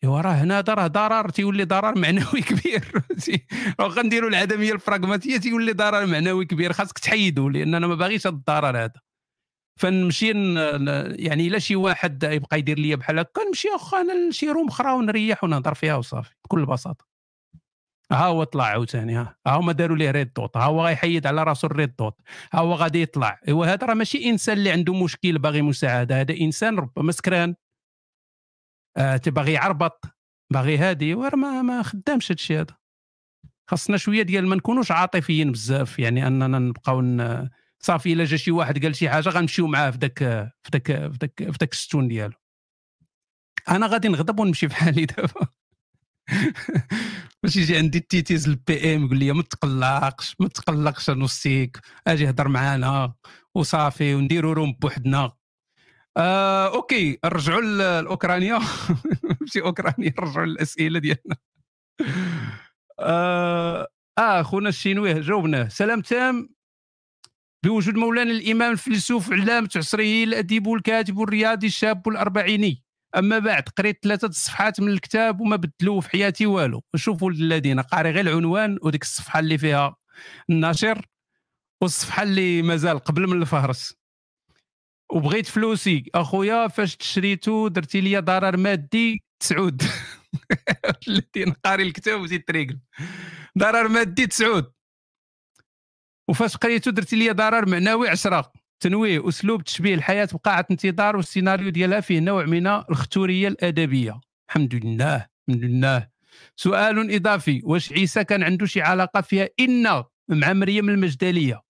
[0.06, 2.92] ايوا راه هنا راه ضرر تيولي ضرر معنوي كبير.
[3.80, 6.74] واخا نديروا العدمية البراغماتيه تيولي ضرر معنوي كبير.
[6.74, 9.02] خاصك تحيدوا لأن أنا ما باغيش هذا الضرر هذا.
[9.80, 10.28] فنمشي
[11.26, 14.92] يعني إلا شي واحد يبقى يدير لي بحال هكا نمشي أخا أنا لشي room أخرى
[14.92, 17.06] ونريح ونهضر فيها وصافي بكل بساطة.
[18.12, 19.36] ها هو طلع عاوتاني ها.
[19.48, 22.16] ها هما داروا ليه red dot ها هو غيحيد على راسو ال red dot
[22.54, 26.38] ها هو غادي يطلع؟ إيوا هذا راه ماشي إنسان اللي عنده مشكل باغي مساعدة هذا
[26.38, 27.56] إنسان ربما سكران.
[28.98, 30.06] آه تبغي يعربط
[30.54, 32.76] باغي هادي وراه ما, ما خدامش هادشي هذا.
[33.70, 37.02] خاصنا شوية ديال ما نكونوش عاطفيين بزاف يعني أننا نبقاو
[37.80, 40.20] صافي إلا جا شي واحد قال شي حاجة غنمشيو معاه في داك
[40.64, 42.34] في داك في داك في داك الستون ديالو.
[43.70, 45.48] أنا غادي نغضب ونمشي بحالي دابا.
[47.44, 52.48] باش يجي عندي التيتيز ال PM يقول لي ما تقلقش ما تقلقش نوصيك أجي هضر
[52.48, 53.14] معانا
[53.56, 55.32] وصافي ونديروا room بوحدنا.
[56.18, 58.60] آه okay نرجعوا لاوكرانيا
[59.42, 61.36] ماشي أوكرانيا نرجعوا للاسئله ديالنا.
[63.00, 63.88] آه,
[64.18, 66.50] آه خونا الشينوي جاوبناه سلام تام.
[67.66, 72.84] بوجود مولانا الإمام الفيلسوف علامه عصره الأديب والكاتب والرياضي الشاب الأربعيني.
[73.18, 76.84] أما بعد قريت ثلاثة الصفحات من الكتاب وما بدلوه في حياتي والو.
[76.96, 79.96] شوفوا الذين قاري غير العنوان وديك الصفحة اللي فيها
[80.50, 81.06] الناشر
[81.84, 84.05] والصفحة اللي مازال قبل من الفهرس.
[85.12, 86.04] وبغيت فلوسي.
[86.16, 89.82] أخويا فاش تشريتو درتي لي ضرر مادي تسعود.
[91.08, 92.80] الذين قاري الكتاب وزيد تريقل
[93.58, 94.72] ضرر مادي تسعود.
[96.30, 98.52] وفاش قريتو درتي لي ضرر معنوي عشرة.
[98.80, 104.22] تنويه أسلوب تشبيه الحياة بقاعة انتظار والسيناريو ديالها فيه نوع من الختوريه الأدبية.
[104.50, 106.08] الحمد لله الحمد لله.
[106.56, 111.65] سؤال إضافي واش عيسى كان عنده شي علاقة فيها إن مع مريم المجدلية؟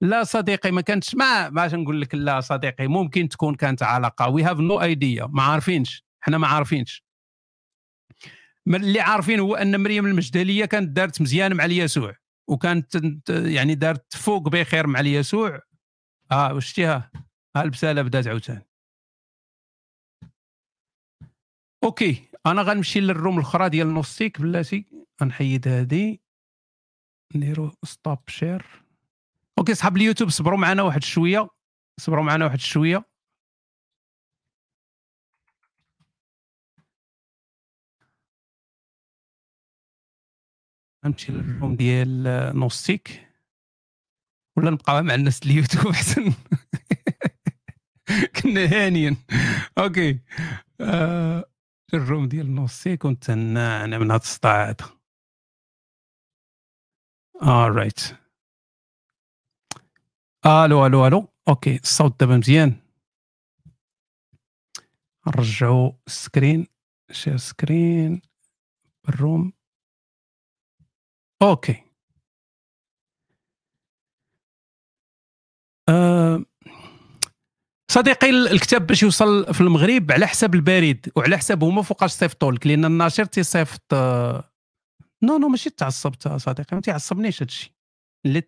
[0.00, 4.28] لا صديقي ما كانتش ما باش نقول لك لا صديقي ممكن تكون كانت علاقة.
[4.28, 6.04] we have no idea ما عارفينش.
[6.20, 7.04] حنا ما عارفينش.
[8.66, 12.14] اللي عارفين هو أن مريم المجدلية كانت دارت مزيان مع اليسوع
[12.48, 15.60] وكانت يعني دارت فوق بخير مع اليسوع.
[16.32, 17.10] آه ها
[17.56, 18.66] البساله بدات عاوتاني
[21.84, 24.86] okay أنا غنمشي لل room الأخرى ديال نوستيك بلاتي.
[25.22, 26.20] غنحيد هادي.
[27.34, 28.83] نديرو stop share
[29.58, 31.48] okay صحاب اليوتيوب صبروا معنا واحد شوية.
[32.00, 33.04] صبروا معنا واحد شوية.
[41.04, 42.22] نمشي لل room ديال
[42.58, 43.30] نوستيك؟
[44.56, 46.32] ولا نبقى مع الناس اليوتيوب أحسن؟
[48.42, 49.16] كنا هانيا
[49.78, 50.20] okay.
[50.80, 51.44] آه
[51.94, 54.74] ال room ديال نوستيك كنت أنا من هذا الصداع
[57.42, 58.23] هذا right
[60.46, 61.28] ألو ألو ألو.
[61.48, 62.76] okay الصوت دابا مزيان.
[65.26, 66.66] نرجعوا ال screen
[67.12, 68.22] share screen.
[69.08, 69.52] ال room
[71.42, 71.84] okay.
[75.88, 76.44] أه
[77.90, 82.84] صديقي الكتاب باش يوصل في المغرب على حساب البريد وعلى حساب هما فوقاش صيفطوا لأن
[82.84, 83.94] الناشر تيصيفط
[85.22, 87.74] non non ماشي تعصبت صديقي ما تيعصبنيش هادشي.
[88.26, 88.42] اللي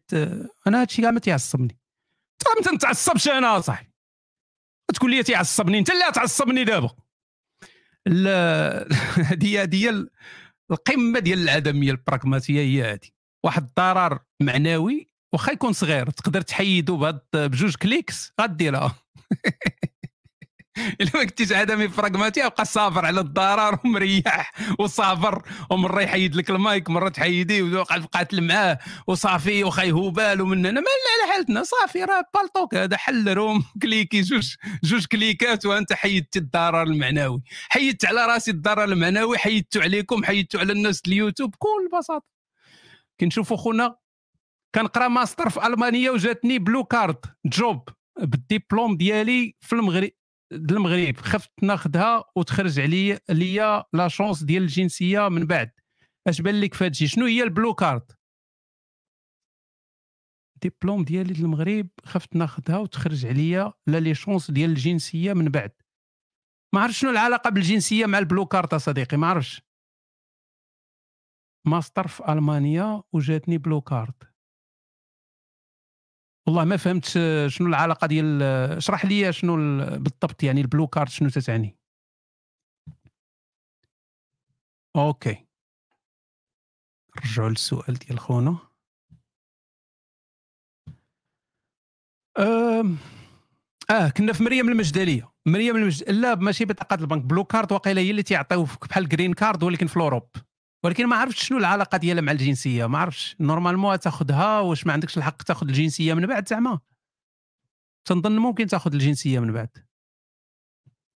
[0.66, 1.78] أنا هادشي كاع ما تيعصبني.
[2.58, 3.92] انت ما تتعصبش أنا صاحبي.
[4.94, 6.90] تقول لي تيعصبني أنت اللي تعصبني دابا.
[8.08, 8.86] هذه
[9.62, 10.08] هذه
[10.70, 13.08] القمة ديال العدميه البراغماتية هي هذه
[13.44, 18.94] واحد الضرر معنوي واخا يكون صغير تقدر تحيدو بجوج clicks غديرها.
[21.00, 25.42] الا ما كنتيش ادمي براغماتي أبقى صابر على الضرر ومريح وصابر.
[25.70, 28.78] ومره يحيد لك المايك مرة تحيديه وقعت معاه.
[29.06, 30.86] وصافي وخا يهوبال ومن هنا ما
[31.22, 31.62] على حالتنا.
[31.62, 37.42] صافي راه Paltalk هذا حل room cliquer جوج جوج كليكات وأنت حيدت الضرر المعنوي.
[37.68, 42.26] حيدت على راسي الضرر المعنوي حيدت عليكم حيدت على الناس اليوتيوب بكل بساطة.
[43.20, 43.96] كنشوفوا خونا
[44.74, 47.16] كنقرا ماستر في المانيا وجاتني blue card
[47.46, 47.88] job.
[48.20, 50.10] بالديبلوم ديالي في المغرب.
[50.52, 55.70] المغرب خفت ناخذها وتخرج عليا ليا la chance ديال الجنسية من بعد.
[56.26, 58.12] اش بان لك فهادشي شنو هي ال blue card؟
[60.62, 65.72] diplôme ديالي للمغرب خفت ناخذها وتخرج عليا لا les chances ديال الجنسية من بعد.
[66.74, 69.66] ما عرفت شنو العلاقة بالجنسية مع ال blue card صديقي ما عرفتش.
[71.66, 74.35] ماستر في ألمانيا وجاتني blue card
[76.46, 77.04] والله ما فهمت
[77.46, 78.42] شنو العلاقة ديال
[78.76, 79.56] اشرح لي شنو
[79.98, 81.76] بالضبط يعني ال blue card شنو تتعني.
[84.96, 85.46] okay.
[87.16, 88.58] نرجعوا للسؤال ديال خونا.
[92.38, 95.32] آه كنا في مريم المجدلية.
[95.46, 97.22] مريم المجد لا لا ماشي بطاقة البنك.
[97.22, 100.28] blue card واقيلا هي اللي تيعطيوك بحال green card ولكن في ل Europe.
[100.86, 102.86] ولكن ما عرفتش شنو العلاقة ديالها مع الجنسية.
[102.86, 103.36] ما عرفتش.
[103.40, 106.80] normalement تاخذها واش ما عندكش الحق تاخذ الجنسية من بعد زعما.
[108.04, 109.68] تنظن ممكن تاخذ الجنسية من بعد.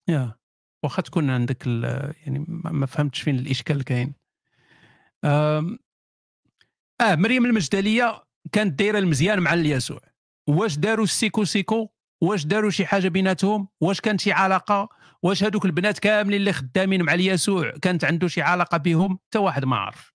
[0.08, 0.34] يا.
[0.82, 4.14] واخا تكون عندك يعني ما فهمتش فين الإشكال كاين.
[5.24, 5.76] آه
[7.00, 10.00] مريم المجدلية كانت دايرة المزيان مع اليسوع.
[10.48, 11.88] واش داروا السيكو سيكو؟
[12.22, 14.88] واش داروا شي حاجة بيناتهم؟ واش كانت شي علاقة؟
[15.22, 17.70] واش هذوك البنات كاملين اللي خدامين مع اليسوع.
[17.82, 20.12] كانت عنده شي علاقة بهم؟ حتى واحد ما عارف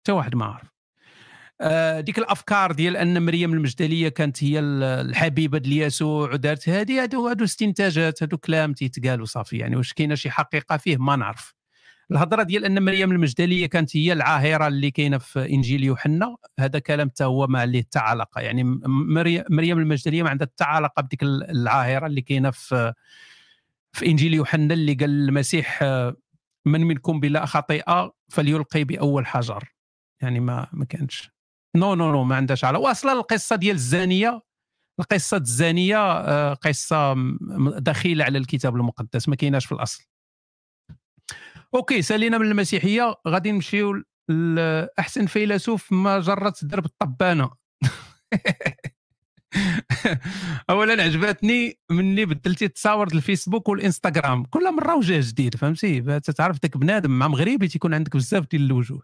[0.00, 0.70] حتى واحد ما عارف
[1.60, 7.28] آه ديك الأفكار ديال أن مريم المجدلية كانت هي الحبيبة ديال يسوع ودارت هذه هادو
[7.28, 11.54] هادو استنتاجات هادو كلام تيتقال وصافي يعني واش كاينة شي حقيقة فيه؟ ما نعرف.
[12.10, 16.36] الهضرة ديال أن مريم المجدلية كانت هي العاهرة اللي كاينة في إنجيل يوحنا.
[16.60, 18.64] هذا كلام حتى هو ما عليه حتى علاقه يعني
[19.50, 22.92] مريم المجدلية ما عندها حتى علاقه بديك العاهرة اللي كاينة في
[23.96, 25.82] في إنجيل يوحنا اللي قال المسيح
[26.66, 29.74] من منكم بلا خطيئة فليلقي بأول حجر.
[30.22, 31.30] يعني ما ما كانش.
[31.76, 32.82] non non non ما عندهاش علاقة.
[32.82, 34.42] واصلا القصة ديال الزانية
[35.00, 37.14] القصة الزانية آه، قصة
[37.78, 40.04] دخيلة على الكتاب المقدس ما كايناش في الأصل.
[41.74, 47.50] okay سألينا من المسيحية غادي نمشيو لاحسن فيلسوف ما جرت درب الطبانة.
[50.70, 54.44] اولا عجبتني مني بدلتي التصاور الفيسبوك والإنستغرام.
[54.44, 59.02] كل مرة وجه جديد فهمتي؟ تعرف داك بنادم مع مغربي تيكون عندك بزاف ديال الوجوه.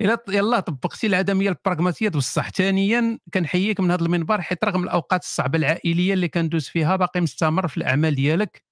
[0.00, 5.58] إلا يلا طبقتي العدمية البراغماتية بصح ثانيا كنحييك من هذا المنبر حيت رغم الأوقات الصعبة
[5.58, 8.64] العائلية اللي كندوز فيها باقي مستمر في الأعمال ديالك.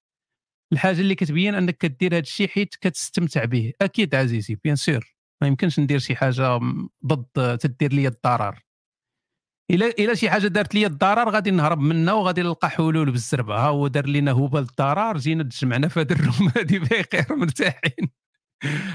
[0.73, 3.73] الحاجة اللي كتبين أنك كدير هذا الشيء حيت كتستمتع به.
[3.81, 5.15] أكيد عزيزي bien sûr.
[5.41, 6.59] ما يمكنش ندير شي حاجة
[7.05, 8.59] ضد تدير لي الضرر.
[9.71, 13.67] الا إلا شي حاجة دارت لي الضرر غادي نهرب منها وغادي نلقى حلول بالزربه ها
[13.67, 18.09] هو دار لنا هبة الضرر جينا تجمعنا في هذا ال room هذه بخير مرتاحين.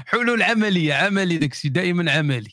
[0.07, 2.51] حلول عملية عملي داكشي دائما عملي.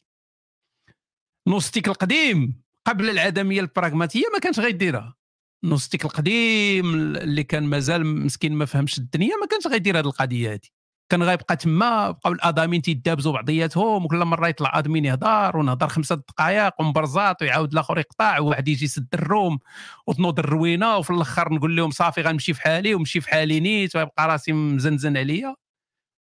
[1.49, 5.17] نوستيك القديم قبل العدمية البراغماتية ما كانش غيديرها.
[5.65, 10.69] نوستيك القديم اللي كان مازال مسكين ما فهمش الدنيا ما كانش غيدير هذه القضية هذه
[11.09, 16.81] كان غيبقى تما بقاو الادمين تيدابزوا بعضياتهم وكل مرة يطلع آدمين يهضر ونهضر خمسة دقائق
[16.81, 19.59] ومبرزات ويعاود الآخر يقطع وواحد يجي يسد ال room
[20.07, 24.29] وتنوض الروينة وفي الأخر نقول لهم صافي غنمشي في حالي ومشي في حالي نيت ويبقى
[24.29, 25.55] راسي مزنزن عليا.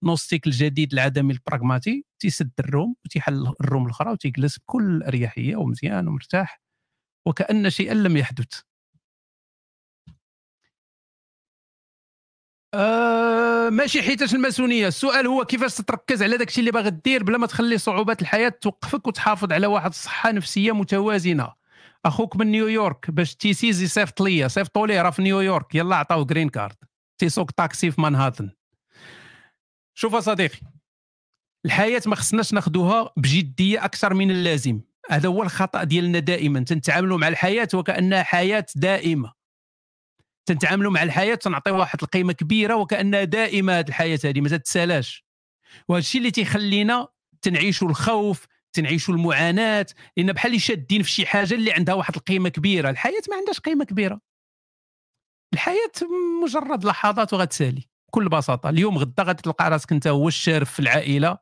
[0.04, 6.08] نوستيك الجديد العدمي البراغماتي تيسد ال room وتيحل ال room الأخرى وتيجلس بكل أريحية ومزيان
[6.08, 6.62] ومرتاح
[7.28, 8.62] وكأن شيئا لم يحدث.
[12.74, 14.88] آه ماشي حيتاش الماسونية.
[14.88, 18.50] السؤال هو كيفاش تتركز على داك الشيء اللي باغي دير بلا ما تخلي صعوبات الحياة
[18.50, 21.54] توقفك وتحافظ على واحد الصحة نفسية متوازنة؟
[22.06, 26.50] أخوك من نيويورك باش تيسيز يصيفط ليا صيفطوا ليه راه في نيويورك يلا عطاو green
[26.50, 26.76] card
[27.18, 28.50] تيسوق تاكسي في مانهاتن.
[29.94, 30.60] شوف صديقي
[31.66, 34.82] الحياة ما خصناش ناخذوها بجدية أكثر من اللازم.
[35.10, 36.60] هذا هو الخطأ ديالنا دائما.
[36.60, 39.43] تنتعاملوا مع الحياة وكأنها حياة دائمة.
[40.46, 45.26] تنتعاملوا مع الحياة تنعطيو واحد القيمة كبيرة وكانها دائمة هذه الحياة هذه ما تتسالاش
[45.88, 47.08] وهذا الشيء اللي تيخلينا
[47.42, 49.86] تنعيشوا الخوف تنعيشوا المعاناة
[50.18, 53.60] لأن بحال اللي شادين في شي حاجة اللي عندها واحد القيمة كبيرة الحياة ما عندهاش
[53.60, 54.20] قيمة كبيرة.
[55.54, 55.92] الحياة
[56.44, 58.70] مجرد لحظات وغتسالي بكل بساطة.
[58.70, 61.38] اليوم غدا غادي تلقى راسك أنت هو الشارف في العائلة.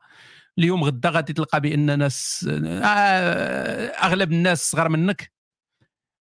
[0.58, 5.32] اليوم غدا غادي تلقى بأن ناس آه، أغلب الناس صغار منك.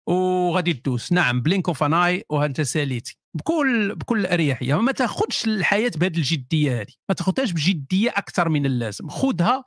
[0.08, 3.18] وغادي تدوس نعم blink of an eye وانت ساليتي.
[3.34, 4.80] بكل بكل أريحية.
[4.80, 9.08] ما تاخذش الحياة بهذه الجدية هذه ما تاخذهاش بجدية أكثر من اللازم.
[9.08, 9.64] خذها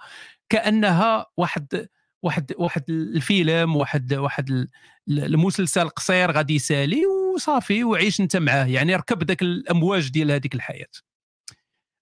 [0.49, 1.87] كأنها واحد
[2.23, 4.67] واحد واحد الفيلم واحد واحد
[5.09, 7.01] المسلسل قصير غادي يسالي
[7.35, 8.65] وصافي وعيش أنت معاه.
[8.65, 10.87] يعني ركب ذاك الأمواج ديال هذيك الحياة.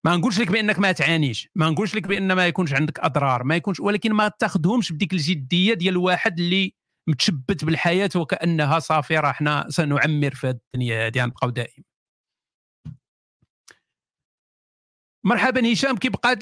[0.06, 1.50] ما نقولش لك بأنك ما تعانيش.
[1.56, 3.44] ما نقولش لك بأن ما يكونش عندك أضرار.
[3.44, 6.79] ما يكونش ولكن ما تاخذهمش بديك الجدية ديال واحد اللي
[7.10, 11.84] متشبت بالحياة وكأنها صافي راه حنا سنعمر في الدنيا هذه غنبقاو دائما
[15.26, 16.36] مرحبا هشام كيبقى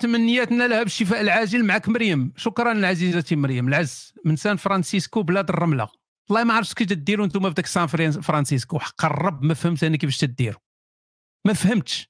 [0.00, 2.32] تمنياتنا لها بالشفاء العاجل معك مريم.
[2.36, 3.68] شكرا عزيزتي مريم.
[3.68, 5.88] العز من سان فرانسيسكو بلاد الرملة.
[6.30, 7.86] والله ما عرفتش كيف تديروا أنتم في ذاك سان
[8.20, 8.78] فرانسيسكو.
[8.78, 10.60] حق الرب ما فهمت أنا كيفاش تديروا
[11.46, 12.08] ما فهمتش.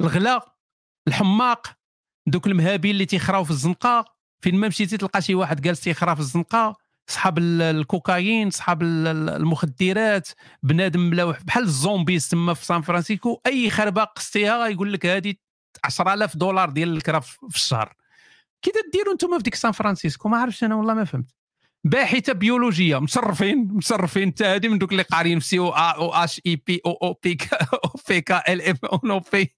[0.00, 0.56] الغلا
[1.08, 1.66] الحماق
[2.28, 4.04] دوك المهابين اللي تيخراو في الزنقة.
[4.44, 6.81] فين ما مشيتي تلقى شي واحد جالس تيخرا في الزنقة.
[7.12, 10.28] صحاب الكوكايين صحاب المخدرات
[10.62, 15.34] بنادم ملوح بحال ال zombies تما في سان فرانسيسكو أي خربه قصتيها يقول لك هذه
[15.84, 17.94] 10000 دولار ديال الكرا في الشهر.
[18.62, 21.34] كي ديروا أنتم في ديك سان فرانسيسكو؟ ما عرفتش أنا والله ما فهمت.
[21.84, 26.73] باحثة بيولوجية مشرفين مشرفين انت هذه من دوك اللي قاريين في C O O H
[26.73, 27.38] E P O O P
[27.84, 29.56] O P K L M O N O بي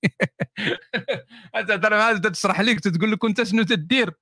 [1.69, 4.15] تهضر تشرح لك تقول لك أنت شنو تدير؟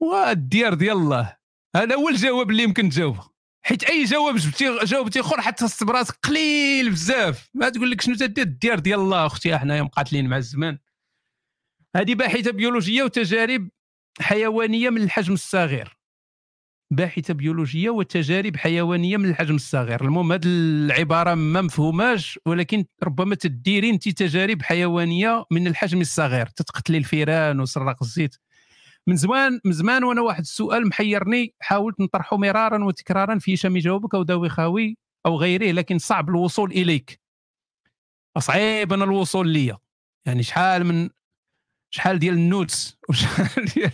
[0.00, 1.39] والديار ديال الله.
[1.76, 3.30] هذا هو الجواب اللي يمكن تجاوبه.
[3.62, 7.48] حيت أي جواب جبتي جاوبتي أخر حتى براسك قليل بزاف.
[7.54, 10.78] ما تقول لك شنو تدير الديار ديال الله أختي حنايا مقاتلين مع الزمان.
[11.96, 13.68] هذه باحثة بيولوجية وتجارب
[14.20, 15.96] حيوانية من الحجم الصغير.
[16.92, 20.04] باحثة بيولوجية وتجارب حيوانية من الحجم الصغير.
[20.04, 26.46] المهم هذه العبارة ما مفهوماش ولكن ربما تديري انت تجارب حيوانية من الحجم الصغير.
[26.46, 28.36] تتقتلي الفيران وسرق الزيت.
[29.10, 34.14] من زمان من زمان وأنا واحد السؤال محيرني حاولت نطرحه مرارا وتكرارا في شم جوابك
[34.14, 37.20] أو داوي خاوي أو غيره لكن صعب الوصول إليك.
[38.38, 39.78] صعيب أنا الوصول ليا.
[40.26, 41.10] يعني شحال من
[41.90, 43.92] شحال ديال ال notes؟ وشحال ديال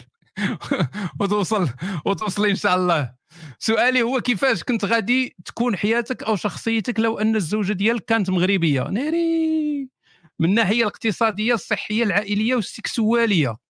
[1.20, 1.68] وتوصل
[2.06, 3.14] وتوصلي إن شاء الله.
[3.58, 8.82] سؤالي هو كيفاش كنت غادي تكون حياتك أو شخصيتك لو أن الزوجة ديالك كانت مغربية؟
[8.82, 9.88] ناري!
[10.38, 13.65] من الناحية الاقتصادية الصحية العائلية والسكسوالية.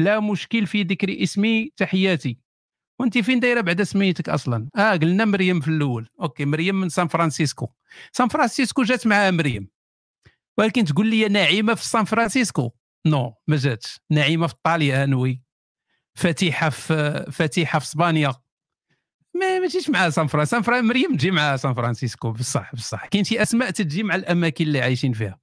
[0.00, 2.38] لا مشكل في ذكر اسمي تحياتي.
[2.98, 6.08] وأنت فين دايرة بعد سميتك أصلا؟ آه قلنا مريم في الأول.
[6.20, 7.68] OK مريم من سان فرانسيسكو.
[8.12, 9.68] سان فرانسيسكو جات معها مريم.
[10.58, 12.70] ولكن تقول لي نعيمة في سان فرانسيسكو؟
[13.06, 14.00] no ما جاتش.
[14.10, 15.42] نعيمة في طاليان و
[16.14, 18.34] فتيحه في فتيحه في إسبانيا.
[19.34, 22.32] ما ما تجيش معها سان فرانسيسكو سان فرانسيسكو مريم تجي معها سان فرانسيسكو.
[22.32, 23.06] بصح بصح.
[23.06, 25.40] كاين شي أسماء تجي مع الأماكن اللي عايشين فيها.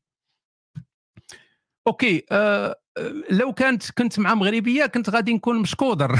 [1.88, 2.82] OK آه
[3.30, 6.20] لو كانت كنت مع مغربية كنت غادي نكون مشكودر.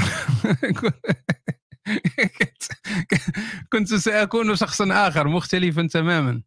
[3.72, 6.42] كنت سأكون شخصا آخر مختلفا تماما.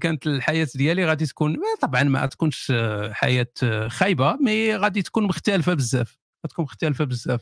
[0.00, 2.72] كانت الحياة ديالي غادي تكون طبعا ما تكونش
[3.10, 3.52] حياة
[3.88, 6.18] خايبة مي غادي تكون مختلفة بزاف.
[6.46, 7.40] غتكون مختلفة بزاف.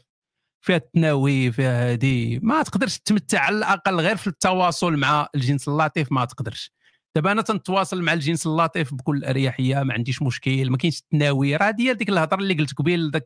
[0.60, 6.12] فيها التناوي فيها هذه ما تقدرش تمتع على الأقل غير في التواصل مع الجنس اللطيف
[6.12, 6.72] ما تقدرش.
[7.16, 11.56] دابا أنا تنتواصل مع الجنس اللطيف بكل اريحيه ما عنديش مشكل ما كاينش التناوي.
[11.56, 13.24] راه ديال ديك الهضره اللي قلت قبيل داك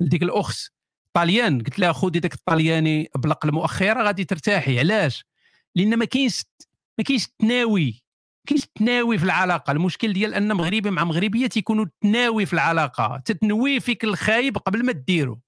[0.00, 0.72] ديك الاخت
[1.12, 1.58] طاليان.
[1.58, 4.78] قلت لها خذي داك الطلياني بلق المؤخره غادي ترتاحي.
[4.78, 5.24] علاش؟
[5.74, 6.44] لأن ما كاينش
[6.98, 8.02] ما كاينش التناوي.
[8.46, 9.70] كاينش التناوي في العلاقه.
[9.70, 13.22] المشكل ديال ان مغربي مع مغربيه تيكونوا تناوي في العلاقه.
[13.24, 15.40] تتنوي فيك الخايب قبل ما ديرو.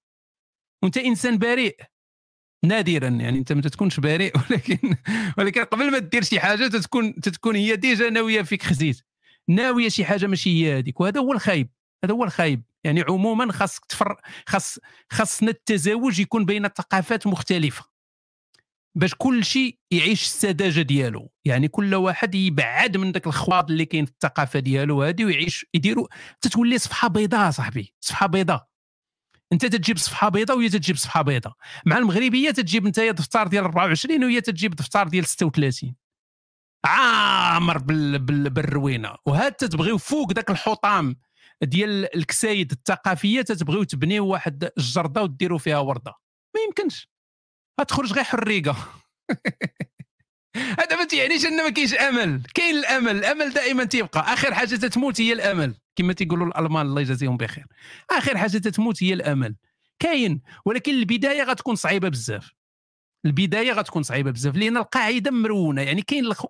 [0.82, 1.76] وانت انسان بريء.
[2.68, 4.96] نادرا يعني أنت ما تكونش بريء ولكن
[5.38, 9.00] ولكن قبل ما دير شي حاجة تتكون تتكون هي déjà ناوية فيك خزيت.
[9.48, 11.70] ناوية شي حاجة ماشي هي هذيك وهذا هو الخايب
[12.04, 12.62] هذا هو الخايب.
[12.84, 14.78] يعني عموما خاصك تفر خاص
[15.10, 17.84] خاصنا التزاوج يكون بين ثقافات مختلفة
[18.96, 21.30] باش كل شيء يعيش السذاجة ديالو.
[21.44, 26.06] يعني كل واحد يبعد من ذاك الخواض اللي كاين في الثقافة ديالو هذه ويعيش يديروا
[26.40, 28.75] تتولي صفحة بيضاء صاحبي صفحة بيضاء.
[29.52, 31.52] انت تجيب صفحة بيضاء وهي تجيب صفحة بيضاء.
[31.86, 35.94] مع المغربية تجيب انت دفتر ديال 24 وهي تجيب دفتر ديال 36
[36.86, 39.16] عامر بال بال بالروينة.
[39.26, 41.16] وهاد تتبغيو فوق ذاك الحطام
[41.62, 46.14] ديال الكسايد الثقافية تتبغيو تبنيو واحد الجردة وديروا فيها وردة.
[46.54, 47.08] ما يمكنش.
[47.80, 48.76] غتخرج غير حريقة.
[50.56, 52.42] هذا ما تيعنيش ان ما كاينش أمل.
[52.54, 53.16] كاين الأمل.
[53.16, 54.20] الأمل دائما تيبقى.
[54.32, 55.74] آخر حاجة تتموت هي الأمل.
[55.96, 57.66] كما تيقولوا الألمان الله يجازيهم بخير.
[58.10, 59.56] آخر حاجة تتموت هي الأمل.
[59.98, 60.40] كاين.
[60.64, 62.50] ولكن البداية غتكون صعيبة بزاف.
[63.24, 64.56] البداية غتكون صعيبة بزاف.
[64.56, 65.82] لأن القاعدة مرونة.
[65.82, 66.44] يعني كاين الخ...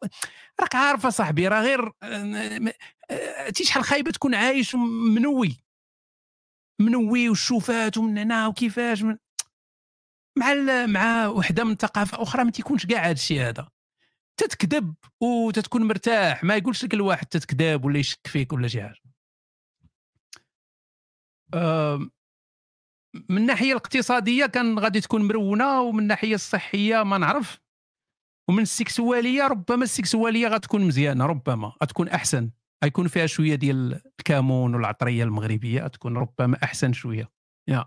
[0.61, 1.93] راك عارف صاحبي راه غير
[3.55, 4.75] تي شحال خايبة تكون عايش
[5.15, 5.61] منوي.
[6.81, 9.17] منوي والشوفات ومن هنا وكيفاش من...
[10.39, 10.93] مع ال...
[10.93, 13.69] مع وحدة من ثقافة أخرى ما تيكونش كاع هذا الشيء هذا.
[14.37, 19.01] تتكذب وتتكون مرتاح ما يقولش لك الواحد تتكذب ولا يشك فيك ولا شي حاجة.
[23.31, 27.61] من الناحية الاقتصادية كان غادي تكون مرونة ومن الناحية الصحية ما نعرف.
[28.49, 32.51] ومن السكسوالية ربما السكسوالية غتكون مزيانة ربما غتكون أحسن.
[32.85, 37.31] غيكون فيها شوية ديال الكمون والعطرية المغربية غتكون ربما أحسن شوية.
[37.69, 37.85] يا.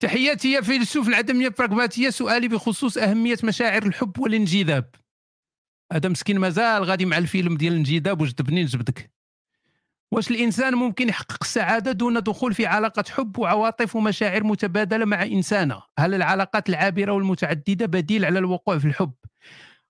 [0.00, 4.94] تحياتي يا فيلسوف العدميه البراغماتيه سؤالي بخصوص أهمية مشاعر الحب والانجذاب.
[5.92, 9.10] هذا مسكين مازال غادي مع الفيلم ديال الانجذاب وجذبني نجبدك؟
[10.12, 15.82] واش الإنسان ممكن يحقق السعاده دون دخول في علاقة حب وعواطف ومشاعر متبادلة مع إنسانة؟
[15.98, 19.12] هل العلاقات العابرة والمتعددة بديل على الوقوع في الحب؟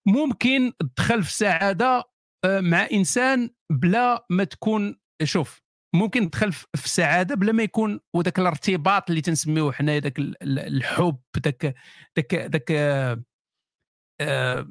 [0.06, 2.05] ممكن تدخل في السعاده
[2.44, 5.62] آه، مع إنسان بلا ما تكون شوف
[5.94, 11.74] ممكن تدخل في السعاده بلا ما يكون وذاك الارتباط اللي تنسميوه حنا ذاك الحب ذاك
[12.16, 12.72] ذاك ذاك
[14.20, 14.66] آه،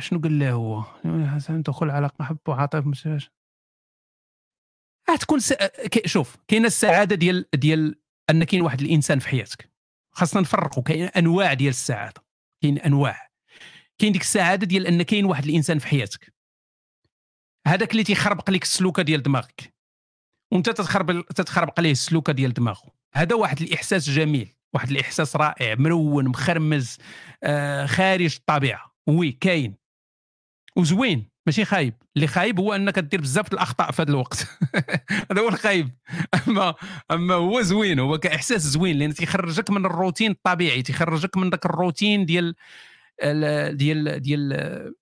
[0.00, 0.82] شنو قال له هو؟
[1.34, 3.06] حسن دخول علاقة حب وعاطف مش
[5.08, 5.54] آه تكون س...
[6.06, 9.70] شوف كاينة السعادة ديال ديال أن كاين واحد الإنسان في حياتك.
[10.10, 12.24] خاصنا نفرقوا كاين أنواع ديال السعادة.
[12.62, 13.30] كاين أنواع.
[13.98, 16.34] كاين ديك السعادة ديال أن كاين واحد الإنسان في حياتك.
[17.66, 19.73] هذاك اللي تيخربق لك السلوكة ديال دماغك.
[20.54, 26.28] وانت تتخرب تتخربق ليه السلوكة ديال دماغه هذا واحد الإحساس جميل واحد الإحساس رائع مرون
[26.28, 26.98] مخرمز
[27.42, 28.94] آه خارج الطبيعة.
[29.06, 29.74] وي كاين.
[30.76, 31.94] وزوين ماشي خايب.
[32.16, 34.46] اللي خايب هو أنك دير بزاف الأخطاء في هذا الوقت.
[35.30, 35.90] هذا هو الخايب.
[36.48, 36.74] أما
[37.10, 42.26] أما هو زوين هو كإحساس زوين لأن تيخرجك من الروتين الطبيعي تيخرجك من ذاك الروتين
[42.26, 42.54] ديال
[43.76, 44.94] ديال ديال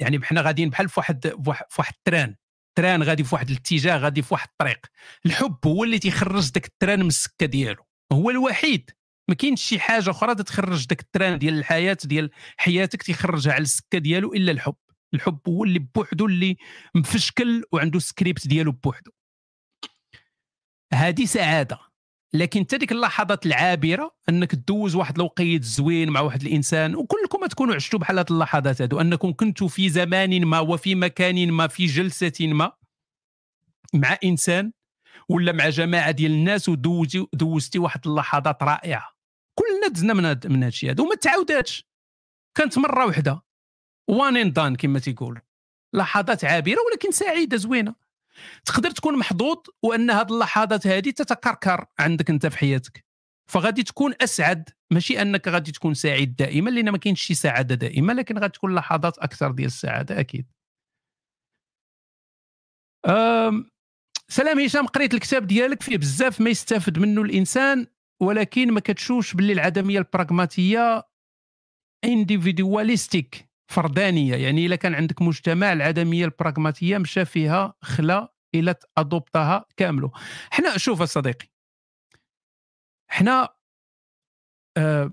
[0.00, 1.26] يعني حنا غاديين بحال في واحد
[1.68, 2.34] في واحد ال train.
[2.74, 4.86] train غادي في واحد الاتجاه غادي في واحد الطريق.
[5.26, 7.84] الحب هو اللي تيخرج داك ال train من السكة ديالو.
[8.12, 8.90] هو الوحيد.
[9.28, 13.62] ما كاينش شي حاجة أخرى تخرج داك ال train ديال الحياة ديال حياتك تيخرجها على
[13.62, 14.74] السكة ديالو إلا الحب.
[15.14, 16.56] الحب هو اللي بوحدو اللي
[16.94, 19.10] مفشكل وعنده سكريبت ديالو بوحدو.
[20.94, 21.91] هذه سعادة.
[22.34, 27.74] لكن حتى ديك اللحظات العابرة أنك تدوز واحد الوقيت زوين مع واحد الإنسان وكلكم تكونوا
[27.74, 32.32] عشتوا بحال هذه اللحظات هذو أنكم كنتوا في زمان ما وفي مكان ما في جلسة
[32.40, 32.72] ما
[33.94, 34.72] مع إنسان
[35.28, 39.08] ولا مع جماعة ديال الناس ودوزتي دوزتي واحد اللحظات رائعة.
[39.54, 41.86] كلنا دزنا من هذا من الشيء هذا وما تعاوداتش.
[42.54, 43.42] كانت مرة واحدة
[44.08, 45.40] وان ان دان كما تيقول
[45.94, 47.94] لحظات عابرة ولكن سعيدة زوينة.
[48.64, 53.04] تقدر تكون محظوظ وأن هذه اللحظات هذه تتكركر عندك أنت في حياتك.
[53.50, 54.68] فغادي تكون أسعد.
[54.90, 58.74] ماشي أنك غادي تكون سعيد دائما لأن ما كاينش شي سعادة دائمه لكن غادي تكون
[58.74, 60.46] لحظات أكثر ديال السعادة أكيد.
[64.28, 67.86] سلام هشام قريت الكتاب ديالك فيه بزاف ما يستافد منه الإنسان
[68.22, 71.08] ولكن ما كتشوفش باللي العدمية البراغماتيه
[72.04, 80.10] انديفيدواليستيك فردانية يعني إلا كان عندك مجتمع العدمية البراغماتية مشى فيها خلا إلى ادوبتها كامله
[80.50, 81.48] حنا شوف صديقي
[83.08, 83.48] حنا
[84.76, 85.12] آه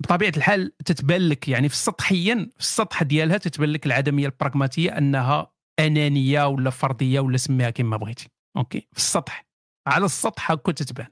[0.00, 5.52] بطبيعة الحال تتبان لك يعني في السطحيا في السطح ديالها تتبان لك العدمية البراغماتية أنها
[5.78, 8.28] أنانية ولا فردية ولا سميها كما بغيتي.
[8.56, 9.46] OK؟ في السطح
[9.86, 11.06] على السطح هكا تتبان.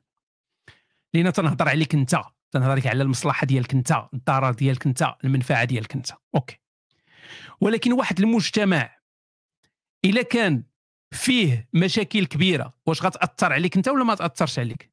[1.14, 2.16] لأن تنهضر عليك أنت.
[2.50, 6.10] تنهضر على المصلحة ديالك أنت الضرر ديالك أنت المنفعة ديالك أنت.
[6.34, 6.60] OK.
[7.60, 8.98] ولكن واحد المجتمع
[10.04, 10.64] إلا كان
[11.14, 14.92] فيه مشاكل كبيرة واش غتأثر عليك أنت ولا ما تأثرش عليك؟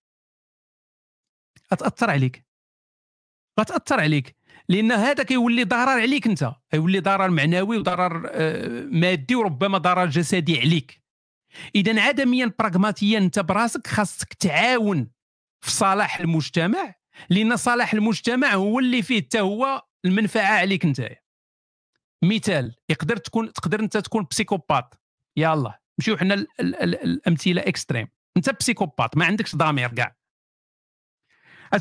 [1.74, 2.45] غتأثر عليك.
[3.59, 4.35] غتأثر عليك.
[4.69, 6.51] لأن هذا كيولي ضرر عليك أنت.
[6.72, 11.01] كيولي ضرر معنوي وضرر آه، مادي وربما ضرر جسدي عليك.
[11.75, 15.11] إذا عدميا براغماتيا أنت براسك خاصك تعاون
[15.61, 16.95] في صلاح المجتمع
[17.30, 21.10] لأن صلاح المجتمع هو اللي فيه حتى هو المنفعة عليك انت
[22.24, 24.95] مثال يقدر تكون تقدر أنت تكون psychopathe.
[25.38, 28.08] يلا نمشيو حنا الأمثلة extreme.
[28.38, 30.16] أنت psychopathe ما عندكش ضمير كاع.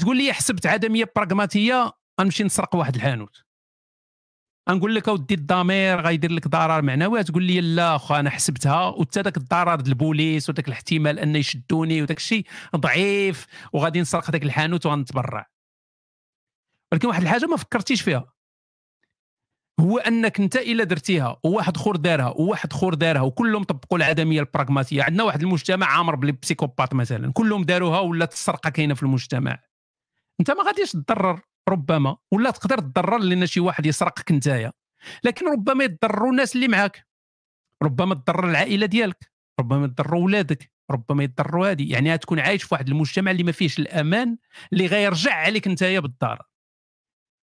[0.01, 3.45] تقول لي حسبت عدمية براغماتية غنمشي نسرق واحد الحانوت.
[4.70, 9.20] غنقول لك أودي الضمير غيدير لك ضرر معنوي تقول لي لا واخا أنا حسبتها وحتى
[9.20, 15.51] ذاك الضرر البوليس وذاك الاحتمال ان يشدوني وداك الشيء ضعيف وغادي نسرق ذاك الحانوت وغنتبرع.
[16.93, 18.33] ولكن واحد الحاجة ما فكرتيش فيها.
[19.81, 25.02] هو أنك أنت إلا درتيها وواحد اخر دارها وواحد اخر دارها وكلهم طبقوا العدمية البراغماتية.
[25.02, 29.59] عندنا واحد المجتمع عامر بسيكوبات مثلا كلهم داروها ولات السرقه كاينة في المجتمع.
[30.41, 31.41] أنت ما غاديش تضرر.
[31.68, 34.73] ربما ولا تقدر تضرر لأن شي واحد يسرقك نتايا.
[35.25, 37.07] لكن ربما يضروا الناس اللي معاك.
[37.83, 39.33] ربما تضرر العائلة ديالك.
[39.60, 40.70] ربما يضروا ولادك.
[40.91, 44.36] ربما يضروا هذه يعني تكون عايش في واحد المجتمع اللي ما فيهش الأمان
[44.73, 46.43] اللي غيرجع عليك نتايا بالضرر.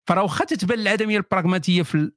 [0.08, 2.12] فراه واخا تتبان العدمية البراغماتية في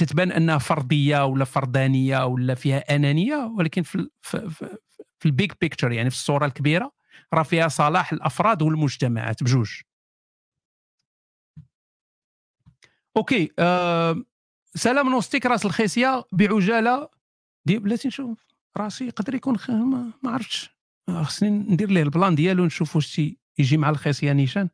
[0.00, 4.78] تتبان أنها فردية ولا فردانية ولا فيها أنانية ولكن في في, في,
[5.18, 6.92] في ال big picture يعني في الصورة الكبيرة
[7.34, 9.80] راه فيها صلاح الأفراد والمجتمعات بجوج.
[13.16, 14.22] OK آه
[14.74, 17.08] سلام نوستيك راس الخيسية بعجالة.
[17.64, 18.46] دي بلاتي نشوف
[18.76, 19.70] راسي يقدر يكون خ...
[19.70, 20.70] ما, ما عرفتش.
[21.10, 23.20] خصني ندير ليه ال plan ديالو نشوف واش
[23.58, 24.68] يجي مع الخيسية نيشان.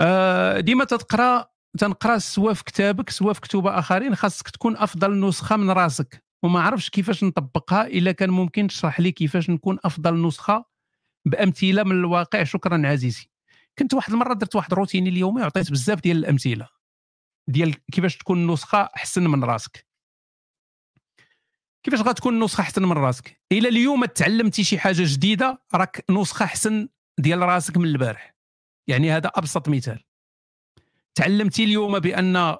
[0.00, 5.56] آه ديما تتقرا تنقرأ سوا في كتابك سوا في كتب آخرين خاصك تكون أفضل نسخة
[5.56, 6.24] من راسك.
[6.42, 10.64] وما عرفش كيفاش نطبقها إلا كان ممكن تشرح لي كيفاش نكون أفضل نسخة
[11.24, 12.44] بأمثلة من الواقع.
[12.44, 13.30] شكرا عزيزي.
[13.78, 16.77] كنت واحد المرة درت واحد روتيني اليومي وعطيت بزاف ديال الأمثلة.
[17.48, 19.86] ديال كيفاش تكون نسخه احسن من راسك.
[21.82, 26.88] كيفاش غتكون نسخه احسن من راسك؟ الا اليوم تعلمتي شي حاجة جديدة راك نسخة احسن
[27.18, 28.34] ديال راسك من البارح.
[28.88, 30.04] يعني هذا أبسط مثال.
[31.14, 32.56] تعلمتي اليوم بأن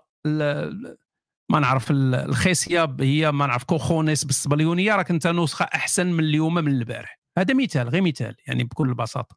[1.51, 6.69] ما نعرف الخيسية هي ما نعرف كوخونيس بالصبليونية راك أنت نسخة أحسن من اليوم من
[6.69, 7.21] البارح.
[7.39, 9.37] هذا مثال غير مثال يعني بكل بساطة.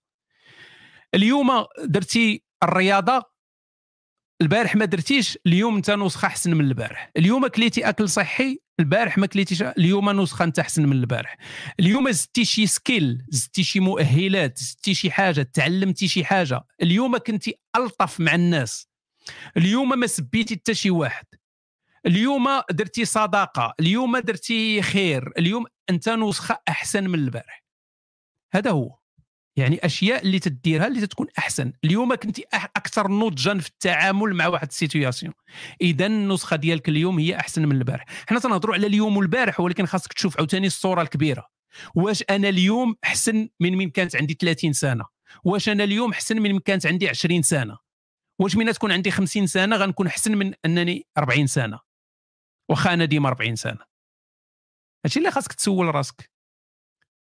[1.16, 3.31] اليوم درتي الرياضة
[4.42, 7.12] البارح ما درتيش اليوم انت نسخة أحسن من البارح.
[7.18, 11.38] اليوم كليتي أكل صحي البارح ما كليتيش اليوم نسخة أنت أحسن من البارح.
[11.80, 16.62] اليوم زدتي شي skill زدتي شي مؤهلات زدتي شي حاجة تعلمتي شي حاجة.
[16.82, 18.88] اليوم كنتي ألطف مع الناس.
[19.58, 21.26] اليوم ما سبيتي حتى شي واحد.
[22.06, 27.64] اليوم درتي صداقة اليوم درتي خير اليوم أنت نسخة أحسن من البارح.
[28.54, 29.01] هذا هو.
[29.56, 31.74] يعني أشياء اللي تديرها اللي تكون أحسن.
[31.84, 35.34] اليوم كنتي أكثر نضجا في التعامل مع واحد السيتوياسيون.
[35.82, 38.06] اذا النسخة ديالك اليوم هي أحسن من البارح.
[38.30, 41.48] حنا تنهضروا على اليوم والبارح ولكن خاصك تشوف عاوتاني الصورة الكبيرة.
[41.96, 45.06] واش أنا اليوم أحسن من من كانت عندي 30 سنة؟
[45.44, 47.78] واش أنا اليوم أحسن من من كانت عندي 20 سنة؟
[48.40, 51.80] واش من تكون عندي 50 سنة غنكون أحسن من أنني 40 سنة؟
[52.70, 53.80] واخا أنا ديما 40 سنة.
[55.06, 56.31] هادشي اللي خاصك تسول راسك.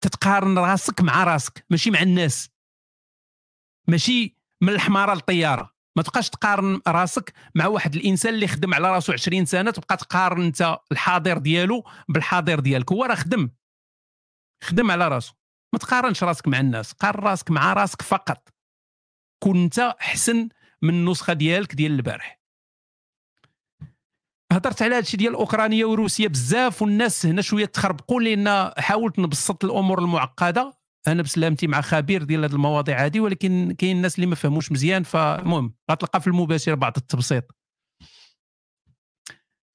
[0.01, 2.51] تتقارن راسك مع راسك ماشي مع الناس.
[3.89, 5.75] ماشي من الحمارة للطيارة.
[5.97, 10.43] ما تبقاش تقارن راسك مع واحد الإنسان اللي خدم على راسو 20 سنة تبقى تقارن
[10.43, 12.93] أنت الحاضر ديالو بالحاضر ديالك.
[12.93, 13.51] هو راه خدم.
[14.65, 15.35] خدم على راسو.
[15.73, 18.49] ما تقارنش راسك مع الناس قارن راسك مع راسك فقط.
[19.43, 20.49] كون أنت أحسن
[20.83, 22.38] من النسخة ديالك ديال البارح.
[24.53, 26.29] هضرت على هادشي ديال أوكرانيا وروسيا.
[26.29, 30.79] بزاف والناس هنا شوية تخربقوا لأن حاولت نبسط الأمور المعقدة.
[31.07, 35.03] أنا بسلامتي مع خبير ديال هذه المواضيع هذه ولكن كاين الناس اللي ما فهموش مزيان.
[35.03, 37.45] فالمهم غتلقى في المباشر بعض التبسيط.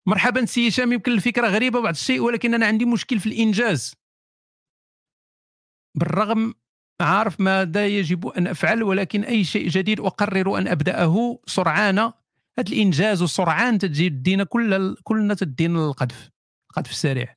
[0.08, 3.96] مرحبا سي هشام يمكن الفكرة غريبة بعض الشيء ولكن أنا عندي مشكل في الإنجاز.
[5.98, 6.54] بالرغم
[7.02, 12.12] عارف ماذا يجب أن أفعل ولكن أي شيء جديد أقرر أن أبدأه سرعان.
[12.60, 16.30] هذا الإنجاز والسرعان تجي تدينا كل كلنا تدينا القذف
[16.70, 17.36] القذف السريع.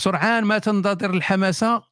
[0.00, 1.82] سرعان ما تنتظر الحماسة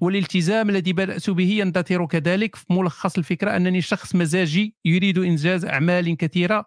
[0.00, 2.56] والالتزام الذي بدأت به يندثر كذلك.
[2.56, 6.66] في ملخص الفكرة أنني شخص مزاجي يريد إنجاز أعمال كثيرة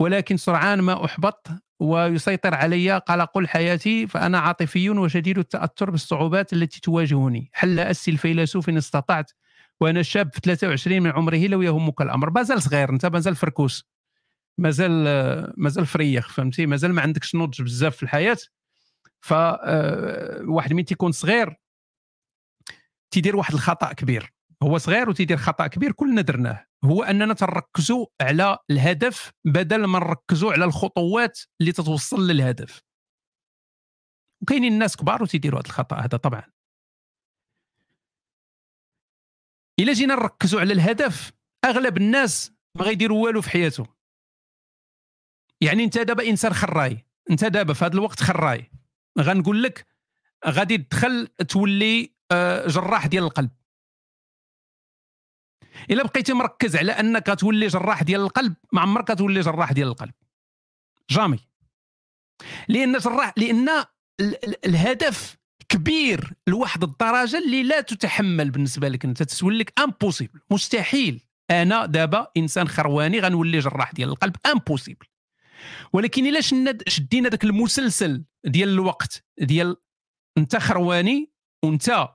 [0.00, 1.48] ولكن سرعان ما أحبط
[1.80, 7.50] ويسيطر علي قلق الحياة فأنا عاطفي وشديد التأثر بالصعوبات التي تواجهني.
[7.52, 9.30] حل أسي الفيلسوف إن استطعت
[9.80, 12.30] وأنا شاب في 23 من عمره لو يهمك الأمر.
[12.30, 13.88] مازال صغير أنت مازال فركوس.
[14.58, 15.04] مازال
[15.56, 18.36] مازال فريخ فهمتي؟ مازال ما عندكش نضج بزاف في الحياة.
[19.20, 21.56] ف آه، واحد ملي تيكون صغير
[23.10, 24.32] تيدير واحد الخطأ كبير.
[24.62, 26.64] هو صغير وتيدير خطأ كبير كلنا درناه.
[26.84, 32.82] هو أننا تركزوا على الهدف بدل ما نركزوا على الخطوات اللي تتوصل للهدف.
[34.42, 36.53] وكاينين الناس كبار وتيديروا هذا الخطأ هذا طبعا.
[39.80, 41.32] إلا جينا نركزوا على الهدف
[41.64, 43.86] أغلب الناس ما غيديروا والو في حياته.
[45.60, 48.70] يعني أنت دابا إنسان خراي أنت دابا في هذا الوقت خراي.
[49.18, 49.86] غنقول لك
[50.46, 53.50] غادي تدخل تولي آه، جراح ديال القلب.
[55.90, 60.14] إلا بقيتي مركز على أنك تولي جراح ديال القلب ما عمرك تولي جراح ديال القلب.
[61.10, 61.38] جامي.
[62.68, 63.84] لأن جراح لأن
[64.64, 65.36] الهدف
[65.68, 71.20] كبير لواحد الدرجة اللي لا تتحمل بالنسبة لك أنت تسول لك impossible مستحيل.
[71.50, 75.06] أنا دابا إنسان خرواني غنولي جراح ديال القلب impossible
[75.92, 76.40] ولكن إلا
[76.88, 79.76] شدينا ذاك المسلسل ديال الوقت ديال
[80.38, 81.32] أنت خرواني
[81.64, 82.08] وانت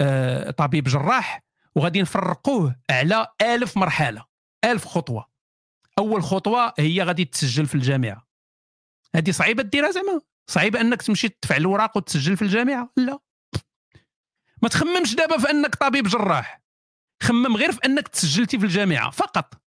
[0.00, 4.24] آه طبيب جراح وغادي نفرقوه على ألف مرحلة
[4.64, 5.26] ألف خطوة.
[5.98, 8.26] أول خطوة هي غادي تسجل في الجامعة.
[9.14, 13.18] هذه صعيبة ديرها زعما؟ صعيب أنك تمشي تدفع الوراق وتسجل في الجامعة؟ لا.
[14.62, 16.62] ما تخممش دابا في أنك طبيب جراح.
[17.22, 19.62] خمم غير في أنك تسجلتي في الجامعة فقط.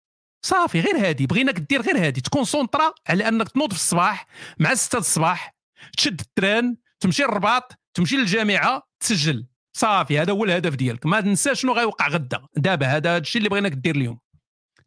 [0.45, 1.25] صافي غير هادي.
[1.25, 2.21] بغيناك دير غير هادي.
[2.21, 4.27] ت concentra على أنك تنوض في الصباح
[4.59, 5.55] مع 6 الصباح
[5.97, 9.47] تشد ال train تمشي للرباط تمشي للجامعة تسجل.
[9.77, 11.05] صافي هذا هو الهدف ديالك.
[11.05, 12.47] ما تنساش شنو غيوقع غدا.
[12.55, 14.19] دابا هذا الشيء اللي بغيناك دير اليوم.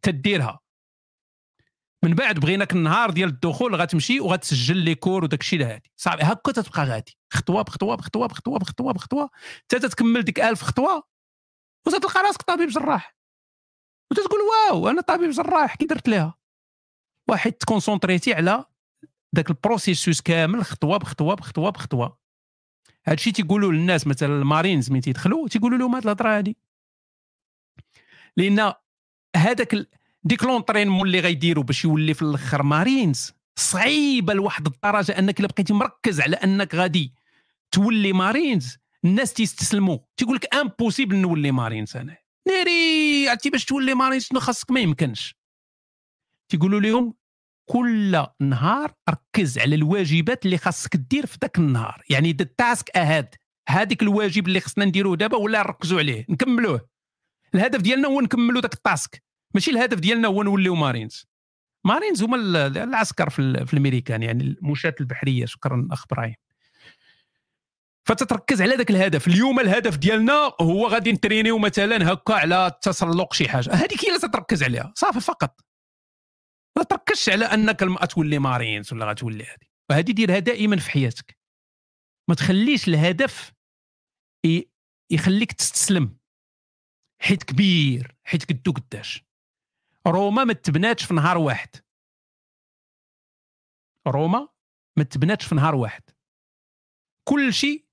[0.01, 0.59] تديرها.
[2.07, 6.51] من بعد بغيناك النهار ديال الدخول غتمشي وغتسجل les cours وداك الشيء هادي صافي هكا
[6.51, 7.17] تتبقى غادي.
[7.33, 9.29] خطوة بخطوة بخطوة بخطوة بخطوة بخطوة
[9.63, 11.03] حتى تتكمل ديك 1000 خطوة
[11.87, 13.15] وتلقى راسك طبيب جراح.
[14.11, 16.35] وتتقول wow أنا طبيب جراح كيف درت لها
[17.29, 18.65] واحد تconcentriti على
[19.35, 22.17] ذاك ال processus كامل خطوة بخطوة بخطوة بخطوة.
[23.07, 26.57] هادشي تيقولوا للناس مثلا المارينز ملي تيدخلوا تيقولوا لهم هاد الهضرة هادي.
[28.37, 28.73] لأن
[29.35, 29.87] هذاك
[30.27, 33.33] ديك l'entraînement اللي غيديروا باش يولي في الأخر مارينز.
[33.59, 37.13] صعيبة لواحد الدرجة أنك إلا بقيتي مركز على أنك غادي
[37.71, 42.17] تولي مارينز الناس تيستسلموا تيقول لك impossible نولي مارينز أنا.
[42.47, 45.35] ناري عرفتي باش تولي مارينز شنو خاصك؟ ما يمكنش.
[46.51, 47.13] تيقولوا لهم
[47.69, 52.03] كل نهار ركز على الواجبات اللي خاصك دير في ذاك النهار.
[52.09, 53.35] يعني the task هاد
[53.69, 56.25] هذيك الواجب اللي خصنا نديروه دابا ولا نركزوا عليه.
[56.29, 56.89] نكملوه.
[57.55, 59.26] الهدف ديالنا هو نكملوا ذاك ال task
[59.57, 61.25] ماشي الهدف ديالنا هو نوليو مارينز.
[61.85, 66.35] مارينز هما ال- العسكر في, في الأمريكان يعني المشاة البحرية شكرا أخ إبراهيم.
[68.07, 69.27] فتتركز على ذاك الهدف.
[69.27, 73.73] اليوم الهدف ديالنا هو غادي ن entraîner يو مثلا هكا على تسلق شي حاجة.
[73.73, 75.61] هذيك هي اللي تتركز عليها صافي فقط.
[76.77, 81.37] ما تركزش على أنك غتولي مارينز ولا غتولي هذه وهذه ديرها دائما في حياتك.
[82.29, 83.53] ما تخليش الهدف
[85.11, 86.17] يخليك تستسلم.
[87.21, 89.26] حيت كبير حيت قدو قداش.
[90.07, 91.69] روما ما تبناتش في نهار واحد.
[94.07, 94.47] روما
[94.97, 96.01] ما تبناتش في نهار واحد.
[97.29, 97.85] كل شيء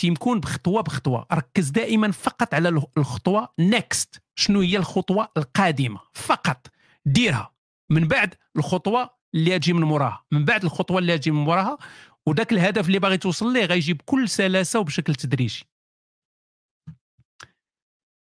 [0.00, 1.26] تيمكن بخطوة بخطوة.
[1.32, 6.66] ركز دائما فقط على الخ- الخطوة نيكست شنو هي الخطوة القادمة؟ فقط
[7.04, 7.54] ديرها.
[7.90, 10.24] من بعد الخطوة اللي تجي من موراها.
[10.32, 11.78] من بعد الخطوة اللي تجي من موراها
[12.26, 15.64] وذاك الهدف اللي باغي توصل ليه غيجي بكل سلاسة وبشكل تدريجي.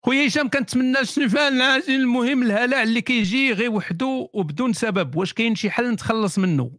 [0.05, 5.17] خويا هشام كنتمنى الشفاء العاجل المهم الهلع اللي كيجي غير وحده وبدون سبب.
[5.17, 6.79] واش كاين شي حل نتخلص منه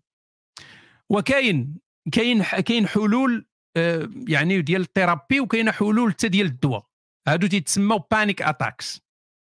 [1.09, 1.77] وكاين
[2.11, 3.45] كاين كاين حلول
[3.77, 6.85] آه، يعني ديال ال therapy وكاين حلول حتى ديال الدواء.
[7.27, 9.01] هادو تيتسموا panic attacks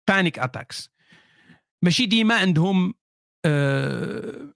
[0.10, 0.90] panic attacks
[1.84, 2.94] ماشي ديما عندهم
[3.46, 4.54] آه،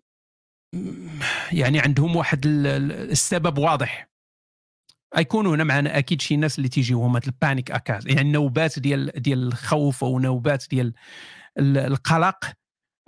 [1.51, 4.08] يعني عندهم واحد ال- ال- السبب واضح.
[5.17, 9.11] يكونوا هنا معنا أكيد شي ناس اللي تيجيوهم هاد ال panic attacks يعني نوبات ديال
[9.15, 10.93] ديال الخوف أو نوبات ديال
[11.59, 12.38] ال- القلق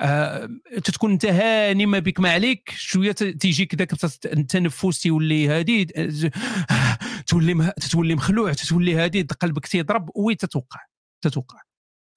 [0.03, 0.49] آه،
[0.83, 2.69] تتكون أنت هاني ما بك ما عليك.
[2.77, 6.97] شوية تيجيك ذاك الت- التنفس تيولي هادي آه،
[7.27, 10.79] تولي تتولي مخلوع تتولي هادي قلبك تيضرب وتتوقع؟
[11.23, 11.59] تتوقع.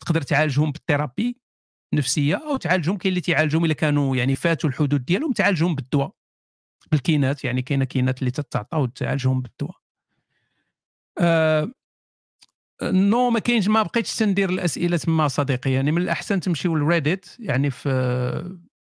[0.01, 1.37] تقدر تعالجهم ب ال therapy
[1.95, 6.13] نفسيه أو تعالجهم كاين اللي تيعالجهم إلا كانوا يعني فاتوا الحدود ديالهم تعالجهم بالدواء.
[6.93, 9.77] بالكينات يعني كاينة كينات اللي تتعطى وتعالجهم بالدواء.
[11.19, 11.73] آه
[12.83, 15.73] non ما كاينش ما بقيتش تندير الأسئلة تما صديقي.
[15.73, 17.89] يعني من الأحسن تمشيو لريديت يعني في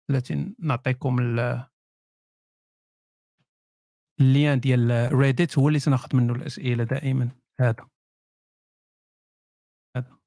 [0.09, 1.67] التي نعطيكم ال-
[4.19, 7.29] ال lien ديال ريديت هو اللي تناخذ منه الأسئلة دائما.
[7.59, 7.89] هذا.
[9.97, 10.17] هذا.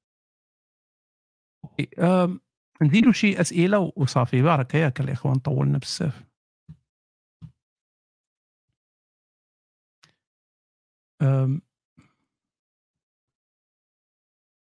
[2.81, 6.26] نزيدوا شي أسئلة وصافي بارك ياك الاخوان طولنا بزاف.
[11.21, 11.61] أم،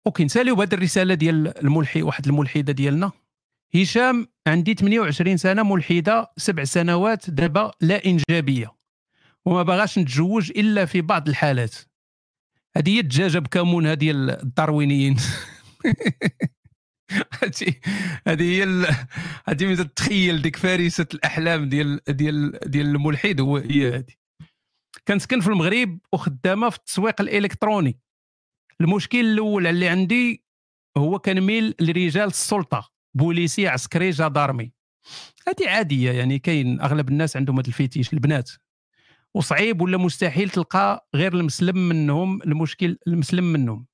[0.07, 3.13] أوكي نساليو بهذه الرسالة ديال الملحي واحد الملحدة ديالنا.
[3.75, 8.75] هشام عندي 28 سنة ملحدة سبع سنوات دابا لا إنجابية.
[9.47, 11.75] وما باغاش نتزوج إلا في بعض الحالات.
[12.77, 15.17] هذه هي الدجاجة بكمون ديال الداروينيين.
[18.27, 18.63] هذه هي
[19.49, 24.18] هذه تتخيل ديك فارسة الأحلام ديال ديال ديال الملحد هو هي هذه.
[25.09, 27.99] كنسكن في المغرب وخدامة في التسويق الإلكتروني.
[28.81, 30.45] المشكل الأول اللي عندي
[30.97, 34.73] هو كنميل لرجال السلطة بوليسي عسكري جدارمي.
[35.49, 38.51] هذه عادية يعني كاين أغلب الناس عندهم هذا الفيتيش البنات.
[39.35, 43.87] وصعيب ولا مستحيل تلقى غير المسلم منهم المشكل المسلم منهم.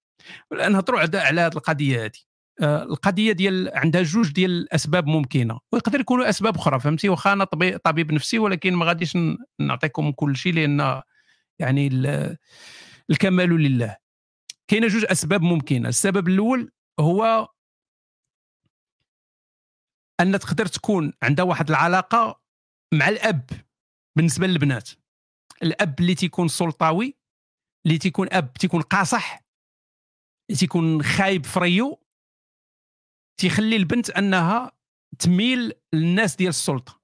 [0.52, 2.18] نهضروا على هذه القضية هذه
[2.62, 7.78] القضية ديال عندها جوج ديال الأسباب ممكنة ويقدر يكونوا أسباب أخرى فهمتي؟ واخا أنا طبي-
[7.78, 9.18] طبيب نفسي ولكن ما غاديش
[9.60, 11.02] نعطيكم كل شيء لأن
[11.58, 12.36] يعني ال-
[13.10, 13.96] الكمال لله.
[14.68, 15.88] كاينة جوج أسباب ممكنة.
[15.88, 17.48] السبب الأول هو
[20.20, 22.40] أن تقدر تكون عندها واحد العلاقة
[22.94, 23.50] مع الأب
[24.16, 24.90] بالنسبة للبنات.
[25.62, 27.16] الأب اللي تيكون سلطوي
[27.86, 29.44] اللي تيكون أب تيكون قاصح
[30.50, 32.00] اللي تيكون خايب فريو
[33.36, 34.72] تيخلي البنت أنها
[35.18, 37.00] تميل للناس ديال السلطة.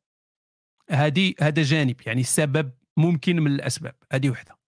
[0.90, 3.94] هذه هذا جانب يعني السبب ممكن من الأسباب.
[4.12, 4.58] هذه وحدة.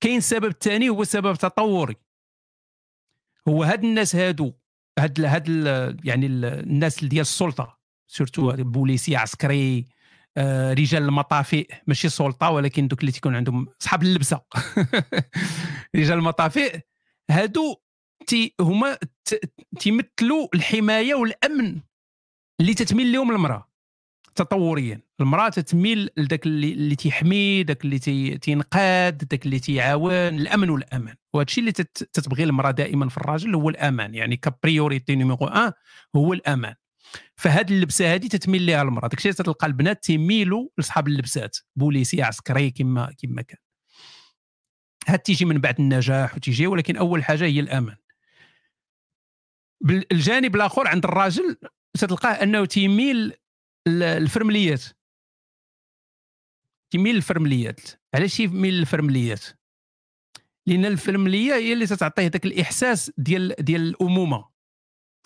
[0.00, 1.96] كاين السبب الثاني هو سبب تطوري.
[3.48, 4.52] هو هاد الناس هادو
[4.98, 9.84] هاد ال- هاد ال- يعني ال- الناس ديال السلطة surtout بوليسي عسكري
[10.36, 14.40] آه، رجال المطافئ ماشي سلطة ولكن دوك اللي تيكون عندهم اصحاب اللبسة.
[15.96, 16.80] رجال المطافئ
[17.30, 17.76] هادو
[18.28, 18.98] تي هما
[19.80, 21.80] تيمثلوا الحماية والأمن
[22.60, 23.68] اللي تتميل لهم المرأة
[24.34, 25.00] تطوريا.
[25.20, 31.14] المرأة تتميل لذاك اللي, اللي تيحمي ذاك اللي تي- تينقاد ذاك اللي تيعاون الأمن والأمان.
[31.34, 34.14] وهذا الشيء اللي تت- تتبغي المرأة دائما في الراجل هو الأمان.
[34.14, 35.72] يعني ك priorité numéro 1
[36.16, 36.74] هو الأمان.
[37.36, 39.08] فهاد اللبسة هذه تتميل لها المرأة.
[39.08, 41.56] داكشي تلقى البنات تيميلوا لاصحاب اللبسات.
[41.76, 43.58] بوليسي عسكري كما كما كان.
[45.08, 47.96] هاد تيجي من بعد النجاح وتيجي ولكن أول حاجة هي الأمان.
[49.80, 51.56] بالجانب الآخر عند الراجل
[51.94, 53.32] تتلقاه أنه تيميل
[53.88, 54.84] للفرمليات.
[56.92, 57.80] تيميل للفرمليات
[58.14, 59.44] علاش يميل للفرمليات
[60.66, 64.48] لأن الفرملية هي اللي تتعطيه ذاك الإحساس ديال ديال الأمومة.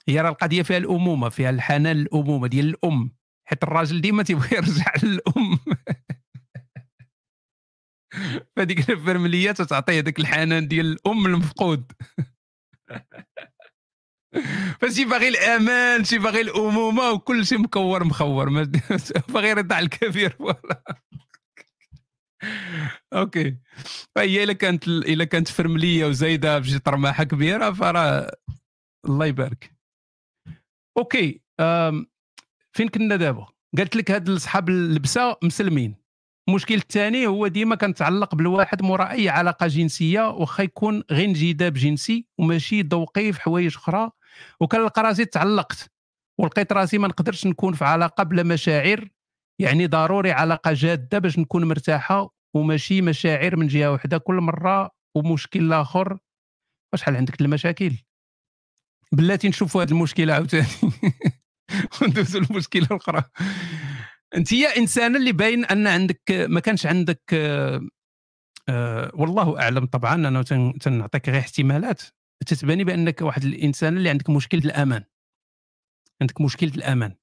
[0.08, 3.16] هي راه القضية فيها الأمومة فيها الحنان الامومه ديال الأم.
[3.48, 5.58] حيت الراجل ديما تيبغي يرجع للأم.
[8.56, 11.92] فهذيك الفرملية تعطيه هذاك الحنان ديال الأم المفقود.
[14.80, 18.48] فشي باغي الأمان شي باغي الأمومة وكل شيء مكور مخور
[19.28, 20.36] باغي يرضع الكبير
[23.12, 23.56] أوكي.
[24.14, 28.36] فهي إلا كانت إلا كانت فرملية وزايدة بشي طرماحة كبيرة فراه
[29.06, 29.76] الله يبارك.
[30.98, 31.40] أوكي
[32.72, 33.46] فين كنا دابا؟
[33.78, 35.94] قالت لك هاد اصحاب اللبسة مسلمين.
[36.48, 42.26] المشكل الثاني هو ديما كنتعلق بالواحد مورا أي علاقة جنسية واخا يكون غير انجذاب جنسي
[42.38, 44.10] وماشي ذوقي في حوايج أخرى.
[44.60, 45.90] وكنلقى راسي تعلقت
[46.40, 49.08] ولقيت راسي ما نقدرش نكون في علاقة بلا مشاعر
[49.58, 55.72] يعني ضروري علاقة جادة باش نكون مرتاحة وماشي مشاعر من جهة واحدة كل مرة ومشكل
[55.72, 56.18] آخر.
[56.94, 57.92] شحال عندك المشاكل؟
[59.12, 60.66] بلاتي نشوفوا هذه المشكلة عاوتاني.
[62.02, 63.22] وندوزوا المشكلة الأخرى.
[64.34, 67.22] أنت هي إنسانة اللي باين أن عندك ما كانش عندك
[68.68, 70.42] أه والله أعلم طبعا أنا
[70.80, 72.02] تنعطيك غير احتمالات.
[72.46, 75.04] تتباني بأنك واحد الإنسان اللي عندك مشكل الأمان.
[76.20, 77.14] عندك مشكل الأمان.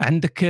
[0.00, 0.44] عندك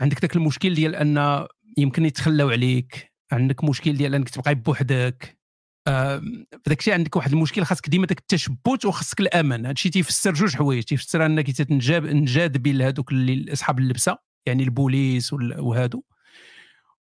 [0.00, 1.46] عندك ذاك المشكل ديال أن
[1.78, 3.12] يمكن يتخلاو عليك.
[3.32, 5.38] عندك مشكل ديال أنك تبقى بوحدك.
[5.86, 9.66] فداك الشيء عندك واحد المشكل خاصك ديما داك التشبت وخاصك الأمان.
[9.66, 10.82] هادشي تيفسر جوج حوايج.
[10.82, 13.12] تيفسر أنك تنجاب نجاذبي لهذوك
[13.52, 16.02] أصحاب اللبسة يعني البوليس وهادو.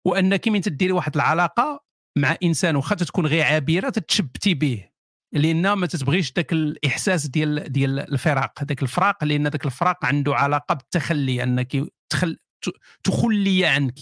[0.05, 1.83] وأنك من تديري واحد العلاقة
[2.17, 4.90] مع إنسان واخا تكون غير عابرة تتشبتي به.
[5.33, 8.51] لأن ما تتبغيش ذاك الإحساس ديال ديال الفراق.
[8.59, 11.77] هذاك الفراق لأن ذاك الفراق عنده علاقة بالتخلي أنك
[12.09, 12.37] تخل
[13.03, 13.99] تخلي عنك.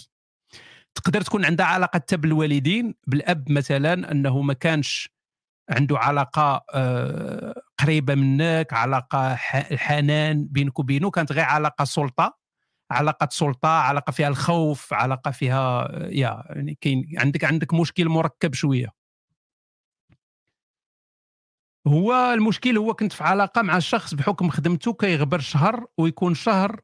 [0.94, 5.10] تقدر تكون عندها علاقة حتى بالوالدين بالأب مثلا أنه ما كانش
[5.70, 9.34] عنده علاقة آه، قريبة منك علاقة
[9.76, 11.10] حنان بينك وبينه.
[11.10, 12.38] كانت غير علاقة سلطة
[12.90, 18.99] علاقة سلطة علاقة فيها الخوف علاقة فيها يا يعني كاين عندك عندك مشكل مركب شوية.
[21.86, 26.80] هو المشكل هو كنت في علاقة مع الشخص بحكم خدمته كيغبر شهر ويكون شهر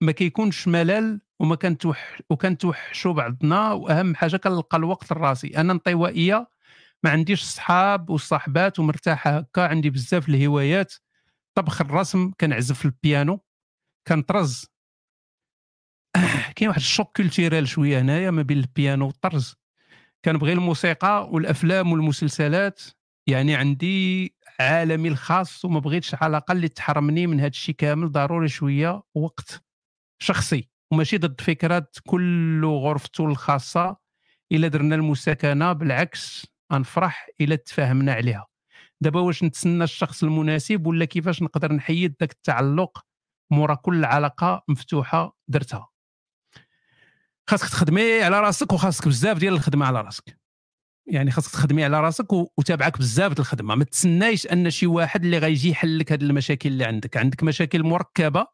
[0.00, 6.48] ما كيكونش ملل وما كنتوح وكنتوحشوا بعضنا وأهم حاجة كنلقى الوقت لراسي أنا انطوائيه
[7.02, 10.94] ما عنديش صحاب وصاحبات ومرتاحة هكا عندي بزاف الهوايات.
[11.54, 13.40] طبخ الرسم كنعزف البيانو
[14.08, 14.66] كنطرز.
[16.56, 19.56] كاين واحد ال choc culturel شوية هنايا ما بين البيانو والطرز.
[20.24, 22.80] كنبغي الموسيقى والأفلام والمسلسلات
[23.26, 29.02] يعني عندي عالمي الخاص وما بغيتش على الأقل تحرمني من هذا الشيء كامل ضروري شوية
[29.14, 29.64] وقت
[30.22, 30.70] شخصي.
[30.92, 33.96] وماشي ضد فكرات كل غرفته الخاصة
[34.52, 38.46] إلا درنا المساكنة بالعكس غنفرح إلا تفاهمنا عليها.
[39.00, 43.04] دابا واش نتسنى الشخص المناسب ولا كيفاش نقدر نحيد ذاك التعلق
[43.50, 45.88] مورا كل علاقة مفتوحة درتها.
[47.50, 50.39] خاصك تخدمي على راسك وخاصك بزاف ديال الخدمة على راسك.
[51.10, 53.74] يعني خاصك تخدمي على راسك وتابعك بزاف الخدمة.
[53.74, 57.16] ما تسنايش أن شي واحد اللي غيجي يحل لك هذه المشاكل اللي عندك.
[57.16, 58.46] عندك مشاكل مركبة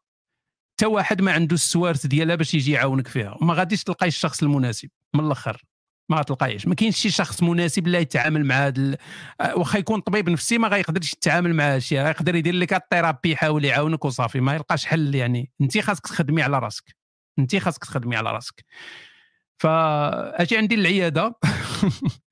[0.77, 3.37] حتى واحد ما عنده السوارت ديالها باش يجي يعاونك فيها.
[3.41, 5.63] وما غاديش تلقاي الشخص المناسب من الأخر.
[6.09, 8.97] ما غتلقايش ما كاينش شي شخص مناسب اللي يتعامل مع هذا.
[9.41, 11.99] آه، واخا يكون طبيب نفسي ما غيقدرش يتعامل مع هذا الشيء.
[11.99, 14.39] يقدر يدير لك الثيرابي يحاول يعاونك وصافي.
[14.39, 15.51] ما يلقاش حل يعني.
[15.61, 16.95] انت خاصك تخدمي على راسك.
[17.39, 18.65] انت خاصك تخدمي على راسك.
[19.57, 21.35] فاجي عندي العيادة.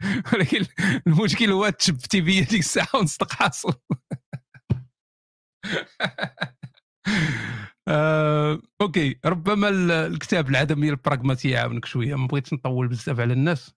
[0.32, 0.64] ولكن
[1.06, 3.74] المشكل هو تشبتي بيا ديك الساعة ونصدق حاصل.
[7.88, 9.18] آه، okay.
[9.24, 9.68] ربما
[10.06, 12.14] الكتاب العدميه البراغماتيه يعاونك شوية.
[12.14, 13.74] ما بغيتش نطول بزاف على الناس.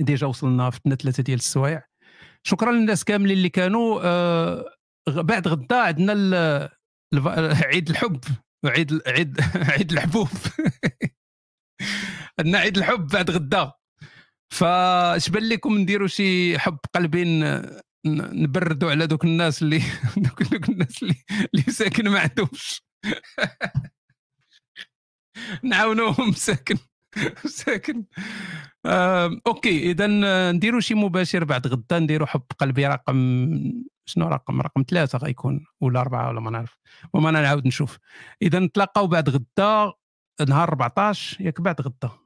[0.00, 1.82] déjà وصلنا فتنا ثلاثة ديال السوايع.
[2.42, 4.00] شكرا للناس كاملين اللي كانوا.
[4.04, 4.76] آه
[5.08, 6.70] بعد غدا عندنا
[7.64, 8.20] عيد الحب.
[8.64, 10.28] عيد عيد عيد الحبوب.
[12.38, 13.72] عندنا عيد الحب بعد غدا.
[14.52, 17.62] فاش بان لكم نديروا شي حب قلبين
[18.06, 19.82] نبردوا على دوك الناس اللي
[20.16, 21.14] دوك, دوك الناس اللي
[21.54, 22.82] اللي ساكن ما عندهمش.
[25.62, 26.76] نعاونوهم ساكن
[27.46, 28.04] ساكن.
[29.46, 30.06] أوكي إذا
[30.52, 33.16] نديروا شي مباشر بعد غدا نديروا حب قلبي رقم
[34.06, 36.78] شنو رقم؟ رقم ثلاثة غيكون ولا أربعة ولا ما نعرف
[37.12, 37.98] وما نعاود نشوف.
[38.42, 39.92] إذا نتلاقاو بعد غدا
[40.48, 42.21] نهار 14 ياك بعد غدا.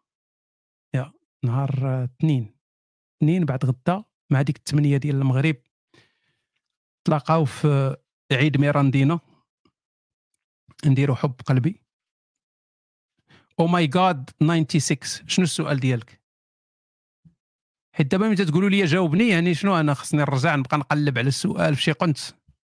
[1.47, 2.57] نهار اثنين.
[3.17, 5.57] اثنين بعد غدا مع ديك الثمانية ديال المغرب.
[7.07, 7.97] تلاقاو في
[8.33, 9.21] عيد ميراندينا
[10.87, 11.83] نديرو حب قلبي.
[13.61, 16.23] أو ماي جاد 96 شنو السؤال ديالك؟
[17.95, 21.77] حيت دابا ملي تقولوا لي جاوبني يعني شنو أنا خصني نرجع نبقى نقلب على السؤال
[21.77, 22.19] في شي قنت؟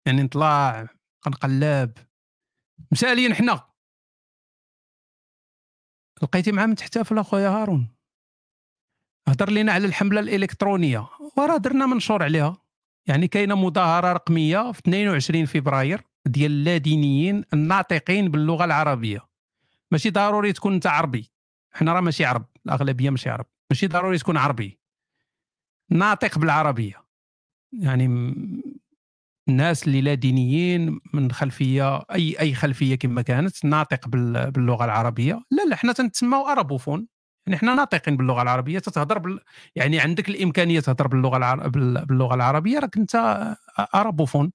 [0.06, 0.88] يعني نطلع
[1.28, 1.98] نقلب.
[2.92, 3.70] مسألين حنا.
[6.24, 7.99] لقيتي معاه من تحتفل اخويا هارون.
[9.30, 11.08] هضر لنا على الحملة الإلكترونية.
[11.38, 12.58] وراه درنا منشور عليها.
[13.08, 19.20] يعني كاينة مظاهرة رقمية في 22 فبراير ديال اللادينيين الناطقين باللغة العربية.
[19.92, 21.32] ماشي ضروري تكون أنت عربي.
[21.72, 22.46] حنا راه ماشي عرب.
[22.66, 23.46] الأغلبية ماشي عرب.
[23.72, 24.80] ماشي ضروري تكون عربي.
[25.90, 27.04] ناطق بالعربية.
[27.74, 28.06] يعني
[29.50, 35.42] الناس اللي لا دينيين من خلفية أي أي خلفية كما كانت ناطق باللغة العربية.
[35.52, 37.08] لا لا حنا تنتسماو ارابوفون
[37.48, 39.40] يعني حنا ناطقين باللغة العربية تتهضر بال...
[39.76, 41.68] يعني عندك الإمكانية تهضر باللغة العر...
[41.68, 43.16] باللغة العربية راك انت
[43.96, 44.52] arabophone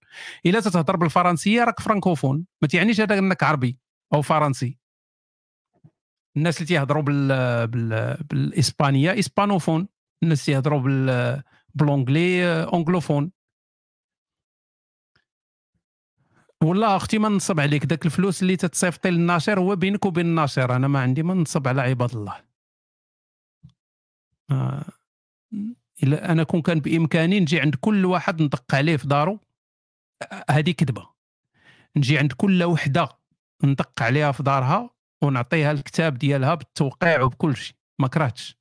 [0.47, 2.47] إلا تتهضر بالفرنسية راك فرانكوفون.
[2.63, 3.79] ما تعنيش هذا إنك عربي
[4.15, 4.79] أو فرنسي.
[6.37, 7.29] الناس اللي تيهضروا بال...
[7.67, 8.17] بال...
[8.31, 9.89] بالإسبانية hispanophone.
[10.23, 11.43] الناس تيهضروا بال...
[11.75, 13.31] ب l'anglais anglophone.
[16.63, 20.89] والله أختي ما نصب عليك داك الفلوس اللي تتصيفطي للناشر هو بينك وبين الناشر أنا
[20.89, 22.54] ما عندي ما نصب على عباد الله.
[26.03, 29.41] إلا أنا كون كان بإمكاني نجي عند كل واحد ندق عليه في دارو.
[30.51, 31.09] هذه كذبة.
[31.97, 33.09] نجي عند كل وحدة
[33.65, 34.91] ندق عليها في دارها
[35.23, 37.77] ونعطيها الكتاب ديالها بالتوقيع وبكل شيء.
[37.99, 38.57] ما كرهتش.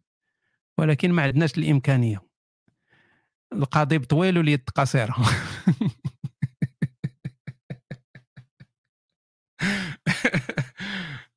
[0.78, 2.22] ولكن ما عندناش الإمكانية.
[3.54, 5.16] القضيب طويل واليد قصيرة.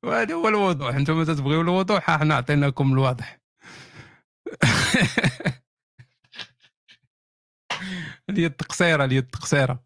[0.03, 0.95] وهذا هو الوضوح.
[0.95, 3.39] أنتم تبغيو الوضوح إحنا أعطيناكم الواضح.
[8.29, 9.83] اليد قصيرة اليد قصيرة.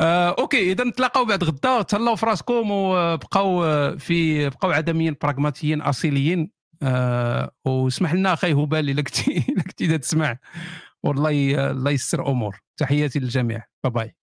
[0.00, 1.82] آه، okay إذا نتلاقاو بعد غدا.
[1.82, 3.62] تهلاو في راسكم وبقاو
[3.98, 6.50] في بقاو عدميين براغماتيين أصيليين.
[6.82, 10.38] آه واسمح لنا أخي هبال إلا كنتي إلا كنتي تسمع.
[11.02, 12.60] والله الله يسر أمور.
[12.76, 13.62] تحياتي للجميع.
[13.84, 14.16] bye bye